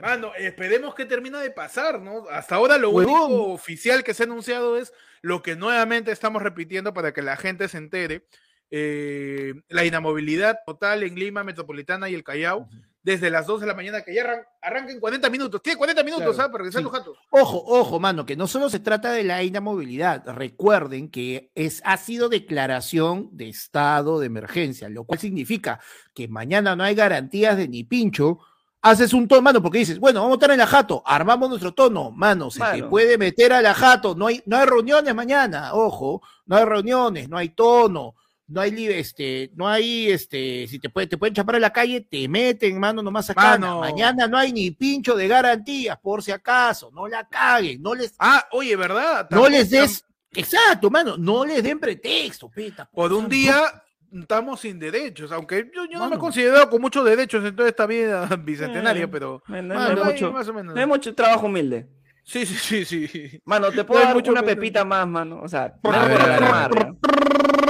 Mano, 0.00 0.32
esperemos 0.36 0.94
que 0.94 1.04
termine 1.04 1.38
de 1.38 1.50
pasar, 1.50 2.00
¿no? 2.00 2.28
Hasta 2.28 2.56
ahora 2.56 2.76
lo 2.76 2.90
Huevón. 2.90 3.14
único 3.14 3.52
oficial 3.52 4.02
que 4.02 4.14
se 4.14 4.24
ha 4.24 4.26
anunciado 4.26 4.76
es 4.76 4.92
lo 5.20 5.42
que 5.42 5.54
nuevamente 5.54 6.10
estamos 6.10 6.42
repitiendo 6.42 6.92
para 6.92 7.12
que 7.12 7.22
la 7.22 7.36
gente 7.36 7.68
se 7.68 7.78
entere. 7.78 8.26
eh, 8.74 9.52
la 9.68 9.84
inamovilidad 9.84 10.60
total 10.66 11.02
en 11.02 11.14
Lima, 11.14 11.44
Metropolitana 11.44 12.08
y 12.08 12.14
el 12.14 12.24
Callao, 12.24 12.68
desde 13.02 13.30
las 13.30 13.46
2 13.46 13.60
de 13.62 13.66
la 13.66 13.74
mañana, 13.74 14.02
que 14.02 14.14
ya 14.14 14.22
arran- 14.22 14.46
arranca 14.60 14.92
en 14.92 15.00
40 15.00 15.28
minutos. 15.28 15.60
Tiene 15.62 15.76
40 15.76 16.02
minutos, 16.04 16.24
Claro, 16.24 16.34
¿sabes? 16.36 16.52
Para 16.52 16.64
sean 16.70 16.82
sí. 16.82 16.84
los 16.84 16.92
jatos. 16.92 17.18
Ojo, 17.30 17.62
ojo, 17.66 17.98
mano, 17.98 18.24
que 18.24 18.36
no 18.36 18.46
solo 18.46 18.70
se 18.70 18.78
trata 18.78 19.12
de 19.12 19.24
la 19.24 19.42
inamovilidad. 19.42 20.22
Recuerden 20.26 21.10
que 21.10 21.50
es, 21.54 21.82
ha 21.84 21.96
sido 21.96 22.28
declaración 22.28 23.28
de 23.32 23.48
estado 23.48 24.20
de 24.20 24.26
emergencia, 24.26 24.88
lo 24.88 25.04
cual 25.04 25.18
significa 25.18 25.80
que 26.14 26.28
mañana 26.28 26.76
no 26.76 26.84
hay 26.84 26.94
garantías 26.94 27.56
de 27.56 27.66
ni 27.68 27.84
pincho. 27.84 28.38
Haces 28.84 29.12
un 29.12 29.28
tono, 29.28 29.42
mano, 29.42 29.62
porque 29.62 29.78
dices, 29.78 29.98
bueno, 30.00 30.20
vamos 30.20 30.34
a 30.34 30.38
estar 30.38 30.50
en 30.50 30.58
la 30.58 30.66
jato, 30.66 31.02
armamos 31.06 31.48
nuestro 31.48 31.72
tono, 31.72 32.10
mano, 32.10 32.50
se 32.50 32.60
te 32.72 32.82
puede 32.82 33.16
meter 33.16 33.52
a 33.52 33.62
la 33.62 33.74
jato, 33.74 34.16
no 34.16 34.26
hay, 34.26 34.42
no 34.46 34.56
hay 34.56 34.66
reuniones 34.66 35.14
mañana, 35.14 35.72
ojo, 35.74 36.20
no 36.46 36.56
hay 36.56 36.64
reuniones, 36.64 37.28
no 37.28 37.36
hay 37.38 37.50
tono, 37.50 38.16
no 38.52 38.60
hay 38.60 38.70
libre, 38.70 38.98
este, 38.98 39.50
no 39.54 39.66
hay, 39.68 40.10
este, 40.10 40.66
si 40.68 40.78
te, 40.78 40.88
puede, 40.90 41.06
te 41.06 41.16
pueden 41.16 41.34
chapar 41.34 41.54
en 41.56 41.62
la 41.62 41.72
calle, 41.72 42.00
te 42.02 42.28
meten, 42.28 42.78
mano, 42.78 43.02
nomás 43.02 43.28
acá. 43.30 43.58
Mano. 43.58 43.80
Mañana 43.80 44.28
no 44.28 44.36
hay 44.38 44.52
ni 44.52 44.70
pincho 44.70 45.14
de 45.16 45.26
garantías, 45.26 45.98
por 45.98 46.22
si 46.22 46.30
acaso, 46.30 46.90
no 46.92 47.08
la 47.08 47.26
caguen, 47.28 47.80
no 47.82 47.94
les, 47.94 48.14
Ah, 48.18 48.46
oye, 48.52 48.76
¿verdad? 48.76 49.26
no 49.30 49.48
les 49.48 49.70
des, 49.70 50.04
exacto, 50.34 50.90
mano, 50.90 51.16
no 51.16 51.44
les 51.44 51.62
den 51.62 51.78
pretexto, 51.80 52.50
peta. 52.50 52.88
Por 52.92 53.12
un 53.12 53.28
día 53.28 53.82
estamos 54.12 54.60
sin 54.60 54.78
derechos, 54.78 55.32
aunque 55.32 55.70
yo, 55.74 55.86
yo 55.90 55.98
no 55.98 56.10
me 56.10 56.16
he 56.16 56.18
considerado 56.18 56.68
con 56.68 56.82
muchos 56.82 57.04
derechos 57.04 57.42
en 57.44 57.56
toda 57.56 57.68
esta 57.68 57.86
vida 57.86 58.26
bicentenaria, 58.44 59.04
Eh, 59.04 59.08
pero... 59.08 59.42
No, 59.48 59.62
no- 59.62 59.74
Mano, 59.74 59.94
no 59.94 60.04
hay 60.04 60.12
mucho, 60.12 60.32
más 60.32 60.46
o 60.48 60.52
menos. 60.52 60.74
no 60.74 60.80
hay 60.80 60.86
mucho 60.86 61.14
trabajo 61.14 61.46
humilde. 61.46 61.88
Sí, 62.24 62.46
sí, 62.46 62.84
sí, 62.84 63.06
sí. 63.08 63.40
Mano, 63.44 63.72
te 63.72 63.82
puedo 63.84 64.00
dar 64.00 64.14
mucho 64.14 64.30
una 64.30 64.42
pepita 64.42 64.84
más, 64.84 65.08
mano. 65.08 65.40
O 65.42 65.48
sea, 65.48 65.74
A 65.82 66.78
no 66.78 67.61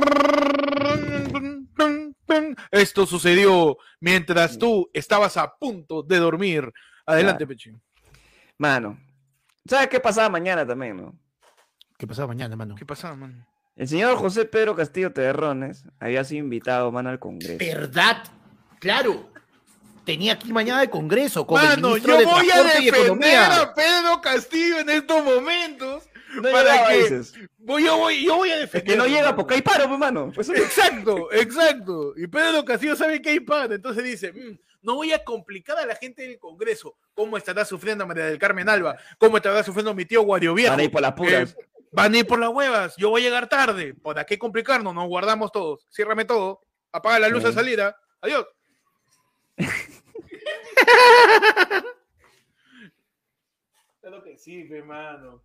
Esto 2.71 3.07
sucedió 3.07 3.77
mientras 4.01 4.59
tú 4.59 4.91
estabas 4.93 5.37
a 5.37 5.55
punto 5.57 6.03
de 6.03 6.19
dormir. 6.19 6.73
Adelante, 7.07 7.47
Pechín. 7.47 7.81
Mano, 8.59 8.99
¿sabes 9.69 9.89
qué 9.89 10.01
pasaba 10.01 10.29
mañana 10.29 10.67
también, 10.67 10.97
no? 10.97 11.19
¿Qué 11.99 12.07
pasa 12.07 12.27
mañana, 12.27 12.57
mano? 12.57 12.75
¿Qué 12.75 12.87
pasa, 12.87 13.15
man? 13.15 13.47
El 13.77 13.89
señor 13.89 14.17
José 14.17 14.45
Pedro 14.45 14.75
Castillo 14.77 15.13
Terrones 15.13 15.85
había 15.99 16.25
sido 16.25 16.45
invitado, 16.45 16.91
mano, 16.93 17.11
al 17.11 17.19
Congreso. 17.19 17.59
¿Verdad? 17.59 18.25
Claro. 18.79 19.31
Tenía 20.05 20.33
aquí 20.33 20.53
mañana 20.53 20.83
el 20.83 20.91
Congreso 20.91 21.47
con 21.47 21.61
el 21.63 21.69
Mano, 21.69 21.89
ministro 21.91 22.15
yo 22.15 22.19
de 22.19 22.25
voy 22.25 22.51
a 22.51 22.63
defender 22.65 22.95
Economía. 23.05 23.61
a 23.63 23.75
Pedro 23.75 24.21
Castillo 24.21 24.81
en 24.81 24.91
estos 24.91 25.25
momentos. 25.25 26.09
No 26.37 26.43
para 26.51 26.89
que 26.89 26.97
dices. 26.99 27.35
voy, 27.59 27.85
yo, 27.85 27.97
voy, 27.99 28.25
yo 28.25 28.37
voy 28.37 28.51
a 28.51 28.55
Es 28.55 28.61
defender. 28.63 28.93
que 28.93 28.97
no 28.97 29.07
llega 29.07 29.35
porque 29.37 29.55
hay 29.55 29.63
paro, 29.63 29.87
pues, 29.89 29.99
mano. 29.99 30.33
Pues, 30.35 30.49
Exacto, 30.49 31.31
exacto. 31.33 32.15
Y 32.17 32.27
Pedro 32.27 32.65
Castillo 32.65 32.97
sabe 32.97 33.21
que 33.21 33.31
hay 33.31 33.41
pan, 33.41 33.73
entonces 33.73 34.03
dice, 34.05 34.33
"Mm, 34.33 34.59
no 34.83 34.95
voy 34.97 35.13
a 35.13 35.23
complicar 35.23 35.79
a 35.79 35.87
la 35.87 35.95
gente 35.97 36.23
del 36.23 36.39
Congreso. 36.39 36.97
¿Cómo 37.15 37.37
estará 37.37 37.65
sufriendo 37.65 38.07
María 38.07 38.25
del 38.27 38.39
Carmen 38.39 38.69
Alba? 38.69 38.97
¿Cómo 39.19 39.37
estará 39.37 39.63
sufriendo 39.63 39.95
mi 39.95 40.05
tío 40.07 40.23
Guario 40.23 40.55
Viejo? 40.55 40.71
Van 40.73 40.81
a 40.81 40.85
ir 40.85 40.91
por 40.91 41.03
las 41.03 41.13
puras. 41.13 41.53
Eh, 41.53 41.57
van 41.93 42.15
a 42.15 42.19
ir 42.19 42.27
por 42.27 42.39
las 42.39 42.49
huevas, 42.51 42.95
yo 42.97 43.11
voy 43.11 43.21
a 43.21 43.25
llegar 43.25 43.49
tarde. 43.49 43.95
¿Para 43.95 44.25
qué 44.25 44.39
complicarnos? 44.39 44.95
Nos 44.95 45.07
guardamos 45.09 45.53
todos. 45.53 45.87
Ciérrame 45.93 46.25
todo. 46.25 46.63
Apaga 46.91 47.19
la 47.19 47.29
luz 47.29 47.43
Sí. 47.43 47.49
de 47.49 47.55
salida. 47.55 47.97
Adiós. 48.23 48.47
Claro 54.01 54.23
que 54.25 54.37
sí, 54.37 54.67
hermano. 54.73 55.41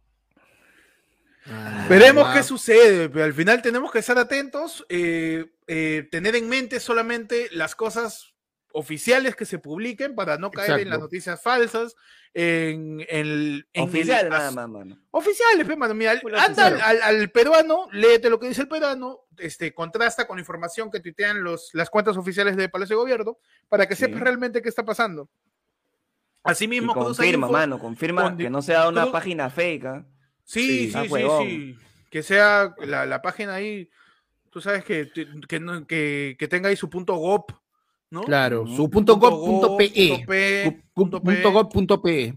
Ah, 1.50 1.86
Veremos 1.90 2.26
ah, 2.28 2.34
qué 2.36 2.44
sucede, 2.44 3.10
pero 3.10 3.26
al 3.26 3.34
final 3.34 3.62
tenemos 3.62 3.92
que 3.92 4.00
estar 4.00 4.18
atentos, 4.18 4.86
eh, 4.90 5.46
eh, 5.68 6.08
tener 6.12 6.36
en 6.36 6.50
mente 6.50 6.80
solamente 6.80 7.48
las 7.52 7.76
cosas 7.76 8.34
oficiales 8.74 9.36
que 9.36 9.46
se 9.46 9.58
publiquen 9.58 10.14
para 10.14 10.38
no 10.38 10.52
caer 10.52 10.72
en 10.72 10.76
las 10.76 10.82
Exacto. 10.98 11.04
noticias 11.06 11.42
falsas, 11.42 11.96
en, 12.34 13.00
en- 13.02 13.08
en 13.10 13.26
el- 13.28 13.66
Oficial 13.84 14.30
nada 14.30 14.50
as- 14.50 14.54
más, 14.54 14.70
mano. 14.70 15.00
Oficiales, 15.12 15.66
pe, 15.66 15.76
mano, 15.76 15.96
mira, 15.96 16.20
anda 16.38 16.68
al, 16.68 16.82
al- 16.82 17.02
al 17.02 17.30
peruano, 17.32 17.88
léete 17.92 18.30
lo 18.30 18.40
que 18.40 18.50
dice 18.50 18.62
el 18.62 18.68
peruano, 18.68 19.22
este, 19.38 19.74
contrasta 19.74 20.28
con 20.28 20.38
la 20.38 20.42
información 20.42 20.92
que 20.92 21.00
tuitean 21.00 21.44
los, 21.44 21.70
las 21.74 21.90
cuentas 21.90 22.18
oficiales 22.18 22.56
de 22.58 22.70
Palacio 22.70 22.96
de 22.98 23.02
Gobierno 23.02 23.38
para 23.70 23.88
que 23.88 23.96
Sí. 23.96 24.04
sepas 24.06 24.20
realmente 24.20 24.62
qué 24.62 24.70
está 24.70 24.84
pasando. 24.86 25.30
Y 26.46 26.52
Asimismo, 26.52 26.94
cruza 26.94 27.08
confirma, 27.24 27.48
info- 27.48 27.54
mano, 27.54 27.80
confirma 27.80 28.24
con- 28.24 28.38
que 28.38 28.50
no 28.50 28.62
sea 28.62 28.88
una 28.90 29.06
cru- 29.08 29.12
página 29.12 29.50
fake. 29.50 29.86
¿ah? 29.86 30.06
Sí, 30.48 30.86
Sí, 30.86 30.92
sí, 30.92 30.98
ah, 30.98 31.40
sí. 31.44 31.78
Que 32.10 32.24
sea 32.24 32.74
la, 32.86 33.06
la 33.06 33.22
página 33.22 33.56
ahí, 33.56 33.90
tú 34.50 34.62
sabes 34.62 34.86
que, 34.86 35.12
que, 35.48 35.60
no- 35.60 35.86
que, 35.86 36.38
que 36.40 36.48
tenga 36.48 36.70
ahí 36.70 36.78
su 36.78 36.90
punto 36.90 37.16
gov, 37.16 37.46
¿no? 38.10 38.24
Claro, 38.24 38.66
su 38.66 38.90
punto 38.90 39.20
punto 39.20 39.30
gov, 39.70 39.78
pe. 39.78 39.90
punto 39.90 40.26
P, 40.26 40.84
punto 40.94 41.22
P. 41.22 41.32
Punto 41.34 41.52
gov 41.52 41.70
punto 41.70 42.02
pe. 42.02 42.34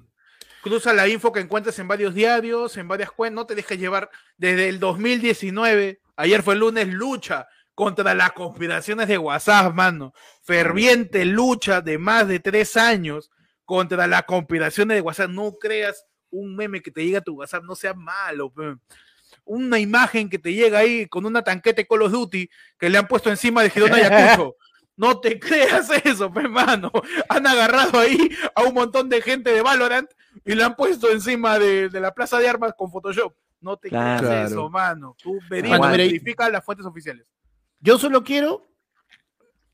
Cruza 0.61 0.93
la 0.93 1.07
info 1.09 1.31
que 1.33 1.39
encuentres 1.41 1.79
en 1.79 1.87
varios 1.87 2.13
diarios, 2.13 2.77
en 2.77 2.89
varias 2.89 3.13
cuentas, 3.13 3.37
no 3.37 3.47
te 3.47 3.55
dejes 3.55 3.79
llevar 3.79 4.11
desde 4.37 4.69
el 4.69 4.81
2019, 4.81 6.01
ayer 6.17 6.43
fue 6.43 6.55
el 6.55 6.61
lunes, 6.61 6.89
lucha 6.89 7.47
contra 7.77 8.13
las 8.13 8.33
conspiraciones 8.33 9.07
de 9.07 9.17
WhatsApp, 9.19 9.73
mano. 9.73 10.13
Ferviente 10.43 11.25
lucha 11.25 11.81
de 11.81 11.97
más 11.97 12.27
de 12.27 12.41
tres 12.41 12.77
años 12.77 13.31
contra 13.65 14.07
las 14.09 14.25
conspiraciones 14.25 14.97
de 14.97 15.01
WhatsApp. 15.01 15.31
No 15.31 15.53
creas 15.59 16.05
un 16.31 16.55
meme 16.57 16.81
que 16.83 16.91
te 16.91 17.05
llega 17.05 17.19
a 17.19 17.23
tu 17.23 17.35
WhatsApp, 17.37 17.65
no 17.65 17.75
sea 17.75 17.95
malo. 17.95 18.51
pe. 18.51 18.77
Una 19.45 19.79
imagen 19.79 20.29
que 20.29 20.39
te 20.39 20.53
llega 20.53 20.79
ahí 20.79 21.07
con 21.07 21.25
una 21.27 21.43
tanqueta 21.43 21.77
de 21.83 21.87
Call 21.87 22.03
of 22.03 22.13
Duty 22.13 22.49
que 22.79 22.89
le 22.91 22.99
han 22.99 23.09
puesto 23.09 23.31
encima 23.31 23.63
de 23.63 23.71
Girona 23.71 23.97
Ayacucho. 23.97 24.57
No 24.97 25.19
te 25.19 25.41
creas 25.41 25.89
eso, 26.05 26.31
pe, 26.31 26.47
mano. 26.47 26.93
Han 27.31 27.47
agarrado 27.47 27.99
ahí 27.99 28.19
a 28.55 28.65
un 28.65 28.75
montón 28.75 29.09
de 29.09 29.23
gente 29.23 29.51
de 29.51 29.63
Valorant 29.63 30.11
y 30.45 30.55
le 30.55 30.63
han 30.63 30.77
puesto 30.77 31.11
encima 31.11 31.59
de, 31.59 31.89
de 31.89 32.01
la 32.01 32.13
plaza 32.13 32.39
de 32.39 32.47
armas 32.47 32.75
con 32.77 32.91
Photoshop. 32.93 33.33
No 33.63 33.79
te 33.79 33.89
Claro. 33.89 34.27
creas 34.29 34.51
eso, 34.51 34.69
mano. 34.69 35.17
Tú 35.23 35.39
verifica, 35.49 36.51
las 36.51 36.63
fuentes 36.63 36.85
oficiales. 36.87 37.27
Yo 37.81 37.99
solo 37.99 38.23
quiero. 38.23 38.69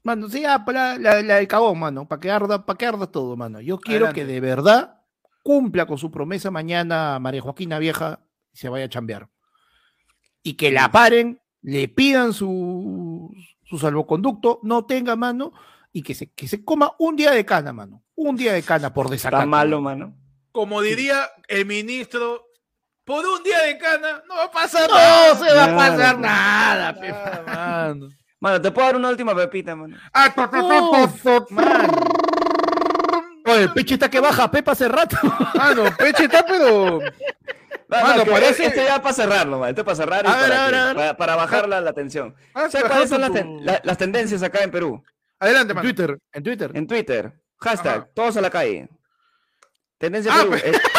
Mano, 0.04 0.28
sí, 0.28 0.44
ah, 0.44 0.64
para 0.64 0.96
la, 0.96 1.20
la 1.22 1.36
del 1.36 1.48
cagón, 1.48 1.80
mano, 1.80 2.06
para 2.06 2.20
que 2.20 2.30
arda, 2.30 2.64
para 2.64 2.76
que 2.78 2.86
arda 2.86 3.06
todo, 3.10 3.36
mano. 3.36 3.60
Yo 3.60 3.78
quiero 3.80 4.06
Adelante. 4.06 4.20
que 4.20 4.32
de 4.32 4.40
verdad 4.40 4.95
cumpla 5.46 5.86
con 5.86 5.96
su 5.96 6.10
promesa 6.10 6.50
mañana 6.50 7.20
María 7.20 7.40
Joaquina 7.40 7.78
Vieja 7.78 8.18
y 8.52 8.58
se 8.58 8.68
vaya 8.68 8.86
a 8.86 8.88
chambear. 8.88 9.28
Y 10.42 10.54
que 10.54 10.72
la 10.72 10.90
paren, 10.90 11.40
le 11.62 11.86
pidan 11.86 12.32
su, 12.32 13.32
su 13.62 13.78
salvoconducto, 13.78 14.58
no 14.64 14.86
tenga 14.86 15.14
mano, 15.14 15.52
y 15.92 16.02
que 16.02 16.14
se, 16.14 16.32
que 16.32 16.48
se 16.48 16.64
coma 16.64 16.96
un 16.98 17.14
día 17.14 17.30
de 17.30 17.44
cana, 17.44 17.72
mano. 17.72 18.02
Un 18.16 18.34
día 18.34 18.54
de 18.54 18.64
cana 18.64 18.92
por 18.92 19.08
desacato. 19.08 19.36
Está 19.36 19.46
malo, 19.46 19.80
mano. 19.80 20.16
Como 20.50 20.82
diría 20.82 21.30
el 21.46 21.64
ministro, 21.64 22.42
por 23.04 23.24
un 23.24 23.44
día 23.44 23.62
de 23.62 23.78
cana 23.78 24.24
no 24.28 24.34
va 24.34 24.44
a 24.46 24.50
pasar 24.50 24.90
No 24.90 24.96
nada. 24.96 25.36
se 25.36 25.54
va 25.54 25.64
a 25.64 25.76
pasar 25.76 26.16
pues. 26.16 26.28
nada, 26.28 27.00
pe. 27.00 27.08
Ah, 27.12 27.92
mano. 27.94 28.08
Mano, 28.40 28.60
te 28.60 28.72
puedo 28.72 28.86
dar 28.88 28.96
una 28.96 29.10
última 29.10 29.32
pepita, 29.32 29.76
mano. 29.76 29.96
Ah. 30.12 30.34
Mano. 31.50 32.02
Oye, 33.56 33.64
el 33.64 33.72
peche 33.72 33.94
está 33.94 34.08
que 34.10 34.20
baja, 34.20 34.50
Pepa, 34.50 34.72
hace 34.72 34.88
rato. 34.88 35.16
Mano, 35.54 35.84
Peche 35.96 36.24
está, 36.24 36.44
pero. 36.46 37.00
No, 37.00 38.00
Mano, 38.02 38.16
no, 38.16 38.24
que 38.24 38.30
parece- 38.30 38.66
Este 38.66 38.84
ya 38.84 39.00
para 39.00 39.14
cerrarlo, 39.14 39.58
man. 39.60 39.68
Este 39.70 39.84
para 39.84 39.94
cerrar 39.96 40.24
y 40.24 40.28
A 40.28 40.32
para, 40.32 40.40
ver, 40.48 40.50
que- 40.50 40.76
a 40.76 40.84
ver. 40.86 40.96
para- 40.96 41.16
para 41.16 41.36
bajar 41.36 41.68
la, 41.68 41.80
la 41.80 41.92
tensión. 41.92 42.34
Ah, 42.54 42.68
¿Sabes 42.70 42.88
cuáles 42.88 43.08
son 43.08 43.20
las, 43.20 43.32
ten- 43.32 43.64
la- 43.64 43.80
las 43.84 43.96
tendencias 43.98 44.42
acá 44.42 44.62
en 44.64 44.70
Perú? 44.70 45.02
Adelante, 45.38 45.72
En. 45.72 45.80
Twitter, 45.80 46.18
en 46.32 46.42
Twitter. 46.42 46.70
En 46.74 46.86
Twitter. 46.86 47.32
Hashtag, 47.58 47.96
Ajá. 47.98 48.08
todos 48.14 48.36
a 48.36 48.40
la 48.40 48.50
calle. 48.50 48.88
Tendencia 49.98 50.32
Ah, 50.34 50.38
Perú. 50.42 50.50
pe- 50.50 50.70
es- 50.70 50.80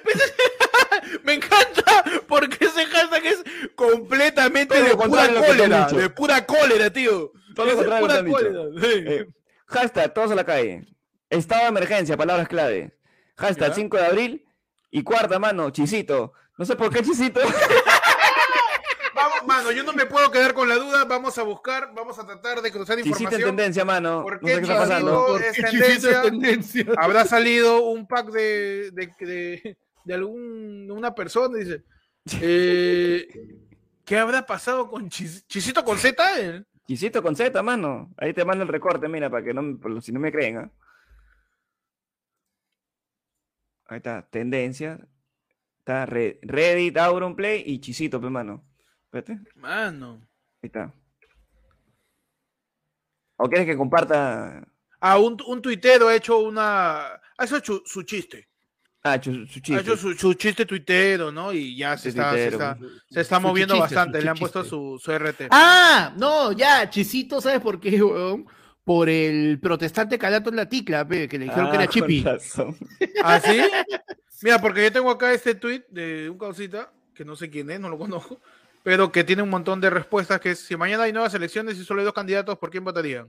Me 1.24 1.34
encanta 1.34 2.04
porque 2.28 2.64
ese 2.64 2.86
hashtag 2.86 3.24
es 3.26 3.42
completamente 3.74 4.74
Todo 4.74 4.84
de 4.88 4.96
pura 4.96 5.28
cólera. 5.46 5.86
De 5.86 6.10
pura 6.10 6.46
cólera, 6.46 6.90
tío. 6.92 7.32
Todo 7.54 7.66
lo 7.66 7.70
de 7.72 7.76
contrario 7.76 8.06
pura 8.06 8.22
cólera. 8.24 8.62
sí. 8.80 9.04
eh, 9.06 9.26
hashtag, 9.66 10.12
todos 10.14 10.32
a 10.32 10.34
la 10.34 10.44
calle. 10.44 10.84
Estado 11.30 11.62
de 11.62 11.68
emergencia, 11.68 12.16
palabras 12.16 12.48
clave. 12.48 12.92
Hashtag 13.36 13.68
Ya. 13.70 13.74
5 13.74 13.96
de 13.96 14.06
abril. 14.06 14.44
Y 14.90 15.02
cuarta 15.04 15.38
mano, 15.38 15.70
chisito. 15.70 16.32
No 16.58 16.64
sé 16.64 16.74
por 16.76 16.92
qué 16.92 17.02
chisito. 17.02 17.40
Vamos, 19.14 19.46
mano, 19.46 19.70
yo 19.72 19.82
no 19.82 19.92
me 19.92 20.06
puedo 20.06 20.30
quedar 20.30 20.54
con 20.54 20.68
la 20.68 20.76
duda. 20.76 21.04
Vamos 21.04 21.36
a 21.38 21.42
buscar, 21.42 21.92
vamos 21.94 22.18
a 22.18 22.26
tratar 22.26 22.62
de 22.62 22.70
cruzar 22.72 22.96
chisito 22.96 23.16
en 23.16 23.22
información. 23.22 23.56
tendencia, 23.56 23.84
mano. 23.84 24.22
¿Por 24.22 24.34
No 24.34 24.40
qué 24.40 24.54
sé 24.54 24.54
qué 24.54 24.60
está 24.62 24.74
chisito? 24.74 24.88
pasando. 24.88 25.26
¿Por 25.26 25.30
Porque 25.32 25.48
es 25.48 25.54
Chisito 25.56 25.80
tendencia? 25.80 26.22
tendencia. 26.22 26.84
Habrá 26.98 27.24
salido 27.24 27.82
un 27.84 28.06
pack 28.06 28.30
de, 28.30 28.90
de, 28.92 29.12
de, 29.20 29.76
de 30.04 30.14
algún, 30.14 30.90
una 30.90 31.14
persona. 31.14 31.58
Dice, 31.58 31.82
eh, 32.40 33.28
¿qué 34.04 34.18
habrá 34.18 34.46
pasado 34.46 34.88
con 34.88 35.08
Chis- 35.10 35.44
Chisito 35.46 35.84
con 35.84 35.98
Z? 35.98 36.22
eh? 36.40 36.62
Chisito 36.86 37.22
con 37.22 37.36
Z, 37.36 37.62
mano. 37.62 38.12
Ahí 38.16 38.32
te 38.32 38.44
mando 38.44 38.62
el 38.64 38.68
recorte, 38.68 39.06
mira, 39.08 39.28
para 39.30 39.44
que 39.44 39.52
no, 39.54 39.78
si 40.00 40.12
no 40.12 40.20
me 40.20 40.32
creen, 40.32 40.56
¿ah? 40.58 40.70
Ahí 43.90 43.96
está, 43.98 44.22
tendencia. 44.30 44.98
Está 45.80 46.06
Re- 46.06 46.38
Reddit, 46.42 46.96
Auronplay 46.96 47.62
y 47.66 47.80
Chisito, 47.80 48.20
pe, 48.20 48.30
mano. 48.30 48.64
Espérate, 49.04 49.32
ahí 49.32 49.38
Mano. 49.56 50.26
está. 50.62 50.94
¿O 53.36 53.48
quieres 53.48 53.66
que 53.66 53.76
comparta? 53.76 54.62
Ah, 55.00 55.18
un, 55.18 55.36
un 55.46 55.60
tuitero 55.62 56.08
ha 56.08 56.14
hecho 56.14 56.38
una. 56.38 57.06
Ha 57.38 57.44
hecho 57.44 57.60
su, 57.64 57.82
su 57.84 58.02
chiste. 58.02 58.48
Ah, 59.02 59.18
su, 59.20 59.32
su 59.32 59.40
Ha 59.58 59.62
chiste. 59.62 59.76
hecho 59.80 59.96
su, 59.96 60.12
su 60.14 60.34
chiste 60.34 60.66
tuitero, 60.66 61.32
¿no? 61.32 61.52
Y 61.52 61.74
ya 61.76 61.96
se 61.96 62.10
está, 62.10 62.32
se 62.34 62.48
está, 62.48 62.78
se 63.08 63.20
está 63.22 63.40
moviendo 63.40 63.74
chiste, 63.74 63.94
bastante. 63.94 64.22
Le 64.22 64.28
han 64.28 64.36
puesto 64.36 64.62
su, 64.62 65.00
su 65.02 65.10
RT. 65.10 65.48
Ah, 65.50 66.12
no, 66.16 66.52
ya, 66.52 66.88
Chisito, 66.90 67.40
¿sabes 67.40 67.60
por 67.60 67.80
qué, 67.80 68.00
weón? 68.02 68.46
Por 68.84 69.08
el 69.08 69.60
protestante 69.60 70.18
calato 70.18 70.50
en 70.50 70.56
la 70.56 70.68
ticla, 70.68 71.06
pe, 71.06 71.28
que 71.28 71.38
le 71.38 71.44
dijeron 71.44 71.70
que 71.70 71.76
Ah, 71.76 71.82
era 71.82 71.86
con 71.86 71.94
chipi. 71.94 72.24
¿Ah, 73.22 73.40
sí? 73.40 73.60
Mira, 74.42 74.60
porque 74.60 74.82
yo 74.84 74.92
tengo 74.92 75.10
acá 75.10 75.32
este 75.32 75.54
tweet 75.54 75.84
de 75.90 76.30
un 76.30 76.38
causita, 76.38 76.92
que 77.14 77.24
no 77.24 77.36
sé 77.36 77.50
quién 77.50 77.70
es, 77.70 77.78
no 77.78 77.88
lo 77.90 77.98
conozco, 77.98 78.40
pero 78.82 79.12
que 79.12 79.22
tiene 79.22 79.42
un 79.42 79.50
montón 79.50 79.80
de 79.80 79.90
respuestas, 79.90 80.40
que 80.40 80.52
es, 80.52 80.60
si 80.60 80.76
mañana 80.76 81.04
hay 81.04 81.12
nuevas 81.12 81.34
elecciones 81.34 81.78
y 81.78 81.84
solo 81.84 82.00
hay 82.00 82.06
dos 82.06 82.14
candidatos, 82.14 82.58
¿por 82.58 82.70
quién 82.70 82.84
votarían? 82.84 83.28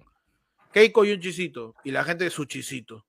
Keiko 0.72 1.04
y 1.04 1.12
un 1.12 1.20
chisito. 1.20 1.76
Y 1.84 1.92
la 1.92 2.04
gente 2.06 2.24
de 2.24 2.30
su 2.30 2.46
chisito. 2.46 3.06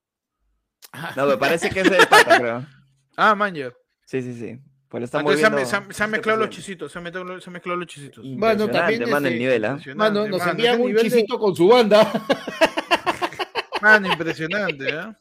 No, 1.16 1.26
me 1.26 1.36
parece 1.38 1.70
que 1.70 1.80
es 1.80 1.90
de 1.90 2.06
pata, 2.06 2.38
creo. 2.38 2.66
Ah, 3.16 3.34
man, 3.34 3.54
ya. 3.54 3.70
Sí, 4.06 4.22
sí, 4.22 4.34
sí. 4.34 4.58
Pues 4.92 5.04
está 5.04 5.20
Entonces 5.20 5.40
se 5.40 5.46
han, 5.46 5.52
moviendo 5.52 5.70
se 5.70 5.76
han- 5.76 5.82
se 5.84 5.88
han 6.02 6.08
este 6.10 6.18
mezclado 6.18 6.38
los 6.40 6.50
chisitos, 6.50 6.92
se 6.92 6.98
han 6.98 7.04
mezclado, 7.04 7.40
se 7.40 7.48
han 7.48 7.52
mezclado 7.54 7.78
los 7.78 7.88
chisitos. 7.88 8.24
Bueno, 8.36 8.68
también 8.68 9.00
mano, 9.10 9.26
el 9.26 9.32
este- 9.32 9.38
nivel, 9.38 9.64
¿ah? 9.64 9.68
Impresionante, 9.70 9.98
Mano, 10.20 10.28
nos 10.28 10.38
mano, 10.38 10.50
envían 10.52 10.80
un 10.80 10.86
nivel 10.88 11.02
de- 11.04 11.10
chisito 11.10 11.38
con 11.38 11.56
su 11.56 11.66
banda. 11.66 12.12
Mano, 13.82 14.06
impresionante, 14.12 14.88
¿eh? 14.88 15.12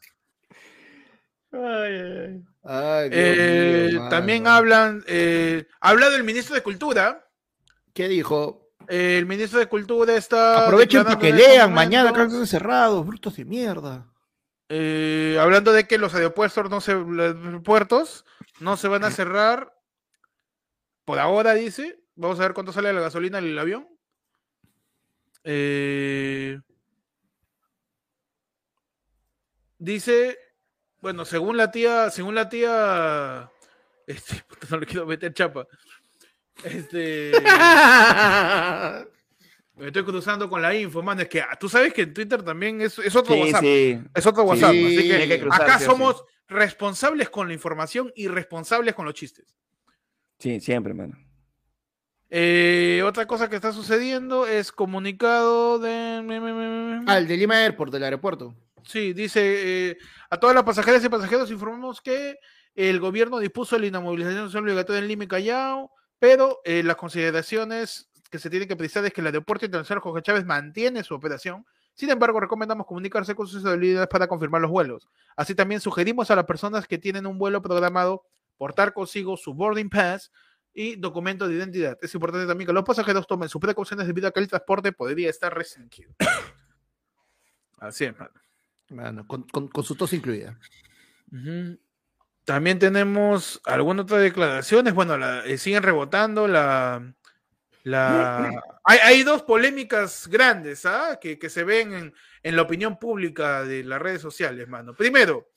Ay, 2.64 3.10
Dios 3.10 3.19
Eh, 3.19 3.89
mío, 3.93 4.07
también 4.10 4.43
mano. 4.43 4.56
hablan, 4.56 5.03
eh, 5.07 5.65
ha 5.80 5.89
hablado 5.89 6.15
el 6.15 6.23
ministro 6.23 6.53
de 6.56 6.61
Cultura. 6.61 7.26
¿Qué 7.93 8.07
dijo? 8.07 8.69
Eh, 8.88 9.18
el 9.18 9.26
ministro 9.26 9.57
de 9.60 9.65
Cultura 9.68 10.15
está. 10.15 10.65
Aprovechen 10.65 11.03
para 11.03 11.18
que 11.18 11.30
estos 11.30 11.48
lean 11.48 11.73
mañana, 11.73 12.10
están 12.10 12.45
cerrados, 12.45 13.06
brutos 13.06 13.35
de 13.35 13.45
mierda. 13.45 14.06
Eh, 14.73 15.38
hablando 15.38 15.73
de 15.73 15.85
que 15.85 15.98
los 15.98 16.15
aeropuertos 16.15 16.69
no 16.69 16.80
se, 16.80 16.93
los 16.93 17.35
aeropuertos 17.35 18.23
no 18.61 18.77
se 18.77 18.88
van 18.88 19.03
a 19.03 19.11
cerrar. 19.11 19.77
Por 21.03 21.19
ahora, 21.19 21.53
dice. 21.56 21.99
Vamos 22.15 22.39
a 22.39 22.43
ver 22.43 22.53
cuánto 22.53 22.72
sale 22.72 22.93
la 22.93 23.02
gasolina 23.02 23.41
del 23.41 23.60
avión. 23.60 23.89
Eh, 25.43 26.57
dice, 29.77 30.39
bueno, 31.02 31.26
según 31.26 31.57
la 31.57 31.69
tía, 31.69 32.10
según 32.10 32.35
la 32.35 32.48
tía, 32.48 33.52
este, 34.07 34.41
no 34.69 34.77
le 34.77 34.85
quiero 34.85 35.06
meter 35.06 35.34
chapa. 35.34 35.68
Este, 36.64 37.34
me 39.82 39.88
estoy 39.88 40.03
cruzando 40.03 40.48
con 40.48 40.62
la 40.62 40.76
info, 40.76 41.02
man. 41.02 41.20
Es 41.20 41.28
que 41.28 41.41
ah, 41.41 41.58
tú 41.60 41.68
sabes 41.68 41.91
que 41.94 42.03
en 42.03 42.14
Twitter 42.14 42.44
también 42.44 42.80
es, 42.82 42.99
es 42.99 43.16
otro 43.16 43.34
Sí, 43.34 43.41
WhatsApp. 43.41 43.62
sí. 43.62 43.99
Es 44.14 44.26
otro 44.28 44.44
WhatsApp. 44.44 44.72
Sí, 44.72 44.86
así 44.86 44.95
que, 44.95 45.02
tiene 45.02 45.28
que 45.28 45.40
cruzar, 45.40 45.62
acá 45.64 45.80
sí 45.80 45.86
o 45.86 45.88
sí. 45.88 45.91
somos 45.91 46.24
responsables 46.48 47.30
con 47.30 47.48
la 47.48 47.53
información 47.53 48.12
y 48.16 48.28
responsables 48.28 48.94
con 48.94 49.06
los 49.06 49.16
chistes. 49.16 49.56
Sí, 50.38 50.60
siempre, 50.60 50.94
mano. 50.94 51.18
Eh, 52.30 53.02
otra 53.06 53.26
cosa 53.26 53.49
que 53.49 53.56
está 53.56 53.74
sucediendo 53.74 54.48
es 54.48 54.72
comunicado 54.72 55.80
de. 55.80 57.03
Ah, 57.08 57.18
el 57.18 57.28
de 57.28 57.38
Lima 57.38 57.64
Airport, 57.64 57.91
del 57.91 58.03
aeropuerto. 58.03 58.56
Sí, 58.84 59.14
dice 59.14 59.90
eh, 59.90 59.98
a 60.30 60.38
todas 60.40 60.56
las 60.56 60.64
pasajeras 60.64 61.03
y 61.03 61.10
pasajeros 61.10 61.52
informamos 61.52 62.02
que 62.02 62.38
el 62.76 62.99
gobierno 62.99 63.40
dispuso 63.40 63.78
la 63.80 63.88
inamovilización 63.88 64.64
obligatoria 64.64 64.99
en 64.99 65.08
Lima 65.08 65.24
y 65.24 65.28
Callao, 65.28 65.91
pero 66.20 66.62
eh, 66.66 66.84
las 66.84 66.98
consideraciones 66.98 68.11
que 68.32 68.40
se 68.40 68.49
tienen 68.49 68.68
que 68.68 68.76
precisar 68.76 69.06
es 69.06 69.14
que 69.14 69.22
el 69.22 69.28
aeropuerto 69.28 69.66
internacional 69.66 70.02
Jorge 70.02 70.22
Chávez 70.24 70.45
mantiene 70.45 71.03
su 71.03 71.14
operación. 71.14 71.66
Sin 71.94 72.10
embargo, 72.10 72.40
recomendamos 72.40 72.88
comunicarse 72.88 73.36
con 73.36 73.45
sus 73.45 73.64
autoridades 73.66 74.08
para 74.08 74.28
confirmar 74.28 74.62
los 74.62 74.72
vuelos. 74.72 75.10
Así 75.36 75.53
también 75.53 75.82
sugerimos 75.82 76.32
a 76.32 76.36
las 76.38 76.45
personas 76.45 76.88
que 76.88 76.98
tienen 76.98 77.28
un 77.28 77.38
vuelo 77.38 77.62
programado 77.62 78.24
portar 78.58 78.94
consigo 78.94 79.36
su 79.38 79.53
boarding 79.53 79.90
pass 79.90 80.32
y 80.74 80.95
documento 80.95 81.48
de 81.48 81.56
identidad. 81.56 81.98
Es 82.02 82.14
importante 82.14 82.48
también 82.48 82.66
que 82.68 82.74
los 82.74 82.86
pasajeros 82.86 83.28
tomen 83.28 83.49
sus 83.49 83.60
precauciones 83.60 84.08
debido 84.08 84.30
a 84.30 84.32
que 84.32 84.40
el 84.40 84.48
transporte 84.48 84.94
podría 84.94 85.30
estar 85.30 85.53
restringido. 85.53 86.14
Así 87.80 88.06
es, 88.06 88.18
mano. 88.18 88.32
Mano, 88.90 89.28
con, 89.28 89.44
con, 89.44 89.68
con 89.68 89.84
su 89.84 89.95
tos 89.95 90.14
incluida. 90.14 90.58
También 92.45 92.80
tenemos 92.80 93.62
algunas 93.66 94.03
otras 94.03 94.22
declaraciones. 94.22 94.94
Bueno, 94.94 95.18
la- 95.18 95.45
eh, 95.45 95.58
siguen 95.58 95.84
rebotando 95.84 96.48
la. 96.48 97.14
La... 97.84 98.52
Hay, 98.84 98.99
hay 99.03 99.24
dos 99.24 99.44
polémicas 99.44 100.28
grandes 100.28 100.86
¿ah? 100.86 101.18
que, 101.22 101.38
que 101.38 101.49
se 101.49 101.64
ven 101.64 101.94
en, 101.94 102.14
en 102.44 102.56
la 102.56 102.62
opinión 102.64 102.98
pública 102.99 103.64
de 103.64 103.84
las 103.84 104.02
redes 104.02 104.22
sociales, 104.22 104.68
mano. 104.68 104.95
Primero, 104.95 105.49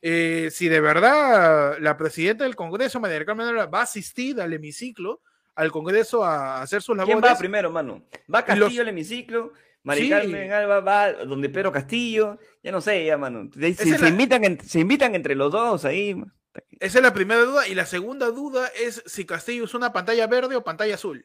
eh, 0.00 0.48
si 0.52 0.68
de 0.68 0.80
verdad 0.80 1.78
la 1.80 1.96
presidenta 1.96 2.44
del 2.44 2.56
Congreso, 2.56 3.00
María 3.00 3.24
Carmen 3.24 3.48
Alba, 3.48 3.66
va 3.66 3.80
a 3.80 3.84
asistir 3.84 4.40
al 4.40 4.52
hemiciclo, 4.52 5.22
al 5.56 5.72
Congreso 5.72 6.24
a 6.24 6.62
hacer 6.62 6.82
sus 6.82 6.96
labores. 6.96 7.20
¿Quién 7.20 7.32
va 7.34 7.38
primero, 7.38 7.70
mano? 7.70 8.04
Va 8.32 8.40
los- 8.40 8.44
Castillo 8.44 8.82
al 8.82 8.88
hemiciclo, 8.88 9.52
Mari 9.82 10.02
Sí. 10.02 10.10
Carmen 10.10 10.52
Alba 10.52 10.80
va 10.80 11.12
donde 11.12 11.48
Pedro 11.48 11.72
Castillo, 11.72 12.38
ya 12.62 12.70
no 12.72 12.80
sé, 12.80 13.04
ya, 13.06 13.16
mano. 13.16 13.50
Se, 13.52 14.08
invitan, 14.08 14.44
en- 14.44 14.60
se 14.60 14.80
invitan 14.80 15.14
entre 15.14 15.34
los 15.34 15.50
dos 15.50 15.84
ahí. 15.84 16.14
man. 16.14 16.32
Esa 16.80 16.98
es 16.98 17.02
la 17.02 17.12
primera 17.14 17.40
duda. 17.42 17.66
Y 17.68 17.74
la 17.74 17.86
segunda 17.86 18.26
duda 18.26 18.68
es 18.80 19.02
si 19.06 19.24
Castillo 19.24 19.64
es 19.64 19.74
una 19.74 19.92
pantalla 19.92 20.26
verde 20.26 20.56
o 20.56 20.64
pantalla 20.64 20.94
azul. 20.94 21.24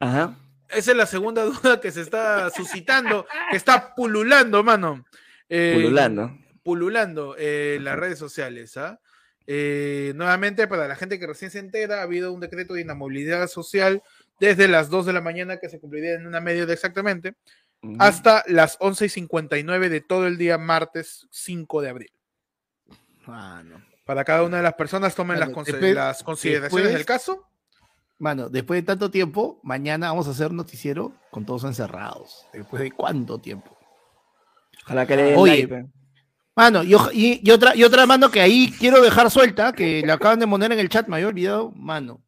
Ajá. 0.00 0.36
Esa 0.68 0.90
es 0.90 0.96
la 0.96 1.06
segunda 1.06 1.42
duda 1.44 1.80
que 1.80 1.90
se 1.92 2.02
está 2.02 2.50
suscitando, 2.50 3.26
que 3.50 3.56
está 3.56 3.94
pululando, 3.94 4.62
mano. 4.64 5.04
Eh, 5.48 5.72
Pululando. 5.74 6.36
Pululando 6.62 7.36
eh, 7.38 7.76
en 7.76 7.84
las 7.84 7.96
redes 7.96 8.18
sociales, 8.18 8.76
¿ah? 8.76 8.98
Eh, 9.46 10.12
nuevamente, 10.16 10.66
para 10.66 10.88
la 10.88 10.96
gente 10.96 11.20
que 11.20 11.26
recién 11.28 11.52
se 11.52 11.60
entera, 11.60 12.00
ha 12.00 12.02
habido 12.02 12.32
un 12.32 12.40
decreto 12.40 12.74
de 12.74 12.80
inamovilidad 12.80 13.46
social 13.46 14.02
desde 14.40 14.66
las 14.66 14.90
2 14.90 15.06
de 15.06 15.12
la 15.12 15.20
mañana, 15.20 15.58
que 15.58 15.68
se 15.68 15.78
cumpliría 15.78 16.14
en 16.14 16.26
una 16.26 16.40
media 16.40 16.66
de 16.66 16.72
exactamente, 16.72 17.34
hasta 18.00 18.42
las 18.48 18.76
11 18.80 19.06
y 19.06 19.08
59 19.10 19.88
de 19.88 20.00
todo 20.00 20.26
el 20.26 20.36
día 20.36 20.58
martes 20.58 21.28
5 21.30 21.80
de 21.80 21.88
abril. 21.88 22.10
Mano. 23.26 23.84
Para 24.04 24.24
cada 24.24 24.42
una 24.42 24.56
de 24.58 24.62
las 24.64 24.74
personas 24.74 25.14
tomen 25.14 25.38
las, 25.38 25.48
después- 25.48 26.22
consideraciones 26.24 26.62
después- 26.62 26.92
del 26.92 27.04
caso. 27.04 27.48
Mano, 28.18 28.48
después 28.48 28.78
de 28.80 28.86
tanto 28.86 29.10
tiempo, 29.10 29.60
mañana 29.62 30.08
vamos 30.08 30.26
a 30.26 30.30
hacer 30.30 30.50
noticiero 30.52 31.12
con 31.30 31.44
todos 31.44 31.64
encerrados. 31.64 32.46
Después 32.52 32.82
de 32.82 32.90
cuánto 32.92 33.38
tiempo. 33.38 33.76
Ojalá 34.84 35.06
que 35.06 35.16
le 35.16 35.22
den 35.24 35.34
Oye. 35.38 35.66
like. 35.68 35.86
Mano, 36.54 36.82
y, 36.82 36.92
oj- 36.94 37.10
y- 37.12 37.40
y 37.46 37.50
otra, 37.50 37.76
y 37.76 37.84
otra 37.84 38.06
mano 38.06 38.30
que 38.30 38.40
ahí 38.40 38.72
quiero 38.78 39.02
dejar 39.02 39.30
suelta, 39.30 39.74
que 39.74 40.02
la 40.06 40.14
acaban 40.14 40.38
de 40.38 40.48
poner 40.48 40.72
en 40.72 40.78
el 40.78 40.88
chat, 40.88 41.06
me 41.06 41.16
había 41.16 41.28
olvidado, 41.28 41.70
mano. 41.72 42.22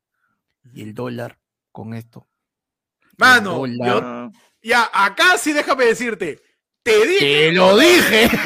Y 0.75 0.83
el 0.83 0.93
dólar 0.93 1.39
con 1.73 1.95
esto. 1.95 2.29
Mano, 3.17 3.65
yo- 3.67 4.31
ya, 4.63 4.91
acá 4.93 5.39
sí 5.39 5.55
déjame 5.55 5.87
decirte. 5.87 6.39
Te 6.83 7.07
dije. 7.07 7.19
¡Te 7.21 7.53
lo 7.53 7.79
dije! 7.79 8.29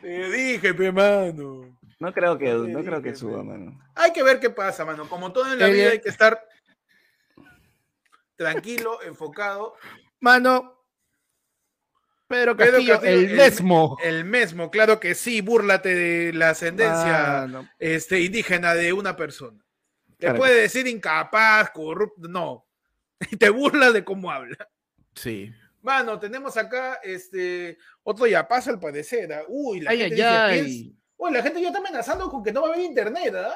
Te 0.00 0.30
dije, 0.30 0.74
pe, 0.74 0.92
mano. 0.92 1.61
No 2.02 2.12
creo 2.12 2.36
que, 2.36 2.52
no 2.52 2.82
creo 2.82 3.00
que 3.00 3.14
suba, 3.14 3.44
mano. 3.44 3.78
Hay 3.94 4.12
que 4.12 4.24
ver 4.24 4.40
qué 4.40 4.50
pasa, 4.50 4.84
mano. 4.84 5.08
Como 5.08 5.32
todo 5.32 5.52
en 5.52 5.58
la 5.60 5.68
vida 5.68 5.90
hay 5.90 6.00
que 6.00 6.08
estar 6.08 6.44
tranquilo, 8.34 9.00
enfocado. 9.02 9.76
Mano. 10.18 10.80
Pedro 12.26 12.56
Pedro 12.56 12.72
Castillo, 12.72 12.94
Castillo, 12.94 13.12
el 13.14 13.30
el- 13.30 13.36
mismo. 13.36 13.96
El 14.02 14.24
mismo, 14.24 14.70
claro 14.72 14.98
que 14.98 15.14
sí, 15.14 15.42
búrlate 15.42 15.94
de 15.94 16.32
la 16.32 16.50
ascendencia 16.50 17.46
este, 17.78 18.20
indígena 18.20 18.74
de 18.74 18.92
una 18.92 19.14
persona. 19.14 19.64
Te 20.18 20.26
Claro 20.26 20.38
puede 20.38 20.62
decir 20.62 20.88
incapaz, 20.88 21.70
corrupto, 21.70 22.26
no. 22.28 22.66
Te 23.38 23.48
burlas 23.50 23.92
de 23.92 24.02
cómo 24.02 24.28
habla. 24.32 24.56
Sí. 25.14 25.52
Mano, 25.82 26.18
tenemos 26.18 26.56
acá 26.56 26.98
este 27.04 27.78
otro 28.02 28.26
ya 28.26 28.48
pasa 28.48 28.70
al 28.70 28.80
parecer. 28.80 29.32
¿ah? 29.32 29.42
Uy, 29.46 29.80
la 29.80 29.90
Ay, 29.90 29.98
gente 29.98 30.24
ay, 30.24 30.62
dice, 30.62 30.70
ay. 30.70 30.96
Uy, 31.22 31.32
la 31.32 31.42
gente 31.42 31.60
ya 31.60 31.68
está 31.68 31.78
amenazando 31.78 32.28
con 32.30 32.42
que 32.42 32.52
no 32.52 32.62
va 32.62 32.68
a 32.68 32.72
haber 32.72 32.84
internet, 32.84 33.34
¿ah? 33.36 33.54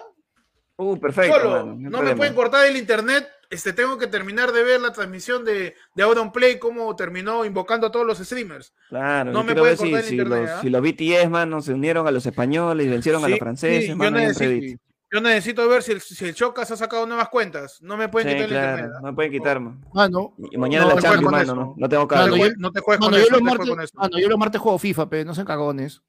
Uh, 0.78 0.96
perfecto, 0.98 1.40
Solo, 1.40 1.74
no 1.74 2.02
me 2.02 2.14
pueden 2.14 2.34
cortar 2.34 2.66
el 2.66 2.76
internet. 2.76 3.26
Este, 3.48 3.72
tengo 3.72 3.96
que 3.96 4.06
terminar 4.08 4.52
de 4.52 4.62
ver 4.62 4.80
la 4.80 4.92
transmisión 4.92 5.44
de, 5.44 5.74
de 5.94 6.02
Auron 6.02 6.32
Play, 6.32 6.58
cómo 6.58 6.94
terminó 6.94 7.44
invocando 7.44 7.86
a 7.86 7.90
todos 7.90 8.04
los 8.06 8.18
streamers. 8.18 8.74
Claro, 8.88 9.32
No 9.32 9.42
me 9.42 9.54
pueden 9.54 9.76
si, 9.76 9.84
cortar 9.84 10.00
el 10.00 10.04
si 10.06 10.14
internet, 10.16 10.40
los, 10.42 10.50
¿ah? 10.50 10.60
si 10.60 10.68
los 10.70 10.82
BTS, 10.82 11.30
mano, 11.30 11.60
se 11.62 11.72
unieron 11.72 12.06
a 12.06 12.10
los 12.10 12.26
españoles 12.26 12.86
y 12.86 12.90
vencieron 12.90 13.24
a 13.24 13.28
los 13.28 13.38
franceses, 13.38 13.84
sí, 13.84 13.88
yo, 13.90 13.96
mano, 13.96 14.18
necesito, 14.18 14.44
entrevista. 14.44 14.84
yo 15.12 15.20
necesito 15.22 15.68
ver 15.68 15.82
si 15.82 15.92
el, 15.92 16.00
si 16.02 16.24
el 16.26 16.34
Chocas 16.34 16.70
ha 16.72 16.76
sacado 16.76 17.06
nuevas 17.06 17.28
cuentas. 17.30 17.80
No 17.80 17.96
me 17.96 18.08
pueden 18.08 18.28
Sí, 18.28 18.34
quitar 18.34 18.50
el 18.50 18.56
internet. 18.56 18.90
¿ah? 18.96 19.00
no 19.00 19.08
me 19.08 19.14
pueden 19.14 19.32
quitar, 19.32 19.60
man. 19.60 19.84
Mano. 19.94 20.34
Y 20.50 20.58
mañana 20.58 20.84
no, 20.84 20.88
la 20.90 20.94
no 20.96 21.00
Champions, 21.00 21.32
mano, 21.32 21.54
no, 21.54 21.74
no 21.76 21.88
tengo 21.88 22.02
No, 22.04 22.36
jue- 22.36 22.54
no 22.58 22.70
te 22.72 22.80
juegues 22.80 23.00
Mano, 23.00 23.10
con 23.12 23.18
yo 23.20 23.24
eso. 23.26 23.30
los 23.30 23.30
no 23.30 23.38
te 23.38 23.42
martes, 23.44 23.56
juegues 23.56 23.70
con 23.70 23.80
eso. 23.84 23.92
mano, 23.98 24.18
yo 24.18 24.28
los 24.28 24.38
martes 24.38 24.60
juego 24.60 24.78
FIFA, 24.78 25.08
pero 25.08 25.24
no 25.24 25.34
sean 25.34 25.46
cagones. 25.46 26.02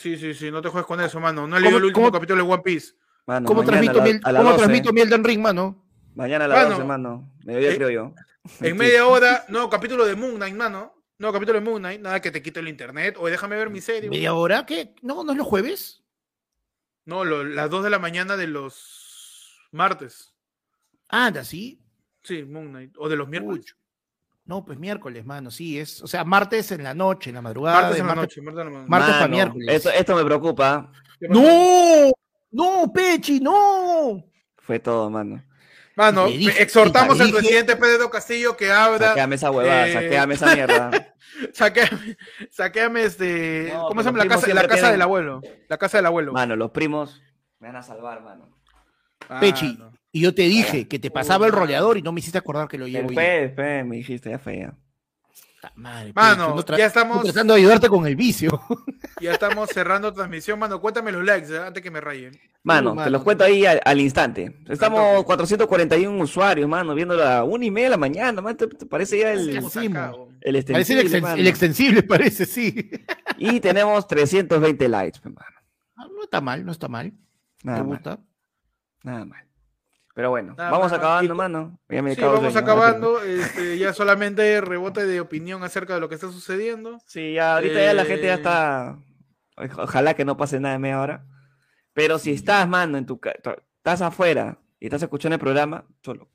Sí, 0.00 0.16
sí, 0.16 0.32
sí, 0.34 0.50
no 0.50 0.62
te 0.62 0.68
juegues 0.70 0.86
con 0.86 1.00
eso, 1.00 1.20
mano. 1.20 1.46
No 1.46 1.56
he 1.56 1.60
leído 1.60 1.72
¿Cómo- 1.72 1.78
el 1.78 1.84
último 1.84 2.06
cómo- 2.06 2.12
capítulo 2.12 2.44
de 2.44 2.50
One 2.52 2.62
Piece. 2.62 2.94
Mano, 3.26 3.46
¿Cómo 3.46 3.62
transmito, 3.64 4.00
a 4.00 4.06
la- 4.06 4.10
a 4.12 4.42
cómo 4.42 4.50
12, 4.52 4.56
transmito 4.58 4.92
mi 4.92 5.00
Elden 5.02 5.22
Ring, 5.24 5.40
mano? 5.40 5.84
Mañana 6.14 6.46
a 6.46 6.48
las 6.48 6.58
Mano, 6.58 6.70
12, 6.76 6.84
mano. 6.84 7.32
Mediodía 7.44 7.72
eh, 7.72 7.76
creo 7.76 7.90
yo. 7.90 8.14
En 8.60 8.76
media 8.76 9.06
hora, 9.06 9.44
nuevo 9.48 9.68
capítulo 9.68 10.04
de 10.06 10.16
Moon 10.16 10.36
Knight, 10.36 10.54
mano. 10.56 10.94
Nuevo 11.18 11.34
capítulo 11.34 11.60
de 11.60 11.64
Moon 11.64 11.80
Knight. 11.82 12.00
Nada 12.00 12.20
que 12.20 12.30
te 12.30 12.42
quite 12.42 12.60
el 12.60 12.68
internet. 12.68 13.16
O 13.18 13.26
déjame 13.28 13.56
ver 13.56 13.68
mi 13.68 13.80
serie. 13.82 14.08
¿Media 14.08 14.32
hora? 14.32 14.64
¿Qué? 14.64 14.94
No, 15.02 15.22
no 15.22 15.32
es 15.32 15.38
los 15.38 15.46
jueves. 15.46 16.02
No, 17.04 17.24
lo- 17.24 17.44
las 17.44 17.68
2 17.68 17.84
de 17.84 17.90
la 17.90 17.98
mañana 17.98 18.36
de 18.38 18.46
los 18.46 19.68
martes. 19.70 20.32
Ah, 21.08 21.26
anda, 21.26 21.44
sí. 21.44 21.82
Sí, 22.22 22.42
Moon 22.44 22.68
Knight. 22.70 22.94
O 22.98 23.08
de 23.08 23.16
los 23.16 23.28
miércoles. 23.28 23.76
No, 24.50 24.64
pues 24.64 24.80
miércoles, 24.80 25.24
mano, 25.24 25.52
sí, 25.52 25.78
es, 25.78 26.02
o 26.02 26.08
sea, 26.08 26.24
martes 26.24 26.72
en 26.72 26.82
la 26.82 26.92
noche, 26.92 27.30
en 27.30 27.36
la 27.36 27.40
madrugada. 27.40 27.82
martes 27.82 28.00
en 28.00 28.06
la 28.08 28.14
martes- 28.16 28.36
noche. 28.36 28.42
Martes 28.42 28.58
en 28.60 28.64
la 28.64 28.70
mañana. 28.72 28.88
Martes 28.88 29.14
pa' 29.14 29.20
Mano, 29.20 29.32
miércoles. 29.32 29.68
Esto, 29.76 29.90
esto 29.90 30.16
me 30.16 30.24
preocupa. 30.24 30.90
¡No! 31.20 32.10
¡No, 32.50 32.92
Pechi, 32.92 33.38
no! 33.38 34.24
Fue 34.56 34.80
todo, 34.80 35.08
mano. 35.08 35.40
Mano, 35.94 36.26
dije, 36.26 36.60
exhortamos 36.60 37.20
al 37.20 37.30
presidente 37.30 37.76
Pedro 37.76 38.10
Castillo 38.10 38.56
que 38.56 38.72
abra. 38.72 39.10
Saqueame 39.10 39.36
esa 39.36 39.52
huevada, 39.52 39.86
eh, 39.86 39.92
saqueame 39.92 40.34
esa 40.34 40.54
mierda. 40.56 41.14
Saqueame, 41.54 42.16
saqueame 42.50 43.04
este. 43.04 43.70
No, 43.72 43.86
¿Cómo 43.86 44.02
se 44.02 44.06
llama? 44.08 44.18
La 44.18 44.26
casa, 44.28 44.48
la 44.52 44.62
casa 44.62 44.74
tienen- 44.74 44.90
del 44.92 45.02
abuelo. 45.02 45.40
La 45.68 45.78
casa 45.78 45.98
del 45.98 46.06
abuelo. 46.06 46.32
Mano, 46.32 46.56
los 46.56 46.72
primos 46.72 47.22
me 47.60 47.68
van 47.68 47.76
a 47.76 47.82
salvar, 47.84 48.20
mano. 48.22 48.48
Ah, 49.28 49.40
Pechi, 49.40 49.76
no. 49.78 49.92
y 50.12 50.20
yo 50.20 50.34
te 50.34 50.42
dije 50.42 50.88
que 50.88 50.98
te 50.98 51.10
pasaba 51.10 51.46
el 51.46 51.52
roleador 51.52 51.96
y 51.98 52.02
no 52.02 52.12
me 52.12 52.20
hiciste 52.20 52.38
acordar 52.38 52.68
que 52.68 52.78
lo 52.78 52.86
llevo. 52.88 53.08
Después, 53.08 53.40
después 53.42 53.86
me 53.86 53.96
dijiste, 53.96 54.30
ya. 54.30 54.38
Puta 54.38 55.72
Madre, 55.76 56.12
Mano, 56.14 56.64
ya 56.76 56.86
estamos- 56.86 57.22
tratando 57.22 57.52
de 57.54 57.60
ayudarte 57.60 57.88
con 57.88 58.06
el 58.06 58.16
vicio. 58.16 58.60
Ya 59.20 59.32
estamos 59.32 59.68
cerrando 59.68 60.10
transmisión, 60.14 60.58
mano. 60.58 60.80
Cuéntame 60.80 61.12
los 61.12 61.22
likes 61.22 61.54
eh, 61.54 61.58
antes 61.58 61.82
que 61.82 61.90
me 61.90 62.00
rayen. 62.00 62.32
Mano, 62.62 62.96
te 63.04 63.10
los 63.10 63.22
cuento 63.22 63.44
ahí 63.44 63.66
al, 63.66 63.78
al 63.84 64.00
instante. 64.00 64.56
Estamos 64.66 64.98
toque. 65.16 65.26
441 65.26 66.22
usuarios, 66.24 66.66
mano, 66.66 66.94
viendo 66.94 67.14
la 67.14 67.44
una 67.44 67.66
y 67.66 67.70
media 67.70 67.88
de 67.88 67.90
la 67.90 67.96
mañana, 67.98 68.40
man, 68.40 68.56
te, 68.56 68.66
te 68.66 68.86
parece 68.86 69.18
ya 69.18 69.32
el, 69.34 69.40
el 69.50 69.62
Parece 69.62 70.14
el, 70.40 70.56
extensible, 70.56 71.04
exten- 71.04 71.20
mano. 71.20 71.36
el 71.36 71.46
extensible, 71.46 72.02
parece, 72.04 72.46
sí. 72.46 72.90
Y 73.36 73.60
tenemos 73.60 74.06
320 74.06 74.88
likes, 74.88 75.18
mano. 75.24 76.08
No 76.16 76.22
está 76.22 76.40
mal, 76.40 76.64
no 76.64 76.72
está 76.72 76.88
mal. 76.88 77.12
Nada 77.62 77.78
¿Te 77.80 77.84
mal, 77.84 77.92
gusta? 77.92 78.18
Nada 79.02 79.24
mal. 79.24 79.44
Pero 80.14 80.30
bueno, 80.30 80.54
Nada 80.56 80.70
vamos 80.70 80.90
mal, 80.90 81.00
acabando, 81.00 81.34
y- 81.34 81.36
mano. 81.36 81.78
Ya 81.88 82.02
me 82.02 82.14
Sí, 82.14 82.20
vamos 82.20 82.40
sueño, 82.40 82.58
acabando. 82.58 83.22
Este, 83.22 83.78
ya 83.78 83.92
solamente 83.92 84.60
rebote 84.60 85.06
de 85.06 85.20
opinión 85.20 85.62
acerca 85.62 85.94
de 85.94 86.00
lo 86.00 86.08
que 86.08 86.16
está 86.16 86.30
sucediendo. 86.30 86.98
Sí, 87.06 87.34
ya 87.34 87.54
ahorita 87.54 87.80
ya 87.80 87.94
la 87.94 88.04
gente 88.04 88.26
ya 88.26 88.32
Eh. 88.32 88.36
está. 88.36 88.98
Oj- 89.56 89.82
Ojalá 89.84 90.14
que 90.14 90.24
no 90.24 90.36
pase 90.36 90.58
nada 90.58 90.72
de 90.74 90.78
media 90.80 91.00
hora. 91.00 91.24
Pero 91.92 92.18
si 92.18 92.32
estás, 92.32 92.68
mano, 92.68 92.98
en 92.98 93.06
tu 93.06 93.20
estás 93.78 94.02
afuera 94.02 94.58
y 94.80 94.86
estás 94.86 95.02
escuchando 95.02 95.34
el 95.34 95.40
programa, 95.40 95.84
solo. 96.02 96.28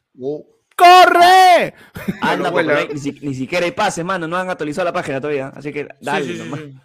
¡Corre! 0.75 1.73
Anda, 2.21 2.51
porque 2.51 2.89
ni, 2.93 2.99
si- 2.99 3.19
ni 3.21 3.33
siquiera 3.33 3.65
hay 3.65 3.71
pases, 3.71 4.03
mano. 4.03 4.27
No 4.27 4.37
han 4.37 4.49
actualizado 4.49 4.85
la 4.85 4.93
página 4.93 5.21
todavía. 5.21 5.47
Así 5.55 5.71
que 5.71 5.87
dale, 6.01 6.25
Sí, 6.25 6.31
sí, 6.33 6.37
sí, 6.37 6.43
nomás. 6.43 6.59
sí. 6.61 6.79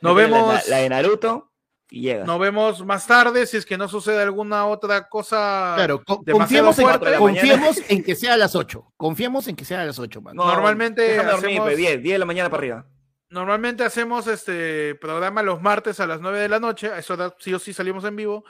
Nos 0.00 0.14
vemos. 0.16 0.54
La, 0.68 0.76
la 0.76 0.82
de 0.82 0.88
Naruto 0.88 1.52
y 1.94 2.00
llega. 2.00 2.24
Nos 2.24 2.40
vemos 2.40 2.84
más 2.84 3.06
tarde 3.06 3.46
si 3.46 3.56
es 3.56 3.64
que 3.64 3.78
no 3.78 3.88
sucede 3.88 4.22
alguna 4.22 4.66
otra 4.66 5.08
cosa. 5.08 5.74
Claro, 5.76 6.02
confiemos, 6.04 6.78
en, 6.78 6.84
fuerte. 6.86 7.16
confiemos 7.16 7.78
en 7.88 8.02
que 8.02 8.16
sea 8.16 8.34
a 8.34 8.36
las 8.36 8.56
8. 8.56 8.92
Confiemos 8.96 9.46
en 9.46 9.54
que 9.54 9.64
sea 9.64 9.82
a 9.82 9.84
las 9.84 9.98
8, 9.98 10.20
mano. 10.20 10.42
No, 10.44 10.52
normalmente 10.52 11.16
dormir, 11.16 11.34
hacemos- 11.34 11.66
pues, 11.66 11.76
10, 11.76 12.02
10 12.02 12.14
de 12.14 12.18
la 12.18 12.24
mañana 12.24 12.50
para 12.50 12.60
arriba. 12.60 12.86
Normalmente 13.30 13.84
hacemos 13.84 14.26
este 14.26 14.94
programa 14.96 15.42
los 15.42 15.60
martes 15.62 16.00
a 16.00 16.06
las 16.06 16.20
9 16.20 16.40
de 16.40 16.48
la 16.48 16.58
noche. 16.60 16.88
A 16.88 16.98
esa 16.98 17.14
hora 17.14 17.34
sí 17.38 17.54
o 17.54 17.58
sí 17.58 17.72
salimos 17.72 18.04
en 18.04 18.16
vivo. 18.16 18.44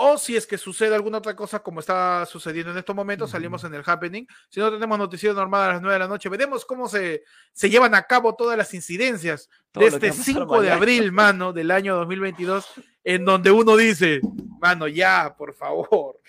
O 0.00 0.16
si 0.16 0.36
es 0.36 0.46
que 0.46 0.56
sucede 0.58 0.94
alguna 0.94 1.18
otra 1.18 1.34
cosa 1.34 1.58
como 1.58 1.80
está 1.80 2.24
sucediendo 2.24 2.70
en 2.70 2.78
estos 2.78 2.94
momentos, 2.94 3.32
salimos 3.32 3.64
en 3.64 3.74
el 3.74 3.82
happening. 3.84 4.26
Si 4.48 4.60
no 4.60 4.70
tenemos 4.70 4.96
noticiero 4.96 5.34
normal 5.34 5.70
a 5.70 5.72
las 5.72 5.82
9 5.82 5.92
de 5.94 5.98
la 5.98 6.06
noche, 6.06 6.28
veremos 6.28 6.64
cómo 6.64 6.88
se, 6.88 7.24
se 7.52 7.68
llevan 7.68 7.96
a 7.96 8.04
cabo 8.04 8.36
todas 8.36 8.56
las 8.56 8.72
incidencias 8.74 9.50
Todo 9.72 9.82
de 9.82 9.88
este 9.90 10.06
va 10.10 10.14
a 10.14 10.18
pasar 10.18 10.34
5 10.34 10.62
de 10.62 10.70
abril, 10.70 11.10
mano, 11.10 11.52
del 11.52 11.72
año 11.72 11.96
2022, 11.96 12.64
en 13.02 13.24
donde 13.24 13.50
uno 13.50 13.76
dice, 13.76 14.20
mano, 14.60 14.86
ya, 14.86 15.34
por 15.36 15.52
favor. 15.52 16.20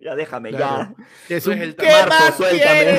Ya 0.00 0.14
déjame, 0.14 0.50
Claro. 0.50 0.94
ya. 1.30 1.36
Es 1.36 1.46
un, 1.46 1.56
Suelta, 1.56 1.82
¿Qué 1.82 1.90
Marzo, 1.90 2.08
más 2.24 2.36
suéltame. 2.36 2.96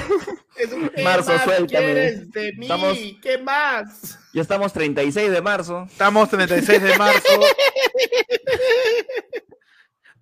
Es 0.57 0.71
un, 0.73 0.89
¿qué 0.89 1.03
Marzo, 1.03 1.33
más 1.33 1.43
suéltame. 1.43 1.85
de 1.93 2.53
mí? 2.57 2.65
Estamos- 2.65 2.97
¿Qué 3.21 3.37
más? 3.37 4.19
Ya 4.33 4.41
estamos 4.41 4.73
36 4.73 5.29
de 5.31 5.41
marzo. 5.43 5.85
Estamos 5.87 6.27
36 6.31 6.81
de 6.81 6.97
marzo. 6.97 7.29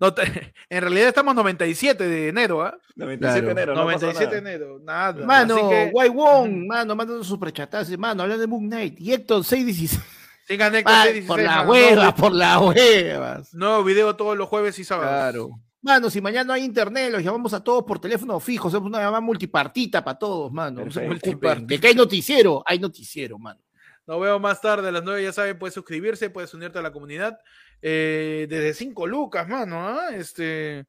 No 0.00 0.14
te- 0.14 0.22
en 0.70 0.80
realidad 0.82 1.08
estamos 1.08 1.34
97 1.34 2.06
de 2.08 2.28
enero, 2.28 2.62
¿ah? 2.62 2.78
97 2.96 3.34
de 3.34 3.40
Claro. 3.40 3.50
enero. 3.50 3.74
no 3.74 3.84
pasó 3.86 4.06
97 4.06 4.30
de 4.34 4.38
enero, 4.38 4.78
nada. 4.82 5.24
Mano, 5.26 5.54
Así 5.56 5.68
que 5.68 5.90
Guay 5.90 6.08
Wong, 6.10 6.66
mano, 6.66 6.94
mandando 6.96 7.24
superchatazo, 7.24 7.96
mano, 7.98 8.22
hablando 8.22 8.40
de 8.42 8.46
Moon 8.46 8.66
Knight. 8.68 9.00
Y 9.00 9.12
Héctor 9.12 9.44
616. 9.44 10.00
sigan 10.46 10.74
Héctor 10.74 10.92
Pa- 10.92 11.02
616, 11.04 11.26
por 11.26 11.40
las 11.42 11.56
mano. 11.56 11.70
huevas, 11.70 11.94
Nuevo, 11.96 12.16
por 12.16 12.32
las 12.32 12.60
huevas. 12.60 13.54
nuevo 13.54 13.84
video 13.84 14.16
todos 14.16 14.36
los 14.36 14.48
jueves 14.48 14.78
y 14.78 14.84
sábados. 14.84 15.10
Claro. 15.10 15.50
Mano, 15.80 16.10
si 16.10 16.20
mañana 16.20 16.44
no 16.44 16.52
hay 16.54 16.64
internet, 16.64 17.12
los 17.12 17.22
llamamos 17.22 17.54
a 17.54 17.62
todos 17.62 17.84
por 17.84 18.00
teléfono 18.00 18.38
fijo, 18.40 18.66
hacemos 18.68 18.86
una 18.88 18.98
llamada 18.98 19.20
multipartita 19.20 20.02
para 20.02 20.18
todos, 20.18 20.50
mano. 20.52 20.84
No. 20.84 21.56
De 21.66 21.78
que 21.80 21.86
hay 21.86 21.94
noticiero, 21.94 22.62
hay 22.66 22.78
noticiero, 22.80 23.38
mano. 23.38 23.60
Nos 24.06 24.20
vemos 24.20 24.40
más 24.40 24.60
tarde 24.60 24.88
a 24.88 24.90
las 24.90 25.04
9, 25.04 25.22
ya 25.22 25.32
saben, 25.32 25.58
puedes 25.58 25.74
suscribirse, 25.74 26.30
puedes 26.30 26.52
unirte 26.54 26.78
a 26.78 26.82
la 26.82 26.92
comunidad. 26.92 27.38
Eh, 27.82 28.46
desde 28.48 28.74
5 28.74 29.06
lucas, 29.06 29.48
mano, 29.48 29.86
¿ah? 29.88 30.08
Este. 30.14 30.86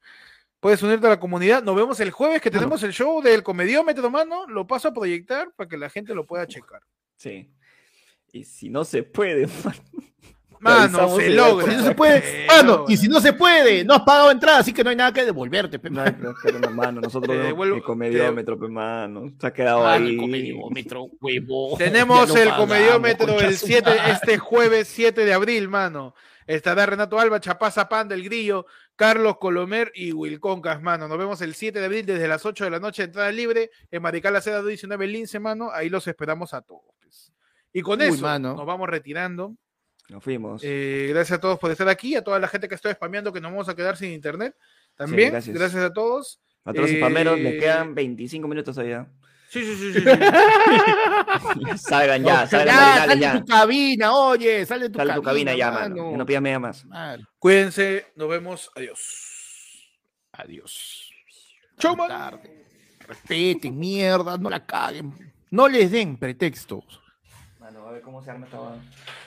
Puedes 0.60 0.84
unirte 0.84 1.08
a 1.08 1.12
la 1.12 1.20
comunidad. 1.20 1.64
Nos 1.64 1.76
vemos 1.76 2.00
el 2.02 2.12
jueves 2.12 2.42
que 2.42 2.50
Mano. 2.50 2.60
tenemos 2.60 2.84
el 2.84 2.92
show 2.92 3.22
del 3.22 3.44
comediómetro, 3.44 4.10
mano. 4.10 4.46
Lo 4.48 4.68
paso 4.68 4.90
a 4.90 4.94
proyectar 4.94 5.52
para 5.56 5.70
que 5.70 5.78
la 5.78 5.90
gente 5.90 6.14
lo 6.14 6.26
pueda 6.26 6.46
checar. 6.48 6.82
Sí. 7.16 7.50
Y 8.34 8.44
si 8.44 8.70
no 8.70 8.84
se 8.84 9.04
puede, 9.04 9.48
mano, 9.64 9.80
Mano, 10.60 11.16
se 11.16 11.30
logra. 11.30 11.66
Si 11.72 11.78
no 11.78 11.84
se 11.86 11.96
puede, 11.96 12.46
mano, 12.48 12.84
y 12.90 12.98
si 12.98 13.08
no 13.08 13.22
se 13.22 13.32
puede, 13.32 13.86
no 13.86 13.94
has 13.94 14.02
pagado 14.02 14.30
entrada, 14.32 14.60
así 14.60 14.74
que 14.74 14.84
no 14.84 14.90
hay 14.90 14.98
nada 14.98 15.14
que 15.14 15.24
devolverte. 15.24 15.80
pe. 15.80 15.90
No 15.90 16.04
pero, 16.44 16.60
nosotros 16.92 17.34
Te 17.38 17.42
no, 17.42 17.50
devuelvo- 17.56 17.76
el 17.78 17.82
comediómetro, 17.82 18.60
pe, 18.60 18.68
mano, 18.68 19.32
se 19.40 19.48
ha 19.48 19.54
quedado 19.54 19.88
Ah, 19.88 19.94
ahí. 19.94 20.10
el 20.10 20.18
comediómetro, 20.18 21.06
huevo. 21.22 21.78
Tenemos 21.78 22.30
el 22.36 22.50
pagamos, 22.50 22.68
comediómetro 22.68 23.40
el 23.40 23.56
su 23.58 23.68
7, 23.68 23.90
madre. 23.90 24.12
este 24.12 24.38
jueves 24.38 24.90
7 24.90 25.24
de 25.24 25.34
abril, 25.34 25.70
mano. 25.70 26.14
Estará 26.50 26.88
Renato 26.88 27.20
Alba, 27.20 27.40
Chapaza 27.40 27.88
Pan 27.88 28.08
del 28.08 28.24
Grillo, 28.24 28.66
Carlos 28.96 29.38
Colomer 29.38 29.92
y 29.94 30.14
Wilconcas, 30.14 30.82
mano. 30.82 31.08
Nos 31.08 31.20
vemos 31.20 31.40
el 31.42 31.54
7 31.54 31.80
de 31.80 31.86
abril 31.86 32.08
desde 32.08 32.28
las 32.28 32.44
8 32.44 32.64
de 32.64 32.72
la 32.72 32.80
noche, 32.80 33.04
entrada 33.04 33.32
libre, 33.32 33.70
en 33.92 34.02
Marical 34.02 34.34
La 34.34 34.42
Seda 34.42 34.64
19 34.64 35.06
Lince, 35.06 35.40
mano. 35.40 35.70
Ahí 35.72 35.90
los 35.90 36.08
esperamos 36.08 36.56
a 36.56 36.62
todos. 36.64 36.82
pues. 37.00 37.32
Y 37.72 37.84
con 37.84 38.02
Uy, 38.02 38.08
eso 38.08 38.24
mano. 38.24 38.56
nos 38.56 38.66
vamos 38.66 38.90
retirando. 38.90 39.56
Nos 40.10 40.24
fuimos. 40.24 40.64
Eh, 40.66 41.06
gracias 41.10 41.38
a 41.38 41.40
todos 41.40 41.60
por 41.60 41.70
estar 41.70 41.88
aquí, 41.88 42.16
a 42.16 42.24
toda 42.24 42.40
la 42.40 42.48
gente 42.48 42.68
que 42.68 42.74
estoy 42.74 42.94
spameando 42.94 43.32
que 43.32 43.42
nos 43.42 43.52
vamos 43.52 43.70
a 43.70 43.76
quedar 43.76 43.96
sin 43.96 44.12
internet. 44.12 44.56
También, 44.96 45.30
gracias. 45.30 45.56
gracias. 45.56 45.84
a 45.84 45.94
todos. 45.94 46.42
a 46.66 46.74
todos 46.74 46.90
los 46.90 46.98
spameros 46.98 47.38
eh, 47.38 47.44
les 47.44 47.60
quedan 47.62 47.94
25 47.94 48.48
minutos 48.48 48.74
todavía. 48.74 49.08
Sí, 49.50 49.64
sí, 49.66 49.76
sí, 49.76 49.94
sí. 49.94 50.00
sí. 50.02 50.06
Ya 50.06 51.78
salgan 51.78 52.24
ya, 52.24 52.48
salgan 52.48 52.76
sal 52.78 53.10
de 53.10 53.20
ya. 53.20 53.40
tu 53.40 53.46
cabina, 53.46 54.14
oye, 54.14 54.66
sal 54.66 54.80
de 54.82 54.90
tu 54.90 54.98
Sal 55.00 55.08
de 55.08 55.14
cabina, 55.14 55.22
tu 55.22 55.24
cabina 55.26 55.56
ya, 55.56 55.72
mano. 55.72 55.96
mano. 56.06 56.18
No 56.18 56.26
pidas 56.26 56.42
media 56.42 56.60
más. 56.60 56.86
Cuídense, 57.40 58.06
nos 58.16 58.30
vemos. 58.30 58.70
Adiós. 58.76 59.90
Adiós. 60.34 61.10
Chau, 61.78 61.96
man. 61.96 62.08
Tarde. 62.10 62.66
Respeten, 63.08 63.78
mierda, 63.78 64.38
no 64.38 64.50
la 64.50 64.64
caguen. 64.66 65.14
No 65.50 65.68
les 65.68 65.90
den 65.92 66.16
pretextos. 66.18 66.84
Mano, 67.60 67.88
a 67.88 67.92
ver 67.92 68.02
cómo 68.04 68.22
se 68.24 68.30
arma 68.32 68.46
esta. 68.46 68.58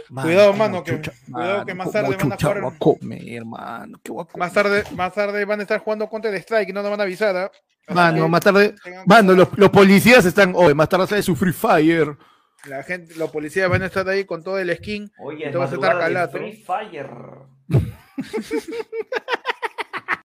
Mano, 0.09 0.27
Cuidado, 0.29 0.47
¿cómo 0.53 0.59
mano, 0.59 0.85
que- 0.85 1.01
cuidado 1.33 1.67
que 1.67 1.75
más 1.75 1.87
¿cómo 1.87 1.93
tarde 1.93 2.17
van 2.17 2.33
a 2.33 2.37
jugar- 2.37 2.61
voy 2.61 2.73
a 2.75 2.79
comer, 2.79 3.29
hermano. 3.29 3.99
¿Qué 4.05 4.13
voy 4.13 4.25
a 4.33 4.39
Más 4.39 4.53
tarde, 4.53 4.85
más 4.95 5.13
tarde 5.15 5.45
van 5.45 5.59
a 5.61 5.63
estar 5.63 5.81
jugando 5.81 6.09
Counter 6.09 6.35
Strike 6.35 6.69
y 6.69 6.73
no 6.73 6.83
nos 6.83 6.91
van 6.91 7.01
a 7.01 7.05
avisar. 7.05 7.37
¿ah? 7.37 7.51
Mano, 7.89 8.25
que 8.25 8.29
más 8.29 8.41
tarde. 8.41 8.75
Mano, 9.07 9.35
los, 9.35 9.49
los 9.57 9.71
policías 9.71 10.25
están. 10.25 10.53
Oye, 10.55 10.75
más 10.75 10.89
tarde 10.89 11.07
sale 11.07 11.23
su 11.23 11.35
Free 11.37 11.53
Fire. 11.53 12.17
La 12.67 12.83
gente, 12.85 13.17
los 13.17 13.31
policías 13.31 13.69
van 13.69 13.83
a 13.83 13.87
estar 13.87 14.09
ahí 14.09 14.25
con 14.25 14.43
todo 14.43 14.59
el 14.59 14.75
skin. 14.77 15.11
Oye, 15.19 15.51
Te 15.51 15.57
vas 15.59 15.73
a 15.73 15.75
estar 15.75 15.99
calato. 15.99 16.39
Free 16.39 16.63
Fire. 16.65 17.11